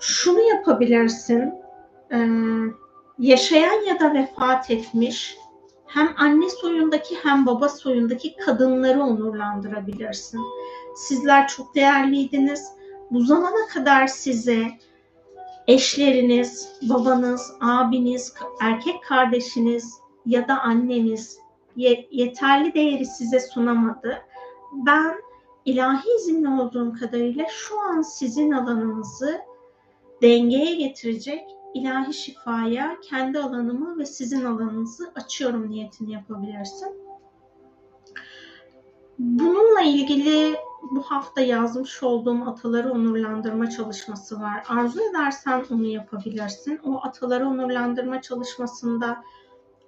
Şunu 0.00 0.40
yapabilirsin. 0.40 1.54
Ee, 2.12 2.26
yaşayan 3.18 3.86
ya 3.86 4.00
da 4.00 4.14
vefat 4.14 4.70
etmiş 4.70 5.36
hem 5.86 6.14
anne 6.16 6.50
soyundaki 6.50 7.16
hem 7.22 7.46
baba 7.46 7.68
soyundaki 7.68 8.36
kadınları 8.36 9.02
onurlandırabilirsin 9.02 10.40
Sizler 10.96 11.48
çok 11.48 11.74
değerliydiniz. 11.74 12.72
Bu 13.10 13.20
zamana 13.20 13.66
kadar 13.72 14.06
size 14.06 14.66
eşleriniz, 15.66 16.72
babanız, 16.82 17.52
abiniz, 17.60 18.34
erkek 18.60 19.02
kardeşiniz 19.02 19.94
ya 20.26 20.48
da 20.48 20.60
anneniz 20.60 21.38
yeterli 22.10 22.74
değeri 22.74 23.06
size 23.06 23.40
sunamadı. 23.40 24.22
Ben 24.72 25.14
ilahi 25.64 26.08
izinli 26.18 26.48
olduğum 26.48 26.92
kadarıyla 27.00 27.46
şu 27.48 27.80
an 27.80 28.02
sizin 28.02 28.50
alanınızı 28.50 29.40
dengeye 30.22 30.74
getirecek 30.74 31.44
ilahi 31.74 32.14
şifaya 32.14 32.96
kendi 33.00 33.38
alanımı 33.38 33.98
ve 33.98 34.06
sizin 34.06 34.44
alanınızı 34.44 35.12
açıyorum 35.14 35.70
niyetini 35.70 36.12
yapabilirsin. 36.12 36.88
Bununla 39.18 39.80
ilgili 39.80 40.56
bu 40.82 41.02
hafta 41.02 41.40
yazmış 41.40 42.02
olduğum 42.02 42.48
ataları 42.50 42.92
onurlandırma 42.92 43.70
çalışması 43.70 44.40
var. 44.40 44.64
Arzu 44.68 45.00
edersen 45.10 45.64
onu 45.70 45.86
yapabilirsin. 45.86 46.80
O 46.84 47.00
ataları 47.02 47.48
onurlandırma 47.48 48.22
çalışmasında 48.22 49.24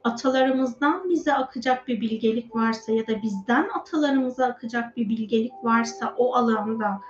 atalarımızdan 0.05 1.11
bize 1.11 1.35
akacak 1.35 1.89
bir 1.89 2.01
bilgelik 2.01 2.57
varsa 2.57 2.93
ya 2.93 3.07
da 3.07 3.23
bizden 3.23 3.69
atalarımıza 3.75 4.47
akacak 4.47 4.97
bir 4.97 5.09
bilgelik 5.09 5.53
varsa 5.63 6.15
o 6.17 6.35
alanda 6.35 7.01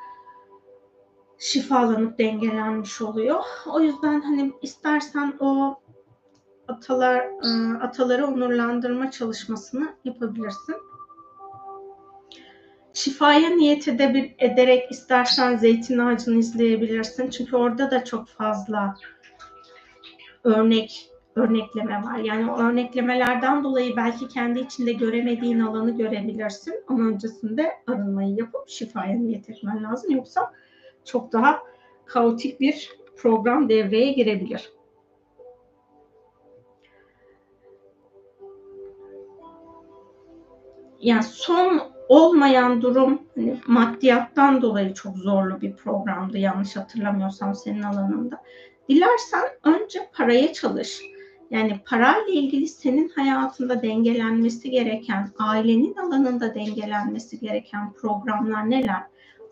şifalanıp 1.39 2.19
dengelenmiş 2.19 3.03
oluyor. 3.03 3.45
O 3.67 3.81
yüzden 3.81 4.21
hani 4.21 4.53
istersen 4.63 5.37
o 5.41 5.77
atalar 6.69 7.27
ıı, 7.45 7.79
ataları 7.83 8.27
onurlandırma 8.27 9.11
çalışmasını 9.11 9.95
yapabilirsin. 10.05 10.77
Şifaya 12.95 13.49
niyet 13.49 13.89
edebil, 13.89 14.31
ederek 14.39 14.91
istersen 14.91 15.57
zeytin 15.57 15.99
ağacını 15.99 16.39
izleyebilirsin. 16.39 17.31
Çünkü 17.31 17.57
orada 17.57 17.91
da 17.91 18.05
çok 18.05 18.29
fazla 18.29 18.97
örnek 20.45 21.09
örnekleme 21.37 22.03
var. 22.03 22.19
Yani 22.19 22.51
o 22.51 22.59
örneklemelerden 22.59 23.65
dolayı 23.65 23.97
belki 23.97 24.29
kendi 24.29 24.61
içinde 24.61 24.93
göremediğin 24.93 25.61
alanı 25.61 25.97
görebilirsin. 25.97 26.75
Ama 26.89 27.09
öncesinde 27.09 27.73
arınmayı 27.87 28.35
yapıp 28.35 28.69
şifaya 28.69 29.15
niyet 29.15 29.51
etmen 29.51 29.85
lazım. 29.85 30.11
Yoksa 30.11 30.53
çok 31.05 31.33
daha 31.33 31.63
kaotik 32.07 32.61
bir 32.61 32.91
program 33.17 33.69
devreye 33.69 34.13
girebilir. 34.13 34.73
Yani 41.01 41.23
son 41.23 41.92
olmayan 42.13 42.83
durum 42.83 43.23
hani 43.35 43.61
maddiyattan 43.67 44.63
dolayı 44.63 44.95
çok 44.95 45.17
zorlu 45.17 45.61
bir 45.61 45.77
programdı 45.77 46.39
yanlış 46.39 46.77
hatırlamıyorsam 46.77 47.55
senin 47.55 47.83
alanında. 47.83 48.43
Dilersen 48.89 49.43
önce 49.65 50.11
paraya 50.13 50.53
çalış. 50.53 51.01
Yani 51.51 51.81
parayla 51.87 52.33
ilgili 52.33 52.69
senin 52.69 53.09
hayatında 53.09 53.83
dengelenmesi 53.83 54.71
gereken, 54.71 55.29
ailenin 55.39 55.95
alanında 55.97 56.55
dengelenmesi 56.55 57.41
gereken 57.41 57.93
programlar 57.93 58.71
neler? 58.71 59.03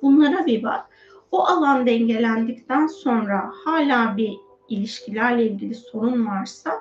Bunlara 0.03 0.47
bir 0.47 0.63
bak. 0.63 0.87
O 1.31 1.45
alan 1.45 1.87
dengelendikten 1.87 2.87
sonra 2.87 3.53
hala 3.65 4.17
bir 4.17 4.33
ilişkilerle 4.69 5.47
ilgili 5.47 5.75
sorun 5.75 6.27
varsa 6.27 6.73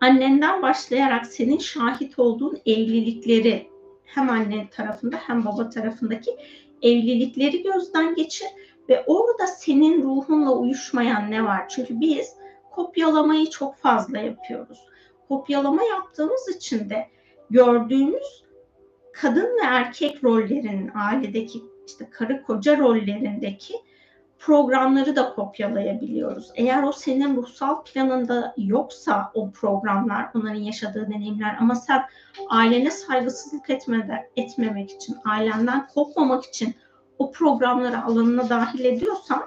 annenden 0.00 0.62
başlayarak 0.62 1.26
senin 1.26 1.58
şahit 1.58 2.18
olduğun 2.18 2.58
evlilikleri 2.66 3.70
hem 4.14 4.30
anne 4.30 4.68
tarafında 4.70 5.16
hem 5.16 5.44
baba 5.44 5.70
tarafındaki 5.70 6.30
evlilikleri 6.82 7.62
gözden 7.62 8.14
geçir 8.14 8.48
ve 8.88 9.04
orada 9.06 9.46
senin 9.46 10.02
ruhunla 10.02 10.52
uyuşmayan 10.52 11.30
ne 11.30 11.44
var? 11.44 11.68
Çünkü 11.68 12.00
biz 12.00 12.34
kopyalamayı 12.70 13.50
çok 13.50 13.76
fazla 13.76 14.18
yapıyoruz. 14.18 14.78
Kopyalama 15.28 15.82
yaptığımız 15.82 16.48
için 16.56 16.90
de 16.90 17.08
gördüğümüz 17.50 18.44
kadın 19.12 19.46
ve 19.46 19.64
erkek 19.64 20.24
rollerinin 20.24 20.90
ailedeki 20.94 21.62
işte 21.86 22.10
karı 22.10 22.42
koca 22.42 22.78
rollerindeki 22.78 23.74
programları 24.40 25.16
da 25.16 25.34
kopyalayabiliyoruz. 25.34 26.50
Eğer 26.54 26.82
o 26.82 26.92
senin 26.92 27.36
ruhsal 27.36 27.84
planında 27.84 28.54
yoksa 28.56 29.30
o 29.34 29.50
programlar, 29.50 30.30
onların 30.34 30.60
yaşadığı 30.60 31.10
deneyimler 31.10 31.56
ama 31.60 31.74
sen 31.74 32.02
ailene 32.48 32.90
saygısızlık 32.90 33.70
etmede, 33.70 34.30
etmemek 34.36 34.90
için, 34.90 35.16
ailenden 35.24 35.86
kopmamak 35.86 36.44
için 36.44 36.74
o 37.18 37.32
programları 37.32 38.04
alanına 38.04 38.48
dahil 38.48 38.84
ediyorsan 38.84 39.42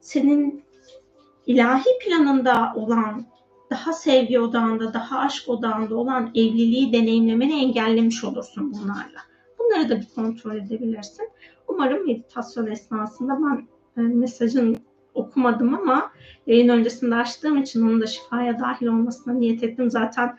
senin 0.00 0.64
ilahi 1.46 1.98
planında 2.04 2.72
olan 2.76 3.26
daha 3.70 3.92
sevgi 3.92 4.40
odağında, 4.40 4.94
daha 4.94 5.18
aşk 5.18 5.48
odağında 5.48 5.96
olan 5.96 6.30
evliliği 6.34 6.92
deneyimlemeni 6.92 7.62
engellemiş 7.62 8.24
olursun 8.24 8.72
bunlarla. 8.72 9.20
Bunları 9.58 9.88
da 9.88 10.00
bir 10.00 10.08
kontrol 10.14 10.56
edebilirsin. 10.56 11.28
Umarım 11.68 12.06
meditasyon 12.06 12.66
esnasında 12.66 13.32
ben 13.32 13.77
mesajın 14.02 14.76
okumadım 15.14 15.74
ama 15.74 16.12
yayın 16.46 16.68
öncesinde 16.68 17.14
açtığım 17.14 17.56
için 17.56 17.82
onun 17.82 18.00
da 18.00 18.06
şifaya 18.06 18.58
dahil 18.58 18.86
olmasına 18.86 19.34
niyet 19.34 19.62
ettim. 19.62 19.90
Zaten 19.90 20.38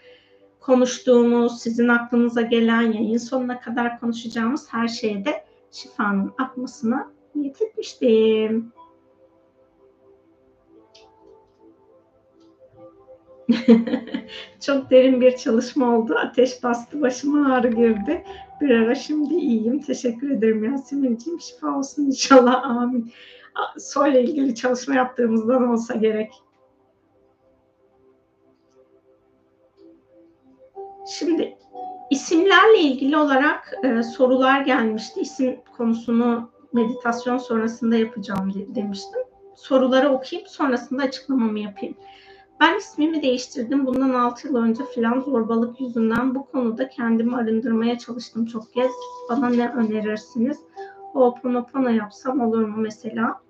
konuştuğumuz, 0.60 1.62
sizin 1.62 1.88
aklınıza 1.88 2.42
gelen, 2.42 2.82
yayın 2.82 3.18
sonuna 3.18 3.60
kadar 3.60 4.00
konuşacağımız 4.00 4.74
her 4.74 4.88
şeyde 4.88 5.44
şifanın 5.72 6.32
akmasına 6.38 7.12
niyet 7.36 7.62
etmiştim. 7.62 8.72
Çok 14.60 14.92
derin 14.92 15.22
bir 15.22 15.38
çalışma 15.38 15.98
oldu. 15.98 16.16
Ateş 16.16 16.64
bastı, 16.64 17.02
başıma 17.02 17.54
ağrı 17.54 17.68
girdi. 17.68 18.24
Bir 18.62 18.70
ara 18.70 18.96
şimdi 18.96 19.34
iyiyim. 19.34 19.82
Teşekkür 19.82 20.30
ederim 20.30 20.64
Yasemin'ciğim. 20.64 21.42
Şifa 21.42 21.78
olsun 21.78 22.06
inşallah. 22.06 22.64
Amin. 22.64 23.12
Soyla 23.78 24.20
ilgili 24.20 24.56
çalışma 24.56 24.96
yaptığımızdan 24.96 25.68
olsa 25.68 25.94
gerek. 25.96 26.32
Şimdi 31.10 31.58
isimlerle 32.10 32.80
ilgili 32.80 33.18
olarak 33.18 33.74
e, 33.84 34.04
sorular 34.04 34.62
gelmişti. 34.62 35.22
İsim 35.22 35.60
konusunu 35.78 36.50
meditasyon 36.74 37.38
sonrasında 37.38 37.96
yapacağım 37.96 38.54
demiştim. 38.76 39.22
Soruları 39.56 40.10
okuyup 40.10 40.48
sonrasında 40.48 41.04
açıklamamı 41.04 41.60
yapayım. 41.60 41.96
Ben 42.60 42.78
ismimi 42.78 43.22
değiştirdim. 43.22 43.86
Bundan 43.86 44.10
6 44.10 44.48
yıl 44.48 44.56
önce 44.56 44.84
filan 44.96 45.20
zorbalık 45.20 45.82
yüzünden 45.82 46.36
bu 46.36 46.46
konuda 46.46 46.90
kendimi 46.90 47.36
arındırmaya 47.36 47.98
çalıştım 47.98 48.46
çok 48.46 48.74
kez. 48.74 48.92
Bana 49.30 49.50
ne 49.50 49.70
önerirsiniz? 49.70 50.58
Ho'oponopono 51.14 51.90
yapsam 51.90 52.42
olur 52.42 52.66
mu 52.66 52.78
mesela? 52.78 53.42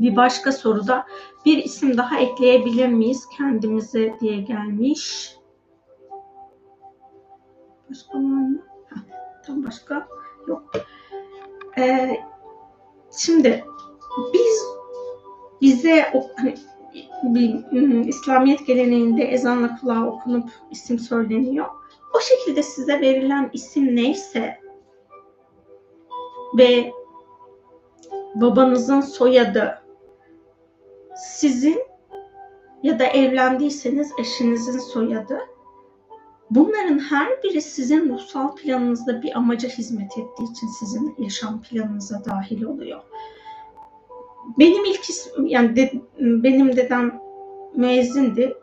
Bir 0.00 0.16
başka 0.16 0.52
soruda 0.52 1.06
bir 1.44 1.64
isim 1.64 1.96
daha 1.96 2.18
ekleyebilir 2.18 2.88
miyiz 2.88 3.28
kendimize 3.36 4.14
diye 4.20 4.40
gelmiş. 4.40 5.34
Başka 7.90 8.18
var 8.18 8.22
mı? 8.22 8.62
tam 9.46 9.64
başka 9.64 10.08
yok. 10.48 10.72
Ee, 11.78 12.16
şimdi 13.18 13.64
biz 14.34 14.64
bize 15.60 16.12
hani 16.36 16.54
bir 17.22 17.54
ıı, 17.54 18.08
İslamiyet 18.08 18.66
geleneğinde 18.66 19.22
ezanla 19.24 19.76
kulağa 19.80 20.06
okunup 20.06 20.50
isim 20.70 20.98
söyleniyor. 20.98 21.66
O 22.16 22.20
şekilde 22.20 22.62
size 22.62 23.00
verilen 23.00 23.50
isim 23.52 23.96
neyse 23.96 24.63
ve 26.54 26.92
babanızın 28.34 29.00
soyadı 29.00 29.82
sizin 31.16 31.82
ya 32.82 32.98
da 32.98 33.04
evlendiyseniz 33.04 34.12
eşinizin 34.18 34.78
soyadı 34.78 35.38
bunların 36.50 36.98
her 36.98 37.42
biri 37.42 37.62
sizin 37.62 38.08
ruhsal 38.08 38.56
planınızda 38.56 39.22
bir 39.22 39.36
amaca 39.36 39.68
hizmet 39.68 40.18
ettiği 40.18 40.50
için 40.52 40.66
sizin 40.66 41.14
yaşam 41.18 41.62
planınıza 41.62 42.24
dahil 42.24 42.62
oluyor. 42.62 43.00
Benim 44.58 44.84
ilk 44.84 45.10
ismim, 45.10 45.46
yani 45.46 45.76
de, 45.76 45.92
benim 46.18 46.76
dedem 46.76 47.20
müezzindi. 47.76 48.56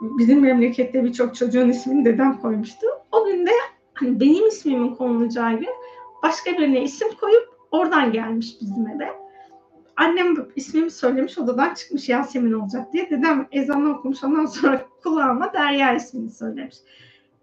Bizim 0.00 0.40
memlekette 0.40 1.04
birçok 1.04 1.34
çocuğun 1.34 1.68
ismini 1.68 2.04
dedem 2.04 2.40
koymuştu. 2.40 2.86
O 3.12 3.24
gün 3.24 3.46
de 3.46 3.50
hani 3.94 4.20
benim 4.20 4.46
ismimin 4.46 4.94
konulacağı 4.94 5.52
gün 5.52 5.68
başka 6.24 6.52
birine 6.52 6.82
isim 6.82 7.08
koyup 7.20 7.48
oradan 7.70 8.12
gelmiş 8.12 8.56
bizim 8.60 8.88
eve. 8.88 9.08
Annem 9.96 10.48
ismimi 10.56 10.90
söylemiş 10.90 11.38
odadan 11.38 11.74
çıkmış 11.74 12.08
Yasemin 12.08 12.52
olacak 12.52 12.92
diye. 12.92 13.10
Dedem 13.10 13.48
ezanı 13.52 13.98
okumuş 13.98 14.24
ondan 14.24 14.46
sonra 14.46 14.86
kulağıma 15.02 15.52
Derya 15.52 15.94
ismini 15.94 16.30
söylemiş. 16.30 16.76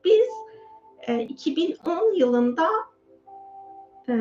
Biz 0.05 0.27
e, 1.07 1.21
2010 1.21 2.13
yılında 2.15 2.67
e, 4.09 4.13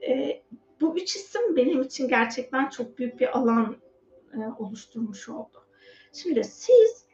E, 0.07 0.43
bu 0.81 0.97
üç 0.97 1.15
isim 1.15 1.55
benim 1.55 1.81
için 1.81 2.07
gerçekten 2.07 2.69
çok 2.69 2.97
büyük 2.97 3.19
bir 3.19 3.37
alan 3.37 3.75
e, 4.33 4.37
oluşturmuş 4.59 5.29
oldu. 5.29 5.67
Şimdi 6.13 6.43
siz 6.43 7.05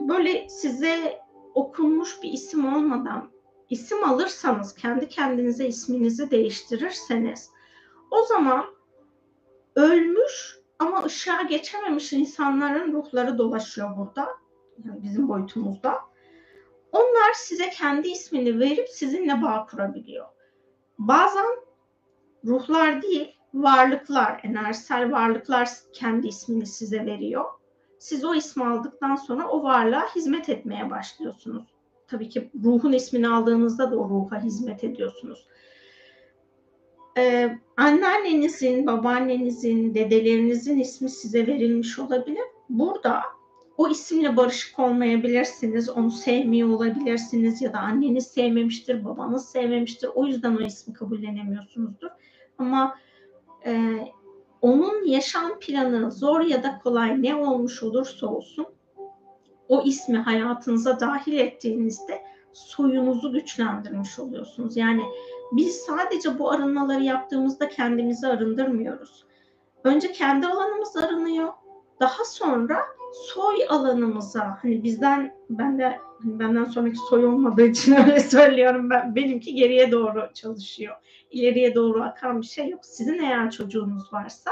böyle 0.00 0.48
size 0.48 1.20
okunmuş 1.54 2.22
bir 2.22 2.32
isim 2.32 2.74
olmadan 2.74 3.32
isim 3.70 4.04
alırsanız, 4.04 4.74
kendi 4.74 5.08
kendinize 5.08 5.66
isminizi 5.66 6.30
değiştirirseniz 6.30 7.50
o 8.10 8.22
zaman 8.22 8.64
ölmüş 9.76 10.58
ama 10.78 11.04
ışığa 11.04 11.42
geçememiş 11.42 12.12
insanların 12.12 12.92
ruhları 12.92 13.38
dolaşıyor 13.38 13.96
burada. 13.96 14.28
Yani 14.84 15.02
bizim 15.02 15.28
boyutumuzda. 15.28 16.00
Onlar 16.92 17.32
size 17.34 17.70
kendi 17.70 18.08
ismini 18.08 18.60
verip 18.60 18.88
sizinle 18.88 19.42
bağ 19.42 19.66
kurabiliyor. 19.70 20.26
Bazen 20.98 21.46
ruhlar 22.44 23.02
değil, 23.02 23.36
varlıklar, 23.54 24.40
enerjisel 24.42 25.12
varlıklar 25.12 25.68
kendi 25.92 26.28
ismini 26.28 26.66
size 26.66 27.06
veriyor. 27.06 27.44
Siz 27.98 28.24
o 28.24 28.34
ismi 28.34 28.64
aldıktan 28.64 29.16
sonra 29.16 29.48
o 29.48 29.62
varlığa 29.62 30.14
hizmet 30.14 30.48
etmeye 30.48 30.90
başlıyorsunuz. 30.90 31.64
Tabii 32.06 32.28
ki 32.28 32.50
ruhun 32.64 32.92
ismini 32.92 33.28
aldığınızda 33.28 33.90
da 33.90 33.96
o 33.96 34.08
ruha 34.08 34.42
hizmet 34.42 34.84
ediyorsunuz. 34.84 35.46
Ee, 37.18 37.58
anneannenizin, 37.76 38.86
babaannenizin, 38.86 39.94
dedelerinizin 39.94 40.78
ismi 40.78 41.10
size 41.10 41.46
verilmiş 41.46 41.98
olabilir. 41.98 42.44
Burada 42.68 43.22
o 43.76 43.88
isimle 43.88 44.36
barışık 44.36 44.78
olmayabilirsiniz, 44.78 45.90
onu 45.90 46.10
sevmiyor 46.10 46.68
olabilirsiniz 46.68 47.62
ya 47.62 47.72
da 47.72 47.78
anneniz 47.78 48.26
sevmemiştir, 48.26 49.04
babanız 49.04 49.48
sevmemiştir. 49.48 50.10
O 50.14 50.26
yüzden 50.26 50.56
o 50.56 50.60
ismi 50.60 50.94
kabullenemiyorsunuzdur. 50.94 52.08
Ama 52.58 52.98
e, 53.66 53.98
onun 54.60 55.04
yaşam 55.04 55.58
planı 55.60 56.10
zor 56.10 56.40
ya 56.40 56.62
da 56.62 56.78
kolay 56.78 57.22
ne 57.22 57.34
olmuş 57.34 57.82
olursa 57.82 58.26
olsun 58.26 58.66
o 59.68 59.82
ismi 59.82 60.18
hayatınıza 60.18 61.00
dahil 61.00 61.38
ettiğinizde 61.38 62.22
soyunuzu 62.52 63.32
güçlendirmiş 63.32 64.18
oluyorsunuz. 64.18 64.76
Yani 64.76 65.02
biz 65.52 65.76
sadece 65.76 66.38
bu 66.38 66.50
arınmaları 66.50 67.02
yaptığımızda 67.02 67.68
kendimizi 67.68 68.26
arındırmıyoruz. 68.26 69.24
Önce 69.84 70.12
kendi 70.12 70.46
alanımız 70.46 70.96
arınıyor. 70.96 71.52
Daha 72.00 72.24
sonra 72.24 72.78
soy 73.12 73.56
alanımıza 73.68 74.58
hani 74.62 74.82
bizden 74.82 75.34
ben 75.50 75.78
de 75.78 75.98
hani 76.22 76.38
benden 76.38 76.64
sonraki 76.64 76.98
soy 77.10 77.26
olmadığı 77.26 77.66
için 77.66 77.92
öyle 77.96 78.20
söylüyorum 78.20 78.90
ben 78.90 79.14
benimki 79.14 79.54
geriye 79.54 79.92
doğru 79.92 80.28
çalışıyor. 80.34 80.96
İleriye 81.30 81.74
doğru 81.74 82.02
akan 82.02 82.40
bir 82.40 82.46
şey 82.46 82.68
yok. 82.68 82.80
Sizin 82.84 83.18
eğer 83.18 83.50
çocuğunuz 83.50 84.12
varsa 84.12 84.50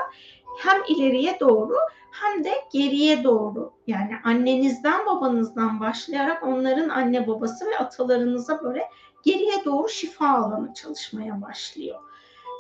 hem 0.59 0.83
ileriye 0.89 1.41
doğru 1.41 1.75
hem 2.11 2.45
de 2.45 2.51
geriye 2.73 3.25
doğru 3.25 3.73
yani 3.87 4.13
annenizden 4.25 5.07
babanızdan 5.07 5.81
başlayarak 5.81 6.43
onların 6.43 6.89
anne 6.89 7.27
babası 7.27 7.67
ve 7.67 7.79
atalarınıza 7.79 8.63
böyle 8.65 8.83
geriye 9.25 9.65
doğru 9.65 9.89
şifa 9.89 10.29
alanı 10.29 10.75
çalışmaya 10.75 11.43
başlıyor. 11.43 11.99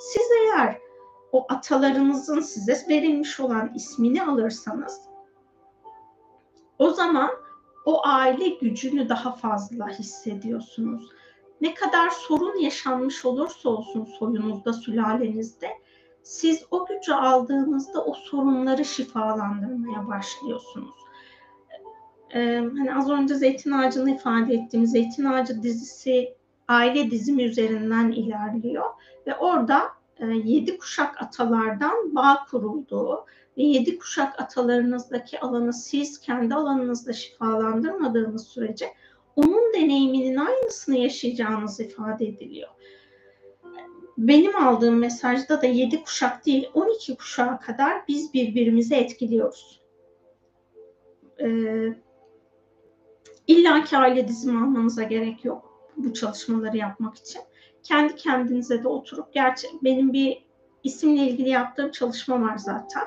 Siz 0.01 0.27
eğer 0.43 0.79
o 1.33 1.47
atalarınızın 1.49 2.41
size 2.41 2.89
verilmiş 2.89 3.41
olan 3.41 3.73
ismini 3.75 4.23
alırsanız 4.23 5.10
o 6.81 6.91
zaman 6.91 7.31
o 7.85 8.07
aile 8.07 8.49
gücünü 8.49 9.09
daha 9.09 9.33
fazla 9.33 9.89
hissediyorsunuz. 9.89 11.09
Ne 11.61 11.75
kadar 11.75 12.11
sorun 12.11 12.59
yaşanmış 12.59 13.25
olursa 13.25 13.69
olsun 13.69 14.05
soyunuzda, 14.05 14.73
sülalenizde 14.73 15.69
siz 16.23 16.65
o 16.71 16.87
gücü 16.87 17.13
aldığınızda 17.13 18.05
o 18.05 18.15
sorunları 18.15 18.85
şifalandırmaya 18.85 20.09
başlıyorsunuz. 20.09 20.95
Ee, 22.35 22.65
hani 22.77 22.95
az 22.95 23.11
önce 23.11 23.35
Zeytin 23.35 23.71
Ağacı'nı 23.71 24.11
ifade 24.11 24.55
ettiğim 24.55 24.87
Zeytin 24.87 25.25
Ağacı 25.25 25.63
dizisi 25.63 26.35
aile 26.69 27.11
dizimi 27.11 27.43
üzerinden 27.43 28.13
ilerliyor 28.13 28.85
ve 29.27 29.37
orada 29.37 29.83
e, 30.19 30.27
yedi 30.27 30.79
kuşak 30.79 31.23
atalardan 31.23 32.15
bağ 32.15 32.45
kurulduğu 32.51 33.27
yedi 33.63 33.99
kuşak 33.99 34.41
atalarınızdaki 34.41 35.41
alanı 35.41 35.73
siz 35.73 36.21
kendi 36.21 36.55
alanınızda 36.55 37.13
şifalandırmadığınız 37.13 38.49
sürece 38.49 38.87
onun 39.37 39.75
deneyiminin 39.75 40.37
aynısını 40.37 40.97
yaşayacağınız 40.97 41.81
ifade 41.81 42.27
ediliyor 42.27 42.69
benim 44.21 44.57
aldığım 44.57 44.99
mesajda 44.99 45.63
da 45.63 45.67
7 45.67 46.03
kuşak 46.03 46.47
değil 46.47 46.71
12 46.75 47.17
kuşağa 47.17 47.59
kadar 47.59 48.03
biz 48.09 48.35
birbirimizi 48.35 48.95
etkiliyoruz. 48.95 49.81
Ee, 51.41 51.95
İlla 53.47 53.85
ki 53.85 53.97
aile 53.97 54.29
dizimi 54.29 54.59
almanıza 54.59 55.03
gerek 55.03 55.45
yok 55.45 55.91
bu 55.97 56.15
çalışmaları 56.15 56.77
yapmak 56.77 57.17
için. 57.17 57.43
Kendi 57.83 58.17
kendinize 58.17 58.83
de 58.85 58.89
oturup, 58.89 59.33
gerçi 59.33 59.69
benim 59.83 60.13
bir 60.13 60.45
isimle 60.85 61.23
ilgili 61.23 61.49
yaptığım 61.49 61.91
çalışma 61.91 62.43
var 62.43 62.57
zaten. 62.59 63.05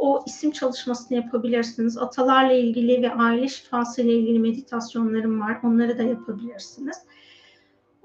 O 0.00 0.22
isim 0.26 0.50
çalışmasını 0.50 1.18
yapabilirsiniz. 1.18 1.98
Atalarla 1.98 2.52
ilgili 2.52 3.02
ve 3.02 3.14
aile 3.14 3.48
şifası 3.48 4.02
ile 4.02 4.12
ilgili 4.12 4.38
meditasyonlarım 4.38 5.40
var. 5.40 5.60
Onları 5.64 5.98
da 5.98 6.02
yapabilirsiniz. 6.02 6.96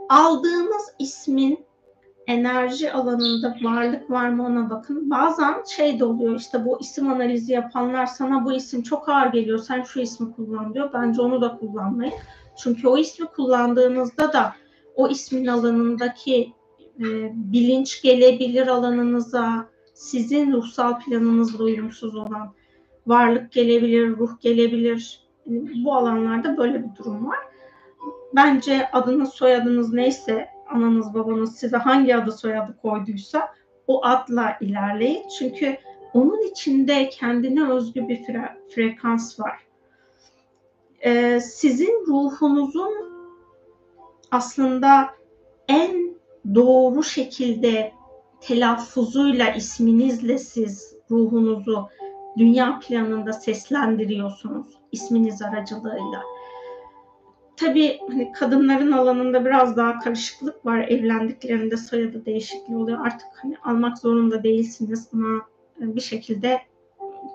Aldığınız 0.10 0.92
ismin 1.00 1.66
enerji 2.28 2.92
alanında 2.92 3.58
varlık 3.62 4.12
var 4.12 4.30
mı 4.30 4.46
ona 4.46 4.70
bakın. 4.70 5.10
Bazen 5.10 5.64
şey 5.76 6.00
de 6.00 6.06
oluyor 6.06 6.40
işte 6.40 6.66
bu 6.66 6.80
isim 6.82 7.10
analizi 7.10 7.54
yapanlar 7.54 8.06
sana 8.06 8.46
bu 8.46 8.54
isim 8.54 8.84
çok 8.84 9.10
ağır 9.10 9.28
geliyor 9.28 9.60
sen 9.60 9.84
şu 9.84 10.00
ismi 10.00 10.36
kullan 10.36 10.74
diyor. 10.74 10.90
Bence 10.94 11.22
onu 11.22 11.42
da 11.42 11.58
kullanmayın. 11.58 12.14
Çünkü 12.58 12.88
o 12.88 12.98
ismi 12.98 13.26
kullandığınızda 13.26 14.34
da 14.34 14.56
o 14.96 15.08
ismin 15.08 15.48
alanındaki 15.48 16.54
e, 17.00 17.04
bilinç 17.34 18.02
gelebilir 18.02 18.68
alanınıza, 18.68 19.70
sizin 19.96 20.52
ruhsal 20.52 21.00
planınızla 21.00 21.64
uyumsuz 21.64 22.16
olan 22.16 22.54
varlık 23.08 23.52
gelebilir, 23.52 24.18
ruh 24.18 24.40
gelebilir. 24.42 25.26
Bu 25.86 25.96
alanlarda 25.96 26.58
böyle 26.58 26.84
bir 26.84 26.96
durum 26.96 27.28
var. 27.28 27.40
Bence 28.36 28.92
adınız, 28.92 29.30
soyadınız 29.30 29.94
neyse 29.94 30.50
ananız 30.70 31.14
babanız 31.14 31.56
size 31.56 31.78
hangi 31.78 32.16
adı 32.16 32.32
soyadı 32.32 32.78
koyduysa 32.82 33.54
o 33.88 34.06
adla 34.06 34.58
ilerleyin. 34.62 35.28
Çünkü 35.40 35.78
onun 36.14 36.52
içinde 36.52 37.10
kendine 37.10 37.72
özgü 37.72 38.08
bir 38.08 38.24
fre 38.24 38.58
frekans 38.76 39.40
var. 39.40 39.60
Ee, 41.00 41.40
sizin 41.40 42.06
ruhunuzun 42.08 42.94
aslında 44.32 45.10
en 45.68 46.16
doğru 46.56 47.04
şekilde 47.04 47.94
telaffuzuyla 48.42 49.50
isminizle 49.50 50.38
siz 50.38 50.96
ruhunuzu 51.12 51.90
dünya 52.38 52.80
planında 52.80 53.34
seslendiriyorsunuz 53.34 54.68
isminiz 54.92 55.42
aracılığıyla 55.42 56.22
tabii 57.58 58.00
hani 58.08 58.32
kadınların 58.32 58.92
alanında 58.92 59.46
biraz 59.46 59.78
daha 59.78 60.00
karışıklık 60.00 60.66
var. 60.66 60.80
Evlendiklerinde 60.80 61.78
soyadı 61.78 62.26
değişikliği 62.26 62.76
oluyor. 62.76 63.06
Artık 63.06 63.28
hani 63.42 63.58
almak 63.64 63.98
zorunda 63.98 64.44
değilsiniz 64.44 65.10
ama 65.14 65.48
bir 65.80 66.02
şekilde 66.02 66.62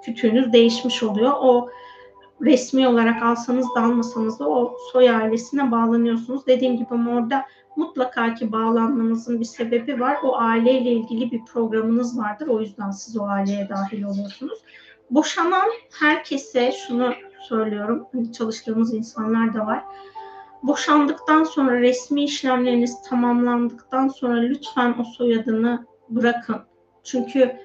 kütüğünüz 0.04 0.52
değişmiş 0.52 1.02
oluyor. 1.02 1.32
O 1.40 1.68
resmi 2.42 2.88
olarak 2.88 3.22
alsanız 3.22 3.66
da 3.76 3.82
almasanız 3.82 4.38
da 4.38 4.48
o 4.48 4.76
soy 4.92 5.10
ailesine 5.10 5.70
bağlanıyorsunuz. 5.70 6.46
Dediğim 6.46 6.76
gibi 6.76 6.88
ama 6.90 7.14
orada 7.14 7.44
mutlaka 7.76 8.34
ki 8.34 8.52
bağlanmanızın 8.52 9.40
bir 9.40 9.44
sebebi 9.44 10.00
var. 10.00 10.16
O 10.22 10.36
aileyle 10.36 10.92
ilgili 10.92 11.30
bir 11.30 11.44
programınız 11.44 12.18
vardır. 12.18 12.46
O 12.46 12.60
yüzden 12.60 12.90
siz 12.90 13.16
o 13.16 13.24
aileye 13.24 13.68
dahil 13.68 14.02
oluyorsunuz. 14.02 14.58
Boşanan 15.10 15.68
herkese 16.00 16.72
şunu 16.72 17.14
söylüyorum. 17.48 18.06
Çalıştığımız 18.32 18.94
insanlar 18.94 19.54
da 19.54 19.66
var 19.66 19.84
boşandıktan 20.62 21.44
sonra 21.44 21.80
resmi 21.80 22.24
işlemleriniz 22.24 23.02
tamamlandıktan 23.02 24.08
sonra 24.08 24.40
lütfen 24.40 24.94
o 25.00 25.04
soyadını 25.04 25.86
bırakın. 26.08 26.56
Çünkü 27.04 27.56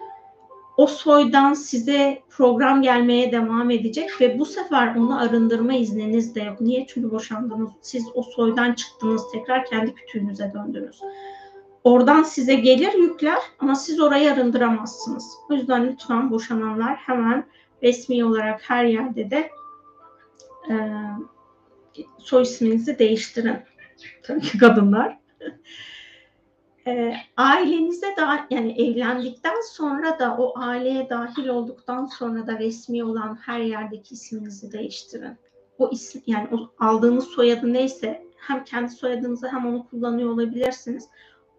o 0.78 0.88
soydan 0.88 1.54
size 1.54 2.22
program 2.30 2.82
gelmeye 2.82 3.32
devam 3.32 3.72
edecek 3.72 4.22
ve 4.22 4.40
bu 4.40 4.46
sefer 4.46 4.96
onu 4.96 5.22
arındırma 5.22 5.74
izniniz 5.74 6.36
de 6.36 6.42
yok. 6.42 6.62
Niye? 6.62 6.88
Çünkü 6.88 7.12
boşandınız. 7.12 7.70
Siz 7.82 8.06
o 8.14 8.24
soydan 8.24 8.74
çıktınız. 8.74 9.22
Tekrar 9.32 9.66
kendi 9.66 9.96
kütüğünüze 9.96 10.52
döndünüz. 10.54 11.02
Oradan 11.84 12.24
size 12.24 12.56
gelir 12.56 12.94
yükler 12.94 13.40
ama 13.60 13.76
siz 13.76 14.00
orayı 14.00 14.34
arındıramazsınız. 14.34 15.26
O 15.50 15.54
yüzden 15.54 15.88
lütfen 15.88 16.32
boşananlar 16.32 16.96
hemen 16.96 17.46
resmi 17.84 18.26
olarak 18.26 18.70
her 18.70 18.86
yerde 18.86 19.32
de 19.32 19.50
e, 20.70 20.74
soy 22.18 22.44
isminizi 22.44 23.00
değiştirin. 23.00 23.58
Tabii 24.24 24.42
ki 24.42 24.58
kadınlar. 24.58 25.18
E, 26.88 27.16
ailenize 27.38 28.16
da 28.18 28.48
yani 28.50 28.72
evlendikten 28.72 29.62
sonra 29.62 30.20
da 30.20 30.38
o 30.38 30.60
aileye 30.60 31.10
dahil 31.10 31.48
olduktan 31.48 32.06
sonra 32.06 32.48
da 32.48 32.60
resmi 32.60 33.04
olan 33.04 33.36
her 33.36 33.60
yerdeki 33.60 34.14
isminizi 34.14 34.72
değiştirin. 34.72 35.38
o 35.78 35.90
isim 35.92 36.22
yani 36.28 36.48
o 36.52 36.86
aldığınız 36.86 37.28
soyadı 37.28 37.74
neyse 37.74 38.26
hem 38.38 38.64
kendi 38.64 38.92
soyadınızı 38.92 39.48
hem 39.48 39.66
onu 39.66 39.88
kullanıyor 39.90 40.30
olabilirsiniz. 40.30 41.10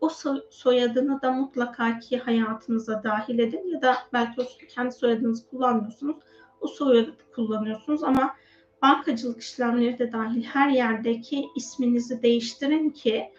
O 0.01 0.11
soyadını 0.51 1.23
da 1.23 1.33
mutlaka 1.33 1.99
ki 1.99 2.19
hayatınıza 2.19 3.03
dahil 3.05 3.39
edin 3.39 3.69
ya 3.69 3.83
da 3.83 3.97
belki 4.13 4.41
o 4.41 4.45
kendi 4.69 4.93
soyadınızı 4.95 5.49
kullanmıyorsunuz. 5.49 6.17
O 6.61 6.67
soyadı 6.67 7.13
kullanıyorsunuz 7.35 8.03
ama 8.03 8.37
bankacılık 8.83 9.41
işlemleri 9.41 9.99
de 9.99 10.13
dahil 10.13 10.43
her 10.43 10.69
yerdeki 10.69 11.45
isminizi 11.57 12.23
değiştirin 12.23 12.91
ki 12.91 13.31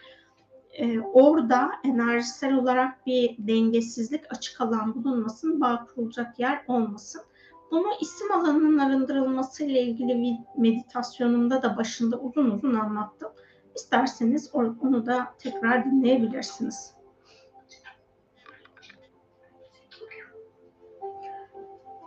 e, 0.77 0.99
orada 0.99 1.71
enerjisel 1.83 2.53
olarak 2.53 3.05
bir 3.05 3.35
dengesizlik 3.39 4.21
açık 4.29 4.61
alan 4.61 4.95
bulunmasın, 4.95 5.61
bağ 5.61 5.85
kurulacak 5.85 6.39
yer 6.39 6.63
olmasın. 6.67 7.21
Bunu 7.71 7.87
isim 8.01 8.31
alanının 8.31 8.77
arındırılması 8.77 9.63
ile 9.63 9.81
ilgili 9.81 10.21
bir 10.21 10.61
meditasyonumda 10.61 11.63
da 11.63 11.77
başında 11.77 12.19
uzun 12.19 12.51
uzun 12.51 12.75
anlattım. 12.75 13.31
İsterseniz 13.75 14.49
onu 14.53 15.05
da 15.05 15.33
tekrar 15.39 15.85
dinleyebilirsiniz. 15.85 16.93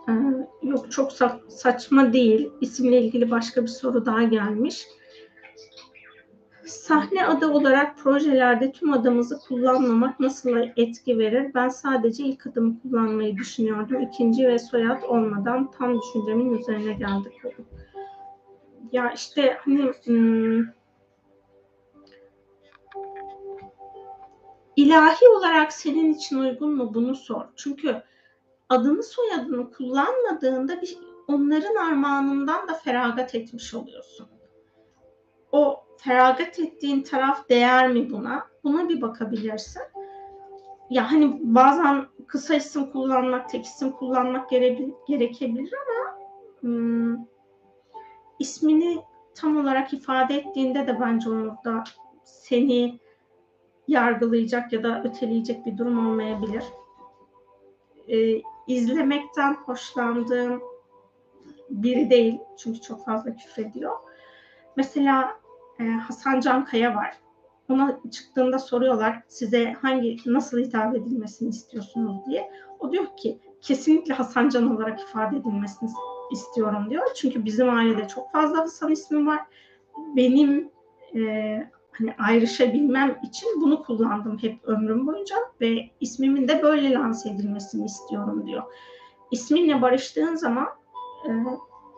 Ee, 0.09 0.13
yok 0.63 0.93
çok 0.93 1.13
saçma 1.49 2.13
değil. 2.13 2.51
İsimle 2.61 3.03
ilgili 3.03 3.31
başka 3.31 3.63
bir 3.63 3.69
soru 3.69 4.07
daha 4.07 4.23
gelmiş. 4.23 4.87
Sahne 6.71 7.27
adı 7.27 7.51
olarak 7.51 7.99
projelerde 7.99 8.73
tüm 8.73 8.93
adımızı 8.93 9.39
kullanmamak 9.49 10.21
nasıl 10.21 10.57
etki 10.77 11.19
verir? 11.19 11.55
Ben 11.55 11.69
sadece 11.69 12.25
ilk 12.25 12.47
adımı 12.47 12.81
kullanmayı 12.83 13.37
düşünüyordum. 13.37 14.01
İkinci 14.01 14.49
ve 14.49 14.59
soyad 14.59 15.03
olmadan 15.03 15.71
tam 15.71 16.01
düşüncemin 16.01 16.59
üzerine 16.59 16.93
geldik. 16.93 17.33
Ya 18.93 19.13
işte 19.13 19.59
hani 19.65 19.93
ilahi 24.77 25.29
olarak 25.29 25.73
senin 25.73 26.15
için 26.15 26.39
uygun 26.39 26.77
mu 26.77 26.95
bunu 26.95 27.15
sor. 27.15 27.45
Çünkü 27.57 28.03
adını 28.69 29.03
soyadını 29.03 29.71
kullanmadığında 29.71 30.83
bir, 30.83 30.99
onların 31.29 31.75
armağanından 31.75 32.69
da 32.69 32.75
feragat 32.75 33.35
etmiş 33.35 33.75
oluyorsun. 33.75 34.40
O 35.53 35.85
feragat 35.97 36.59
ettiğin 36.59 37.03
taraf 37.03 37.49
değer 37.49 37.93
mi 37.93 38.11
buna? 38.11 38.47
Buna 38.65 38.89
bir 38.89 39.01
bakabilirsin. 39.01 39.83
Ya 40.91 41.13
hani 41.13 41.39
bazen 41.43 42.07
kısa 42.27 42.55
isim 42.55 42.91
kullanmak, 42.91 43.49
tek 43.49 43.65
isim 43.65 43.93
kullanmak 43.93 44.51
gerekebilir 45.09 45.73
ama 45.73 46.19
hmm, 46.61 47.17
ismini 48.39 49.03
tam 49.35 49.57
olarak 49.57 49.93
ifade 49.93 50.35
ettiğinde 50.35 50.87
de 50.87 51.01
bence 51.01 51.31
orada 51.31 51.85
seni 52.25 53.01
yargılayacak 53.89 54.73
ya 54.73 54.83
da 54.83 55.03
öteleyecek 55.05 55.67
bir 55.67 55.79
durum 55.79 56.07
olmayabilir. 56.07 56.65
Ee, 58.09 58.43
izlemekten 58.67 59.55
hoşlandığım 59.55 60.63
biri 61.71 62.11
değil. 62.11 62.39
Çünkü 62.59 62.81
çok 62.81 63.05
fazla 63.05 63.37
küfrediyor. 63.37 63.97
Mesela 64.77 65.40
e, 65.81 65.85
Hasan 65.85 66.41
Can 66.41 66.65
Kaya 66.65 66.95
var. 66.95 67.15
Ona 67.69 68.01
çıktığında 68.11 68.59
soruyorlar 68.59 69.23
size 69.29 69.73
hangi 69.83 70.17
nasıl 70.27 70.59
hitap 70.59 70.97
edilmesini 70.97 71.49
istiyorsunuz 71.49 72.17
diye. 72.27 72.51
O 72.79 72.93
diyor 72.93 73.07
ki 73.17 73.39
kesinlikle 73.61 74.15
Hasan 74.15 74.49
Can 74.49 74.77
olarak 74.77 75.01
ifade 75.01 75.37
edilmesini 75.37 75.91
istiyorum 76.31 76.91
diyor. 76.91 77.03
Çünkü 77.15 77.45
bizim 77.45 77.71
ailede 77.71 78.09
çok 78.09 78.33
fazla 78.33 78.59
Hasan 78.59 78.93
ismi 78.93 79.27
var. 79.27 79.41
Benim 80.17 80.71
e, 81.15 81.21
hani 81.93 82.15
ayrışabilmem 82.19 83.19
için 83.23 83.61
bunu 83.61 83.83
kullandım 83.83 84.39
hep 84.39 84.65
ömrüm 84.65 85.07
boyunca 85.07 85.37
ve 85.61 85.91
ismimin 86.01 86.49
de 86.49 86.63
böyle 86.63 86.93
lanse 86.93 87.31
edilmesini 87.31 87.85
istiyorum 87.85 88.47
diyor. 88.47 88.63
İsminle 89.31 89.83
barıştığın 89.83 90.35
zaman 90.35 90.69
e, 91.29 91.31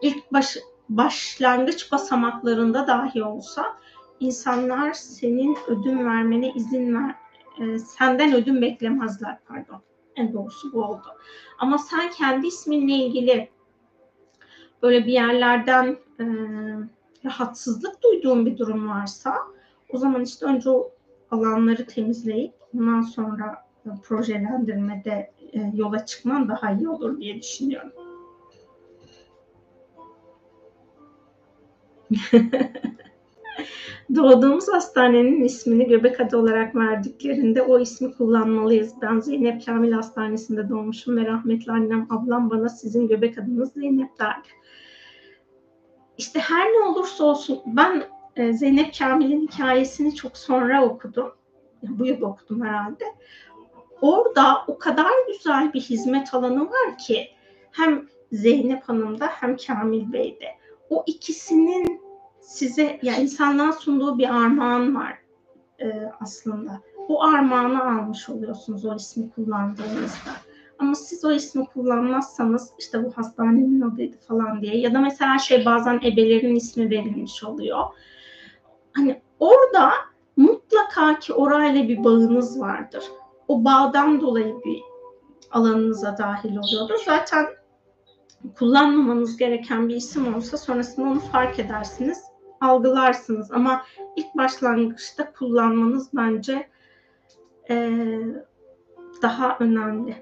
ilk 0.02 0.32
baş, 0.32 0.58
başlangıç 0.96 1.92
basamaklarında 1.92 2.86
dahi 2.86 3.24
olsa 3.24 3.76
insanlar 4.20 4.92
senin 4.92 5.58
ödün 5.66 6.04
vermene 6.04 6.52
izin 6.52 6.94
ver, 6.94 7.14
e, 7.60 7.78
senden 7.78 8.34
ödün 8.34 8.62
beklemezler 8.62 9.38
pardon. 9.48 9.82
En 10.16 10.32
doğrusu 10.32 10.72
bu 10.72 10.84
oldu. 10.84 11.06
Ama 11.58 11.78
sen 11.78 12.10
kendi 12.10 12.46
isminle 12.46 12.92
ilgili 12.92 13.50
böyle 14.82 15.06
bir 15.06 15.12
yerlerden 15.12 15.96
e, 16.20 16.24
rahatsızlık 17.24 18.02
duyduğun 18.02 18.46
bir 18.46 18.58
durum 18.58 18.88
varsa 18.88 19.34
o 19.88 19.98
zaman 19.98 20.22
işte 20.22 20.46
önce 20.46 20.70
o 20.70 20.90
alanları 21.30 21.86
temizleyip 21.86 22.54
ondan 22.74 23.00
sonra 23.00 23.66
projelendirmede 24.02 25.32
e, 25.52 25.70
yola 25.74 26.06
çıkman 26.06 26.48
daha 26.48 26.72
iyi 26.72 26.88
olur 26.88 27.20
diye 27.20 27.42
düşünüyorum. 27.42 27.92
Doğduğumuz 34.14 34.68
hastanenin 34.68 35.44
ismini 35.44 35.88
göbek 35.88 36.20
adı 36.20 36.36
olarak 36.36 36.76
verdiklerinde 36.76 37.62
o 37.62 37.78
ismi 37.80 38.14
kullanmalıyız. 38.14 38.92
Ben 39.02 39.20
Zeynep 39.20 39.66
Kamil 39.66 39.92
Hastanesi'nde 39.92 40.68
doğmuşum 40.68 41.16
ve 41.16 41.26
rahmetli 41.26 41.72
annem 41.72 42.06
ablam 42.10 42.50
bana 42.50 42.68
sizin 42.68 43.08
göbek 43.08 43.38
adınız 43.38 43.72
Zeynep 43.72 44.18
derdi. 44.18 44.48
İşte 46.18 46.40
her 46.40 46.66
ne 46.66 46.84
olursa 46.84 47.24
olsun 47.24 47.60
ben 47.66 48.04
e, 48.36 48.52
Zeynep 48.52 48.98
Kamil'in 48.98 49.46
hikayesini 49.46 50.14
çok 50.14 50.36
sonra 50.36 50.84
okudum. 50.84 51.32
Bu 51.82 52.06
yıl 52.06 52.22
okudum 52.22 52.64
herhalde. 52.64 53.04
Orada 54.00 54.64
o 54.66 54.78
kadar 54.78 55.12
güzel 55.28 55.72
bir 55.72 55.80
hizmet 55.80 56.34
alanı 56.34 56.64
var 56.64 56.98
ki 57.06 57.28
hem 57.70 58.08
Zeynep 58.32 58.82
Hanım'da 58.82 59.26
hem 59.26 59.56
Kamil 59.56 60.12
Bey'de. 60.12 60.46
O 60.90 61.04
ikisinin 61.06 62.01
size 62.42 62.98
ya 63.02 63.16
insanlığa 63.16 63.72
sunduğu 63.72 64.18
bir 64.18 64.28
armağan 64.28 64.94
var 64.94 65.18
e, 65.78 66.10
aslında. 66.20 66.80
O 67.08 67.22
armağanı 67.22 67.84
almış 67.84 68.28
oluyorsunuz 68.28 68.84
o 68.84 68.94
ismi 68.94 69.30
kullandığınızda. 69.30 70.30
Ama 70.78 70.94
siz 70.94 71.24
o 71.24 71.32
ismi 71.32 71.66
kullanmazsanız 71.66 72.70
işte 72.78 73.04
bu 73.04 73.12
hastanenin 73.16 73.80
adıydı 73.80 74.16
falan 74.28 74.62
diye 74.62 74.78
ya 74.78 74.94
da 74.94 75.00
mesela 75.00 75.38
şey 75.38 75.64
bazen 75.64 76.00
ebelerin 76.04 76.56
ismi 76.56 76.90
verilmiş 76.90 77.44
oluyor. 77.44 77.84
Hani 78.92 79.22
orada 79.40 79.92
mutlaka 80.36 81.18
ki 81.18 81.32
orayla 81.32 81.88
bir 81.88 82.04
bağınız 82.04 82.60
vardır. 82.60 83.04
O 83.48 83.64
bağdan 83.64 84.20
dolayı 84.20 84.54
bir 84.64 84.82
alanınıza 85.50 86.18
dahil 86.18 86.56
oluyordur. 86.56 86.98
Zaten 87.06 87.46
kullanmamanız 88.58 89.36
gereken 89.36 89.88
bir 89.88 89.96
isim 89.96 90.34
olsa 90.34 90.56
sonrasında 90.56 91.08
onu 91.08 91.20
fark 91.20 91.58
edersiniz 91.58 92.31
algılarsınız 92.62 93.52
ama 93.52 93.82
ilk 94.16 94.36
başlangıçta 94.36 95.32
kullanmanız 95.32 96.08
bence 96.14 96.68
e, 97.70 97.90
daha 99.22 99.56
önemli. 99.60 100.14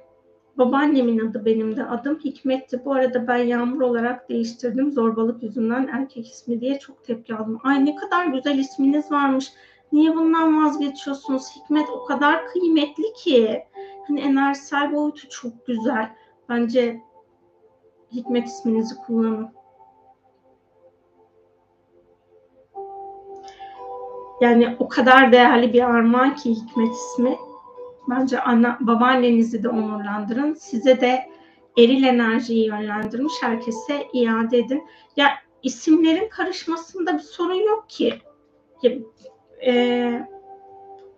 Babaannemin 0.58 1.18
adı 1.18 1.44
benim 1.44 1.76
de 1.76 1.84
adım 1.84 2.18
Hikmet'ti. 2.18 2.84
Bu 2.84 2.92
arada 2.92 3.28
ben 3.28 3.36
Yağmur 3.36 3.80
olarak 3.80 4.28
değiştirdim. 4.28 4.92
Zorbalık 4.92 5.42
yüzünden 5.42 5.88
erkek 5.92 6.30
ismi 6.30 6.60
diye 6.60 6.78
çok 6.78 7.04
tepki 7.04 7.34
aldım. 7.34 7.60
Ay 7.64 7.86
ne 7.86 7.94
kadar 7.94 8.26
güzel 8.26 8.58
isminiz 8.58 9.12
varmış. 9.12 9.52
Niye 9.92 10.16
bundan 10.16 10.64
vazgeçiyorsunuz? 10.64 11.44
Hikmet 11.56 11.88
o 11.90 12.04
kadar 12.04 12.46
kıymetli 12.46 13.12
ki. 13.12 13.62
Hani 14.08 14.20
enerjisel 14.20 14.92
boyutu 14.92 15.28
çok 15.28 15.66
güzel. 15.66 16.10
Bence 16.48 17.00
Hikmet 18.12 18.46
isminizi 18.46 18.94
kullanın. 18.96 19.48
Yani 24.40 24.76
o 24.78 24.88
kadar 24.88 25.32
değerli 25.32 25.72
bir 25.72 25.82
armağan 25.82 26.36
ki 26.36 26.50
Hikmet 26.50 26.94
ismi. 26.94 27.38
Bence 28.10 28.40
ana, 28.40 28.78
babaannenizi 28.80 29.62
de 29.62 29.68
onurlandırın. 29.68 30.54
Size 30.54 31.00
de 31.00 31.30
eril 31.78 32.04
enerjiyi 32.04 32.66
yönlendirmiş 32.66 33.32
herkese 33.40 34.06
iade 34.12 34.58
edin. 34.58 34.84
Ya 35.16 35.30
isimlerin 35.62 36.28
karışmasında 36.28 37.14
bir 37.14 37.22
sorun 37.22 37.66
yok 37.66 37.84
ki. 37.88 38.14
Ya, 38.82 38.92
e, 39.66 40.26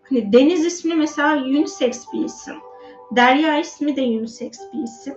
hani 0.02 0.32
Deniz 0.32 0.66
ismi 0.66 0.94
mesela 0.94 1.42
unisex 1.44 2.04
bir 2.12 2.24
isim. 2.24 2.56
Derya 3.10 3.58
ismi 3.58 3.96
de 3.96 4.02
unisex 4.02 4.52
bir 4.72 4.82
isim. 4.82 5.14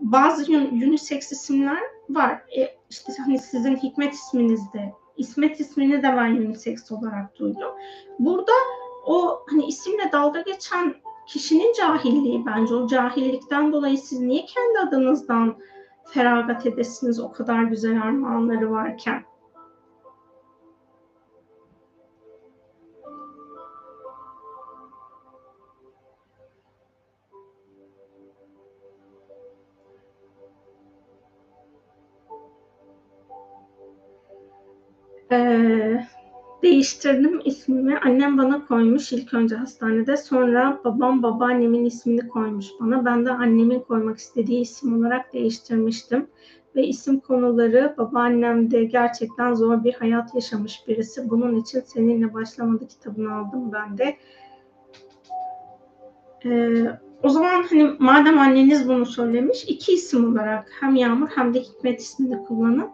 Bazı 0.00 0.52
unisex 0.52 1.32
isimler 1.32 1.82
var. 2.08 2.42
E, 2.58 2.68
işte 2.90 3.12
hani 3.26 3.38
sizin 3.38 3.76
Hikmet 3.76 4.14
isminiz 4.14 4.72
de 4.72 4.92
İsmet 5.20 5.60
ismini 5.60 6.02
de 6.02 6.02
ben 6.02 6.30
unisex 6.30 6.92
olarak 6.92 7.38
duydum. 7.38 7.70
Burada 8.18 8.52
o 9.06 9.40
hani 9.50 9.66
isimle 9.66 10.12
dalga 10.12 10.40
geçen 10.40 10.94
kişinin 11.26 11.72
cahilliği 11.72 12.46
bence 12.46 12.74
o 12.74 12.86
cahillikten 12.86 13.72
dolayı 13.72 13.98
siz 13.98 14.20
niye 14.20 14.44
kendi 14.46 14.88
adınızdan 14.88 15.56
feragat 16.04 16.66
edesiniz 16.66 17.20
o 17.20 17.32
kadar 17.32 17.62
güzel 17.62 18.02
armağanları 18.02 18.70
varken. 18.70 19.29
Değiştirdim 36.80 37.40
ismimi. 37.44 37.98
Annem 37.98 38.38
bana 38.38 38.66
koymuş 38.66 39.12
ilk 39.12 39.34
önce 39.34 39.56
hastanede. 39.56 40.16
Sonra 40.16 40.80
babam 40.84 41.22
babaannemin 41.22 41.84
ismini 41.84 42.28
koymuş 42.28 42.66
bana. 42.80 43.04
Ben 43.04 43.26
de 43.26 43.30
annemin 43.30 43.80
koymak 43.80 44.18
istediği 44.18 44.60
isim 44.60 44.98
olarak 44.98 45.32
değiştirmiştim. 45.32 46.26
Ve 46.76 46.86
isim 46.86 47.20
konuları 47.20 47.94
babaannem 47.98 48.70
de 48.70 48.84
gerçekten 48.84 49.54
zor 49.54 49.84
bir 49.84 49.94
hayat 49.94 50.34
yaşamış 50.34 50.88
birisi. 50.88 51.30
Bunun 51.30 51.60
için 51.60 51.80
seninle 51.80 52.34
başlamadı 52.34 52.88
kitabını 52.88 53.34
aldım 53.34 53.72
ben 53.72 53.98
de. 53.98 54.16
Ee, 56.44 56.84
o 57.22 57.28
zaman 57.28 57.62
hani 57.62 57.90
madem 57.98 58.38
anneniz 58.38 58.88
bunu 58.88 59.06
söylemiş 59.06 59.64
iki 59.64 59.92
isim 59.92 60.32
olarak 60.32 60.70
hem 60.80 60.96
Yağmur 60.96 61.28
hem 61.28 61.54
de 61.54 61.60
Hikmet 61.60 62.00
ismini 62.00 62.44
kullanın 62.44 62.90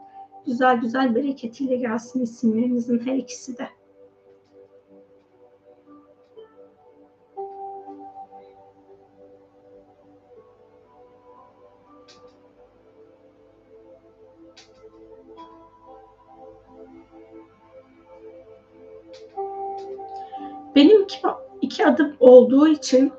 güzel 0.47 0.77
güzel 0.77 1.15
bereketiyle 1.15 1.77
gelsin 1.77 2.23
isimlerinizin 2.23 2.99
her 2.99 3.15
ikisi 3.15 3.59
de. 3.59 3.76
Olduğu 22.47 22.69
için 22.69 23.13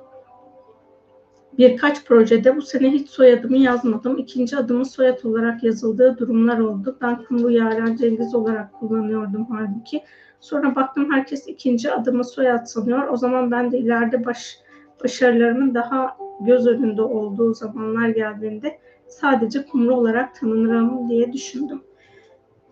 Birkaç 1.57 2.05
projede 2.05 2.55
bu 2.55 2.61
sene 2.61 2.91
hiç 2.91 3.09
soyadımı 3.09 3.57
yazmadım. 3.57 4.17
İkinci 4.17 4.57
adımın 4.57 4.83
soyad 4.83 5.23
olarak 5.23 5.63
yazıldığı 5.63 6.17
durumlar 6.17 6.59
oldu. 6.59 6.97
Ben 7.01 7.23
Kumru 7.23 7.51
Yaren 7.51 7.95
Cengiz 7.95 8.35
olarak 8.35 8.73
kullanıyordum 8.73 9.47
halbuki. 9.51 10.03
Sonra 10.39 10.75
baktım 10.75 11.11
herkes 11.11 11.47
ikinci 11.47 11.91
adımı 11.91 12.25
soyad 12.25 12.65
sanıyor. 12.65 13.07
O 13.07 13.17
zaman 13.17 13.51
ben 13.51 13.71
de 13.71 13.77
ileride 13.77 14.25
baş, 14.25 14.59
başarılarımın 15.03 15.75
daha 15.75 16.17
göz 16.41 16.67
önünde 16.67 17.01
olduğu 17.01 17.53
zamanlar 17.53 18.09
geldiğinde 18.09 18.79
sadece 19.07 19.65
Kumru 19.65 19.95
olarak 19.95 20.35
tanınırım 20.35 21.09
diye 21.09 21.33
düşündüm. 21.33 21.81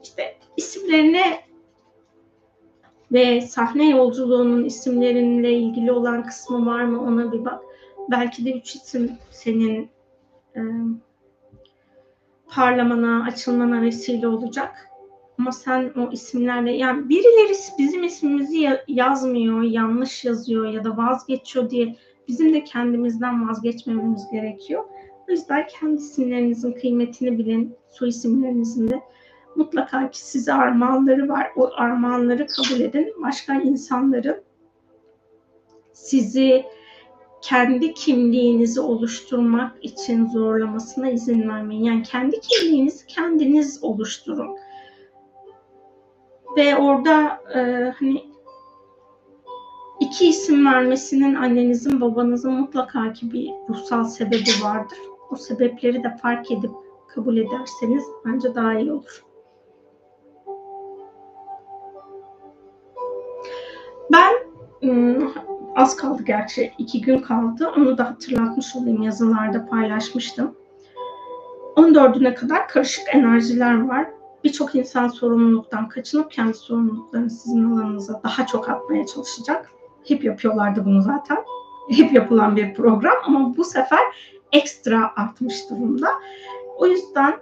İşte 0.03 0.23
isimlerine 0.57 1.39
ve 3.15 3.41
sahne 3.41 3.89
yolculuğunun 3.89 4.63
isimlerinle 4.65 5.53
ilgili 5.53 5.91
olan 5.91 6.25
kısmı 6.25 6.65
var 6.65 6.83
mı 6.83 7.01
ona 7.01 7.31
bir 7.31 7.45
bak 7.45 7.61
belki 8.11 8.45
de 8.45 8.51
üç 8.51 8.75
isim 8.75 9.11
senin 9.31 9.89
e, 10.55 10.61
parlamana, 12.47 13.23
açılmana 13.23 13.81
vesile 13.81 14.27
olacak. 14.27 14.89
Ama 15.39 15.51
sen 15.51 15.93
o 15.97 16.11
isimlerle 16.11 16.71
yani 16.71 17.09
birileri 17.09 17.53
bizim 17.79 18.03
ismimizi 18.03 18.79
yazmıyor, 18.87 19.61
yanlış 19.61 20.25
yazıyor 20.25 20.67
ya 20.67 20.83
da 20.83 20.97
vazgeçiyor 20.97 21.69
diye 21.69 21.95
bizim 22.27 22.53
de 22.53 22.63
kendimizden 22.63 23.49
vazgeçmememiz 23.49 24.31
gerekiyor. 24.31 24.83
O 25.29 25.31
yüzden 25.31 25.67
kendi 25.67 25.95
isimlerinizin 25.95 26.71
kıymetini 26.71 27.37
bilin, 27.37 27.75
soy 27.91 28.09
isimlerinizin 28.09 28.89
de 28.89 29.01
mutlaka 29.55 30.11
ki 30.11 30.25
size 30.25 30.53
armağanları 30.53 31.29
var. 31.29 31.51
O 31.55 31.69
armağanları 31.75 32.47
kabul 32.47 32.81
edin. 32.81 33.13
Başka 33.23 33.53
insanların 33.53 34.41
sizi 35.93 36.65
kendi 37.41 37.93
kimliğinizi 37.93 38.81
oluşturmak 38.81 39.83
için 39.83 40.27
zorlamasına 40.27 41.09
izin 41.09 41.49
vermeyin. 41.49 41.83
Yani 41.83 42.03
kendi 42.03 42.39
kimliğinizi 42.39 43.07
kendiniz 43.07 43.83
oluşturun. 43.83 44.57
Ve 46.57 46.75
orada 46.75 47.39
e, 47.55 47.91
hani 47.99 48.23
iki 49.99 50.27
isim 50.27 50.65
vermesinin 50.65 51.35
annenizin 51.35 52.01
babanızın 52.01 52.53
mutlaka 52.53 53.13
ki 53.13 53.33
bir 53.33 53.51
ruhsal 53.69 54.03
sebebi 54.03 54.63
vardır. 54.63 54.97
O 55.31 55.35
sebepleri 55.35 56.03
de 56.03 56.17
fark 56.21 56.51
edip 56.51 56.71
kabul 57.07 57.37
ederseniz 57.37 58.03
bence 58.25 58.55
daha 58.55 58.73
iyi 58.73 58.91
olur. 58.91 59.24
Az 65.75 65.95
kaldı 65.95 66.23
gerçi. 66.23 66.73
iki 66.77 67.01
gün 67.01 67.19
kaldı. 67.19 67.71
Onu 67.77 67.97
da 67.97 68.09
hatırlatmış 68.09 68.75
olayım. 68.75 69.01
Yazılarda 69.01 69.65
paylaşmıştım. 69.65 70.55
14'üne 71.75 72.33
kadar 72.33 72.67
karışık 72.67 73.15
enerjiler 73.15 73.87
var. 73.87 74.07
Birçok 74.43 74.75
insan 74.75 75.07
sorumluluktan 75.07 75.89
kaçınıp 75.89 76.31
kendi 76.31 76.53
sorumluluklarını 76.53 77.29
sizin 77.29 77.71
alanınıza 77.71 78.21
daha 78.23 78.47
çok 78.47 78.69
atmaya 78.69 79.05
çalışacak. 79.05 79.71
Hep 80.07 80.23
yapıyorlardı 80.23 80.85
bunu 80.85 81.01
zaten. 81.01 81.37
Hep 81.89 82.13
yapılan 82.13 82.55
bir 82.55 82.73
program 82.73 83.15
ama 83.25 83.57
bu 83.57 83.63
sefer 83.63 83.99
ekstra 84.51 85.11
artmış 85.15 85.69
durumda. 85.69 86.07
O 86.77 86.87
yüzden 86.87 87.33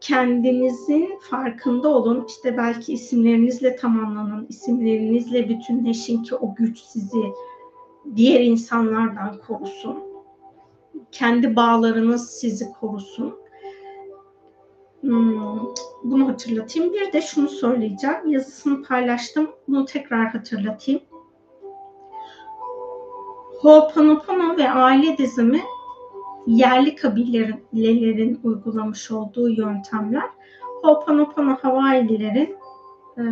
kendinizin 0.00 1.18
farkında 1.30 1.88
olun. 1.88 2.24
İşte 2.28 2.56
belki 2.56 2.92
isimlerinizle 2.92 3.76
tamamlanın, 3.76 4.46
isimlerinizle 4.48 5.48
bütünleşin 5.48 6.22
ki 6.22 6.34
o 6.34 6.54
güç 6.54 6.78
sizi 6.78 7.22
diğer 8.16 8.40
insanlardan 8.40 9.38
korusun. 9.46 9.98
Kendi 11.12 11.56
bağlarınız 11.56 12.30
sizi 12.30 12.72
korusun. 12.72 13.34
Hmm, 15.00 15.60
bunu 16.04 16.28
hatırlatayım. 16.28 16.92
Bir 16.92 17.12
de 17.12 17.22
şunu 17.22 17.48
söyleyeceğim. 17.48 18.26
Yazısını 18.26 18.82
paylaştım. 18.82 19.50
Bunu 19.68 19.84
tekrar 19.84 20.28
hatırlatayım. 20.28 21.00
Ho'oponopono 23.60 24.56
ve 24.56 24.70
aile 24.70 25.18
dizimi 25.18 25.62
yerli 26.56 26.96
kabilelerin 26.96 28.40
uygulamış 28.44 29.10
olduğu 29.10 29.48
yöntemler. 29.48 30.28
Ho'oponopono 30.82 31.56
Hawaii'lilerin 31.62 32.56
e, 33.18 33.22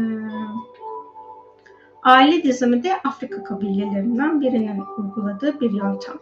Aile 2.02 2.42
dizimi 2.42 2.82
de 2.82 2.96
Afrika 3.04 3.44
kabilelerinden 3.44 4.40
birinin 4.40 4.82
uyguladığı 4.98 5.60
bir 5.60 5.70
yöntem. 5.70 6.14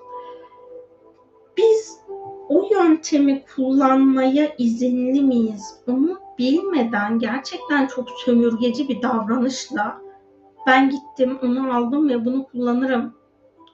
Biz 1.57 2.01
o 2.49 2.69
yöntemi 2.73 3.45
kullanmaya 3.55 4.55
izinli 4.59 5.23
miyiz? 5.23 5.81
Onu 5.89 6.19
bilmeden 6.39 7.19
gerçekten 7.19 7.87
çok 7.87 8.11
sömürgeci 8.11 8.89
bir 8.89 9.03
davranışla 9.03 10.01
ben 10.67 10.91
gittim 10.91 11.39
onu 11.43 11.75
aldım 11.77 12.09
ve 12.09 12.25
bunu 12.25 12.47
kullanırım 12.47 13.15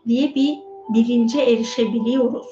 diye 0.07 0.35
bir 0.35 0.59
bilince 0.95 1.41
erişebiliyoruz. 1.41 2.47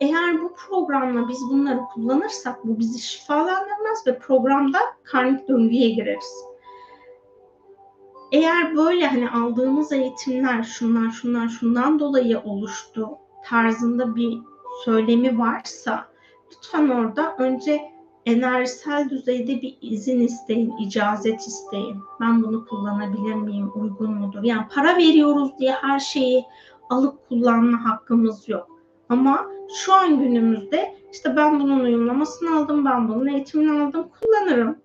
Eğer 0.00 0.42
bu 0.42 0.52
programla 0.54 1.28
biz 1.28 1.40
bunları 1.50 1.80
kullanırsak 1.94 2.64
bu 2.64 2.78
bizi 2.78 2.98
şifalandırmaz 2.98 4.06
ve 4.06 4.18
programda 4.18 4.78
karmik 5.04 5.48
döngüye 5.48 5.90
gireriz 5.90 6.44
eğer 8.34 8.76
böyle 8.76 9.06
hani 9.06 9.30
aldığımız 9.30 9.92
eğitimler 9.92 10.62
şunlar 10.62 11.10
şunlar 11.10 11.48
şundan 11.48 11.98
dolayı 11.98 12.40
oluştu 12.40 13.08
tarzında 13.44 14.16
bir 14.16 14.38
söylemi 14.84 15.38
varsa 15.38 16.08
lütfen 16.52 16.88
orada 16.88 17.36
önce 17.38 17.80
enerjisel 18.26 19.10
düzeyde 19.10 19.62
bir 19.62 19.78
izin 19.80 20.20
isteyin, 20.20 20.76
icazet 20.76 21.40
isteyin. 21.40 21.96
Ben 22.20 22.42
bunu 22.42 22.66
kullanabilir 22.66 23.34
miyim, 23.34 23.72
uygun 23.74 24.10
mudur? 24.14 24.42
Yani 24.42 24.66
para 24.74 24.96
veriyoruz 24.96 25.50
diye 25.58 25.72
her 25.72 25.98
şeyi 25.98 26.44
alıp 26.90 27.28
kullanma 27.28 27.84
hakkımız 27.84 28.48
yok. 28.48 28.73
Ama 29.08 29.46
şu 29.76 29.94
an 29.94 30.18
günümüzde 30.18 30.94
işte 31.12 31.36
ben 31.36 31.60
bunun 31.60 31.80
uyumlamasını 31.80 32.56
aldım, 32.56 32.84
ben 32.84 33.08
bunun 33.08 33.26
eğitimini 33.26 33.82
aldım, 33.82 34.08
kullanırım 34.20 34.78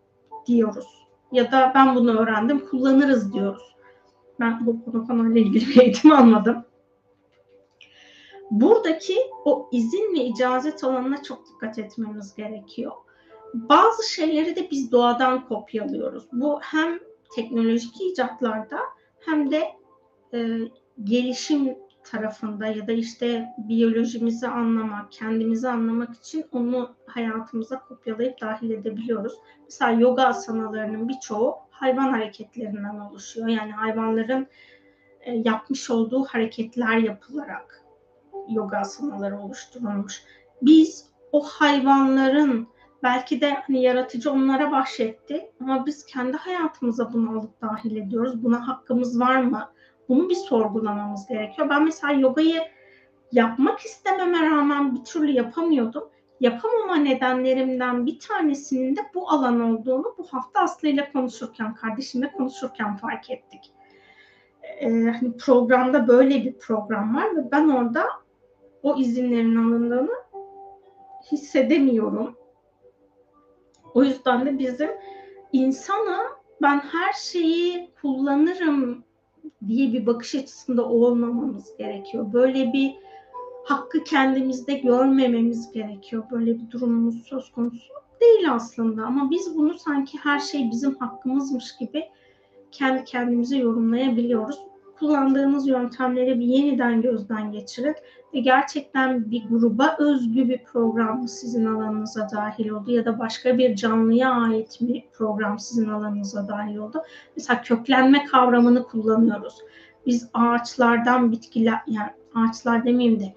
diyoruz 0.48 1.00
ya 1.32 1.52
da 1.52 1.72
ben 1.76 1.96
bunu 1.96 2.20
öğrendim 2.20 2.66
kullanırız 2.70 3.34
diyoruz. 3.34 3.76
Ben 4.40 4.66
bu 4.66 4.86
konu 4.86 5.08
konuyla 5.08 5.42
ilgili 5.42 5.68
bir 5.68 5.82
eğitim 5.82 6.12
almadım. 6.12 6.66
Buradaki 8.52 9.18
o 9.46 9.70
izin 9.72 10.14
ve 10.14 10.24
icazet 10.26 10.84
alanına 10.84 11.24
çok 11.24 11.48
dikkat 11.48 11.80
etmemiz 11.80 12.36
gerekiyor. 12.36 12.92
Bazı 13.54 14.10
şeyleri 14.10 14.56
de 14.56 14.68
biz 14.72 14.92
doğadan 14.92 15.48
kopyalıyoruz. 15.48 16.24
Bu 16.32 16.60
hem 16.62 17.00
teknolojik 17.36 18.02
icatlarda 18.02 18.80
hem 19.20 19.52
de 19.52 19.68
e, 20.34 20.58
gelişim 21.04 21.76
tarafında 22.04 22.68
ya 22.68 22.88
da 22.88 22.92
işte 22.92 23.54
biyolojimizi 23.58 24.48
anlamak, 24.48 25.12
kendimizi 25.12 25.70
anlamak 25.70 26.16
için 26.16 26.46
onu 26.52 26.96
hayatımıza 27.06 27.80
kopyalayıp 27.80 28.42
dahil 28.42 28.70
edebiliyoruz. 28.70 29.34
Mesela 29.64 29.92
yoga 29.92 30.24
asanalarının 30.24 31.10
birçoğu 31.10 31.56
hayvan 31.70 32.10
hareketlerinden 32.12 33.00
oluşuyor. 33.00 33.48
Yani 33.48 33.72
hayvanların 33.72 34.48
e, 35.22 35.36
yapmış 35.36 35.90
olduğu 35.90 36.26
hareketler 36.26 36.98
yapılarak 36.98 37.86
yoga 38.50 38.78
asanaları 38.78 39.40
oluşturulmuş. 39.40 40.24
Biz 40.62 41.10
o 41.32 41.44
hayvanların 41.44 42.68
belki 43.04 43.42
de 43.42 43.54
hani 43.54 43.82
yaratıcı 43.82 44.32
onlara 44.32 44.72
bahşetti 44.72 45.52
ama 45.62 45.86
biz 45.86 46.06
kendi 46.06 46.38
hayatımıza 46.38 47.14
bunu 47.14 47.40
alıp 47.40 47.62
dahil 47.62 47.96
ediyoruz. 47.96 48.44
Buna 48.44 48.68
hakkımız 48.68 49.20
var 49.20 49.42
mı? 49.42 49.70
Bunu 50.10 50.30
bir 50.30 50.36
sorgulamamız 50.36 51.28
gerekiyor. 51.28 51.70
Ben 51.70 51.84
mesela 51.84 52.14
yogayı 52.14 52.62
yapmak 53.32 53.80
istememe 53.80 54.50
rağmen 54.50 54.96
bir 54.96 55.04
türlü 55.04 55.32
yapamıyordum. 55.32 56.10
Yapamama 56.40 56.96
nedenlerimden 56.96 58.06
bir 58.06 58.20
tanesinin 58.20 58.96
de 58.96 59.02
bu 59.14 59.30
alan 59.30 59.62
olduğunu 59.62 60.16
bu 60.18 60.28
hafta 60.28 60.60
Aslı 60.60 60.88
ile 60.88 61.12
konuşurken, 61.12 61.74
kardeşimle 61.74 62.32
konuşurken 62.32 62.98
fark 62.98 63.30
ettik. 63.30 63.74
Ee, 64.64 64.90
hani 64.90 65.38
programda 65.38 66.08
böyle 66.08 66.44
bir 66.46 66.58
program 66.58 67.16
var 67.16 67.36
ve 67.36 67.52
ben 67.52 67.70
orada 67.70 68.06
o 68.84 68.98
izinlerin 68.98 69.56
alındığını 69.56 70.16
hissedemiyorum. 71.32 72.36
O 73.94 74.04
yüzden 74.04 74.46
de 74.46 74.60
bizim 74.60 74.90
insana 75.54 76.20
ben 76.62 76.80
her 76.80 77.14
şeyi 77.14 77.94
kullanırım 78.02 79.04
diye 79.68 79.94
bir 79.94 80.06
bakış 80.06 80.36
açısında 80.36 80.86
olmamamız 80.86 81.78
gerekiyor. 81.78 82.34
Böyle 82.34 82.74
bir 82.74 82.96
hakkı 83.66 84.04
kendimizde 84.04 84.74
görmememiz 84.74 85.72
gerekiyor. 85.72 86.24
Böyle 86.32 86.60
bir 86.60 86.72
durumumuz 86.72 87.24
söz 87.24 87.52
konusu 87.52 87.94
değil 88.22 88.54
aslında 88.54 89.06
ama 89.06 89.32
biz 89.32 89.58
bunu 89.58 89.74
sanki 89.74 90.18
her 90.18 90.40
şey 90.40 90.72
bizim 90.72 90.96
hakkımızmış 90.96 91.78
gibi 91.80 92.04
kendi 92.72 93.04
kendimize 93.04 93.58
yorumlayabiliyoruz. 93.58 94.60
Kullandığınız 95.00 95.68
yöntemleri 95.68 96.40
bir 96.40 96.46
yeniden 96.46 97.02
gözden 97.02 97.52
geçirin 97.52 97.96
ve 98.34 98.40
gerçekten 98.40 99.32
bir 99.32 99.44
gruba 99.50 99.96
özgü 100.00 100.50
bir 100.50 100.64
program 100.64 101.28
sizin 101.28 101.66
alanınıza 101.66 102.30
dahil 102.36 102.70
oldu 102.70 102.92
ya 102.92 103.06
da 103.06 103.20
başka 103.20 103.58
bir 103.58 103.76
canlıya 103.76 104.32
ait 104.32 104.78
bir 104.82 105.04
program 105.14 105.60
sizin 105.60 105.90
alanınıza 105.90 106.48
dahil 106.48 106.78
oldu. 106.78 107.02
Mesela 107.36 107.62
köklenme 107.62 108.26
kavramını 108.26 108.84
kullanıyoruz. 108.84 109.56
Biz 110.06 110.30
ağaçlardan 110.34 111.32
bitkiler, 111.32 111.80
yani 111.88 112.10
ağaçlar 112.36 112.86
demeyeyim 112.86 113.20
de 113.20 113.34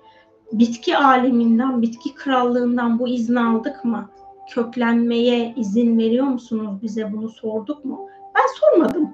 bitki 0.53 0.97
aleminden, 0.97 1.83
bitki 1.83 2.15
krallığından 2.15 2.99
bu 2.99 3.09
izni 3.09 3.41
aldık 3.41 3.85
mı? 3.85 4.11
Köklenmeye 4.51 5.55
izin 5.57 5.99
veriyor 5.99 6.27
musunuz 6.27 6.83
bize 6.83 7.13
bunu 7.13 7.29
sorduk 7.29 7.85
mu? 7.85 8.09
Ben 8.37 8.47
sormadım. 8.61 9.11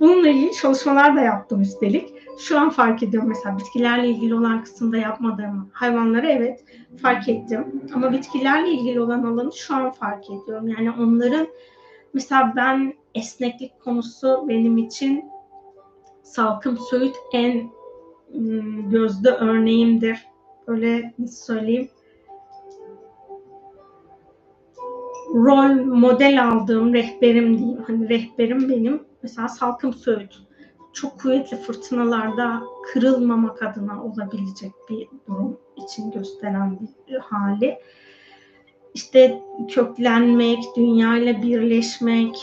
Bununla 0.00 0.28
ilgili 0.28 0.52
çalışmalar 0.52 1.16
da 1.16 1.20
yaptım 1.20 1.60
üstelik. 1.60 2.13
Şu 2.38 2.58
an 2.58 2.70
fark 2.70 3.02
ediyorum 3.02 3.28
mesela 3.28 3.58
bitkilerle 3.58 4.08
ilgili 4.08 4.34
olan 4.34 4.62
kısımda 4.62 4.96
yapmadığımı. 4.96 5.68
Hayvanları 5.72 6.26
evet 6.26 6.64
fark 7.02 7.28
ettim. 7.28 7.82
Ama 7.94 8.12
bitkilerle 8.12 8.70
ilgili 8.70 9.00
olan 9.00 9.22
alanı 9.22 9.52
şu 9.52 9.74
an 9.74 9.90
fark 9.90 10.24
ediyorum. 10.24 10.68
Yani 10.68 10.90
onların 10.90 11.46
mesela 12.14 12.52
ben 12.56 12.94
esneklik 13.14 13.80
konusu 13.80 14.44
benim 14.48 14.78
için 14.78 15.24
Salkım 16.22 16.78
Söğüt 16.78 17.16
en 17.32 17.70
gözde 18.90 19.30
örneğimdir. 19.30 20.26
Böyle 20.68 21.14
nasıl 21.18 21.54
söyleyeyim 21.54 21.88
rol 25.34 25.84
model 25.84 26.48
aldığım 26.48 26.94
rehberim 26.94 27.58
diyeyim. 27.58 27.82
Hani 27.86 28.08
rehberim 28.08 28.68
benim 28.68 29.02
mesela 29.22 29.48
Salkım 29.48 29.92
Söğüt. 29.92 30.38
Çok 30.94 31.20
kuvvetli 31.20 31.56
fırtınalarda 31.56 32.62
kırılmamak 32.92 33.62
adına 33.62 34.04
olabilecek 34.04 34.72
bir 34.90 35.08
durum 35.28 35.58
için 35.76 36.10
gösteren 36.10 36.78
bir 37.08 37.18
hali. 37.18 37.78
İşte 38.94 39.42
köklenmek, 39.68 40.64
dünyayla 40.76 41.42
birleşmek, 41.42 42.36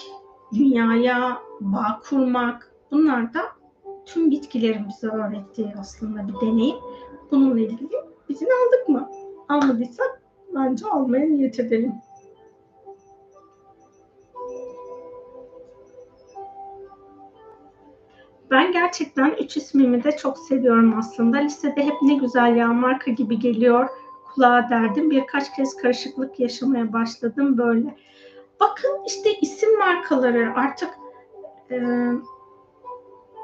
dünyaya 0.53 1.37
bağ 1.59 2.01
kurmak 2.09 2.71
bunlar 2.91 3.33
da 3.33 3.41
tüm 4.05 4.31
bitkilerin 4.31 4.87
bize 4.89 5.07
öğrettiği 5.07 5.73
aslında 5.79 6.27
bir 6.27 6.47
deneyim. 6.47 6.77
Bununla 7.31 7.59
ilgili 7.59 7.89
izin 8.29 8.45
aldık 8.45 8.89
mı? 8.89 9.09
Almadıysak 9.49 10.21
bence 10.55 10.85
almaya 10.87 11.25
niyet 11.25 11.59
edelim. 11.59 11.93
Ben 18.51 18.71
gerçekten 18.71 19.35
üç 19.39 19.57
ismimi 19.57 20.03
de 20.03 20.17
çok 20.17 20.37
seviyorum 20.37 20.99
aslında. 20.99 21.37
Lisede 21.37 21.85
hep 21.85 21.93
ne 22.01 22.13
güzel 22.13 22.55
ya 22.55 22.67
marka 22.67 23.11
gibi 23.11 23.39
geliyor 23.39 23.89
kulağa 24.33 24.67
derdim. 24.69 25.11
Birkaç 25.11 25.55
kez 25.55 25.75
karışıklık 25.75 26.39
yaşamaya 26.39 26.93
başladım 26.93 27.57
böyle. 27.57 27.95
Bakın 28.59 29.03
işte 29.07 29.29
isim 29.41 29.79
markaları 29.79 30.53
artık 30.55 30.89
e, 31.71 31.77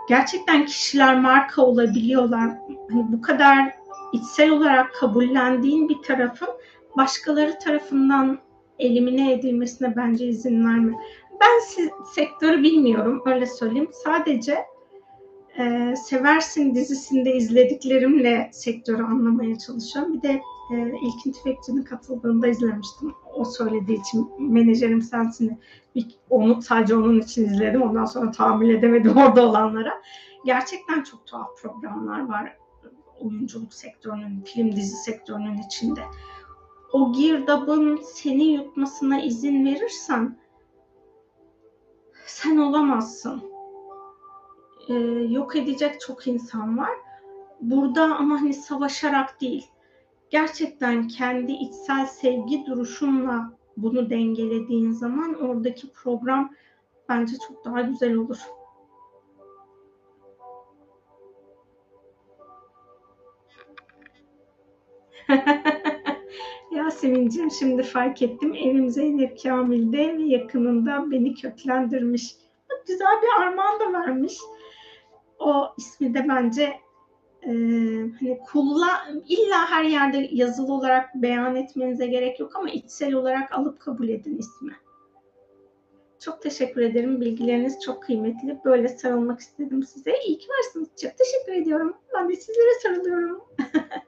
gerçekten 0.10 0.66
kişiler 0.66 1.20
marka 1.20 1.62
olabiliyorlar. 1.62 2.50
Hani 2.92 3.06
bu 3.12 3.22
kadar 3.22 3.76
içsel 4.14 4.50
olarak 4.50 4.96
kabullendiğin 4.96 5.90
bir 5.90 6.02
tarafın 6.02 6.50
başkaları 6.98 7.60
tarafından 7.60 8.40
elimine 8.80 9.34
edilmesine 9.34 9.96
bence 9.96 10.26
izin 10.26 10.66
verme. 10.66 10.94
Ben 11.42 11.60
siz, 11.68 11.90
sektörü 12.16 12.64
bilmiyorum 12.64 13.24
öyle 13.26 13.46
söyleyeyim. 13.46 13.90
Sadece 13.92 14.58
e, 15.60 15.96
Seversin 15.96 16.76
dizisinde 16.76 17.34
izlediklerimle 17.34 18.50
sektörü 18.54 19.04
anlamaya 19.04 19.58
çalışıyorum. 19.58 20.14
Bir 20.14 20.22
de 20.22 20.42
e, 20.74 20.92
İlkin 21.02 21.32
Tüfekçi'nin 21.32 21.84
katıldığında 21.84 22.48
izlemiştim. 22.48 23.14
O 23.36 23.46
söylediği 23.46 24.02
için 24.02 24.30
menajerim 24.40 25.02
sensin. 25.02 25.60
Onu 26.30 26.62
sadece 26.62 26.96
onun 26.96 27.20
için 27.20 27.46
izledim. 27.46 27.82
Ondan 27.82 28.06
sonra 28.06 28.32
tahammül 28.32 28.70
edemedim 28.70 29.18
orada 29.18 29.50
olanlara. 29.50 29.94
Gerçekten 30.46 31.04
çok 31.04 31.28
tuhaf 31.28 31.62
programlar 31.62 32.30
var 32.30 32.58
oyunculuk 33.20 33.74
sektörünün, 33.74 34.42
film 34.42 34.76
dizi 34.76 34.96
sektörünün 34.96 35.58
içinde. 35.58 36.02
O 36.94 37.14
girdabın 37.14 38.00
seni 38.04 38.44
yutmasına 38.44 39.22
izin 39.22 39.66
verirsen 39.66 40.38
sen 42.26 42.58
olamazsın 42.58 43.57
e, 44.90 44.94
yok 45.30 45.56
edecek 45.56 46.02
çok 46.02 46.28
insan 46.28 46.78
var. 46.78 46.92
Burada 47.62 48.04
ama 48.04 48.42
hani 48.42 48.54
savaşarak 48.54 49.42
değil, 49.42 49.68
gerçekten 50.30 51.08
kendi 51.08 51.52
içsel 51.52 52.06
sevgi 52.06 52.66
duruşunla 52.66 53.54
bunu 53.78 54.10
dengelediğin 54.10 54.92
zaman 54.92 55.34
oradaki 55.34 55.92
program 55.92 56.54
bence 57.10 57.36
çok 57.48 57.66
daha 57.66 57.82
güzel 57.82 58.16
olur. 58.16 58.38
Yasemin'ciğim 66.72 67.52
şimdi 67.52 67.84
fark 67.84 68.22
ettim 68.22 68.54
evim 68.56 68.90
Zeynep 68.90 69.44
Kamil'de 69.44 70.18
ve 70.18 70.24
yakınında 70.24 71.12
beni 71.12 71.36
köklendirmiş. 71.36 72.36
Güzel 72.88 73.22
bir 73.22 73.42
armağan 73.42 73.80
da 73.80 73.94
vermiş 73.94 74.38
o 75.40 75.68
ismi 75.78 76.14
de 76.14 76.28
bence 76.30 76.64
e, 77.44 77.52
hani 78.20 78.40
kullan 78.52 79.24
illa 79.28 79.70
her 79.70 79.84
yerde 79.84 80.30
yazılı 80.32 80.74
olarak 80.74 81.16
beyan 81.16 81.56
etmenize 81.56 82.08
gerek 82.08 82.40
yok 82.40 82.56
ama 82.56 82.70
içsel 82.70 83.14
olarak 83.14 83.52
alıp 83.52 83.80
kabul 83.80 84.10
edin 84.10 84.38
ismi. 84.38 84.72
Çok 86.20 86.42
teşekkür 86.42 86.82
ederim. 86.82 87.22
Bilgileriniz 87.22 87.82
çok 87.82 88.04
kıymetli. 88.04 88.60
Böyle 88.66 88.88
sarılmak 88.88 89.40
istedim 89.40 89.84
size. 89.84 90.20
İyi 90.26 90.38
ki 90.38 90.48
varsınız. 90.50 90.88
Çok 91.02 91.18
teşekkür 91.18 91.62
ediyorum. 91.62 91.98
Ben 92.14 92.30
de 92.30 92.36
sizlere 92.36 92.80
sarılıyorum. 92.84 93.42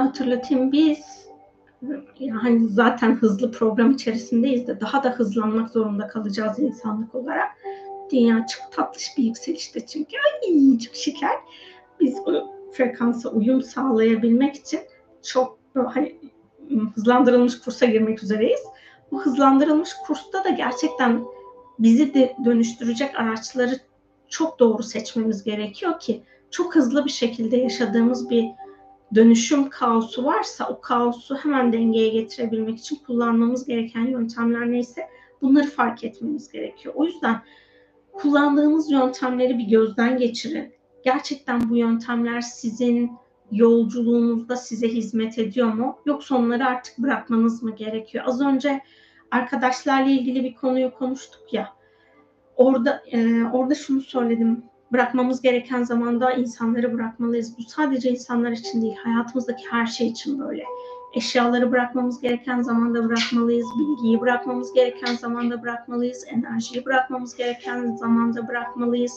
hatırlatayım. 0.00 0.72
Biz 0.72 1.20
yani 2.18 2.68
zaten 2.68 3.14
hızlı 3.14 3.52
program 3.52 3.90
içerisindeyiz 3.90 4.66
de 4.66 4.80
daha 4.80 5.04
da 5.04 5.10
hızlanmak 5.10 5.70
zorunda 5.70 6.06
kalacağız 6.06 6.58
insanlık 6.58 7.14
olarak. 7.14 7.50
Dünya 8.12 8.46
çok 8.46 8.72
tatlış 8.72 9.08
bir 9.18 9.24
yükselişte 9.24 9.86
çünkü. 9.86 10.16
Ay 10.16 10.78
çok 10.78 10.94
şeker. 10.94 11.36
Biz 12.00 12.18
o 12.26 12.32
frekansa 12.72 13.28
uyum 13.28 13.62
sağlayabilmek 13.62 14.56
için 14.56 14.80
çok 15.22 15.58
hani 15.74 16.18
hızlandırılmış 16.94 17.60
kursa 17.60 17.86
girmek 17.86 18.22
üzereyiz. 18.22 18.60
Bu 19.12 19.22
hızlandırılmış 19.22 19.90
kursta 20.06 20.44
da 20.44 20.48
gerçekten 20.48 21.24
bizi 21.78 22.14
de 22.14 22.36
dönüştürecek 22.44 23.20
araçları 23.20 23.80
çok 24.28 24.58
doğru 24.58 24.82
seçmemiz 24.82 25.44
gerekiyor 25.44 26.00
ki 26.00 26.22
çok 26.50 26.74
hızlı 26.74 27.04
bir 27.04 27.10
şekilde 27.10 27.56
yaşadığımız 27.56 28.30
bir 28.30 28.46
dönüşüm 29.14 29.70
kaosu 29.70 30.24
varsa 30.24 30.68
o 30.68 30.80
kaosu 30.80 31.36
hemen 31.36 31.72
dengeye 31.72 32.08
getirebilmek 32.08 32.78
için 32.78 32.96
kullanmamız 33.06 33.66
gereken 33.66 34.06
yöntemler 34.06 34.70
neyse 34.70 35.08
bunları 35.42 35.66
fark 35.66 36.04
etmemiz 36.04 36.52
gerekiyor. 36.52 36.94
O 36.96 37.04
yüzden 37.04 37.42
kullandığınız 38.12 38.90
yöntemleri 38.90 39.58
bir 39.58 39.64
gözden 39.64 40.18
geçirin. 40.18 40.72
Gerçekten 41.04 41.70
bu 41.70 41.76
yöntemler 41.76 42.40
sizin 42.40 43.12
yolculuğunuzda 43.52 44.56
size 44.56 44.88
hizmet 44.88 45.38
ediyor 45.38 45.72
mu? 45.72 45.98
Yoksa 46.06 46.36
onları 46.36 46.66
artık 46.66 46.98
bırakmanız 46.98 47.62
mı 47.62 47.76
gerekiyor? 47.76 48.24
Az 48.26 48.40
önce 48.40 48.80
arkadaşlarla 49.30 50.10
ilgili 50.10 50.44
bir 50.44 50.54
konuyu 50.54 50.94
konuştuk 50.94 51.52
ya. 51.52 51.68
Orada 52.56 53.02
e, 53.12 53.44
orada 53.44 53.74
şunu 53.74 54.00
söyledim 54.00 54.64
bırakmamız 54.92 55.42
gereken 55.42 55.82
zamanda 55.82 56.32
insanları 56.32 56.94
bırakmalıyız. 56.94 57.58
Bu 57.58 57.62
sadece 57.62 58.10
insanlar 58.10 58.50
için 58.50 58.82
değil, 58.82 58.96
hayatımızdaki 59.04 59.64
her 59.70 59.86
şey 59.86 60.08
için 60.08 60.38
böyle. 60.38 60.64
Eşyaları 61.12 61.72
bırakmamız 61.72 62.20
gereken 62.20 62.62
zamanda 62.62 63.08
bırakmalıyız, 63.08 63.66
bilgiyi 63.78 64.20
bırakmamız 64.20 64.72
gereken 64.72 65.14
zamanda 65.14 65.62
bırakmalıyız, 65.62 66.24
enerjiyi 66.28 66.84
bırakmamız 66.84 67.36
gereken 67.36 67.96
zamanda 67.96 68.48
bırakmalıyız. 68.48 69.12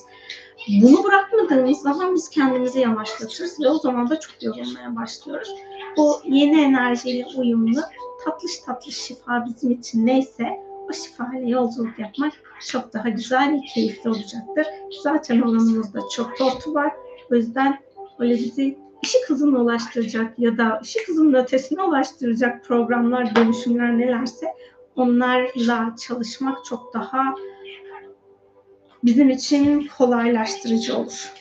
Bunu 0.81 1.03
bırakmadığımız 1.03 1.81
zaman 1.81 2.15
biz 2.15 2.29
kendimizi 2.29 2.79
yavaşlatırız 2.79 3.59
ve 3.59 3.69
o 3.69 3.79
zaman 3.79 4.09
da 4.09 4.19
çok 4.19 4.43
yorulmaya 4.43 4.95
başlıyoruz. 4.95 5.55
O 5.97 6.21
yeni 6.25 6.61
enerjiyle 6.61 7.25
uyumlu 7.37 7.81
tatlış 8.25 8.59
tatlış 8.59 8.97
şifa 8.97 9.45
bizim 9.45 9.71
için 9.71 10.05
neyse 10.05 10.63
o 10.89 10.93
şifayla 10.93 11.49
yolculuk 11.49 11.99
yapmak 11.99 12.33
çok 12.67 12.93
daha 12.93 13.09
güzel 13.09 13.53
ve 13.53 13.59
keyifli 13.73 14.09
olacaktır. 14.09 14.67
Zaten 15.03 15.41
alanımızda 15.41 15.99
çok 16.15 16.37
tortu 16.37 16.73
var. 16.73 16.93
O 17.31 17.35
yüzden 17.35 17.79
öyle 18.19 18.33
bizi 18.33 18.77
ışık 19.05 19.29
hızına 19.29 19.59
ulaştıracak 19.59 20.39
ya 20.39 20.57
da 20.57 20.79
ışık 20.83 21.07
hızının 21.07 21.33
ötesine 21.33 21.83
ulaştıracak 21.83 22.65
programlar, 22.65 23.35
dönüşümler 23.35 23.97
nelerse 23.97 24.47
onlarla 24.95 25.95
çalışmak 26.07 26.65
çok 26.65 26.93
daha 26.93 27.35
bizim 29.03 29.29
için 29.29 29.87
kolaylaştırıcı 29.97 30.97
olur. 30.97 31.33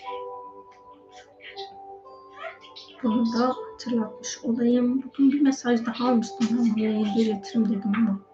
Bunu 3.03 3.27
da 3.39 3.49
hatırlatmış 3.49 4.39
olayım. 4.45 5.03
Bugün 5.03 5.33
bir 5.33 5.41
mesaj 5.41 5.87
daha 5.87 6.09
almıştım. 6.09 6.49
Ben 6.51 6.75
buraya 6.77 7.15
iletirim 7.17 7.69
dedim 7.69 7.93
ama. 7.97 8.32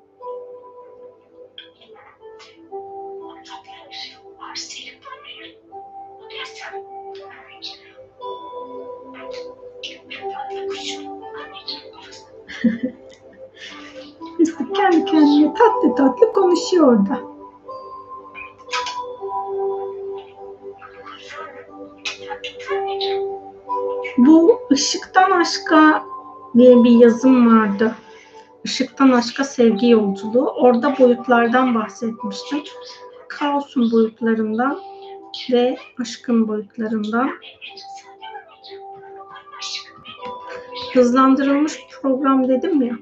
Yusuf 14.39 14.75
kendi 14.75 15.05
kendine 15.05 15.55
tatlı 15.55 15.95
tatlı 15.95 16.33
konuşuyor 16.33 16.87
orada. 16.87 17.21
Bu 24.19 24.61
ışıktan 24.73 25.31
aşka 25.31 26.05
diye 26.57 26.85
bir 26.85 26.91
yazım 26.91 27.61
vardı. 27.61 27.95
Işıktan 28.65 29.11
aşka 29.11 29.45
sevgi 29.45 29.89
yolculuğu. 29.89 30.47
Orada 30.47 30.99
boyutlardan 30.99 31.75
bahsetmiştim. 31.75 32.63
Kaosun 33.29 33.93
boyutlarından 33.93 34.79
ve 35.53 35.77
aşkın 36.01 36.49
boyutlarından 36.49 37.31
hızlandırılmış 40.99 41.79
program 42.03 42.49
dedim 42.49 42.83
ya. 42.83 42.95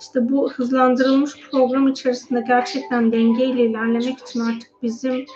İşte 0.00 0.28
bu 0.28 0.52
hızlandırılmış 0.52 1.50
program 1.50 1.88
içerisinde 1.88 2.44
gerçekten 2.48 3.12
dengeyle 3.12 3.62
ilerlemek 3.62 4.18
için 4.18 4.40
artık 4.40 4.82
bizim 4.82 5.26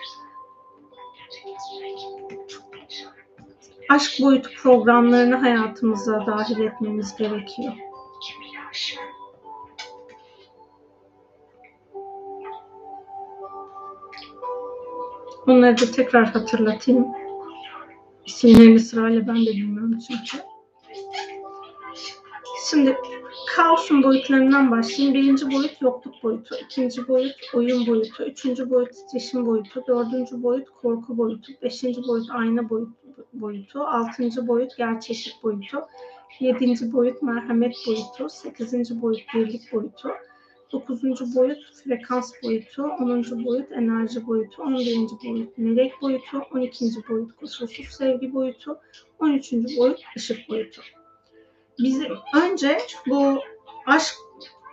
aşk 3.89 4.23
boyutu 4.23 4.51
programlarını 4.63 5.35
hayatımıza 5.35 6.27
dahil 6.27 6.61
etmemiz 6.61 7.17
gerekiyor. 7.17 7.73
Onları 15.47 15.81
da 15.81 15.91
tekrar 15.91 16.27
hatırlatayım. 16.27 17.07
İsimlerini 18.27 18.81
sırayla 18.81 19.27
ben 19.27 19.47
de 19.47 19.51
bilmiyorum 19.51 19.99
çünkü. 20.09 20.52
Şimdi 22.73 22.97
kaosun 23.57 24.03
boyutlarından 24.03 24.71
başlayayım. 24.71 25.15
Birinci 25.15 25.51
boyut 25.51 25.83
yokluk 25.83 26.23
boyutu, 26.23 26.55
ikinci 26.65 27.09
boyut 27.09 27.35
oyun 27.55 27.87
boyutu, 27.87 28.25
üçüncü 28.25 28.71
boyut 28.71 28.93
titreşim 28.93 29.47
boyutu, 29.47 29.85
dördüncü 29.87 30.43
boyut 30.43 30.71
korku 30.71 31.19
boyutu, 31.19 31.53
beşinci 31.63 32.09
boyut 32.09 32.31
ayna 32.31 32.71
boyutu, 33.33 33.81
altıncı 33.81 34.47
boyut 34.49 34.77
gerçeklik 34.77 35.43
boyutu, 35.43 35.79
yedinci 36.41 36.93
boyut 36.93 37.23
merhamet 37.23 37.77
boyutu, 37.87 38.29
sekizinci 38.29 39.03
boyut 39.03 39.21
birlik 39.35 39.73
boyutu, 39.73 40.09
dokuzuncu 40.73 41.35
boyut 41.35 41.59
frekans 41.85 42.33
boyutu, 42.43 42.83
onuncu 42.83 43.45
boyut 43.45 43.73
enerji 43.73 44.27
boyutu, 44.27 44.63
on 44.63 44.75
birinci 44.75 45.15
boyut 45.25 45.59
melek 45.59 45.93
boyutu, 46.03 46.43
on 46.55 46.61
ikinci 46.61 47.09
boyut 47.09 47.37
koşulsuz 47.37 47.87
sevgi 47.87 48.35
boyutu, 48.35 48.79
on 49.19 49.31
üçüncü 49.31 49.77
boyut 49.77 50.01
ışık 50.17 50.49
boyutu 50.49 50.83
bizim 51.79 52.13
önce 52.35 52.79
bu 53.07 53.41
aşk 53.87 54.15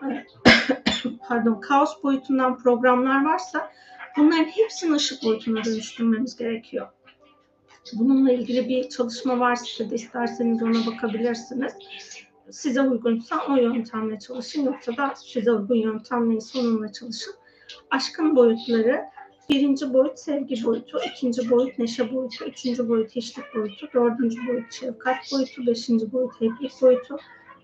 pardon 1.28 1.62
kaos 1.62 2.04
boyutundan 2.04 2.58
programlar 2.58 3.26
varsa 3.26 3.72
bunların 4.18 4.46
hepsini 4.46 4.96
ışık 4.96 5.24
boyutuna 5.24 5.64
dönüştürmemiz 5.64 6.36
gerekiyor. 6.36 6.88
Bununla 7.94 8.32
ilgili 8.32 8.70
bir 8.70 8.90
çalışma 8.90 9.40
var 9.40 9.56
size 9.56 9.90
de 9.90 9.96
isterseniz 9.96 10.64
ona 10.64 10.86
bakabilirsiniz. 10.94 11.74
Size 12.52 12.82
uygunsa 12.82 13.46
o 13.50 13.56
yöntemle 13.56 14.20
çalışın 14.20 14.66
yoksa 14.66 14.98
da 14.98 15.14
size 15.16 15.52
uygun 15.52 15.76
yöntem 15.76 16.30
neyse 16.30 16.60
onunla 16.60 16.92
çalışın. 16.92 17.36
Aşkın 17.92 18.36
boyutları 18.36 19.02
Birinci 19.50 19.94
boyut 19.94 20.20
sevgi 20.20 20.64
boyutu, 20.66 21.00
ikinci 21.08 21.50
boyut 21.50 21.80
neşe 21.80 22.14
boyutu, 22.14 22.46
üçüncü 22.46 22.90
boyut 22.90 23.16
hiçlik 23.16 23.46
boyutu, 23.56 23.88
dördüncü 23.94 24.48
boyut 24.48 24.74
şefkat 24.74 25.18
boyutu, 25.32 25.68
beşinci 25.68 26.12
boyut 26.12 26.42
heplik 26.42 26.82
boyutu, 26.82 27.18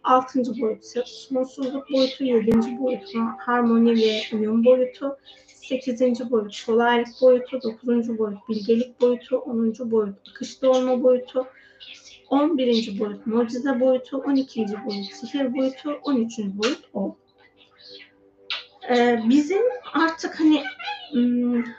altıncı 0.03 0.61
boyut 0.61 0.85
sonsuzluk 1.05 1.91
boyutu, 1.91 2.23
yedinci 2.23 2.79
boyut 2.79 3.13
harmoni 3.37 3.95
ve 3.95 4.37
uyum 4.37 4.65
boyutu, 4.65 5.17
sekizinci 5.47 6.31
boyut 6.31 6.65
kolaylık 6.65 7.07
boyutu, 7.21 7.61
dokuzuncu 7.63 8.17
boyut 8.17 8.49
bilgelik 8.49 9.01
boyutu, 9.01 9.37
onuncu 9.37 9.91
boyut 9.91 10.15
akışta 10.29 10.69
olma 10.69 11.03
boyutu, 11.03 11.47
on 12.29 12.57
birinci 12.57 12.99
boyut 12.99 13.27
mucize 13.27 13.79
boyutu, 13.79 14.17
on 14.17 14.35
ikinci 14.35 14.73
boyut 14.85 15.05
sihir 15.05 15.53
boyutu, 15.53 15.99
on 16.03 16.15
üçüncü 16.15 16.57
boyut 16.57 16.89
ol. 16.93 17.11
Ee, 18.89 19.19
bizim 19.29 19.61
artık 19.93 20.39
hani 20.39 20.63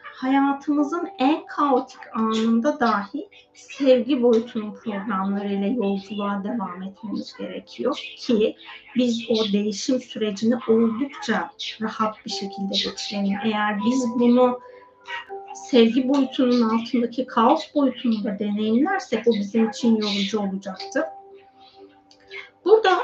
hayatımızın 0.03 1.09
en 1.19 1.47
kaotik 1.47 2.01
anında 2.15 2.81
dahi 2.81 3.29
sevgi 3.55 4.23
boyutunun 4.23 4.75
programlarıyla 4.75 5.67
yolculuğa 5.67 6.45
devam 6.45 6.83
etmemiz 6.83 7.35
gerekiyor 7.39 8.15
ki 8.19 8.57
biz 8.97 9.27
o 9.31 9.53
değişim 9.53 10.01
sürecini 10.01 10.55
oldukça 10.69 11.51
rahat 11.81 12.27
bir 12.27 12.31
şekilde 12.31 12.75
geçirelim. 12.85 13.39
Eğer 13.45 13.79
biz 13.87 14.05
bunu 14.19 14.61
sevgi 15.55 16.09
boyutunun 16.09 16.61
altındaki 16.61 17.27
kaos 17.27 17.75
boyutunu 17.75 18.25
da 18.25 18.39
deneyimlersek 18.39 19.29
o 19.29 19.31
bizim 19.33 19.69
için 19.69 19.97
yorucu 19.97 20.41
olacaktır. 20.41 21.05
Burada 22.67 22.99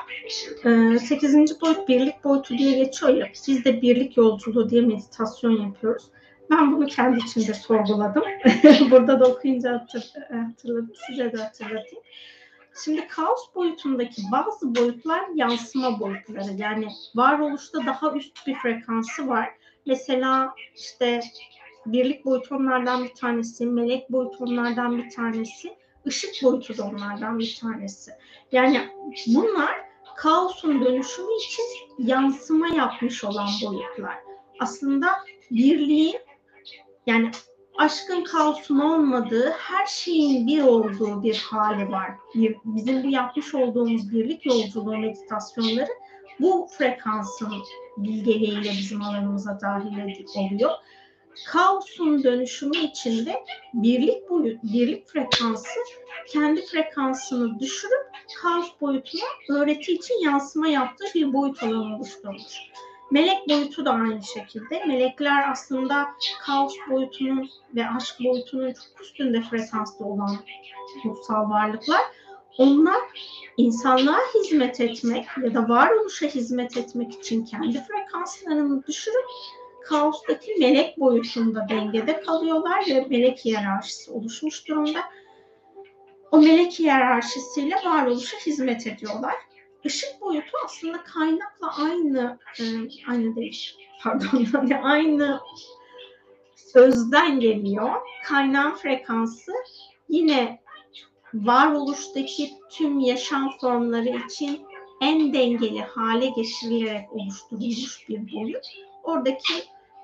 e, 0.65 0.99
8. 0.99 1.61
boyut 1.61 1.89
birlik 1.89 2.25
boyutu 2.25 2.59
diye 2.59 2.85
geçiyor 2.85 3.15
ya. 3.15 3.29
Biz 3.49 3.65
de 3.65 3.83
birlik 3.83 4.17
yolculuğu 4.17 4.71
diye 4.71 4.83
meditasyon 4.83 5.51
yapıyoruz. 5.51 6.05
Ben 6.51 6.73
bunu 6.73 6.87
kendi 6.87 7.19
içimde 7.19 7.55
sorguladım. 7.55 8.23
Burada 8.91 9.21
da 9.21 9.27
okuyunca 9.27 9.73
hatır, 9.73 10.13
hatırladım. 10.33 10.93
Size 11.07 11.33
de 11.33 11.37
hatırlatayım. 11.37 12.05
Şimdi 12.85 13.09
kaos 13.09 13.55
boyutundaki 13.55 14.23
bazı 14.33 14.75
boyutlar 14.75 15.23
yansıma 15.35 16.01
boyutları. 16.01 16.53
Yani 16.57 16.87
varoluşta 17.15 17.87
daha 17.87 18.13
üst 18.13 18.47
bir 18.47 18.55
frekansı 18.55 19.29
var. 19.29 19.49
Mesela 19.87 20.55
işte 20.77 21.21
birlik 21.87 22.25
boyutu 22.25 22.55
onlardan 22.55 23.05
bir 23.05 23.15
tanesi, 23.15 23.67
melek 23.67 24.13
boyutu 24.13 24.45
onlardan 24.45 24.99
bir 24.99 25.11
tanesi, 25.11 25.77
ışık 26.07 26.43
boyutu 26.43 26.79
da 26.79 26.85
onlardan 26.85 27.39
bir 27.39 27.59
tanesi. 27.61 28.11
Yani 28.53 28.89
bunlar 29.27 29.81
kaosun 30.17 30.85
dönüşümü 30.85 31.37
için 31.37 31.65
yansıma 31.99 32.69
yapmış 32.69 33.25
olan 33.25 33.49
boyutlar. 33.65 34.17
Aslında 34.61 35.09
birliğin 35.51 36.17
yani 37.07 37.31
aşkın 37.79 38.25
kaosun 38.25 38.79
olmadığı, 38.79 39.51
her 39.51 39.87
şeyin 39.87 40.47
bir 40.47 40.63
olduğu 40.63 41.23
bir 41.23 41.39
hali 41.51 41.91
var. 41.91 42.11
Bizim 42.65 43.05
bu 43.05 43.09
yapmış 43.09 43.55
olduğumuz 43.55 44.13
birlik 44.13 44.47
yolculuğu 44.47 44.99
meditasyonları 44.99 45.91
bu 46.41 46.69
frekansın 46.79 47.53
bilgeliğiyle 47.97 48.71
bizim 48.71 49.03
alanımıza 49.03 49.61
dahil 49.61 49.97
oluyor. 50.37 50.71
Kaosun 51.47 52.23
dönüşümü 52.23 52.77
içinde 52.77 53.45
birlik 53.75 54.31
boyut, 54.31 54.63
birlik 54.63 55.09
frekansı 55.09 55.81
kendi 56.29 56.67
frekansını 56.67 57.61
düşürüp 57.61 58.07
kaos 58.43 58.71
boyutuna 58.81 59.23
öğreti 59.49 59.93
için 59.93 60.25
yansıma 60.25 60.69
yaptığı 60.69 61.05
bir 61.15 61.33
boyut 61.33 61.63
alanı 61.63 61.97
oluşturmuş. 61.97 62.59
Melek 63.11 63.49
boyutu 63.49 63.85
da 63.85 63.91
aynı 63.91 64.23
şekilde. 64.23 64.85
Melekler 64.85 65.51
aslında 65.51 66.09
kaos 66.43 66.75
boyutunun 66.91 67.51
ve 67.75 67.89
aşk 67.89 68.21
boyutunun 68.25 68.73
çok 68.73 69.01
üstünde 69.01 69.43
frekansta 69.43 70.05
olan 70.05 70.37
ruhsal 71.05 71.51
varlıklar. 71.51 72.01
Onlar 72.59 73.01
insanlığa 73.57 74.21
hizmet 74.35 74.81
etmek 74.81 75.27
ya 75.45 75.55
da 75.55 75.69
varoluşa 75.69 76.27
hizmet 76.27 76.77
etmek 76.77 77.13
için 77.13 77.45
kendi 77.45 77.85
frekanslarını 77.85 78.87
düşürüp 78.87 79.25
kaostaki 79.85 80.55
melek 80.55 81.01
boyutunda 81.01 81.67
dengede 81.69 82.21
kalıyorlar 82.21 82.85
ve 82.89 83.07
melek 83.11 83.45
hiyerarşisi 83.45 84.11
oluşmuş 84.11 84.69
durumda. 84.69 85.01
O 86.31 86.39
melek 86.39 86.79
hiyerarşisiyle 86.79 87.75
varoluşa 87.85 88.37
hizmet 88.37 88.87
ediyorlar. 88.87 89.35
Işık 89.85 90.21
boyutu 90.21 90.57
aslında 90.65 91.03
kaynakla 91.05 91.77
aynı, 91.79 92.39
e, 92.61 92.65
aynı 93.09 93.37
değil, 93.37 93.77
pardon, 94.03 94.47
yani 94.53 94.79
aynı 94.83 95.41
özden 96.75 97.41
geliyor. 97.41 97.91
Kaynağın 98.25 98.75
frekansı 98.75 99.53
yine 100.09 100.63
varoluştaki 101.35 102.51
tüm 102.71 103.01
yaşam 103.01 103.51
formları 103.61 104.09
için 104.27 104.67
en 105.01 105.35
dengeli 105.35 105.83
hale 105.83 106.27
getirilerek 106.27 107.13
oluşturulmuş 107.13 108.09
bir 108.09 108.33
boyut. 108.33 108.67
Oradaki 109.03 109.55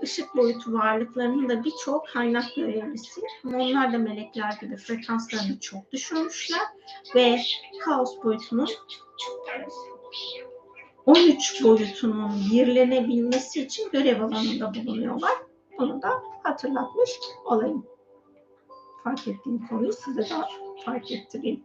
ışık 0.02 0.36
boyutu 0.36 0.72
varlıklarının 0.72 1.48
da 1.48 1.64
birçok 1.64 2.08
kaynak 2.08 2.54
görevlisi. 2.56 3.20
Ama 3.44 3.58
onlar 3.58 3.92
da 3.92 3.98
melekler 3.98 4.52
gibi 4.60 4.76
frekanslarını 4.76 5.60
çok 5.60 5.92
düşürmüşler 5.92 6.60
ve 7.14 7.40
kaos 7.84 8.24
boyutunun 8.24 8.68
13 11.06 11.64
boyutunun 11.64 12.32
birlenebilmesi 12.52 13.62
için 13.62 13.90
görev 13.90 14.20
alanında 14.20 14.74
bulunuyorlar. 14.74 15.32
Onu 15.78 16.02
da 16.02 16.22
hatırlatmış 16.42 17.10
olayım. 17.44 17.86
Fark 19.04 19.28
ettiğim 19.28 19.66
konuyu 19.68 19.92
size 19.92 20.22
de 20.22 20.34
fark 20.84 21.12
ettireyim. 21.12 21.64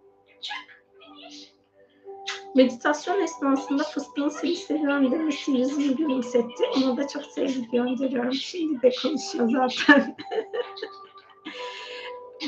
Meditasyon 2.55 3.21
esnasında 3.21 3.83
fıstığın 3.83 4.29
seni 4.29 4.55
seviyorum 4.55 5.11
demesi 5.11 5.51
yüzümü 5.51 5.95
gülümsetti. 5.95 6.63
Ona 6.77 6.97
da 6.97 7.07
çok 7.07 7.25
sevgi 7.25 7.71
gönderiyorum. 7.71 8.33
Şimdi 8.33 8.81
de 8.81 8.91
konuşuyor 9.03 9.49
zaten. 9.49 10.15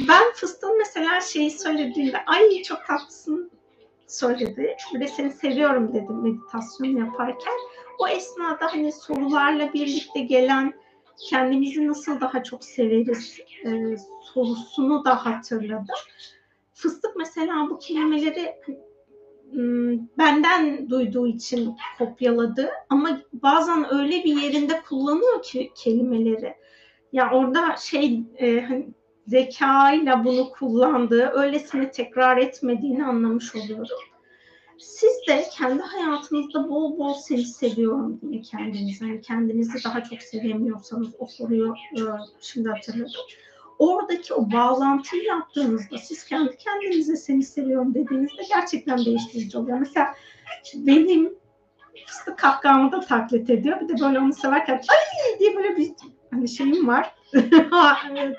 ben 0.08 0.32
fıstığın 0.34 0.78
mesela 0.78 1.22
şeyi 1.22 1.52
söylediğinde 1.52 2.18
ay 2.26 2.64
çok 2.64 2.86
tatlısın 2.86 3.52
söyledi. 4.08 4.78
Ve 4.94 5.08
seni 5.08 5.32
seviyorum 5.32 5.94
dedim 5.94 6.24
meditasyon 6.24 7.06
yaparken. 7.06 7.54
O 8.00 8.08
esnada 8.08 8.74
hani 8.74 8.92
sorularla 8.92 9.74
birlikte 9.74 10.20
gelen 10.20 10.74
kendimizi 11.30 11.88
nasıl 11.88 12.22
daha 12.22 12.44
çok 12.44 12.64
severiz 12.64 13.40
e, 13.66 13.98
sorusunu 14.34 15.06
da 15.06 15.26
hatırladım. 15.26 15.96
Fıstık 16.74 17.16
mesela 17.16 17.70
bu 17.70 17.80
kelimeleri 17.80 18.56
benden 20.18 20.90
duyduğu 20.90 21.28
için 21.28 21.76
kopyaladı 21.98 22.70
ama 22.90 23.22
bazen 23.34 23.94
öyle 23.94 24.24
bir 24.24 24.42
yerinde 24.42 24.82
kullanıyor 24.90 25.44
ki 25.44 25.72
kelimeleri. 25.76 26.54
Ya 27.14 27.32
orada 27.32 27.76
şey 27.78 28.24
e, 28.38 28.62
hani 28.62 28.88
zekayla 29.28 30.26
bunu 30.26 30.50
kullandığı, 30.50 31.30
öylesine 31.30 31.92
tekrar 31.92 32.38
etmediğini 32.38 33.06
anlamış 33.06 33.56
oluyorum. 33.56 33.98
Siz 34.78 35.28
de 35.28 35.46
kendi 35.52 35.82
hayatınızda 35.82 36.70
bol 36.70 36.98
bol 36.98 37.14
seni 37.14 37.46
seviyorum 37.46 38.20
diye 38.22 38.42
kendinize, 38.42 39.08
yani 39.08 39.22
kendinizi 39.22 39.84
daha 39.84 40.04
çok 40.04 40.22
sevemiyorsanız 40.22 41.08
o 41.20 41.26
soruyu 41.26 41.74
e, 41.98 42.02
şimdi 42.42 42.70
hatırladım 42.70 43.22
oradaki 43.80 44.34
o 44.34 44.52
bağlantıyı 44.52 45.24
yaptığınızda 45.24 45.98
siz 45.98 46.26
kendi 46.26 46.58
kendinize 46.58 47.16
seni 47.16 47.44
seviyorum 47.44 47.94
dediğinizde 47.94 48.44
gerçekten 48.50 49.06
değiştirici 49.06 49.58
oluyor. 49.58 49.80
Mesela 49.80 50.14
benim 50.76 51.36
fıstık 52.08 52.38
kahkahamı 52.40 52.92
da 52.92 53.00
taklit 53.00 53.50
ediyor. 53.50 53.82
Bir 53.82 53.88
de 53.88 54.02
böyle 54.02 54.20
onu 54.20 54.34
severken 54.34 54.74
ay 54.74 55.40
diye 55.40 55.56
böyle 55.56 55.78
bir 55.78 55.92
hani 56.32 56.50
şeyim 56.50 56.88
var. 56.88 57.16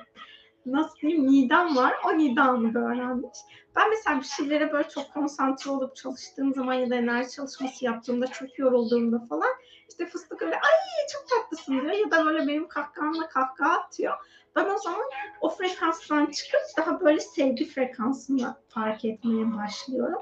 Nasıl 0.66 0.98
diyeyim 0.98 1.24
midem 1.24 1.76
var. 1.76 1.94
O 2.06 2.18
nidamı 2.18 2.74
da 2.74 2.78
öğrenmiş. 2.78 3.39
Ben 3.76 3.90
mesela 3.90 4.20
bir 4.20 4.24
şeylere 4.24 4.73
böyle 4.73 4.89
çok 4.89 5.15
konsantre 5.15 5.70
olup 5.70 5.97
çalıştığım 5.97 6.55
zaman 6.55 6.74
ya 6.74 6.90
da 6.90 6.94
enerji 6.94 7.31
çalışması 7.31 7.84
yaptığımda 7.84 8.26
çok 8.26 8.58
yorulduğumda 8.58 9.26
falan 9.28 9.50
işte 9.89 10.06
fıstık 10.06 10.42
öyle 10.42 10.55
ay 10.55 11.06
çok 11.12 11.28
tatlısın 11.28 11.73
diyor 11.73 11.92
ya 11.92 12.10
da 12.10 12.26
böyle 12.26 12.47
benim 12.47 12.68
kahkahamla 12.68 13.28
kahkaha 13.28 13.78
atıyor. 13.78 14.15
Ben 14.57 14.65
o 14.65 14.78
zaman 14.78 15.05
o 15.41 15.49
frekanstan 15.49 16.26
çıkıp 16.26 16.60
daha 16.76 17.01
böyle 17.01 17.20
sevgi 17.20 17.65
frekansını 17.65 18.55
fark 18.68 19.05
etmeye 19.05 19.57
başlıyorum. 19.57 20.18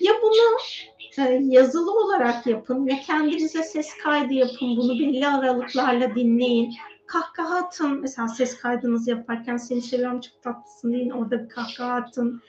Ya 0.00 0.12
bunu 0.22 0.58
e, 1.18 1.40
yazılı 1.42 1.92
olarak 2.04 2.46
yapın 2.46 2.86
ya 2.86 3.00
kendinize 3.06 3.62
ses 3.62 3.94
kaydı 3.96 4.34
yapın. 4.34 4.76
Bunu 4.76 4.92
belli 4.92 5.28
aralıklarla 5.28 6.14
dinleyin. 6.14 6.74
Kahkaha 7.06 7.56
atın. 7.56 8.00
Mesela 8.00 8.28
ses 8.28 8.58
kaydınızı 8.58 9.10
yaparken 9.10 9.56
seni 9.56 9.82
seviyorum 9.82 10.20
çok 10.20 10.42
tatlısın 10.42 10.92
deyin. 10.92 11.10
Orada 11.10 11.44
bir 11.44 11.48
kahkaha 11.48 11.92
atın. 11.92 12.42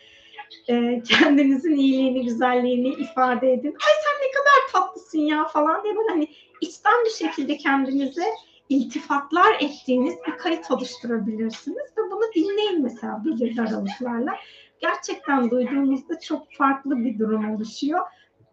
E, 0.70 1.04
kendinizin 1.04 1.76
iyiliğini, 1.76 2.26
güzelliğini 2.26 2.90
ifade 2.90 3.54
edin. 3.54 3.70
Ay 3.70 3.94
sen 4.04 4.28
ne 4.28 4.32
kadar 4.32 4.72
tatlısın 4.74 5.20
ya 5.20 5.48
falan 5.48 5.84
diye 5.84 5.96
böyle 5.96 6.10
hani 6.10 6.28
içten 6.62 7.06
bir 7.06 7.26
şekilde 7.26 7.58
kendinize 7.58 8.26
iltifatlar 8.70 9.56
ettiğiniz 9.60 10.16
bir 10.28 10.38
kayıt 10.38 10.72
oluşturabilirsiniz 10.72 11.98
ve 11.98 12.02
bunu 12.12 12.34
dinleyin 12.36 12.84
mesela 12.84 13.26
belirli 13.26 13.62
aralıklarla. 13.62 14.36
Gerçekten 14.80 15.52
duyduğunuzda 15.52 16.20
çok 16.20 16.54
farklı 16.54 16.98
bir 16.98 17.20
durum 17.20 17.56
oluşuyor. 17.56 18.00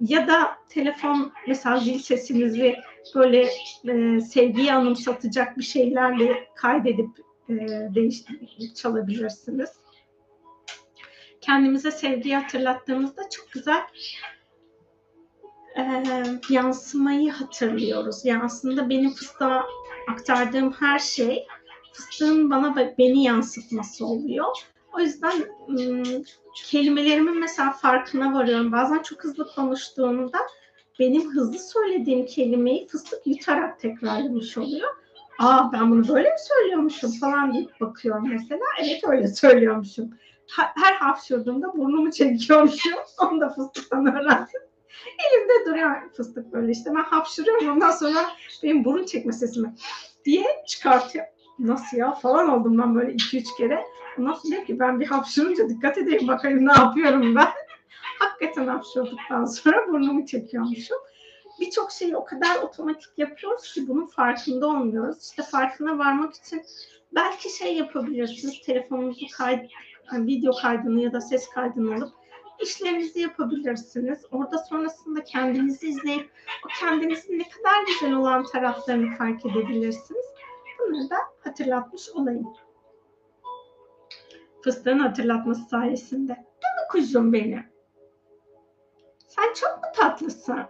Ya 0.01 0.29
da 0.29 0.57
telefon 0.69 1.33
mesela 1.49 1.79
zil 1.79 1.99
sesinizi 1.99 2.77
böyle 3.15 3.49
e, 3.89 4.21
sevgiyi 4.21 4.73
anımsatacak 4.73 5.59
bir 5.59 5.63
şeylerle 5.63 6.49
kaydedip 6.57 7.11
e, 7.49 7.55
değiştirip 7.95 8.77
çalabilirsiniz. 8.77 9.71
Kendimize 11.41 11.91
sevgiyi 11.91 12.37
hatırlattığımızda 12.37 13.23
çok 13.31 13.53
güzel 13.53 13.83
e, 15.77 16.03
yansımayı 16.51 17.31
hatırlıyoruz. 17.31 18.25
Yani 18.25 18.43
aslında 18.45 18.91
benim 18.91 19.11
fıstığa 19.11 19.65
aktardığım 20.09 20.73
her 20.73 20.99
şey 20.99 21.47
fıstığın 21.93 22.51
bana 22.51 22.77
da 22.77 22.95
beni 22.99 23.25
yansıtması 23.25 24.07
oluyor. 24.07 24.47
O 24.97 25.01
yüzden 25.01 25.33
ım, 25.69 26.25
kelimelerimin 26.55 27.41
mesela 27.41 27.73
farkına 27.73 28.35
varıyorum. 28.35 28.73
Bazen 28.73 29.03
çok 29.03 29.25
hızlı 29.25 29.55
konuştuğumda 29.55 30.39
benim 30.99 31.31
hızlı 31.31 31.59
söylediğim 31.59 32.27
kelimeyi 32.27 32.87
fıstık 32.87 33.27
yutarak 33.27 33.81
tekrarlamış 33.81 34.59
oluyor. 34.59 34.89
Aa 35.39 35.73
ben 35.73 35.91
bunu 35.91 36.09
böyle 36.09 36.29
mi 36.29 36.39
söylüyormuşum 36.39 37.13
falan 37.21 37.55
deyip 37.55 37.81
bakıyorum 37.81 38.29
mesela. 38.29 38.65
Evet 38.83 39.05
öyle 39.09 39.29
söylüyormuşum. 39.29 40.11
Her 40.57 40.95
hapşırdığımda 40.95 41.73
burnumu 41.77 42.11
çekiyormuşum. 42.11 42.93
Onu 43.21 43.41
da 43.41 43.49
fıstıktan 43.49 44.07
öğrendim. 44.07 44.61
Elimde 45.19 45.71
duruyor 45.71 46.11
fıstık 46.17 46.53
böyle 46.53 46.73
işte. 46.73 46.91
Ben 46.95 47.03
hapşırıyorum 47.03 47.69
ondan 47.69 47.91
sonra 47.91 48.27
benim 48.63 48.85
burun 48.85 49.05
çekme 49.05 49.33
sesimi 49.33 49.75
diye 50.25 50.47
çıkartıyor. 50.67 51.25
Nasıl 51.59 51.97
ya 51.97 52.13
falan 52.13 52.49
oldum 52.49 52.79
ben 52.79 52.95
böyle 52.95 53.13
iki 53.13 53.39
üç 53.39 53.57
kere. 53.57 53.85
Sonra 54.17 54.37
diyor 54.51 54.65
ki 54.65 54.79
ben 54.79 55.01
bir 55.01 55.07
hapşırınca 55.07 55.69
dikkat 55.69 55.99
edeyim 55.99 56.29
bakayım 56.29 56.67
ne 56.67 56.73
yapıyorum 56.73 57.35
ben. 57.35 57.49
Hakikaten 58.19 58.67
hapşurduktan 58.67 59.45
sonra 59.45 59.89
burnumu 59.89 60.27
çekiyormuşum. 60.27 60.97
Birçok 61.61 61.93
şeyi 61.93 62.17
o 62.17 62.25
kadar 62.25 62.57
otomatik 62.63 63.19
yapıyoruz 63.19 63.75
ki 63.75 63.89
bunun 63.89 64.07
farkında 64.07 64.67
olmuyoruz. 64.67 65.25
İşte 65.31 65.43
farkına 65.43 65.99
varmak 65.99 66.35
için 66.35 66.63
belki 67.15 67.57
şey 67.57 67.77
yapabilirsiniz. 67.77 68.63
Telefonunuzu 68.67 69.27
kaydı, 69.37 69.67
yani 70.13 70.27
video 70.27 70.53
kaydını 70.63 71.01
ya 71.01 71.13
da 71.13 71.21
ses 71.21 71.49
kaydını 71.49 71.95
alıp 71.95 72.13
işlerinizi 72.63 73.21
yapabilirsiniz. 73.21 74.25
Orada 74.33 74.59
sonrasında 74.59 75.25
kendinizi 75.25 75.89
izleyip 75.89 76.31
o 76.67 76.69
kendinizin 76.81 77.39
ne 77.39 77.49
kadar 77.49 77.87
güzel 77.87 78.13
olan 78.13 78.45
taraflarını 78.45 79.17
fark 79.17 79.47
edebilirsiniz. 79.47 80.27
Bunları 80.79 81.11
da 81.11 81.17
hatırlatmış 81.45 82.09
olayım. 82.09 82.47
Fıstığın 84.65 84.99
hatırlatması 84.99 85.61
sayesinde. 85.61 86.33
Değil 86.33 86.75
mi 86.75 86.89
kuzum 86.91 87.33
benim? 87.33 87.67
Sen 89.29 89.55
çok 89.55 89.77
mu 89.77 89.91
tatlısın? 89.97 90.65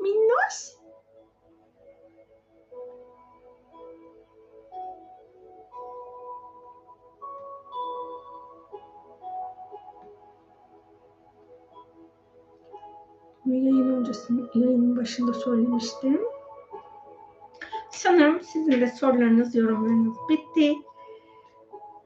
Minnoş. 0.00 0.83
Yayın 13.46 13.88
öncesinde, 13.88 14.42
yayının 14.54 14.96
başında 14.96 15.32
söylemiştim. 15.32 16.20
Sanırım 17.90 18.40
sizin 18.40 18.72
de 18.72 18.86
sorularınız, 18.86 19.54
yorumlarınız 19.54 20.16
bitti. 20.28 20.74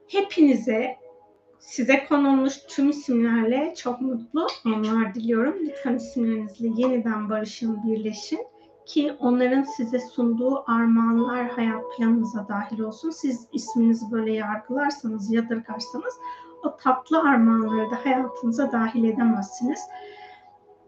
Hepinize 0.07 0.95
size 1.59 2.05
konulmuş 2.05 2.53
tüm 2.67 2.89
isimlerle 2.89 3.73
çok 3.77 4.01
mutlu 4.01 4.47
anlar 4.65 5.15
diliyorum. 5.15 5.55
Lütfen 5.61 5.95
isimlerinizle 5.95 6.67
yeniden 6.75 7.29
barışın, 7.29 7.83
birleşin 7.83 8.39
ki 8.85 9.13
onların 9.19 9.63
size 9.63 9.99
sunduğu 9.99 10.71
armağanlar 10.71 11.49
hayat 11.49 11.83
planınıza 11.97 12.47
dahil 12.47 12.79
olsun. 12.79 13.09
Siz 13.09 13.47
isminizi 13.53 14.11
böyle 14.11 14.33
yargılarsanız, 14.33 15.33
yadırgarsanız 15.33 16.13
o 16.63 16.77
tatlı 16.77 17.19
armağanları 17.19 17.91
da 17.91 18.05
hayatınıza 18.05 18.71
dahil 18.71 19.03
edemezsiniz. 19.03 19.79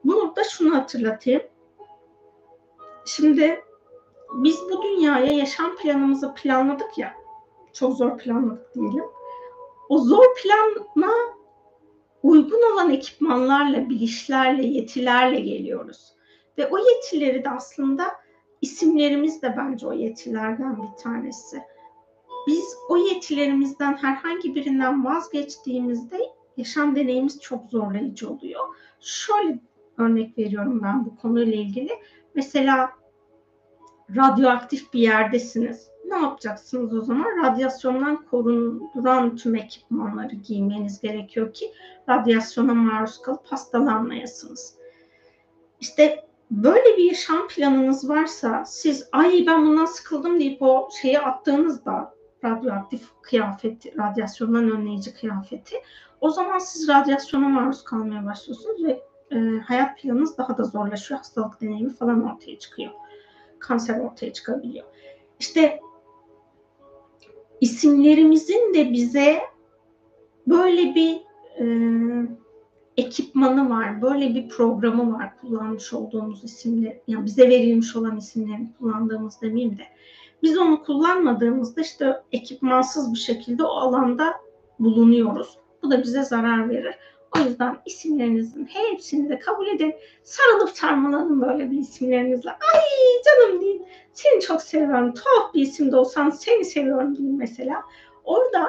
Burada 0.04 0.44
şunu 0.44 0.76
hatırlatayım. 0.76 1.42
Şimdi 3.06 3.62
biz 4.34 4.60
bu 4.72 4.84
dünyaya 4.84 5.34
yaşam 5.34 5.76
planımızı 5.76 6.34
planladık 6.34 6.98
ya. 6.98 7.14
Çok 7.74 7.98
zor 7.98 8.18
planladık 8.18 8.76
diyelim. 8.76 9.06
O 9.90 9.98
zor 9.98 10.26
plana 10.44 11.08
uygun 12.24 12.74
olan 12.74 12.92
ekipmanlarla, 12.92 13.90
bilişlerle, 13.90 14.66
yetilerle 14.66 15.40
geliyoruz. 15.40 16.14
Ve 16.58 16.68
o 16.68 16.78
yetileri 16.78 17.44
de 17.44 17.50
aslında 17.50 18.04
isimlerimiz 18.62 19.42
de 19.42 19.56
bence 19.58 19.88
o 19.88 19.94
yetilerden 19.94 20.84
bir 20.84 21.04
tanesi. 21.04 21.62
Biz 22.48 22.76
o 22.90 22.98
yetilerimizden 22.98 23.98
herhangi 23.98 24.56
birinden 24.56 25.06
vazgeçtiğimizde 25.06 26.20
yaşam 26.58 26.96
deneyimiz 26.96 27.42
çok 27.42 27.70
zorlayıcı 27.70 28.30
oluyor. 28.30 28.62
Şöyle 29.00 29.60
örnek 30.02 30.38
veriyorum 30.38 30.82
ben 30.84 31.06
bu 31.06 31.16
konuyla 31.16 31.54
ilgili. 31.54 31.90
Mesela 32.36 32.90
radyoaktif 34.16 34.94
bir 34.94 35.00
yerdesiniz. 35.00 35.92
Ne 36.06 36.18
yapacaksınız 36.18 36.94
o 36.94 37.02
zaman? 37.02 37.44
Radyasyondan 37.44 38.26
korunduran 38.26 39.36
tüm 39.36 39.56
ekipmanları 39.56 40.36
giymeniz 40.36 41.02
gerekiyor 41.02 41.54
ki 41.54 41.72
radyasyona 42.10 42.74
maruz 42.74 43.22
kalıp 43.22 43.46
hastalanmayasınız. 43.46 44.76
İşte 45.80 46.26
böyle 46.52 46.98
bir 46.98 47.04
yaşam 47.04 47.48
planınız 47.48 48.10
varsa 48.10 48.66
siz 48.66 49.10
ay 49.12 49.44
ben 49.48 49.66
bundan 49.66 49.86
sıkıldım 49.86 50.40
deyip 50.40 50.62
o 50.62 50.90
şeyi 51.02 51.20
attığınızda 51.20 52.14
radyoaktif 52.44 53.08
kıyafeti, 53.22 53.98
radyasyondan 53.98 54.72
önleyici 54.72 55.14
kıyafeti 55.14 55.76
o 56.22 56.30
zaman 56.30 56.60
siz 56.60 56.88
radyasyona 56.88 57.50
maruz 57.50 57.84
kalmaya 57.84 58.26
başlıyorsunuz 58.26 58.84
ve 58.84 59.02
e, 59.32 59.60
hayat 59.68 59.98
planınız 60.02 60.38
daha 60.38 60.58
da 60.58 60.64
zorlaşıyor. 60.64 61.18
Hastalık 61.18 61.62
deneyimi 61.62 61.94
falan 61.94 62.34
ortaya 62.34 62.60
çıkıyor. 62.60 62.92
Kanser 63.60 64.00
ortaya 64.00 64.34
çıkabiliyor. 64.34 64.86
İşte 65.40 65.80
isimlerimizin 67.62 68.74
de 68.74 68.92
bize 68.94 69.40
böyle 70.48 70.96
bir 70.96 71.22
e, 71.60 71.66
ekipmanı 72.98 73.70
var, 73.70 74.02
böyle 74.02 74.36
bir 74.36 74.50
programı 74.50 75.14
var 75.14 75.38
kullanmış 75.42 75.94
olduğumuz 75.94 76.44
isimler, 76.44 76.98
yani 77.08 77.26
bize 77.26 77.50
verilmiş 77.50 77.96
olan 77.96 78.18
isimlerini 78.18 78.70
kullandığımız 78.80 79.42
demeyeyim 79.42 79.78
de 79.78 79.84
biz 80.44 80.58
onu 80.58 80.84
kullanmadığımızda 80.84 81.82
işte 81.82 82.22
ekipmansız 82.32 83.14
bir 83.14 83.20
şekilde 83.20 83.64
o 83.64 83.68
alanda 83.68 84.34
bulunuyoruz. 84.80 85.58
Bu 85.84 85.92
da 85.92 86.04
bize 86.04 86.24
zarar 86.24 86.70
verir. 86.70 86.96
O 87.36 87.40
yüzden 87.40 87.78
isimlerinizin 87.86 88.66
hepsini 88.66 89.30
de 89.30 89.40
kabul 89.40 89.68
edin. 89.68 89.96
Sarılıp 90.24 90.70
sarmalanın 90.70 91.42
böyle 91.42 91.72
bir 91.72 91.78
isimlerinizle. 91.78 92.50
Ay 92.50 92.82
canım 93.26 93.62
deyin. 93.62 93.86
Seni 94.14 94.42
çok 94.42 94.62
seviyorum. 94.62 95.14
Tuhaf 95.14 95.54
bir 95.54 95.62
isim 95.62 95.92
de 95.92 95.96
olsan 95.96 96.30
seni 96.30 96.66
seviyorum 96.66 97.18
deyin 97.18 97.38
mesela. 97.38 97.84
Orada 98.24 98.68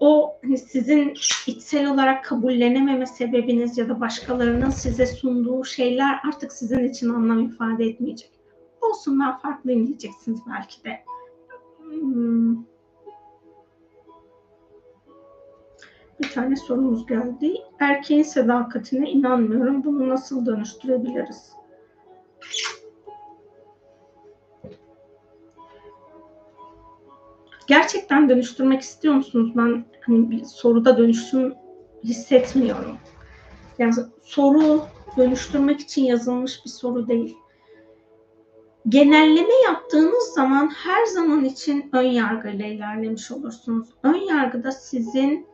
o 0.00 0.38
hani 0.42 0.58
sizin 0.58 1.14
içsel 1.46 1.90
olarak 1.90 2.24
kabullenememe 2.24 3.06
sebebiniz 3.06 3.78
ya 3.78 3.88
da 3.88 4.00
başkalarının 4.00 4.70
size 4.70 5.06
sunduğu 5.06 5.64
şeyler 5.64 6.20
artık 6.28 6.52
sizin 6.52 6.88
için 6.88 7.08
anlam 7.08 7.40
ifade 7.40 7.84
etmeyecek. 7.84 8.30
Olsun 8.80 9.20
ben 9.20 9.38
farklıyım 9.38 9.86
diyeceksiniz 9.86 10.40
belki 10.50 10.84
de. 10.84 11.04
Hmm. 11.78 12.67
Bir 16.20 16.30
tane 16.30 16.56
sorumuz 16.56 17.06
geldi. 17.06 17.54
Erkeğin 17.80 18.22
sadakatine 18.22 19.10
inanmıyorum. 19.10 19.84
Bunu 19.84 20.08
nasıl 20.08 20.46
dönüştürebiliriz? 20.46 21.52
Gerçekten 27.66 28.28
dönüştürmek 28.28 28.80
istiyor 28.80 29.14
musunuz? 29.14 29.52
Ben 29.56 29.84
hani 30.00 30.30
bir 30.30 30.44
soruda 30.44 30.98
dönüşüm 30.98 31.54
hissetmiyorum. 32.04 32.96
Yani 33.78 33.94
soru 34.22 34.82
dönüştürmek 35.16 35.80
için 35.80 36.04
yazılmış 36.04 36.64
bir 36.64 36.70
soru 36.70 37.08
değil. 37.08 37.36
Genelleme 38.88 39.54
yaptığınız 39.66 40.24
zaman 40.34 40.68
her 40.68 41.06
zaman 41.06 41.44
için 41.44 41.90
ön 41.92 42.02
yargıyla 42.02 42.66
ilerlemiş 42.66 43.30
olursunuz. 43.30 43.88
Ön 44.02 44.28
yargıda 44.28 44.72
sizin 44.72 45.46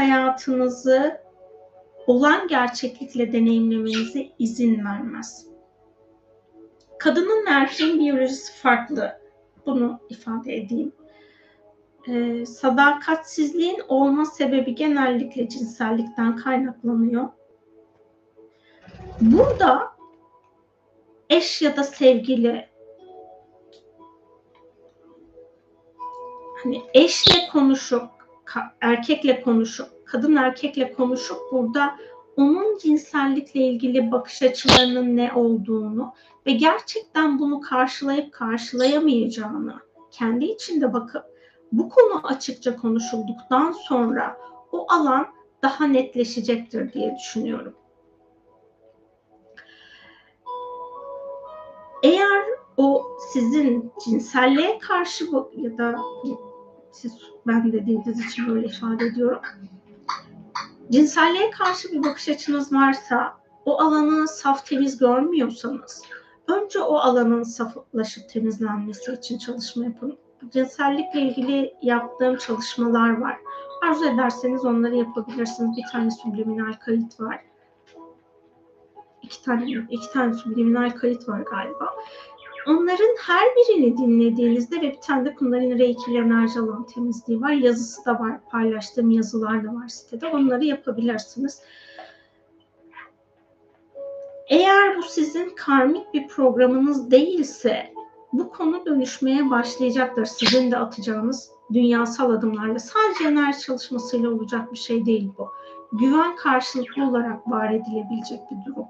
hayatınızı 0.00 1.20
olan 2.06 2.48
gerçeklikle 2.48 3.32
deneyimlemenize 3.32 4.28
izin 4.38 4.84
vermez. 4.84 5.46
Kadının 6.98 7.46
ve 7.46 7.50
erkeğin 7.50 7.98
biyolojisi 7.98 8.52
farklı. 8.52 9.20
Bunu 9.66 10.00
ifade 10.08 10.56
edeyim. 10.56 10.92
Ee, 12.08 12.46
sadakatsizliğin 12.46 13.82
olma 13.88 14.24
sebebi 14.24 14.74
genellikle 14.74 15.48
cinsellikten 15.48 16.36
kaynaklanıyor. 16.36 17.28
Burada 19.20 19.90
eş 21.30 21.62
ya 21.62 21.76
da 21.76 21.84
sevgili 21.84 22.68
hani 26.62 26.82
eşle 26.94 27.48
konuşup 27.52 28.19
erkekle 28.80 29.42
konuşup, 29.42 29.88
kadın 30.06 30.36
erkekle 30.36 30.92
konuşup 30.92 31.38
burada 31.52 31.96
onun 32.36 32.78
cinsellikle 32.78 33.60
ilgili 33.60 34.12
bakış 34.12 34.42
açılarının 34.42 35.16
ne 35.16 35.32
olduğunu 35.32 36.14
ve 36.46 36.52
gerçekten 36.52 37.38
bunu 37.38 37.60
karşılayıp 37.60 38.32
karşılayamayacağını 38.32 39.80
kendi 40.10 40.44
içinde 40.44 40.92
bakıp 40.92 41.24
bu 41.72 41.88
konu 41.88 42.26
açıkça 42.26 42.76
konuşulduktan 42.76 43.72
sonra 43.72 44.36
o 44.72 44.86
alan 44.92 45.26
daha 45.62 45.86
netleşecektir 45.86 46.92
diye 46.92 47.16
düşünüyorum. 47.16 47.74
Eğer 52.02 52.44
o 52.76 53.06
sizin 53.32 53.92
cinselliğe 54.04 54.78
karşı 54.78 55.24
ya 55.52 55.78
da 55.78 55.96
siz 57.00 57.12
ben 57.46 57.72
dediğiniz 57.72 58.26
için 58.26 58.48
böyle 58.48 58.66
ifade 58.66 59.06
ediyorum. 59.06 59.40
Cinselliğe 60.90 61.50
karşı 61.50 61.92
bir 61.92 62.02
bakış 62.02 62.28
açınız 62.28 62.72
varsa, 62.72 63.40
o 63.64 63.80
alanı 63.80 64.28
saf 64.28 64.66
temiz 64.66 64.98
görmüyorsanız, 64.98 66.02
önce 66.48 66.80
o 66.80 66.96
alanın 66.96 67.42
saflaşıp 67.42 68.28
temizlenmesi 68.28 69.12
için 69.12 69.38
çalışma 69.38 69.84
yapın. 69.84 70.18
Cinsellikle 70.52 71.20
ilgili 71.20 71.74
yaptığım 71.82 72.36
çalışmalar 72.36 73.20
var. 73.20 73.38
Arzu 73.82 74.04
ederseniz 74.04 74.64
onları 74.64 74.96
yapabilirsiniz. 74.96 75.76
Bir 75.76 75.84
tane 75.92 76.10
subliminal 76.10 76.72
kayıt 76.72 77.20
var. 77.20 77.44
İki 79.22 79.44
tane, 79.44 79.70
iki 79.90 80.12
tane 80.12 80.34
subliminal 80.34 80.90
kayıt 80.90 81.28
var 81.28 81.40
galiba. 81.40 81.94
Onların 82.66 83.16
her 83.26 83.48
birini 83.56 83.98
dinlediğinizde 83.98 84.76
ve 84.76 84.82
bir 84.82 85.00
tane 85.00 85.24
de 85.24 85.34
Kundalini 85.34 85.78
Reiki 85.78 86.10
enerji 86.10 86.60
alan 86.60 86.86
temizliği 86.86 87.40
var. 87.40 87.50
Yazısı 87.50 88.04
da 88.04 88.20
var. 88.20 88.40
Paylaştığım 88.50 89.10
yazılar 89.10 89.64
da 89.64 89.74
var 89.74 89.88
sitede. 89.88 90.26
Onları 90.26 90.64
yapabilirsiniz. 90.64 91.62
Eğer 94.48 94.96
bu 94.96 95.02
sizin 95.02 95.50
karmik 95.56 96.14
bir 96.14 96.28
programınız 96.28 97.10
değilse 97.10 97.92
bu 98.32 98.50
konu 98.50 98.86
dönüşmeye 98.86 99.50
başlayacaktır. 99.50 100.24
Sizin 100.24 100.70
de 100.70 100.76
atacağınız 100.78 101.50
dünyasal 101.72 102.30
adımlarla. 102.30 102.78
Sadece 102.78 103.28
enerji 103.28 103.60
çalışmasıyla 103.60 104.30
olacak 104.30 104.72
bir 104.72 104.78
şey 104.78 105.06
değil 105.06 105.30
bu. 105.38 105.48
Güven 105.92 106.36
karşılıklı 106.36 107.08
olarak 107.08 107.48
var 107.48 107.70
edilebilecek 107.70 108.40
bir 108.50 108.72
durum. 108.72 108.86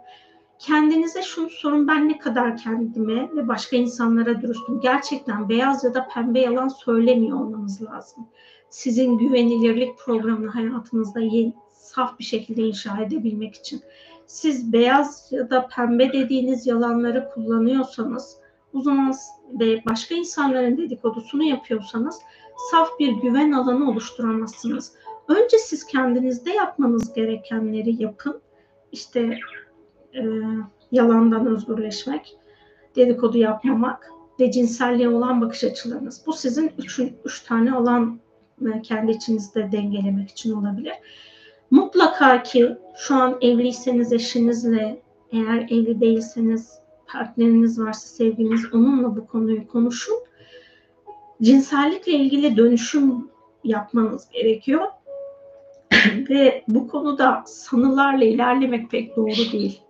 Kendinize 0.60 1.22
şunu 1.22 1.50
sorun 1.50 1.88
ben 1.88 2.08
ne 2.08 2.18
kadar 2.18 2.56
kendime 2.56 3.36
ve 3.36 3.48
başka 3.48 3.76
insanlara 3.76 4.42
dürüstüm. 4.42 4.80
Gerçekten 4.80 5.48
beyaz 5.48 5.84
ya 5.84 5.94
da 5.94 6.08
pembe 6.14 6.40
yalan 6.40 6.68
söylemiyor 6.68 7.40
olmanız 7.40 7.82
lazım. 7.82 8.28
Sizin 8.70 9.18
güvenilirlik 9.18 9.98
programını 9.98 10.50
hayatınızda 10.50 11.20
yeni, 11.20 11.54
saf 11.72 12.18
bir 12.18 12.24
şekilde 12.24 12.62
inşa 12.62 13.02
edebilmek 13.02 13.54
için. 13.54 13.80
Siz 14.26 14.72
beyaz 14.72 15.28
ya 15.30 15.50
da 15.50 15.68
pembe 15.68 16.12
dediğiniz 16.12 16.66
yalanları 16.66 17.28
kullanıyorsanız 17.34 18.36
o 18.74 18.80
zaman 18.80 19.14
ve 19.60 19.82
başka 19.86 20.14
insanların 20.14 20.76
dedikodusunu 20.76 21.42
yapıyorsanız 21.42 22.18
saf 22.70 22.88
bir 22.98 23.12
güven 23.12 23.52
alanı 23.52 23.90
oluşturamazsınız. 23.90 24.92
Önce 25.28 25.58
siz 25.58 25.86
kendinizde 25.86 26.50
yapmanız 26.50 27.14
gerekenleri 27.14 28.02
yapın. 28.02 28.40
İşte 28.92 29.38
e, 30.14 30.22
yalandan 30.92 31.46
özgürleşmek, 31.46 32.36
dedikodu 32.96 33.38
yapmamak 33.38 34.10
ve 34.40 34.50
cinselliğe 34.50 35.08
olan 35.08 35.40
bakış 35.40 35.64
açılarınız. 35.64 36.22
Bu 36.26 36.32
sizin 36.32 36.72
üç, 36.78 37.00
üç 37.24 37.40
tane 37.40 37.74
olan 37.74 38.20
e, 38.66 38.82
kendi 38.82 39.12
içinizde 39.12 39.72
dengelemek 39.72 40.30
için 40.30 40.54
olabilir. 40.54 40.94
Mutlaka 41.70 42.42
ki 42.42 42.76
şu 42.96 43.14
an 43.14 43.38
evliyseniz 43.40 44.12
eşinizle, 44.12 45.02
eğer 45.32 45.58
evli 45.70 46.00
değilseniz 46.00 46.80
partneriniz 47.06 47.80
varsa 47.80 48.08
sevginiz 48.08 48.74
onunla 48.74 49.16
bu 49.16 49.26
konuyu 49.26 49.68
konuşun. 49.68 50.16
Cinsellikle 51.42 52.12
ilgili 52.12 52.56
dönüşüm 52.56 53.30
yapmanız 53.64 54.28
gerekiyor. 54.28 54.86
Ve 56.30 56.64
bu 56.68 56.88
konuda 56.88 57.42
sanılarla 57.46 58.24
ilerlemek 58.24 58.90
pek 58.90 59.16
doğru 59.16 59.52
değil. 59.52 59.80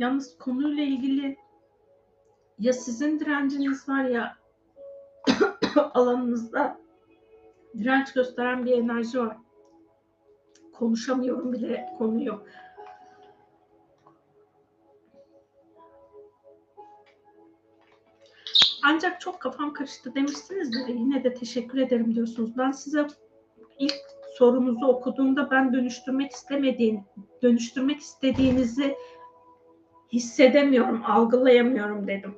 Yalnız 0.00 0.38
konuyla 0.38 0.84
ilgili 0.84 1.36
ya 2.58 2.72
sizin 2.72 3.20
direnciniz 3.20 3.88
var 3.88 4.04
ya 4.04 4.36
alanınızda 5.94 6.80
direnç 7.78 8.12
gösteren 8.12 8.64
bir 8.64 8.72
enerji 8.72 9.18
var. 9.18 9.36
Konuşamıyorum 10.72 11.52
bile 11.52 11.94
konuyu. 11.98 12.44
Ancak 18.84 19.20
çok 19.20 19.40
kafam 19.40 19.72
karıştı 19.72 20.14
demişsiniz 20.14 20.72
de 20.72 20.92
yine 20.92 21.24
de 21.24 21.34
teşekkür 21.34 21.78
ederim 21.78 22.14
diyorsunuz. 22.14 22.58
Ben 22.58 22.70
size 22.70 23.06
ilk 23.78 24.00
sorunuzu 24.38 24.86
okuduğumda 24.86 25.50
ben 25.50 25.72
dönüştürmek 25.72 26.32
istemediğin, 26.32 27.02
dönüştürmek 27.42 28.00
istediğinizi 28.00 28.96
hissedemiyorum, 30.12 31.02
algılayamıyorum 31.06 32.06
dedim. 32.06 32.34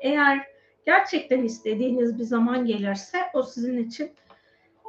Eğer 0.00 0.46
gerçekten 0.86 1.42
istediğiniz 1.42 2.18
bir 2.18 2.24
zaman 2.24 2.66
gelirse 2.66 3.18
o 3.34 3.42
sizin 3.42 3.78
için 3.78 4.10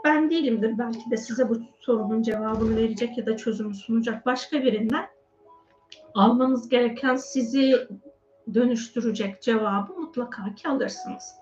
ben 0.06 0.30
değilimdir 0.30 0.78
belki 0.78 1.12
de 1.12 1.18
size 1.18 1.50
bu 1.50 1.58
sorunun 1.80 2.22
cevabını 2.22 2.76
verecek 2.76 3.18
ya 3.18 3.26
da 3.26 3.38
çözümü 3.38 3.76
sunacak 3.76 4.26
başka 4.26 4.64
birinden 4.64 5.08
almanız 6.14 6.70
gereken 6.70 7.16
sizi 7.16 7.88
dönüştürecek 8.54 9.42
cevabı 9.42 9.94
mutlaka 9.94 10.56
ki 10.56 10.70
alırsınız. 10.70 11.39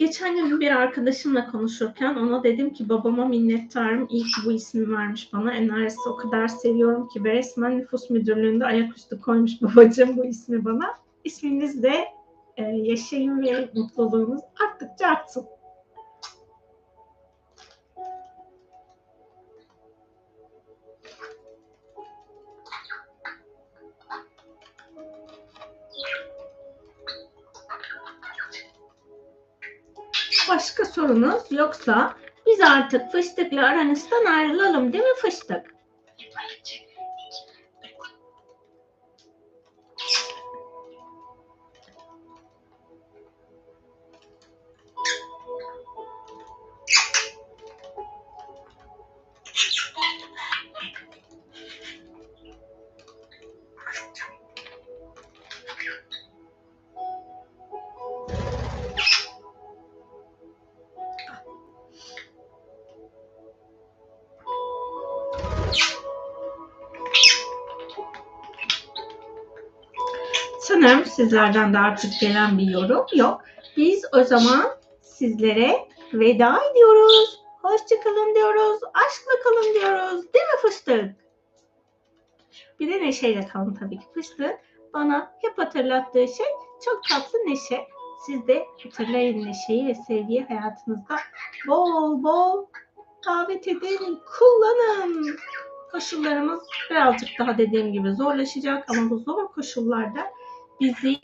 Geçen 0.00 0.36
gün 0.36 0.60
bir 0.60 0.70
arkadaşımla 0.70 1.50
konuşurken 1.50 2.14
ona 2.14 2.44
dedim 2.44 2.72
ki 2.72 2.88
babama 2.88 3.24
minnettarım. 3.24 4.06
İyi 4.10 4.22
ki 4.22 4.40
bu 4.46 4.52
ismi 4.52 4.90
vermiş 4.90 5.32
bana. 5.32 5.52
Enerjisi 5.52 6.08
o 6.08 6.16
kadar 6.16 6.48
seviyorum 6.48 7.08
ki 7.08 7.24
resmen 7.24 7.78
nüfus 7.78 8.10
müdürlüğünde 8.10 8.64
ayaküstü 8.64 9.20
koymuş 9.20 9.52
babacığım 9.62 10.16
bu 10.16 10.24
ismi 10.24 10.64
bana. 10.64 10.94
İsminiz 11.24 11.82
de 11.82 12.04
e, 12.56 12.62
yaşayın 12.62 13.42
ve 13.42 13.70
mutluluğunuz 13.74 14.40
arttıkça 14.64 15.06
artsın. 15.06 15.44
Başka 30.50 30.84
sorunuz 30.84 31.42
yoksa 31.50 32.14
biz 32.46 32.60
artık 32.60 33.12
fıstıkla 33.12 33.66
aranızdan 33.66 34.24
ayrılalım 34.24 34.92
değil 34.92 35.04
mi 35.04 35.14
fıstık? 35.22 35.79
Sizlerden 71.20 71.74
de 71.74 71.78
artık 71.78 72.20
gelen 72.20 72.58
bir 72.58 72.66
yorum 72.66 73.06
yok. 73.14 73.40
Biz 73.76 74.04
o 74.14 74.24
zaman 74.24 74.66
sizlere 75.02 75.88
veda 76.12 76.58
ediyoruz. 76.70 77.42
Hoşçakalın 77.62 78.34
diyoruz. 78.34 78.80
Aşkla 78.94 79.32
kalın 79.44 79.74
diyoruz. 79.74 80.32
Değil 80.34 80.44
mi 80.44 80.60
fıstık? 80.62 81.14
Bir 82.80 82.94
de 82.94 83.02
neşeyle 83.02 83.46
kalın 83.46 83.74
tabii 83.74 83.98
ki 83.98 84.06
fıstık. 84.14 84.58
Bana 84.94 85.32
hep 85.42 85.58
hatırlattığı 85.58 86.28
şey 86.28 86.46
çok 86.84 87.04
tatlı 87.08 87.38
neşe. 87.38 87.86
Siz 88.26 88.46
de 88.46 88.66
hatırlayın 88.84 89.46
neşeyi 89.46 89.86
ve 89.86 89.94
sevgiyi 89.94 90.44
hayatınızda 90.44 91.16
bol 91.68 92.22
bol 92.22 92.66
davet 93.26 93.68
edin, 93.68 94.20
kullanın. 94.38 95.36
Koşullarımız 95.92 96.60
birazcık 96.90 97.28
daha 97.38 97.58
dediğim 97.58 97.92
gibi 97.92 98.12
zorlaşacak 98.14 98.90
ama 98.90 99.10
bu 99.10 99.18
zor 99.18 99.48
koşullarda 99.48 100.39
bizi 100.80 101.16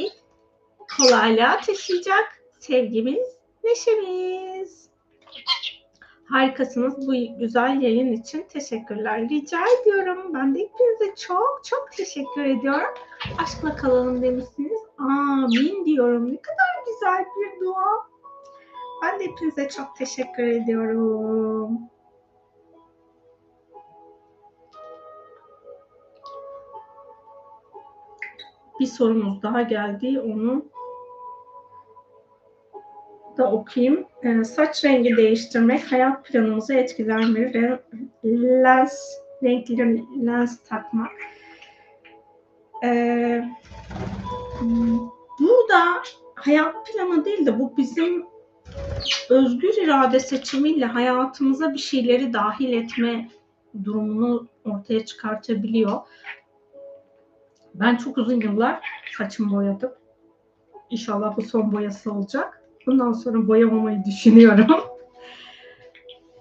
kolaylığa 0.96 1.60
taşıyacak 1.60 2.42
sevgimiz, 2.58 3.38
neşemiz. 3.64 4.86
Harikasınız. 6.28 7.06
Bu 7.06 7.38
güzel 7.38 7.82
yayın 7.82 8.12
için 8.12 8.46
teşekkürler. 8.48 9.28
Rica 9.28 9.60
ediyorum. 9.80 10.34
Ben 10.34 10.54
de 10.54 10.58
hepinize 10.58 11.16
çok 11.16 11.60
çok 11.64 11.92
teşekkür 11.92 12.44
ediyorum. 12.44 12.94
Aşkla 13.38 13.76
kalalım 13.76 14.22
demişsiniz. 14.22 14.80
Amin 14.98 15.84
diyorum. 15.86 16.32
Ne 16.32 16.40
kadar 16.42 16.84
güzel 16.86 17.24
bir 17.24 17.60
dua. 17.60 18.06
Ben 19.02 19.20
de 19.20 19.24
hepinize 19.24 19.68
çok 19.68 19.96
teşekkür 19.96 20.42
ediyorum. 20.42 21.80
Bir 28.86 28.90
sorumuz 28.90 29.42
daha 29.42 29.62
geldi. 29.62 30.20
Onu 30.20 30.64
da 33.38 33.52
okuyayım. 33.52 34.06
E, 34.22 34.44
saç 34.44 34.84
rengi 34.84 35.16
değiştirmek 35.16 35.92
hayat 35.92 36.24
planımızı 36.24 36.74
etkiler 36.74 37.24
mi? 37.24 37.54
Re, 37.54 37.82
lens, 38.62 38.98
renkli 39.42 40.04
lens 40.26 40.62
takmak. 40.68 41.12
E, 42.84 43.44
bu 45.40 45.68
da 45.70 46.02
hayat 46.34 46.74
planı 46.86 47.24
değil 47.24 47.46
de 47.46 47.58
bu 47.58 47.76
bizim 47.76 48.26
özgür 49.30 49.74
irade 49.84 50.20
seçimiyle 50.20 50.86
hayatımıza 50.86 51.72
bir 51.72 51.78
şeyleri 51.78 52.32
dahil 52.32 52.72
etme 52.72 53.28
durumunu 53.84 54.48
ortaya 54.64 55.04
çıkartabiliyor. 55.04 56.00
Ben 57.80 57.96
çok 57.96 58.18
uzun 58.18 58.40
yıllar 58.40 58.80
saçımı 59.18 59.52
boyadım. 59.52 59.92
İnşallah 60.90 61.36
bu 61.36 61.42
son 61.42 61.72
boyası 61.72 62.12
olacak. 62.12 62.62
Bundan 62.86 63.12
sonra 63.12 63.48
boyamamayı 63.48 64.04
düşünüyorum. 64.04 64.80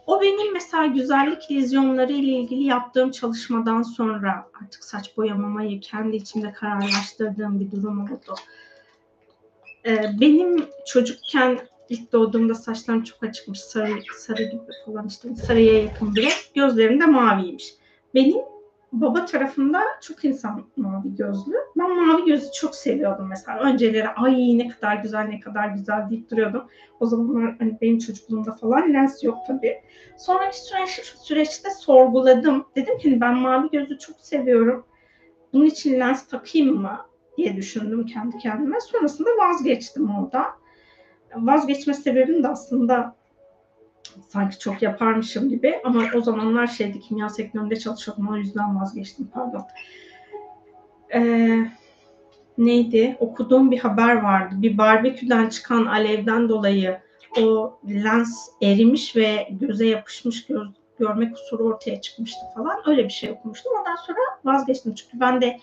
O 0.08 0.22
benim 0.22 0.54
mesela 0.54 0.86
güzellik 0.86 1.52
vizyonları 1.52 2.14
ile 2.14 2.32
ilgili 2.32 2.64
yaptığım 2.64 3.12
çalışmadan 3.12 3.82
sonra 3.82 4.48
artık 4.64 4.84
saç 4.84 5.18
boyamamayı 5.18 5.80
kendi 5.80 6.16
içimde 6.16 6.52
kararlaştırdığım 6.52 7.60
bir 7.60 7.72
durum 7.72 8.04
oldu. 8.04 8.36
Ee, 9.86 10.12
benim 10.22 10.66
çocukken 10.88 11.60
ilk 11.90 12.14
doğduğumda 12.14 12.56
saçlarım 12.56 13.04
çok 13.04 13.24
açıkmış. 13.24 13.60
Sarı, 13.60 13.94
sarı 14.18 14.44
gibi 14.44 14.62
falan 14.86 15.08
işte 15.08 15.36
sarıya 15.36 15.84
yakın 15.84 16.16
bile. 16.16 16.30
Gözlerim 16.56 17.02
de 17.02 17.06
maviymiş. 17.06 17.74
Benim 18.16 18.38
baba 19.02 19.26
tarafında 19.26 19.82
çok 20.02 20.26
insan 20.26 20.64
mavi 20.78 21.16
gözlü. 21.16 21.54
Ben 21.78 22.06
mavi 22.06 22.26
gözü 22.26 22.46
çok 22.60 22.76
seviyordum 22.76 23.28
mesela. 23.30 23.60
Önceleri 23.60 24.10
ay 24.10 24.58
ne 24.58 24.68
kadar 24.68 24.96
güzel 24.96 25.24
ne 25.24 25.40
kadar 25.40 25.68
güzel 25.68 26.10
deyip 26.10 26.32
duruyordum. 26.32 26.68
O 27.00 27.06
zamanlar 27.06 27.56
hani 27.60 27.78
benim 27.82 28.00
çocukluğumda 28.00 28.52
falan 28.52 28.94
lens 28.94 29.24
yok 29.24 29.38
tabii. 29.48 29.78
Sonraki 30.18 30.62
süreç, 30.62 30.90
süreçte 31.24 31.70
sorguladım. 31.70 32.66
Dedim 32.76 32.98
ki 32.98 33.10
hani 33.10 33.22
ben 33.22 33.36
mavi 33.36 33.70
gözü 33.70 34.00
çok 34.00 34.16
seviyorum. 34.22 34.86
Bunun 35.54 35.66
için 35.66 36.00
lens 36.00 36.28
takayım 36.28 36.82
mı 36.82 36.98
diye 37.38 37.56
düşündüm 37.56 38.06
kendi 38.06 38.38
kendime. 38.38 38.80
Sonrasında 38.82 39.30
vazgeçtim 39.30 40.10
orada. 40.10 40.46
Vazgeçme 41.36 41.94
sebebim 41.94 42.44
de 42.44 42.48
aslında 42.48 43.16
sanki 44.30 44.60
çok 44.60 44.82
yaparmışım 44.82 45.50
gibi 45.50 45.76
ama 45.84 46.04
o 46.16 46.22
zamanlar 46.22 46.68
şeydi 46.68 47.00
kimya 47.00 47.30
sektöründe 47.30 47.80
çalışıyordum 47.80 48.28
o 48.28 48.36
yüzden 48.36 48.82
vazgeçtim 48.82 49.28
pardon. 49.34 49.66
Ee, 51.14 51.68
neydi? 52.58 53.18
Okuduğum 53.20 53.72
bir 53.72 53.80
haber 53.80 54.16
vardı. 54.16 54.56
Bir 54.58 54.78
barbeküden 54.78 55.50
çıkan 55.50 55.86
alevden 55.86 56.50
dolayı 56.50 57.00
o 57.42 57.80
lens 57.90 58.50
erimiş 58.62 59.16
ve 59.16 59.48
göze 59.52 59.88
yapışmış 59.88 60.46
göz 60.46 60.68
görme 61.00 61.32
kusuru 61.32 61.64
ortaya 61.64 62.02
çıkmıştı 62.02 62.40
falan. 62.56 62.82
Öyle 62.86 63.04
bir 63.04 63.10
şey 63.10 63.32
okumuştum. 63.32 63.72
Ondan 63.80 63.96
sonra 63.96 64.20
vazgeçtim. 64.46 64.96
Çünkü 64.96 65.20
ben 65.20 65.42
de 65.42 65.60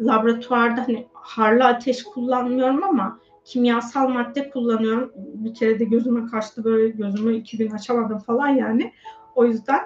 laboratuvarda 0.00 0.80
hani 0.80 1.06
harlı 1.12 1.64
ateş 1.64 2.02
kullanmıyorum 2.02 2.84
ama 2.84 3.18
kimyasal 3.48 4.08
madde 4.08 4.50
kullanıyorum. 4.50 5.12
Bir 5.14 5.54
kere 5.54 5.78
de 5.78 5.84
gözüme 5.84 6.26
kaçtı 6.26 6.64
böyle 6.64 6.88
gözümü 6.88 7.36
iki 7.36 7.58
gün 7.58 7.70
açamadım 7.70 8.18
falan 8.18 8.48
yani. 8.48 8.92
O 9.34 9.44
yüzden 9.44 9.80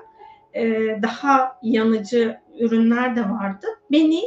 e, 0.55 0.65
daha 1.03 1.59
yanıcı 1.63 2.39
ürünler 2.61 3.17
de 3.17 3.23
vardı. 3.31 3.67
Beni 3.91 4.23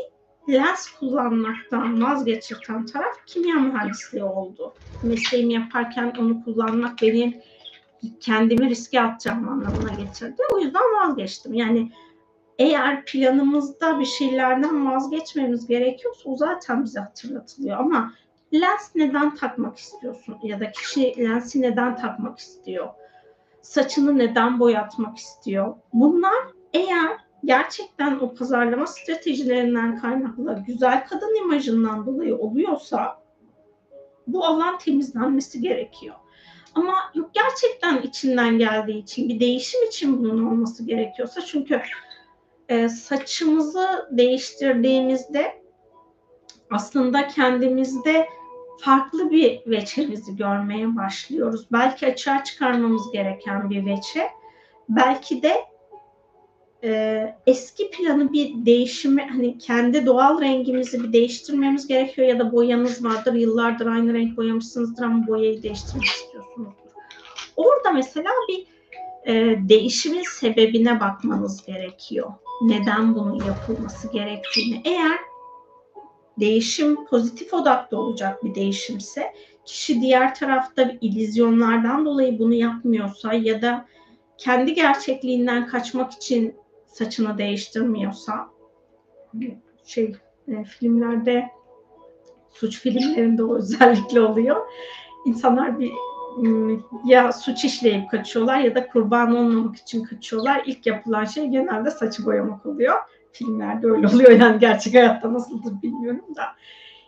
lens 0.50 0.90
kullanmaktan 1.00 2.04
vazgeçirten 2.04 2.86
taraf 2.86 3.16
kimya 3.26 3.56
mühendisliği 3.56 4.24
oldu. 4.24 4.74
Mesleğimi 5.04 5.54
yaparken 5.54 6.14
onu 6.20 6.44
kullanmak 6.44 7.02
benim 7.02 7.36
kendimi 8.20 8.70
riske 8.70 9.02
atacağım 9.02 9.50
anlamına 9.50 9.94
getirdi. 10.04 10.42
O 10.54 10.60
yüzden 10.60 10.82
vazgeçtim. 10.82 11.54
Yani 11.54 11.92
eğer 12.60 13.06
planımızda 13.06 14.00
bir 14.00 14.06
şeylerden 14.06 14.92
vazgeçmemiz 14.92 15.68
gerekiyorsa 15.68 16.30
o 16.30 16.38
zaten 16.38 16.84
bize 16.84 17.00
hatırlatılıyor. 17.00 17.80
Ama 17.80 18.14
lens 18.62 18.96
neden 18.96 19.36
takmak 19.36 19.78
istiyorsun? 19.78 20.38
Ya 20.44 20.60
da 20.60 20.72
kişi 20.72 21.16
lensi 21.18 21.62
neden 21.62 21.96
takmak 21.98 22.40
istiyor? 22.40 22.88
Saçını 23.62 24.18
neden 24.18 24.60
boyatmak 24.60 25.18
istiyor? 25.18 25.76
Bunlar 25.94 26.36
eğer 26.74 27.18
gerçekten 27.46 28.20
o 28.20 28.34
pazarlama 28.34 28.88
stratejilerinden 28.88 29.98
kaynaklı 29.98 30.64
güzel 30.68 31.08
kadın 31.08 31.36
imajından 31.36 32.06
dolayı 32.06 32.38
oluyorsa 32.38 33.22
bu 34.28 34.46
alan 34.46 34.78
temizlenmesi 34.78 35.62
gerekiyor. 35.62 36.16
Ama 36.76 36.94
yok 37.16 37.30
gerçekten 37.34 38.02
içinden 38.02 38.58
geldiği 38.58 38.98
için 38.98 39.30
bir 39.30 39.40
değişim 39.40 39.84
için 39.84 40.20
bunun 40.20 40.46
olması 40.46 40.86
gerekiyorsa 40.86 41.42
çünkü 41.42 41.82
e, 42.70 42.90
saçımızı 42.90 44.08
değiştirdiğimizde 44.12 45.62
aslında 46.72 47.28
kendimizde 47.28 48.28
farklı 48.78 49.32
bir 49.32 49.62
veçemizi 49.66 50.36
görmeye 50.36 50.96
başlıyoruz. 50.96 51.66
Belki 51.72 52.08
açığa 52.08 52.44
çıkarmamız 52.44 53.12
gereken 53.12 53.70
bir 53.70 53.86
veçe, 53.86 54.28
belki 54.90 55.42
de 55.42 55.56
e, 56.84 57.36
eski 57.48 57.92
planı 57.92 58.34
bir 58.34 58.66
değişimi, 58.66 59.22
hani 59.22 59.58
kendi 59.58 60.06
doğal 60.06 60.42
rengimizi 60.42 61.04
bir 61.04 61.14
değiştirmemiz 61.14 61.88
gerekiyor 61.88 62.28
ya 62.28 62.40
da 62.40 62.52
boyanız 62.52 63.04
vardır, 63.04 63.34
yıllardır 63.34 63.86
aynı 63.86 64.14
renk 64.14 64.38
boyamışsınızdır 64.38 65.04
ama 65.04 65.28
boyayı 65.28 65.64
değiştirmek 65.64 66.06
istiyorsunuzdur. 66.06 66.86
Orada 67.56 67.92
mesela 67.92 68.30
bir 68.50 68.66
e, 69.26 69.60
değişimin 69.70 70.24
sebebine 70.40 71.00
bakmanız 71.00 71.66
gerekiyor. 71.66 72.34
Neden 72.62 73.16
bunun 73.16 73.44
yapılması 73.44 74.12
gerektiğini. 74.12 74.82
Eğer 74.86 75.20
değişim 76.40 77.06
pozitif 77.06 77.54
odaklı 77.54 77.98
olacak 77.98 78.44
bir 78.44 78.56
değişimse 78.56 79.34
kişi 79.66 80.02
diğer 80.02 80.36
tarafta 80.36 80.92
ilizyonlardan 81.02 82.06
dolayı 82.06 82.40
bunu 82.40 82.54
yapmıyorsa 82.54 83.34
ya 83.34 83.62
da 83.62 83.86
kendi 84.38 84.74
gerçekliğinden 84.74 85.68
kaçmak 85.68 86.14
için 86.14 86.56
saçını 86.86 87.38
değiştirmiyorsa 87.38 88.50
şey 89.86 90.16
e, 90.48 90.64
filmlerde 90.64 91.46
suç 92.50 92.80
filmlerinde 92.80 93.44
o 93.44 93.56
özellikle 93.58 94.22
oluyor. 94.22 94.66
İnsanlar 95.26 95.80
bir 95.80 95.92
ya 97.06 97.32
suç 97.32 97.66
işleyip 97.66 98.12
kaçıyorlar 98.12 98.60
ya 98.60 98.76
da 98.76 98.88
kurban 98.88 99.36
olmamak 99.36 99.76
için 99.76 100.04
kaçıyorlar. 100.04 100.64
İlk 100.66 100.86
yapılan 100.86 101.26
şey 101.26 101.48
genelde 101.48 101.92
saçı 101.92 102.26
boyamak 102.26 102.66
oluyor 102.66 102.96
filmlerde 103.36 103.88
öyle 103.88 104.08
oluyor 104.08 104.32
yani 104.32 104.60
gerçek 104.60 104.94
hayatta 104.94 105.34
nasıldır 105.34 105.82
bilmiyorum 105.82 106.36
da. 106.36 106.44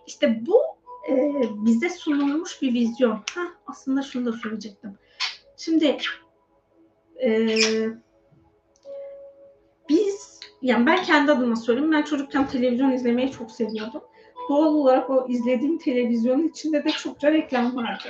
İşte 0.08 0.42
bu 0.46 0.58
e, 1.10 1.42
bize 1.66 1.90
sunulmuş 1.90 2.62
bir 2.62 2.74
vizyon. 2.74 3.12
Ha, 3.12 3.42
aslında 3.68 4.02
şunu 4.02 4.26
da 4.26 4.32
söyleyecektim. 4.32 4.98
Şimdi 5.58 5.98
e, 7.24 7.48
biz 9.90 10.40
yani 10.62 10.86
ben 10.86 11.04
kendi 11.04 11.32
adıma 11.32 11.56
söyleyeyim. 11.56 11.92
Ben 11.92 12.02
çocukken 12.02 12.48
televizyon 12.48 12.92
izlemeyi 12.92 13.32
çok 13.32 13.52
seviyordum. 13.52 14.02
Doğal 14.50 14.74
olarak 14.74 15.10
o 15.10 15.28
izlediğim 15.30 15.78
televizyonun 15.78 16.48
içinde 16.48 16.84
de 16.84 16.90
çokça 16.90 17.32
reklam 17.32 17.76
vardı. 17.76 18.08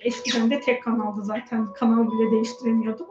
Eskiden 0.00 0.50
de 0.50 0.60
tek 0.60 0.82
kanaldı 0.82 1.24
zaten. 1.24 1.72
Kanal 1.72 2.12
bile 2.12 2.30
değiştiremiyordum. 2.30 3.06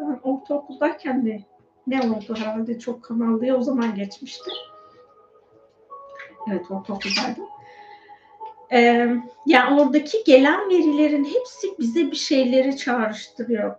Ben 0.00 0.20
ortaokuldayken 0.22 1.26
de 1.26 1.44
ne 1.86 2.00
oldu 2.00 2.34
herhalde 2.38 2.78
çok 2.78 3.02
kanallıya 3.02 3.56
o 3.56 3.62
zaman 3.62 3.94
geçmişti. 3.94 4.50
Evet 6.50 6.70
ortaokuldaydım. 6.70 7.44
Ee, 8.72 9.16
yani 9.46 9.80
oradaki 9.80 10.24
gelen 10.26 10.70
verilerin 10.70 11.24
hepsi 11.24 11.78
bize 11.78 12.10
bir 12.10 12.16
şeyleri 12.16 12.76
çağrıştırıyor. 12.76 13.74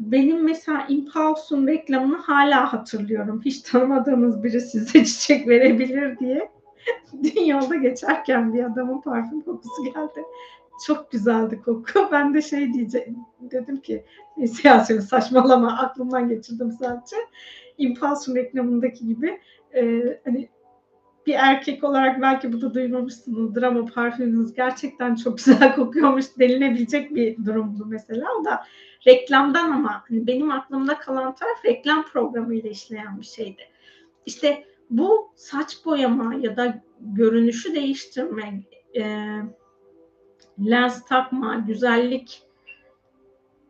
Benim 0.00 0.44
mesela 0.44 0.86
Impulse'un 0.88 1.66
reklamını 1.66 2.16
hala 2.16 2.72
hatırlıyorum. 2.72 3.42
Hiç 3.44 3.60
tanımadığınız 3.60 4.44
biri 4.44 4.60
size 4.60 5.04
çiçek 5.04 5.48
verebilir 5.48 6.18
diye. 6.18 6.50
Dünyada 7.22 7.74
geçerken 7.74 8.54
bir 8.54 8.64
adamın 8.64 9.00
parfüm 9.00 9.40
kokusu 9.40 9.84
geldi. 9.84 10.24
Çok 10.86 11.10
güzeldi 11.10 11.62
koku. 11.64 12.08
Ben 12.12 12.34
de 12.34 12.42
şey 12.42 12.72
diyeceğim 12.72 13.16
dedim 13.40 13.76
ki 13.76 14.04
siyasi 14.46 15.02
saçmalama 15.02 15.78
aklımdan 15.78 16.28
geçirdim 16.28 16.72
sadece. 16.72 17.16
Impulsum 17.78 18.36
reklamındaki 18.36 19.06
gibi 19.06 19.40
e, 19.74 20.02
hani 20.24 20.48
bir 21.26 21.34
erkek 21.34 21.84
olarak 21.84 22.22
belki 22.22 22.52
bu 22.52 22.60
da 22.60 22.74
duymamışsınızdır 22.74 23.62
ama 23.62 23.84
parfümünüz 23.84 24.54
gerçekten 24.54 25.14
çok 25.14 25.38
güzel 25.44 25.74
kokuyormuş 25.74 26.24
denilebilecek 26.38 27.14
bir 27.14 27.44
durumdu 27.44 27.86
mesela. 27.86 28.26
O 28.40 28.44
da 28.44 28.64
reklamdan 29.06 29.70
ama 29.70 30.04
hani 30.08 30.26
benim 30.26 30.50
aklımda 30.50 30.98
kalan 30.98 31.34
taraf 31.34 31.64
reklam 31.64 32.04
programıyla 32.04 32.70
işleyen 32.70 33.20
bir 33.20 33.26
şeydi. 33.26 33.62
İşte 34.26 34.64
bu 34.90 35.32
saç 35.36 35.84
boyama 35.84 36.34
ya 36.34 36.56
da 36.56 36.82
görünüşü 37.00 37.74
değiştirme, 37.74 38.62
e, 38.96 39.02
lens 40.66 41.04
takma, 41.04 41.54
güzellik 41.54 42.42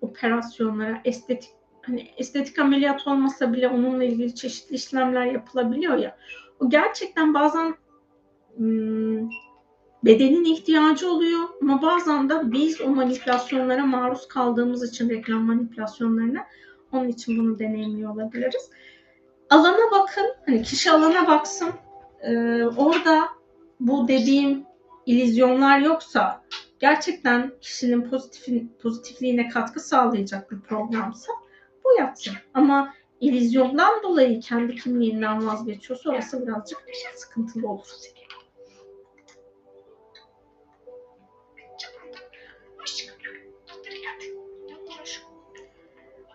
operasyonlara, 0.00 1.00
estetik 1.04 1.50
hani 1.82 2.08
estetik 2.16 2.58
ameliyat 2.58 3.06
olmasa 3.06 3.52
bile 3.52 3.68
onunla 3.68 4.04
ilgili 4.04 4.34
çeşitli 4.34 4.74
işlemler 4.74 5.26
yapılabiliyor 5.26 5.96
ya. 5.96 6.16
O 6.60 6.70
gerçekten 6.70 7.34
bazen 7.34 7.74
hmm, 8.56 9.28
bedenin 10.04 10.44
ihtiyacı 10.44 11.10
oluyor 11.10 11.40
ama 11.62 11.82
bazen 11.82 12.28
de 12.28 12.52
biz 12.52 12.80
o 12.80 12.88
manipülasyonlara 12.88 13.86
maruz 13.86 14.28
kaldığımız 14.28 14.90
için 14.90 15.10
reklam 15.10 15.42
manipülasyonlarına 15.42 16.46
onun 16.92 17.08
için 17.08 17.38
bunu 17.38 17.58
deneyimliyor 17.58 18.14
olabiliriz. 18.14 18.70
Alana 19.50 19.90
bakın, 19.92 20.26
hani 20.46 20.62
kişi 20.62 20.90
alana 20.90 21.28
baksın. 21.28 21.68
Ee, 22.20 22.64
orada 22.64 23.28
bu 23.80 24.08
dediğim 24.08 24.64
ilizyonlar 25.06 25.78
yoksa 25.78 26.42
gerçekten 26.80 27.52
kişinin 27.60 28.10
pozitifin, 28.10 28.76
pozitifliğine 28.82 29.48
katkı 29.48 29.80
sağlayacak 29.80 30.50
bir 30.50 30.60
programsa 30.60 31.32
bu 31.84 32.00
yapsın. 32.00 32.34
Ama 32.54 32.94
ilizyondan 33.20 34.02
dolayı 34.02 34.40
kendi 34.40 34.74
kimliğinden 34.74 35.46
vazgeçiyorsa 35.46 36.10
orası 36.10 36.46
birazcık 36.46 36.78
sıkıntılı 37.14 37.68
olur. 37.68 37.86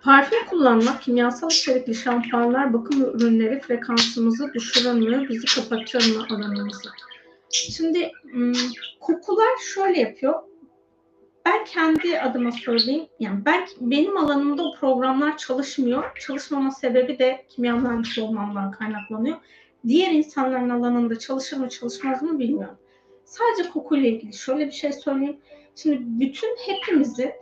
Parfüm 0.04 0.46
kullanmak, 0.46 1.02
kimyasal 1.02 1.52
içerikli 1.52 1.96
şampuanlar, 1.96 2.74
bakım 2.74 3.02
ürünleri 3.02 3.60
frekansımızı 3.60 4.48
mü, 4.94 5.30
bizi 5.30 5.46
kapatır 5.56 6.16
mı 6.16 6.26
alanımızı? 6.30 6.90
Şimdi 7.54 8.12
kokular 9.00 9.58
şöyle 9.74 10.00
yapıyor. 10.00 10.34
Ben 11.46 11.66
kendi 11.66 12.20
adıma 12.20 12.52
söyleyeyim. 12.52 13.06
Yani 13.20 13.46
ben 13.46 13.68
benim 13.82 14.18
alanımda 14.18 14.64
o 14.64 14.76
programlar 14.76 15.38
çalışmıyor. 15.38 16.04
Çalışmama 16.20 16.72
sebebi 16.72 17.20
de 17.20 17.46
kimya 17.50 17.76
mühendisi 17.76 18.22
olmamdan 18.22 18.72
kaynaklanıyor. 18.72 19.38
Diğer 19.88 20.12
insanların 20.12 20.70
alanında 20.70 21.20
çalışır 21.20 21.58
mı 21.58 21.70
çalışmaz 21.70 22.22
mı 22.22 22.40
bilmiyorum. 22.40 22.78
Sadece 23.26 23.70
kokuyla 23.70 24.10
ilgili 24.10 24.34
şöyle 24.34 24.68
bir 24.68 24.72
şey 24.72 24.94
söyleyeyim. 24.94 25.38
Şimdi 25.76 26.00
bütün 26.02 26.58
hepimizi 26.58 27.36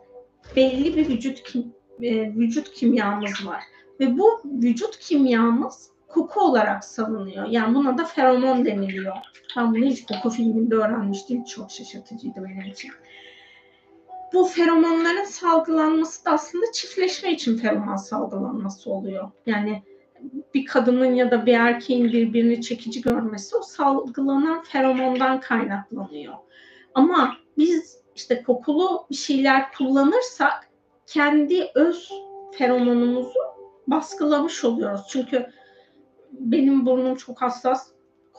belli 0.56 0.96
bir 0.96 1.10
vücut 1.10 1.44
kim, 1.44 1.74
e, 2.02 2.36
vücut 2.36 2.74
kimyamız 2.74 3.46
var 3.46 3.64
ve 4.00 4.18
bu 4.18 4.42
vücut 4.46 5.00
kimyamız 5.00 5.91
koku 6.12 6.40
olarak 6.40 6.84
salınıyor. 6.86 7.48
Yani 7.48 7.76
buna 7.76 7.98
da 7.98 8.06
feromon 8.06 8.66
deniliyor. 8.66 9.16
Ben 9.58 9.76
bunu 9.76 9.86
hiç 9.86 10.06
koku 10.06 10.30
filminde 10.30 10.76
öğrenmiştim. 10.76 11.44
Çok 11.44 11.72
şaşırtıcıydı 11.72 12.44
benim 12.44 12.72
için. 12.72 12.92
Bu 14.34 14.46
feromonların 14.46 15.24
salgılanması 15.24 16.26
da 16.26 16.32
aslında 16.32 16.66
çiftleşme 16.74 17.32
için 17.32 17.58
feromon 17.58 17.96
salgılanması 17.96 18.92
oluyor. 18.92 19.32
Yani 19.46 19.84
bir 20.54 20.66
kadının 20.66 21.14
ya 21.14 21.32
da 21.32 21.46
bir 21.46 21.54
erkeğin 21.54 22.06
birbirini 22.06 22.62
çekici 22.62 23.02
görmesi 23.02 23.58
o 23.58 23.62
salgılanan 23.62 24.64
feromondan 24.64 25.40
kaynaklanıyor. 25.40 26.34
Ama 26.94 27.38
biz 27.58 27.98
işte 28.16 28.44
kokulu 28.44 29.06
bir 29.10 29.16
şeyler 29.16 29.72
kullanırsak 29.72 30.70
kendi 31.08 31.68
öz 31.76 32.12
feromonumuzu 32.58 33.40
baskılamış 33.88 34.66
oluyoruz. 34.66 35.02
Çünkü 35.10 35.48
benim 36.32 36.86
burnum 36.86 37.16
çok 37.16 37.42
hassas. 37.42 37.88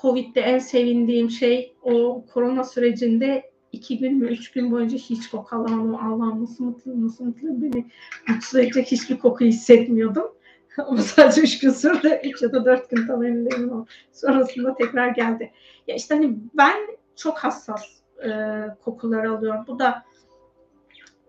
Covid'de 0.01 0.41
en 0.41 0.59
sevindiğim 0.59 1.31
şey 1.31 1.77
o 1.83 2.25
korona 2.33 2.65
sürecinde 2.65 3.53
iki 3.73 3.99
gün 3.99 4.19
mü 4.19 4.27
üç 4.27 4.53
gün 4.53 4.73
boyunca 4.73 4.99
hiç 4.99 5.31
koku 5.31 5.57
alamam. 5.57 5.95
Allah'ım 5.95 6.43
nasıl 6.43 6.65
mutlu 6.65 7.05
nasıl 7.07 7.25
mutlu 7.25 7.63
beni 7.63 7.87
mutsuz 8.29 8.61
edecek 8.61 8.87
hiçbir 8.87 9.19
koku 9.19 9.45
hissetmiyordum. 9.45 10.33
Ama 10.79 11.03
sadece 11.03 11.41
üç 11.41 11.59
gün 11.59 11.71
sürdü. 11.71 12.21
Üç 12.25 12.43
ya 12.43 12.53
da 12.53 12.65
dört 12.65 12.91
gün 12.91 13.07
tam 13.07 13.25
emin 13.25 13.51
ama 13.51 13.87
sonrasında 14.13 14.75
tekrar 14.75 15.09
geldi. 15.09 15.53
Ya 15.87 15.97
işte 15.97 16.15
hani 16.15 16.39
ben 16.55 16.77
çok 17.17 17.39
hassas 17.39 17.85
e, 18.25 18.31
kokular 18.85 19.25
alıyorum. 19.25 19.65
Bu 19.67 19.79
da 19.79 20.05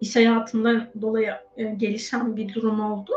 iş 0.02 0.16
hayatından 0.16 0.90
dolayı 1.02 1.34
e, 1.58 1.64
gelişen 1.64 2.36
bir 2.36 2.54
durum 2.54 2.80
oldu 2.80 3.12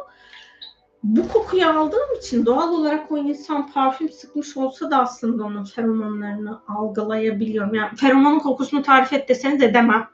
bu 1.07 1.29
kokuyu 1.29 1.69
aldığım 1.69 2.15
için 2.19 2.47
doğal 2.47 2.73
olarak 2.73 3.13
o 3.13 3.19
insan 3.19 3.71
parfüm 3.73 4.09
sıkmış 4.09 4.57
olsa 4.57 4.91
da 4.91 4.99
aslında 4.99 5.45
onun 5.45 5.65
feromonlarını 5.65 6.61
algılayabiliyorum. 6.69 7.75
Yani 7.75 7.97
feromonun 7.97 8.39
kokusunu 8.39 8.83
tarif 8.83 9.13
et 9.13 9.29
deseniz 9.29 9.63
edemem. 9.63 10.09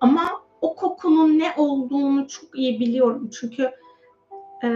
Ama 0.00 0.42
o 0.60 0.74
kokunun 0.74 1.38
ne 1.38 1.52
olduğunu 1.56 2.28
çok 2.28 2.58
iyi 2.58 2.80
biliyorum. 2.80 3.30
Çünkü 3.40 3.70
e, 4.64 4.68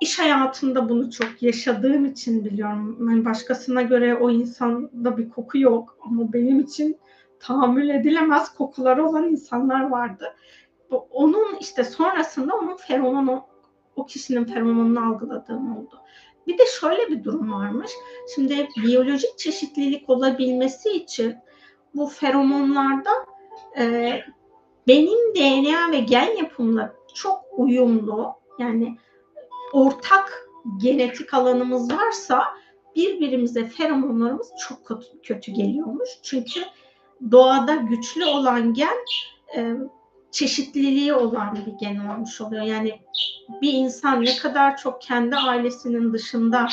iş 0.00 0.18
hayatında 0.18 0.88
bunu 0.88 1.10
çok 1.10 1.42
yaşadığım 1.42 2.04
için 2.04 2.44
biliyorum. 2.44 3.08
Yani 3.10 3.24
başkasına 3.24 3.82
göre 3.82 4.14
o 4.14 4.30
insanda 4.30 5.16
bir 5.16 5.30
koku 5.30 5.58
yok. 5.58 5.96
Ama 6.00 6.32
benim 6.32 6.60
için 6.60 6.98
tahammül 7.40 7.88
edilemez 7.88 8.54
kokuları 8.54 9.08
olan 9.08 9.28
insanlar 9.28 9.90
vardı. 9.90 10.34
Onun 11.10 11.56
işte 11.60 11.84
sonrasında 11.84 12.54
onun 12.54 12.76
feromonu 12.76 13.49
o 14.00 14.06
kişinin 14.06 14.44
feromonunu 14.44 15.08
algıladığım 15.08 15.76
oldu. 15.76 16.00
Bir 16.46 16.58
de 16.58 16.62
şöyle 16.80 17.08
bir 17.08 17.24
durum 17.24 17.52
varmış. 17.52 17.90
Şimdi 18.34 18.68
biyolojik 18.76 19.38
çeşitlilik 19.38 20.10
olabilmesi 20.10 20.90
için 20.90 21.36
bu 21.94 22.06
feromonlarda 22.06 23.10
e, 23.78 24.12
benim 24.88 25.34
DNA 25.34 25.92
ve 25.92 26.00
gen 26.00 26.36
yapımla 26.36 26.94
çok 27.14 27.40
uyumlu 27.56 28.34
yani 28.58 28.98
ortak 29.72 30.48
genetik 30.76 31.34
alanımız 31.34 31.92
varsa 31.92 32.44
birbirimize 32.96 33.64
feromonlarımız 33.64 34.52
çok 34.68 34.86
kötü, 34.86 35.22
kötü 35.22 35.52
geliyormuş. 35.52 36.10
Çünkü 36.22 36.60
doğada 37.30 37.74
güçlü 37.74 38.24
olan 38.24 38.74
gen 38.74 38.96
e, 39.56 39.74
çeşitliliği 40.32 41.14
olan 41.14 41.58
bir 41.66 41.86
gen 41.86 41.96
olmuş 41.96 42.40
oluyor. 42.40 42.62
Yani 42.62 43.00
bir 43.62 43.72
insan 43.72 44.24
ne 44.24 44.36
kadar 44.36 44.76
çok 44.76 45.02
kendi 45.02 45.36
ailesinin 45.36 46.12
dışında 46.12 46.68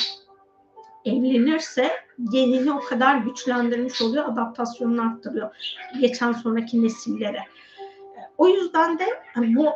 evlenirse 1.06 1.92
genini 2.32 2.72
o 2.72 2.80
kadar 2.80 3.18
güçlendirmiş 3.18 4.02
oluyor, 4.02 4.26
adaptasyonunu 4.26 5.02
arttırıyor 5.02 5.50
geçen 6.02 6.34
sonraki 6.34 6.84
nesillere. 6.84 7.40
O 8.38 8.48
yüzden 8.48 9.00
de 9.00 9.06
bu 9.36 9.70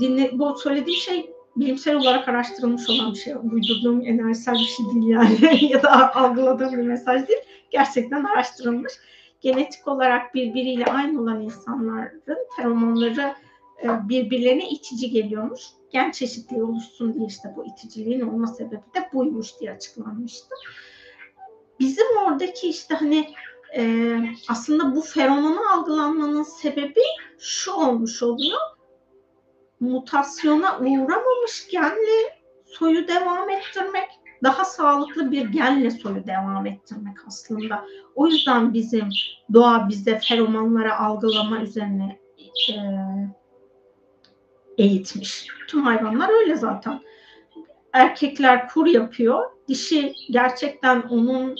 dinle, 0.00 0.30
bu 0.32 0.58
söylediği 0.58 0.96
şey 0.96 1.30
bilimsel 1.56 1.96
olarak 1.96 2.28
araştırılmış 2.28 2.90
olan 2.90 3.12
bir 3.12 3.18
şey. 3.18 3.34
Uydurduğum 3.52 4.06
enerjisel 4.06 4.54
bir 4.54 4.58
şey 4.58 4.86
değil 4.86 5.06
yani 5.06 5.64
ya 5.72 5.82
da 5.82 6.14
algıladığım 6.14 6.72
bir 6.72 6.82
mesaj 6.82 7.28
değil. 7.28 7.40
Gerçekten 7.70 8.24
araştırılmış. 8.24 8.92
Genetik 9.40 9.88
olarak 9.88 10.34
birbiriyle 10.34 10.84
aynı 10.84 11.20
olan 11.22 11.42
insanların 11.42 12.46
feromonları 12.56 13.34
e, 13.82 14.08
birbirlerine 14.08 14.68
itici 14.68 15.10
geliyormuş. 15.10 15.62
Gen 15.90 16.10
çeşitliği 16.10 16.62
oluşsun 16.62 17.14
diye 17.14 17.26
işte 17.26 17.52
bu 17.56 17.66
iticiliğin 17.66 18.20
olma 18.20 18.46
sebebi 18.46 18.82
de 18.94 19.08
buymuş 19.12 19.60
diye 19.60 19.72
açıklanmıştı. 19.72 20.54
Bizim 21.80 22.06
oradaki 22.26 22.68
işte 22.68 22.94
hani 22.94 23.34
e, 23.76 24.14
aslında 24.48 24.96
bu 24.96 25.00
feromonu 25.00 25.60
algılanmanın 25.72 26.42
sebebi 26.42 27.02
şu 27.38 27.72
olmuş 27.72 28.22
oluyor. 28.22 28.58
Mutasyona 29.80 30.78
uğramamış 30.78 31.68
genle 31.70 32.38
soyu 32.66 33.08
devam 33.08 33.50
ettirmek, 33.50 34.08
daha 34.42 34.64
sağlıklı 34.64 35.32
bir 35.32 35.48
genle 35.48 35.90
soyu 35.90 36.26
devam 36.26 36.66
ettirmek 36.66 37.16
aslında. 37.26 37.84
O 38.14 38.26
yüzden 38.26 38.74
bizim 38.74 39.08
doğa 39.52 39.88
bize 39.88 40.18
feromonları 40.18 40.96
algılama 40.96 41.60
üzerine 41.60 42.18
e, 42.70 42.74
eğitmiş. 44.78 45.46
Tüm 45.68 45.82
hayvanlar 45.82 46.28
öyle 46.40 46.56
zaten. 46.56 47.00
Erkekler 47.92 48.68
kur 48.68 48.86
yapıyor. 48.86 49.44
Dişi 49.68 50.12
gerçekten 50.30 51.02
onun 51.02 51.56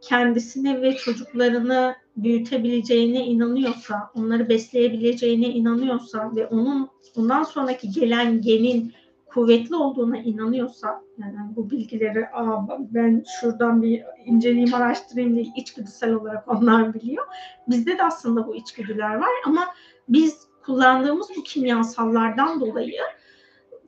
kendisini 0.00 0.82
ve 0.82 0.96
çocuklarını 0.96 1.96
büyütebileceğine 2.16 3.26
inanıyorsa, 3.26 4.10
onları 4.14 4.48
besleyebileceğine 4.48 5.48
inanıyorsa 5.48 6.36
ve 6.36 6.46
onun 6.46 6.88
ondan 7.16 7.42
sonraki 7.42 7.90
gelen 7.90 8.40
genin 8.40 8.92
kuvvetli 9.26 9.74
olduğuna 9.74 10.18
inanıyorsa, 10.18 11.02
yani 11.18 11.56
bu 11.56 11.70
bilgileri 11.70 12.28
Aa, 12.28 12.68
ben 12.78 13.24
şuradan 13.40 13.82
bir 13.82 14.04
inceleyeyim, 14.24 14.74
araştırayım 14.74 15.34
diye 15.34 15.46
içgüdüsel 15.56 16.12
olarak 16.12 16.48
onlar 16.56 16.94
biliyor. 16.94 17.24
Bizde 17.68 17.98
de 17.98 18.04
aslında 18.04 18.46
bu 18.46 18.54
içgüdüler 18.54 19.14
var 19.14 19.30
ama 19.46 19.64
biz 20.08 20.46
kullandığımız 20.64 21.28
bu 21.36 21.42
kimyasallardan 21.42 22.60
dolayı 22.60 23.00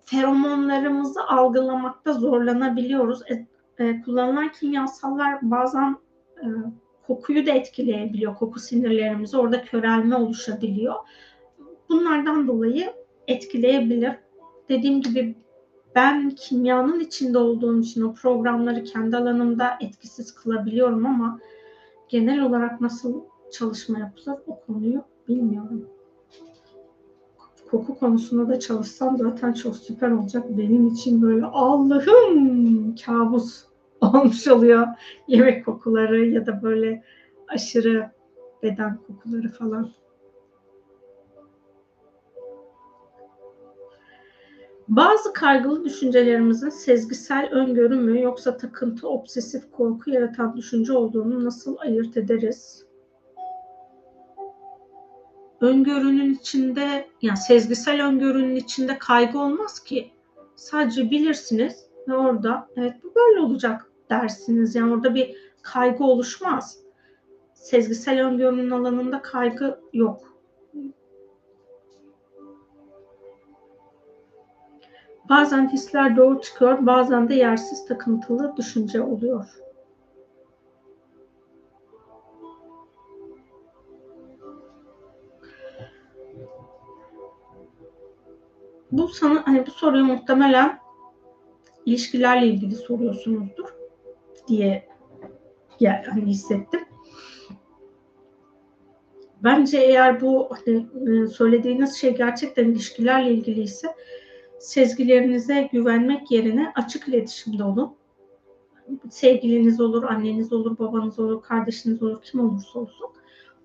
feromonlarımızı 0.05 1.25
algılamakta 1.25 2.13
zorlanabiliyoruz. 2.13 3.23
E, 3.31 3.47
e, 3.79 4.03
kullanılan 4.03 4.53
kimyasallar 4.53 5.39
bazen 5.43 5.97
e, 6.37 6.47
kokuyu 7.07 7.47
da 7.47 7.51
etkileyebiliyor. 7.51 8.35
Koku 8.35 8.61
sinirlerimizi 8.61 9.37
orada 9.37 9.65
körelme 9.65 10.17
oluşabiliyor. 10.17 10.95
Bunlardan 11.89 12.47
dolayı 12.47 12.93
etkileyebilir. 13.27 14.13
Dediğim 14.69 15.01
gibi 15.01 15.37
ben 15.99 16.31
kimyanın 16.31 17.01
içinde 17.01 17.39
olduğum 17.39 17.81
için 17.81 18.03
o 18.03 18.15
programları 18.15 18.85
kendi 18.85 19.17
alanımda 19.17 19.79
etkisiz 19.81 20.35
kılabiliyorum 20.35 21.07
ama 21.07 21.41
genel 22.09 22.43
olarak 22.43 22.81
nasıl 22.81 23.23
çalışma 23.53 23.99
yapılır 23.99 24.39
o 24.47 24.61
konuyu 24.67 25.05
bilmiyorum. 25.29 25.89
Koku 27.71 27.99
konusunda 27.99 28.49
da 28.49 28.61
çalışsam 28.61 29.19
zaten 29.19 29.53
çok 29.53 29.77
süper 29.77 30.11
olacak. 30.11 30.45
Benim 30.49 30.87
için 30.87 31.23
böyle 31.23 31.45
Allah'ım 31.45 32.95
kabus 33.07 33.65
olmuş 34.01 34.49
oluyor. 34.49 34.87
Yemek 35.29 35.65
kokuları 35.65 36.27
ya 36.27 36.47
da 36.47 36.63
böyle 36.63 37.03
aşırı 37.49 38.11
beden 38.63 38.99
kokuları 39.07 39.51
falan. 39.51 39.91
Bazı 44.89 45.33
kaygılı 45.33 45.85
düşüncelerimizin 45.85 46.69
sezgisel 46.69 47.49
öngörü 47.51 47.97
mü 47.97 48.23
yoksa 48.23 48.57
takıntı, 48.57 49.09
obsesif 49.09 49.71
korku 49.73 50.11
yaratan 50.11 50.57
düşünce 50.57 50.93
olduğunu 50.93 51.45
nasıl 51.45 51.77
ayırt 51.79 52.17
ederiz? 52.17 52.85
Öngörünün 55.61 56.35
içinde, 56.35 57.09
yani 57.23 57.37
sezgisel 57.37 58.07
öngörünün 58.07 58.57
içinde 58.57 58.99
kaygı 58.99 59.39
olmaz 59.39 59.81
ki. 59.81 60.11
Sadece 60.57 61.11
bilirsiniz 61.11 61.87
ve 62.09 62.17
orada 62.17 62.69
evet 62.77 62.95
bu 63.05 63.15
böyle 63.15 63.41
olacak 63.41 63.93
dersiniz. 64.11 64.75
Yani 64.75 64.93
orada 64.93 65.15
bir 65.15 65.37
kaygı 65.63 66.05
oluşmaz. 66.05 66.79
Sezgisel 67.55 68.27
öngörünün 68.27 68.71
alanında 68.71 69.23
kaygı 69.23 69.81
yok. 69.93 70.38
Bazen 75.29 75.73
hisler 75.73 76.17
doğru 76.17 76.41
çıkıyor, 76.41 76.87
bazen 76.87 77.29
de 77.29 77.35
yersiz 77.35 77.87
takıntılı 77.87 78.57
düşünce 78.57 79.03
oluyor. 79.03 79.45
Bu 88.93 89.09
sana 89.09 89.47
hani 89.47 89.67
bu 89.67 89.71
soruyu 89.71 90.05
muhtemelen 90.05 90.79
ilişkilerle 91.87 92.47
ilgili 92.47 92.75
soruyorsunuzdur 92.75 93.75
diye 94.49 94.89
yani 95.81 96.05
hani 96.11 96.27
hissettim. 96.27 96.81
Bence 99.45 99.79
eğer 99.79 100.21
bu 100.21 100.49
hani, 100.51 100.87
e, 101.23 101.27
söylediğiniz 101.27 101.97
şey 101.97 102.17
gerçekten 102.17 102.65
ilişkilerle 102.65 103.33
ilgiliyse 103.33 103.95
sezgilerinize 104.59 105.69
güvenmek 105.73 106.31
yerine 106.31 106.73
açık 106.75 107.09
iletişimde 107.09 107.65
olun. 107.65 107.95
Sevgiliniz 109.11 109.81
olur, 109.81 110.03
anneniz 110.03 110.53
olur, 110.53 110.79
babanız 110.79 111.19
olur, 111.19 111.43
kardeşiniz 111.43 112.03
olur, 112.03 112.23
kim 112.23 112.41
olursa 112.41 112.79
olsun. 112.79 113.07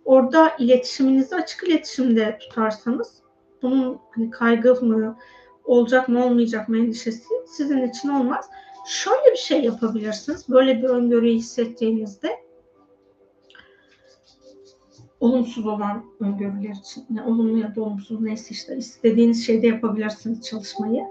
Orada 0.05 0.51
iletişiminizi 0.59 1.35
açık 1.35 1.63
iletişimde 1.63 2.38
tutarsanız 2.38 3.22
bunun 3.61 3.99
hani 4.11 4.30
kaygı 4.30 4.85
mı, 4.85 5.17
olacak 5.63 6.09
mı 6.09 6.25
olmayacak 6.25 6.69
mı 6.69 6.77
endişesi 6.77 7.23
sizin 7.47 7.88
için 7.88 8.09
olmaz. 8.09 8.49
Şöyle 8.88 9.31
bir 9.31 9.38
şey 9.38 9.63
yapabilirsiniz. 9.63 10.49
Böyle 10.49 10.77
bir 10.77 10.89
öngörüyü 10.89 11.35
hissettiğinizde 11.35 12.30
olumsuz 15.23 15.67
olan 15.67 16.03
öngörüler 16.19 16.69
için, 16.69 17.05
yani 17.09 17.27
olumlu 17.27 17.57
ya 17.57 17.75
da 17.75 17.81
olumsuz 17.81 18.21
neyse 18.21 18.47
işte 18.49 18.77
istediğiniz 18.77 19.45
şeyde 19.45 19.67
yapabilirsiniz 19.67 20.41
çalışmayı. 20.41 21.03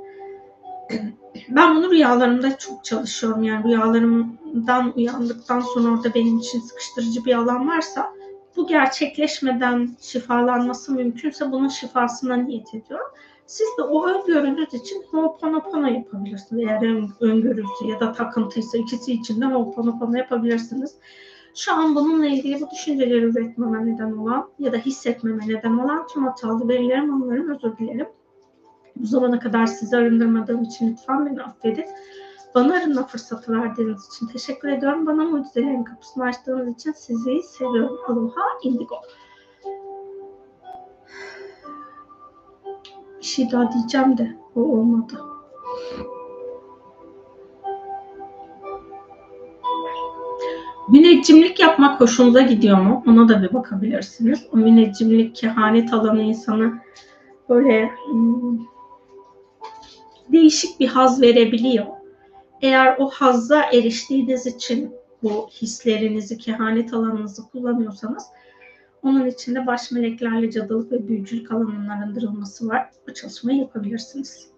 Ben 1.49 1.77
bunu 1.77 1.91
rüyalarımda 1.91 2.59
çok 2.59 2.85
çalışıyorum. 2.85 3.43
Yani 3.43 3.65
rüyalarımdan 3.65 4.93
uyandıktan 4.97 5.61
sonra 5.61 5.93
orada 5.93 6.15
benim 6.15 6.39
için 6.39 6.61
sıkıştırıcı 6.61 7.25
bir 7.25 7.35
alan 7.35 7.69
varsa 7.69 8.13
bu 8.57 8.67
gerçekleşmeden 8.67 9.97
şifalanması 10.01 10.93
mümkünse 10.93 11.53
bunun 11.53 11.69
şifasına 11.69 12.37
niyet 12.37 12.75
ediyorum. 12.75 13.07
Siz 13.47 13.67
de 13.79 13.83
o 13.83 14.07
öngörünüz 14.07 14.75
için 14.75 15.05
Ho'oponopono 15.11 15.87
yapabilirsiniz. 15.87 16.63
Eğer 16.63 16.83
öngörüsü 17.21 17.87
ya 17.87 18.01
da 18.01 18.13
takıntıysa 18.13 18.79
ikisi 18.79 19.13
için 19.13 19.41
de 19.41 19.45
Ho'oponopono 19.45 20.17
yapabilirsiniz. 20.17 20.95
Şu 21.55 21.73
an 21.75 21.95
bununla 21.95 22.27
ilgili 22.27 22.61
bu 22.61 22.71
düşünceleri 22.71 23.25
üretmeme 23.25 23.87
neden 23.87 24.13
olan 24.13 24.49
ya 24.59 24.73
da 24.73 24.77
hissetmeme 24.77 25.49
neden 25.49 25.79
olan 25.79 26.07
tüm 26.07 26.25
hatalı 26.25 26.69
verilerim 26.69 27.23
onların 27.23 27.55
özür 27.55 27.77
dilerim. 27.77 28.09
Bu 28.97 29.07
zamana 29.07 29.39
kadar 29.39 29.67
sizi 29.67 29.97
arındırmadığım 29.97 30.63
için 30.63 30.93
lütfen 30.93 31.27
beni 31.27 31.43
affedin. 31.43 31.87
Bana 32.55 32.75
arınma 32.75 33.07
fırsatı 33.07 33.53
verdiğiniz 33.53 34.07
için 34.07 34.27
teşekkür 34.27 34.69
ediyorum. 34.69 35.07
Bana 35.07 35.25
mucizelerin 35.25 35.85
kapısını 35.85 36.25
açtığınız 36.25 36.75
için 36.75 36.93
sizi 36.93 37.43
seviyorum. 37.43 37.99
Aloha 38.09 38.43
Indigo. 38.63 38.97
Bir 43.19 43.27
şey 43.27 43.51
daha 43.53 43.73
diyeceğim 43.73 44.19
de 44.19 44.37
o 44.57 44.61
olmadı. 44.61 45.32
Müneccimlik 50.93 51.61
yapmak 51.61 52.01
hoşunuza 52.01 52.43
gidiyor 52.43 52.79
mu? 52.79 53.05
Ona 53.07 53.29
da 53.29 53.43
bir 53.43 53.53
bakabilirsiniz. 53.53 54.47
O 54.53 54.57
müneccimlik, 54.57 55.37
kehanet 55.37 55.93
alanı 55.93 56.23
insanı 56.23 56.73
böyle 57.49 57.91
hmm, 58.07 58.59
değişik 60.33 60.81
bir 60.81 60.87
haz 60.87 61.23
verebiliyor. 61.23 61.87
Eğer 62.63 62.97
o 62.99 63.11
hazza 63.11 63.63
eriştiğiniz 63.63 64.47
için 64.47 64.95
bu 65.23 65.49
hislerinizi, 65.49 66.39
kehanet 66.39 66.95
alanınızı 66.95 67.43
kullanıyorsanız 67.49 68.25
onun 69.03 69.27
içinde 69.27 69.67
baş 69.67 69.91
meleklerle 69.91 70.51
cadılık 70.51 70.93
ve 70.93 71.09
büyücülük 71.09 71.53
alanının 71.53 71.89
arındırılması 71.89 72.69
var. 72.69 72.91
Bu 73.09 73.15
çalışmayı 73.15 73.59
yapabilirsiniz. 73.59 74.52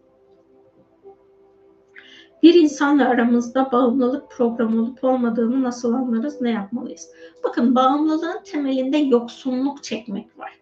Bir 2.45 2.55
insanla 2.55 3.09
aramızda 3.09 3.73
bağımlılık 3.73 4.31
programı 4.31 4.83
olup 4.83 5.05
olmadığını 5.05 5.63
nasıl 5.63 5.95
anlarız, 5.95 6.41
ne 6.41 6.51
yapmalıyız? 6.51 7.09
Bakın 7.45 7.75
bağımlılığın 7.75 8.43
temelinde 8.45 8.99
yoksunluk 8.99 9.85
çekmek 9.85 10.39
var. 10.39 10.53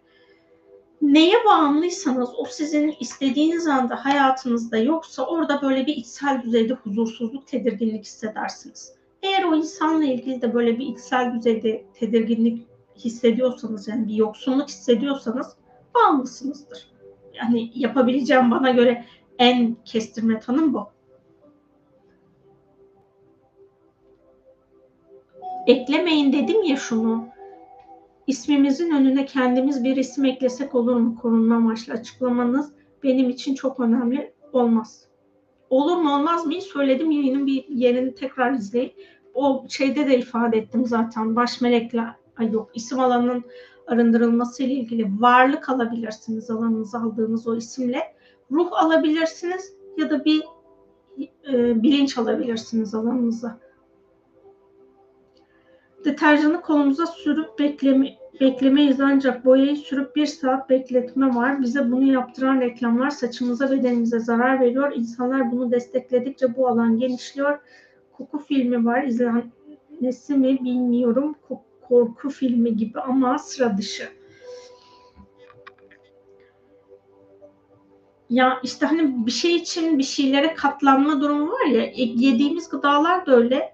Neye 1.01 1.35
bağımlıysanız 1.45 2.29
o 2.37 2.45
sizin 2.45 2.95
istediğiniz 2.99 3.67
anda 3.67 4.05
hayatınızda 4.05 4.77
yoksa 4.77 5.25
orada 5.25 5.61
böyle 5.61 5.85
bir 5.85 5.95
içsel 5.95 6.41
düzeyde 6.43 6.73
huzursuzluk, 6.73 7.47
tedirginlik 7.47 8.05
hissedersiniz. 8.05 8.93
Eğer 9.21 9.43
o 9.43 9.55
insanla 9.55 10.05
ilgili 10.05 10.41
de 10.41 10.53
böyle 10.53 10.79
bir 10.79 10.85
içsel 10.85 11.33
düzeyde 11.33 11.85
tedirginlik 11.93 12.67
hissediyorsanız 12.97 13.87
yani 13.87 14.07
bir 14.07 14.15
yoksunluk 14.15 14.69
hissediyorsanız 14.69 15.47
bağımlısınızdır. 15.95 16.91
Yani 17.33 17.71
yapabileceğim 17.75 18.51
bana 18.51 18.71
göre 18.71 19.05
en 19.39 19.75
kestirme 19.85 20.39
tanım 20.39 20.73
bu. 20.73 20.92
Eklemeyin 25.67 26.33
dedim 26.33 26.63
ya 26.63 26.75
şunu. 26.75 27.25
İsmimizin 28.27 28.91
önüne 28.91 29.25
kendimiz 29.25 29.83
bir 29.83 29.97
isim 29.97 30.25
eklesek 30.25 30.75
olur 30.75 30.95
mu? 30.95 31.15
Korunma 31.21 31.55
amaçlı 31.55 31.93
açıklamanız 31.93 32.71
benim 33.03 33.29
için 33.29 33.55
çok 33.55 33.79
önemli. 33.79 34.33
Olmaz. 34.53 35.07
Olur 35.69 35.97
mu 35.97 36.15
olmaz 36.15 36.45
mı? 36.45 36.53
Söyledim 36.61 37.11
yayının 37.11 37.47
bir 37.47 37.67
yerini 37.67 38.15
tekrar 38.15 38.53
izleyin. 38.53 38.93
O 39.33 39.65
şeyde 39.69 40.07
de 40.07 40.17
ifade 40.17 40.57
ettim 40.57 40.85
zaten. 40.85 41.35
Baş 41.35 41.61
melekler, 41.61 42.13
ay 42.37 42.51
yok 42.51 42.69
isim 42.73 42.99
alanının 42.99 43.43
arındırılması 43.87 44.63
ile 44.63 44.73
ilgili 44.73 45.21
varlık 45.21 45.69
alabilirsiniz 45.69 46.49
alanınıza 46.49 46.99
aldığınız 46.99 47.47
o 47.47 47.55
isimle. 47.55 47.99
Ruh 48.51 48.69
alabilirsiniz 48.71 49.73
ya 49.97 50.09
da 50.09 50.25
bir 50.25 50.43
e, 51.53 51.83
bilinç 51.83 52.17
alabilirsiniz 52.17 52.95
alanınıza. 52.95 53.59
Deterjanı 56.05 56.61
kolumuza 56.61 57.05
sürüp 57.05 57.59
bekleme, 57.59 58.17
beklemeyiz 58.41 59.01
ancak 59.01 59.45
boyayı 59.45 59.75
sürüp 59.75 60.15
bir 60.15 60.25
saat 60.25 60.69
bekletme 60.69 61.35
var. 61.35 61.61
Bize 61.61 61.91
bunu 61.91 62.11
yaptıran 62.11 62.61
reklamlar 62.61 63.09
saçımıza 63.09 63.71
bedenimize 63.71 64.19
zarar 64.19 64.59
veriyor. 64.59 64.91
İnsanlar 64.95 65.51
bunu 65.51 65.71
destekledikçe 65.71 66.55
bu 66.55 66.67
alan 66.67 66.99
genişliyor. 66.99 67.59
Koku 68.11 68.39
filmi 68.39 68.85
var. 68.85 69.03
İzlenmesi 69.03 70.35
mi 70.35 70.59
bilmiyorum. 70.63 71.35
Korku 71.87 72.29
filmi 72.29 72.75
gibi 72.75 72.99
ama 72.99 73.39
sıra 73.39 73.77
dışı. 73.77 74.09
ya 78.33 78.59
işte 78.63 78.85
hani 78.85 79.25
bir 79.25 79.31
şey 79.31 79.55
için 79.55 79.99
bir 79.99 80.03
şeylere 80.03 80.53
katlanma 80.53 81.21
durumu 81.21 81.51
var 81.51 81.65
ya 81.65 81.83
e, 81.83 82.01
yediğimiz 82.01 82.69
gıdalar 82.69 83.25
da 83.25 83.35
öyle 83.35 83.72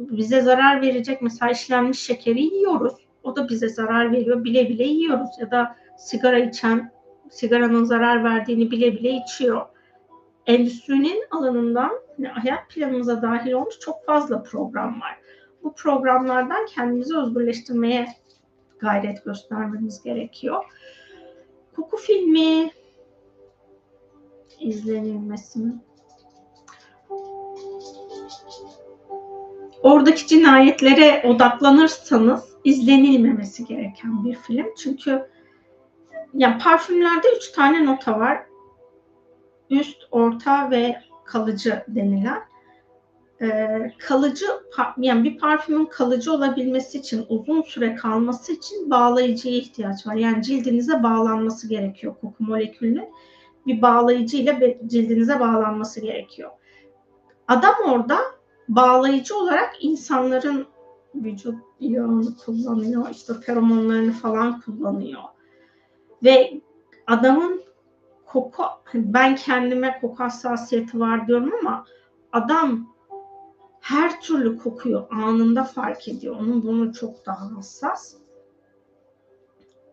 bize 0.00 0.40
zarar 0.40 0.82
verecek 0.82 1.22
mesela 1.22 1.52
işlenmiş 1.52 1.98
şekeri 2.00 2.40
yiyoruz. 2.40 2.94
O 3.22 3.36
da 3.36 3.48
bize 3.48 3.68
zarar 3.68 4.12
veriyor. 4.12 4.44
Bile 4.44 4.68
bile 4.68 4.84
yiyoruz 4.84 5.30
ya 5.40 5.50
da 5.50 5.76
sigara 5.98 6.38
içen 6.38 6.92
sigaranın 7.30 7.84
zarar 7.84 8.24
verdiğini 8.24 8.70
bile 8.70 8.92
bile 8.92 9.10
içiyor. 9.10 9.66
Endüstrinin 10.46 11.24
alanından 11.30 11.90
yani 12.18 12.32
hayat 12.32 12.70
planımıza 12.70 13.22
dahil 13.22 13.52
olmuş 13.52 13.78
çok 13.78 14.04
fazla 14.04 14.42
program 14.42 15.00
var. 15.00 15.18
Bu 15.62 15.74
programlardan 15.74 16.66
kendimizi 16.66 17.18
özgürleştirmeye 17.18 18.06
gayret 18.78 19.24
göstermemiz 19.24 20.02
gerekiyor. 20.02 20.64
Koku 21.76 21.96
filmi 21.96 22.70
izlenilmesi 24.60 25.58
mi? 25.58 25.80
Oradaki 29.82 30.26
cinayetlere 30.26 31.22
odaklanırsanız 31.28 32.56
izlenilmemesi 32.64 33.64
gereken 33.64 34.24
bir 34.24 34.34
film. 34.34 34.66
Çünkü 34.78 35.26
yani 36.34 36.58
parfümlerde 36.62 37.28
üç 37.36 37.50
tane 37.50 37.86
nota 37.86 38.20
var. 38.20 38.42
Üst, 39.70 39.96
orta 40.10 40.70
ve 40.70 40.96
kalıcı 41.24 41.84
denilen. 41.88 42.40
Ee, 43.42 43.92
kalıcı 43.98 44.46
yani 44.98 45.24
bir 45.24 45.38
parfümün 45.38 45.86
kalıcı 45.86 46.32
olabilmesi 46.32 46.98
için 46.98 47.26
uzun 47.28 47.62
süre 47.62 47.94
kalması 47.94 48.52
için 48.52 48.90
bağlayıcıya 48.90 49.56
ihtiyaç 49.56 50.06
var. 50.06 50.14
Yani 50.14 50.42
cildinize 50.42 51.02
bağlanması 51.02 51.68
gerekiyor 51.68 52.14
koku 52.20 52.44
molekülünün 52.44 53.08
bir 53.66 53.82
bağlayıcı 53.82 54.36
ile 54.36 54.80
cildinize 54.86 55.40
bağlanması 55.40 56.00
gerekiyor. 56.00 56.50
Adam 57.48 57.74
orada 57.88 58.18
bağlayıcı 58.76 59.38
olarak 59.38 59.76
insanların 59.80 60.66
vücut 61.14 61.58
yağını 61.80 62.36
kullanıyor, 62.36 63.08
işte 63.10 63.34
feromonlarını 63.34 64.12
falan 64.12 64.60
kullanıyor. 64.60 65.22
Ve 66.24 66.60
adamın 67.06 67.62
koku, 68.26 68.62
ben 68.94 69.36
kendime 69.36 69.98
koku 70.00 70.22
hassasiyeti 70.24 71.00
var 71.00 71.26
diyorum 71.26 71.52
ama 71.60 71.84
adam 72.32 72.94
her 73.80 74.20
türlü 74.20 74.58
kokuyu 74.58 75.06
anında 75.10 75.64
fark 75.64 76.08
ediyor. 76.08 76.36
Onun 76.40 76.62
bunu 76.62 76.92
çok 76.92 77.26
daha 77.26 77.56
hassas. 77.56 78.14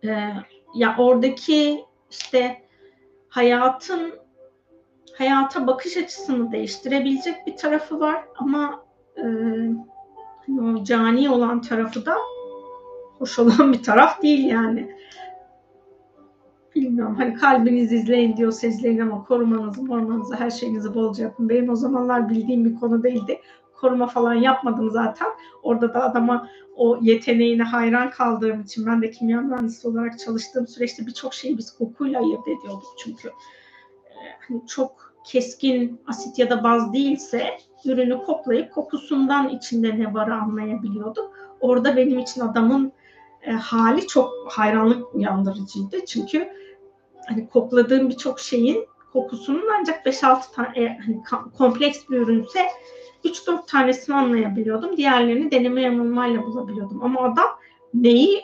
Ee, 0.03 0.29
ya 0.75 0.95
oradaki 0.97 1.85
işte 2.09 2.61
hayatın 3.29 4.13
hayata 5.17 5.67
bakış 5.67 5.97
açısını 5.97 6.51
değiştirebilecek 6.51 7.47
bir 7.47 7.57
tarafı 7.57 7.99
var 7.99 8.23
ama 8.35 8.83
e, 9.17 9.23
hani 10.47 10.85
cani 10.85 11.29
olan 11.29 11.61
tarafı 11.61 12.05
da 12.05 12.15
hoş 13.17 13.39
olan 13.39 13.73
bir 13.73 13.83
taraf 13.83 14.21
değil 14.21 14.45
yani. 14.45 14.97
Bilmiyorum 16.75 17.15
hani 17.15 17.33
kalbinizi 17.33 17.95
izleyin 17.95 18.37
diyorsa 18.37 18.67
izleyin 18.67 18.99
ama 18.99 19.23
korumanızı, 19.23 19.83
mormanızı, 19.83 20.35
her 20.35 20.49
şeyinizi 20.49 20.95
bolca 20.95 21.23
yapın. 21.23 21.49
Benim 21.49 21.69
o 21.69 21.75
zamanlar 21.75 22.29
bildiğim 22.29 22.65
bir 22.65 22.75
konu 22.75 23.03
değildi. 23.03 23.41
Koruma 23.75 24.07
falan 24.07 24.33
yapmadım 24.33 24.91
zaten. 24.91 25.27
Orada 25.63 25.93
da 25.93 26.03
adama 26.03 26.49
o 26.75 26.99
yeteneğine 27.01 27.63
hayran 27.63 28.09
kaldığım 28.09 28.61
için 28.61 28.85
ben 28.85 29.01
de 29.01 29.11
kimya 29.11 29.41
mühendisi 29.41 29.87
olarak 29.87 30.19
çalıştığım 30.19 30.67
süreçte 30.67 31.05
birçok 31.05 31.33
şeyi 31.33 31.57
biz 31.57 31.77
kokuyla 31.77 32.19
ayırt 32.19 32.47
ediyorduk 32.47 32.93
çünkü. 33.03 33.27
Ee, 33.27 34.13
hani 34.47 34.67
çok 34.67 35.06
keskin 35.27 36.01
asit 36.07 36.39
ya 36.39 36.49
da 36.49 36.63
baz 36.63 36.93
değilse 36.93 37.57
ürünü 37.85 38.23
koklayıp 38.23 38.73
kokusundan 38.73 39.49
içinde 39.49 39.99
ne 39.99 40.13
var 40.13 40.27
anlayabiliyorduk. 40.27 41.31
Orada 41.59 41.95
benim 41.95 42.19
için 42.19 42.41
adamın 42.41 42.91
e, 43.41 43.51
hali 43.51 44.07
çok 44.07 44.31
hayranlık 44.49 45.15
uyandırıcıydı. 45.15 46.05
Çünkü 46.05 46.49
hani 47.27 47.49
kokladığım 47.49 48.09
birçok 48.09 48.39
şeyin 48.39 48.87
kokusunun 49.13 49.65
ancak 49.79 50.05
5-6 50.05 50.53
tane 50.53 50.83
e, 50.83 50.97
hani 51.05 51.23
kompleks 51.57 52.09
bir 52.09 52.17
ürünse 52.17 52.67
3-4 53.25 53.65
tanesini 53.67 54.15
anlayabiliyordum. 54.15 54.97
Diğerlerini 54.97 55.51
deneme 55.51 55.81
yanılmayla 55.81 56.43
bulabiliyordum. 56.43 57.03
Ama 57.03 57.21
adam 57.21 57.47
neyi 57.93 58.43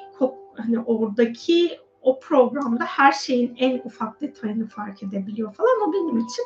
hani 0.57 0.79
oradaki 0.79 1.79
o 2.01 2.19
programda 2.19 2.85
her 2.85 3.11
şeyin 3.11 3.55
en 3.57 3.81
ufak 3.85 4.21
detayını 4.21 4.67
fark 4.67 5.03
edebiliyor 5.03 5.53
falan. 5.53 5.89
O 5.89 5.93
benim 5.93 6.17
için 6.17 6.45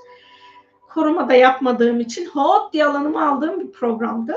korumada 0.98 1.34
yapmadığım 1.34 2.00
için 2.00 2.26
hop 2.26 2.74
diye 2.74 2.86
alanımı 2.86 3.30
aldığım 3.30 3.60
bir 3.60 3.72
programdı. 3.72 4.36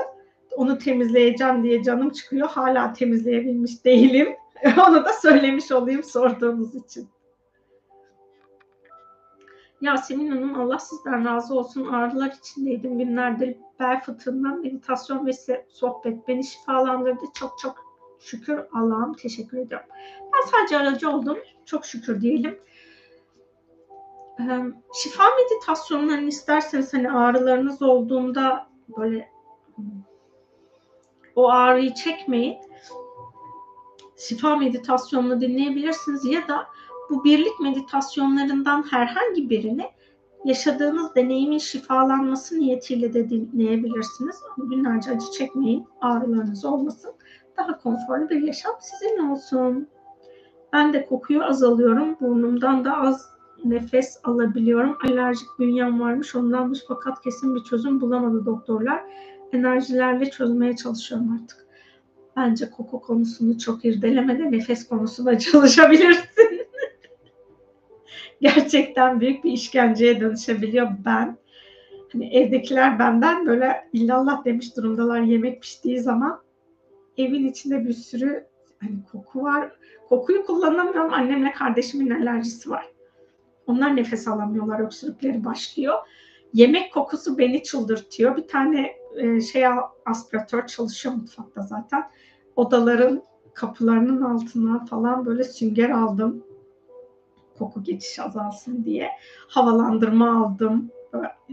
Onu 0.55 0.77
temizleyeceğim 0.77 1.63
diye 1.63 1.83
canım 1.83 2.09
çıkıyor. 2.09 2.47
Hala 2.49 2.93
temizleyebilmiş 2.93 3.85
değilim. 3.85 4.35
Onu 4.87 5.05
da 5.05 5.13
söylemiş 5.13 5.71
olayım 5.71 6.03
sorduğunuz 6.03 6.75
için. 6.75 7.09
Yasemin 9.81 10.31
Hanım 10.31 10.59
Allah 10.59 10.79
sizden 10.79 11.25
razı 11.25 11.55
olsun. 11.55 11.85
Ağrılar 11.85 12.33
içindeydim 12.39 12.97
günlerdir. 12.97 13.55
Bel 13.79 14.01
fıtığından 14.01 14.61
meditasyon 14.61 15.25
ve 15.25 15.31
sohbet 15.69 16.27
beni 16.27 16.43
şifalandırdı. 16.43 17.25
Çok 17.33 17.59
çok 17.59 17.75
şükür 18.19 18.59
Allah'ım 18.73 19.13
teşekkür 19.13 19.57
ediyorum. 19.57 19.87
Ben 20.23 20.51
sadece 20.51 20.77
aracı 20.77 21.09
oldum. 21.09 21.37
Çok 21.65 21.85
şükür 21.85 22.21
diyelim. 22.21 22.59
Ee, 24.39 24.43
şifa 24.93 25.23
meditasyonlarını 25.35 26.27
isterseniz 26.27 26.93
hani 26.93 27.11
ağrılarınız 27.11 27.81
olduğunda 27.81 28.67
böyle 28.97 29.31
o 31.35 31.49
ağrıyı 31.49 31.93
çekmeyin. 31.93 32.57
Şifa 34.17 34.55
meditasyonunu 34.55 35.41
dinleyebilirsiniz 35.41 36.25
ya 36.25 36.47
da 36.47 36.67
bu 37.09 37.23
birlik 37.23 37.59
meditasyonlarından 37.59 38.85
herhangi 38.91 39.49
birini 39.49 39.85
yaşadığınız 40.45 41.15
deneyimin 41.15 41.57
şifalanması 41.57 42.59
niyetiyle 42.59 43.13
de 43.13 43.29
dinleyebilirsiniz. 43.29 44.35
Günlerce 44.57 45.11
acı 45.11 45.31
çekmeyin, 45.31 45.87
ağrılarınız 46.01 46.65
olmasın. 46.65 47.13
Daha 47.57 47.77
konforlu 47.77 48.29
bir 48.29 48.41
yaşam 48.41 48.73
sizin 48.81 49.17
olsun. 49.17 49.87
Ben 50.73 50.93
de 50.93 51.05
kokuyu 51.05 51.43
azalıyorum. 51.43 52.17
Burnumdan 52.21 52.85
da 52.85 52.97
az 52.97 53.30
nefes 53.65 54.19
alabiliyorum. 54.23 54.97
Alerjik 55.03 55.47
bünyem 55.59 55.99
varmış 55.99 56.35
ondanmış 56.35 56.79
fakat 56.87 57.21
kesin 57.21 57.55
bir 57.55 57.63
çözüm 57.63 58.01
bulamadı 58.01 58.45
doktorlar. 58.45 59.03
Enerjilerle 59.53 60.29
çözmeye 60.29 60.75
çalışıyorum 60.75 61.39
artık. 61.43 61.65
Bence 62.37 62.69
koku 62.69 63.01
konusunu 63.01 63.59
çok 63.59 63.85
irdelemede 63.85 64.51
nefes 64.51 64.87
konusunda 64.87 65.39
çalışabilirsin 65.39 66.61
gerçekten 68.41 69.21
büyük 69.21 69.43
bir 69.43 69.51
işkenceye 69.51 70.21
dönüşebiliyor 70.21 70.87
ben. 71.05 71.37
Hani 72.11 72.35
evdekiler 72.35 72.99
benden 72.99 73.47
böyle 73.47 73.87
illallah 73.93 74.45
demiş 74.45 74.77
durumdalar 74.77 75.21
yemek 75.21 75.61
piştiği 75.61 75.99
zaman 75.99 76.41
evin 77.17 77.47
içinde 77.47 77.85
bir 77.85 77.93
sürü 77.93 78.45
hani 78.79 78.91
koku 79.11 79.43
var. 79.43 79.71
Kokuyu 80.09 80.45
kullanamıyorum. 80.45 81.13
Annemle 81.13 81.51
kardeşimin 81.51 82.09
alerjisi 82.09 82.69
var. 82.69 82.90
Onlar 83.67 83.95
nefes 83.95 84.27
alamıyorlar. 84.27 84.79
Öksürükleri 84.79 85.45
başlıyor. 85.45 85.95
Yemek 86.53 86.93
kokusu 86.93 87.37
beni 87.37 87.63
çıldırtıyor. 87.63 88.37
Bir 88.37 88.47
tane 88.47 88.91
e, 89.15 89.41
şey 89.41 89.63
aspiratör 90.05 90.67
çalışıyor 90.67 91.15
mutfakta 91.15 91.61
zaten. 91.61 92.03
Odaların 92.55 93.23
kapılarının 93.53 94.21
altına 94.21 94.85
falan 94.85 95.25
böyle 95.25 95.43
sünger 95.43 95.89
aldım 95.89 96.43
koku 97.61 97.83
geçişi 97.83 98.21
azalsın 98.21 98.85
diye 98.85 99.09
havalandırma 99.47 100.45
aldım. 100.45 100.91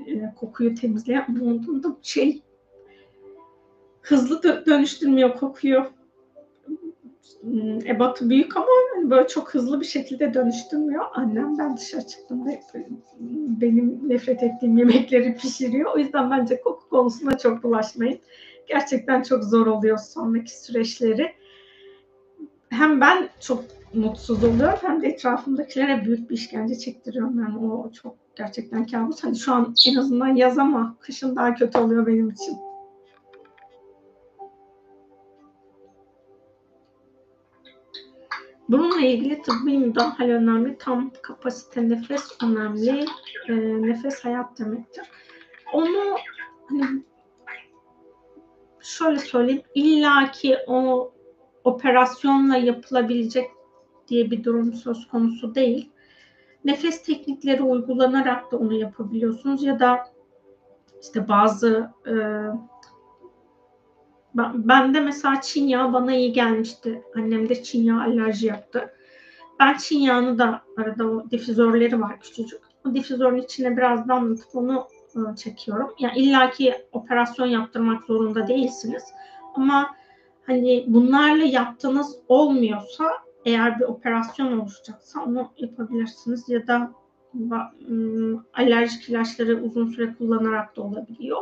E, 0.06 0.34
kokuyu 0.36 0.74
temizleyen 0.74 1.26
da 1.82 1.96
şey 2.02 2.42
hızlı 4.02 4.66
dönüştürmüyor 4.66 5.36
kokuyu. 5.36 5.86
Hmm, 7.40 7.86
ebatı 7.86 8.30
büyük 8.30 8.56
ama 8.56 8.66
hani 8.94 9.10
böyle 9.10 9.28
çok 9.28 9.54
hızlı 9.54 9.80
bir 9.80 9.86
şekilde 9.86 10.34
dönüştürmüyor. 10.34 11.04
Annem 11.14 11.58
ben 11.58 11.76
dışarı 11.76 12.06
çıktım 12.06 12.46
ve 12.46 12.60
benim 13.60 14.08
nefret 14.08 14.42
ettiğim 14.42 14.78
yemekleri 14.78 15.36
pişiriyor. 15.36 15.94
O 15.94 15.98
yüzden 15.98 16.30
bence 16.30 16.60
koku 16.60 16.88
konusuna 16.88 17.38
çok 17.38 17.62
bulaşmayın. 17.62 18.18
Gerçekten 18.66 19.22
çok 19.22 19.44
zor 19.44 19.66
oluyor 19.66 19.98
sonraki 19.98 20.58
süreçleri. 20.58 21.32
Hem 22.70 23.00
ben 23.00 23.28
çok 23.40 23.64
mutsuz 23.92 24.44
oluyorum 24.44 24.78
hem 24.82 25.02
de 25.02 25.06
etrafımdakilere 25.06 26.04
büyük 26.04 26.30
bir 26.30 26.34
işkence 26.34 26.78
çektiriyorum. 26.78 27.40
Yani 27.40 27.58
o 27.58 27.92
çok 27.92 28.16
gerçekten 28.36 28.86
kabus. 28.86 29.24
Hani 29.24 29.36
şu 29.36 29.54
an 29.54 29.74
en 29.88 29.94
azından 29.94 30.34
yaz 30.34 30.58
ama 30.58 30.96
kışın 31.00 31.36
daha 31.36 31.54
kötü 31.54 31.78
oluyor 31.78 32.06
benim 32.06 32.30
için. 32.30 32.67
Bununla 38.68 39.00
ilgili 39.00 39.42
tıbbi 39.42 39.78
müdahale 39.78 40.34
önemli. 40.34 40.78
Tam 40.78 41.10
kapasite 41.22 41.88
nefes 41.88 42.28
önemli. 42.42 43.04
E, 43.48 43.54
nefes 43.82 44.24
hayat 44.24 44.58
demektir. 44.58 45.04
Onu 45.72 46.16
hani 46.68 47.02
şöyle 48.80 49.18
söyleyeyim. 49.18 49.62
illaki 49.74 50.56
o 50.66 51.12
operasyonla 51.64 52.56
yapılabilecek 52.56 53.50
diye 54.08 54.30
bir 54.30 54.44
durum 54.44 54.74
söz 54.74 55.08
konusu 55.08 55.54
değil. 55.54 55.90
Nefes 56.64 57.02
teknikleri 57.02 57.62
uygulanarak 57.62 58.52
da 58.52 58.56
onu 58.56 58.74
yapabiliyorsunuz 58.74 59.62
ya 59.62 59.80
da 59.80 59.98
işte 61.02 61.28
bazı 61.28 61.90
e, 62.06 62.14
ben 64.34 64.94
de 64.94 65.00
mesela 65.00 65.40
Çin 65.40 65.68
yağı 65.68 65.92
bana 65.92 66.14
iyi 66.14 66.32
gelmişti. 66.32 67.02
Annem 67.16 67.48
de 67.48 67.62
Çin 67.62 67.82
yağı 67.82 68.00
alerji 68.00 68.46
yaptı. 68.46 68.94
Ben 69.60 69.76
Çin 69.76 69.98
yağını 69.98 70.38
da 70.38 70.62
arada 70.76 71.06
o 71.06 71.30
difüzörleri 71.30 72.00
var 72.00 72.20
küçücük. 72.20 72.60
O 72.86 72.94
difüzörün 72.94 73.42
içine 73.42 73.76
biraz 73.76 74.08
damlatıp 74.08 74.54
onu 74.54 74.86
e, 75.14 75.36
çekiyorum. 75.36 75.90
Yani 75.98 76.18
illaki 76.18 76.74
operasyon 76.92 77.46
yaptırmak 77.46 78.04
zorunda 78.04 78.48
değilsiniz. 78.48 79.02
Ama 79.54 79.96
hani 80.46 80.84
bunlarla 80.86 81.44
yaptığınız 81.44 82.16
olmuyorsa 82.28 83.04
eğer 83.44 83.80
bir 83.80 83.84
operasyon 83.84 84.58
oluşacaksa 84.58 85.24
onu 85.24 85.52
yapabilirsiniz 85.56 86.48
ya 86.48 86.66
da 86.66 86.92
alerjik 88.54 89.08
ilaçları 89.08 89.62
uzun 89.62 89.86
süre 89.86 90.14
kullanarak 90.14 90.76
da 90.76 90.82
olabiliyor. 90.82 91.40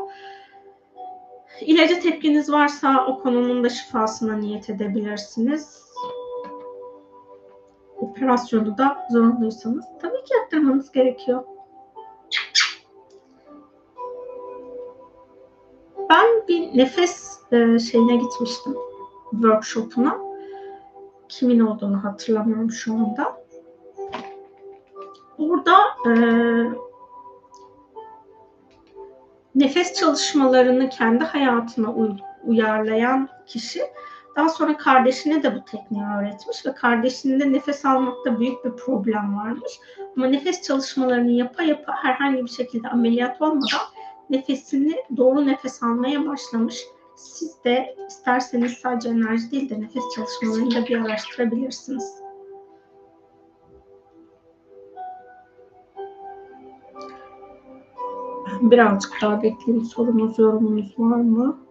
İlaca 1.60 2.01
tepkiniz 2.01 2.52
varsa 2.52 3.07
o 3.07 3.23
konunun 3.23 3.65
da 3.65 3.68
şifasına 3.68 4.36
niyet 4.36 4.70
edebilirsiniz. 4.70 5.86
Operasyonu 7.97 8.78
da 8.78 9.07
zorunluysanız 9.10 9.85
tabii 10.02 10.25
ki 10.25 10.35
yaptırmanız 10.35 10.93
gerekiyor. 10.93 11.44
Ben 16.10 16.26
bir 16.49 16.78
nefes 16.78 17.39
e, 17.52 17.78
şeyine 17.78 18.17
gitmiştim. 18.17 18.75
Workshop'una. 19.31 20.18
Kimin 21.28 21.60
olduğunu 21.60 22.05
hatırlamıyorum 22.05 22.70
şu 22.70 22.94
anda. 22.94 23.43
Orada 25.39 25.76
e, 26.07 26.12
nefes 29.57 29.94
çalışmalarını 29.94 30.89
kendi 30.89 31.25
hayatına 31.25 31.93
uy- 31.93 32.18
uyarlayan 32.44 33.28
kişi 33.47 33.81
daha 34.36 34.49
sonra 34.49 34.76
kardeşine 34.76 35.43
de 35.43 35.57
bu 35.57 35.65
tekniği 35.65 36.05
öğretmiş 36.18 36.67
ve 36.67 36.75
kardeşinde 36.75 37.52
nefes 37.52 37.85
almakta 37.85 38.41
büyük 38.41 38.65
bir 38.65 38.70
problem 38.70 39.36
varmış. 39.36 39.73
Ama 40.17 40.26
nefes 40.26 40.62
çalışmalarını 40.62 41.31
yapa 41.31 41.62
yapa 41.62 41.93
herhangi 42.02 42.44
bir 42.44 42.51
şekilde 42.51 42.89
ameliyat 42.89 43.43
olmadan 43.43 43.81
nefesini 44.31 44.94
doğru 45.17 45.47
nefes 45.47 45.83
almaya 45.83 46.26
başlamış. 46.26 46.85
Siz 47.17 47.65
de 47.65 47.97
isterseniz 48.09 48.73
sadece 48.73 49.09
enerji 49.09 49.51
değil 49.51 49.70
de 49.70 49.81
nefes 49.81 50.02
çalışmalarını 50.15 50.75
da 50.75 50.86
bir 50.86 51.01
araştırabilirsiniz. 51.01 52.26
Birazcık 58.60 59.12
daha 59.23 59.43
bekleyeyim. 59.43 59.85
Sorunuz, 59.85 60.39
yorumunuz 60.39 60.99
var 60.99 61.20
mı? 61.20 61.66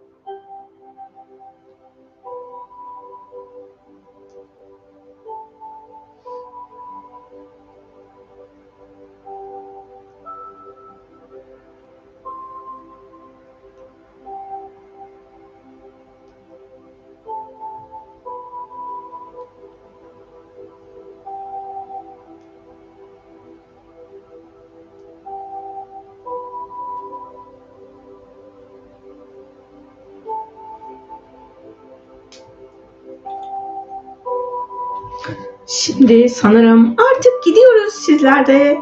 Şimdi 35.86 36.28
sanırım 36.28 36.96
artık 37.16 37.44
gidiyoruz 37.44 37.94
sizlerde. 37.94 38.78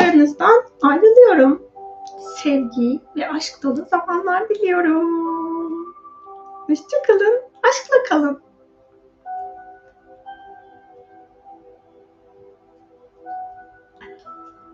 Aranızdan 0.00 0.62
ayrılıyorum. 0.82 1.62
Sevgi 2.42 3.00
ve 3.16 3.28
aşk 3.28 3.62
dolu 3.62 3.86
zamanlar 3.90 4.48
diliyorum. 4.48 5.06
Hoşçakalın, 6.66 7.40
aşkla 7.68 8.02
kalın. 8.08 8.45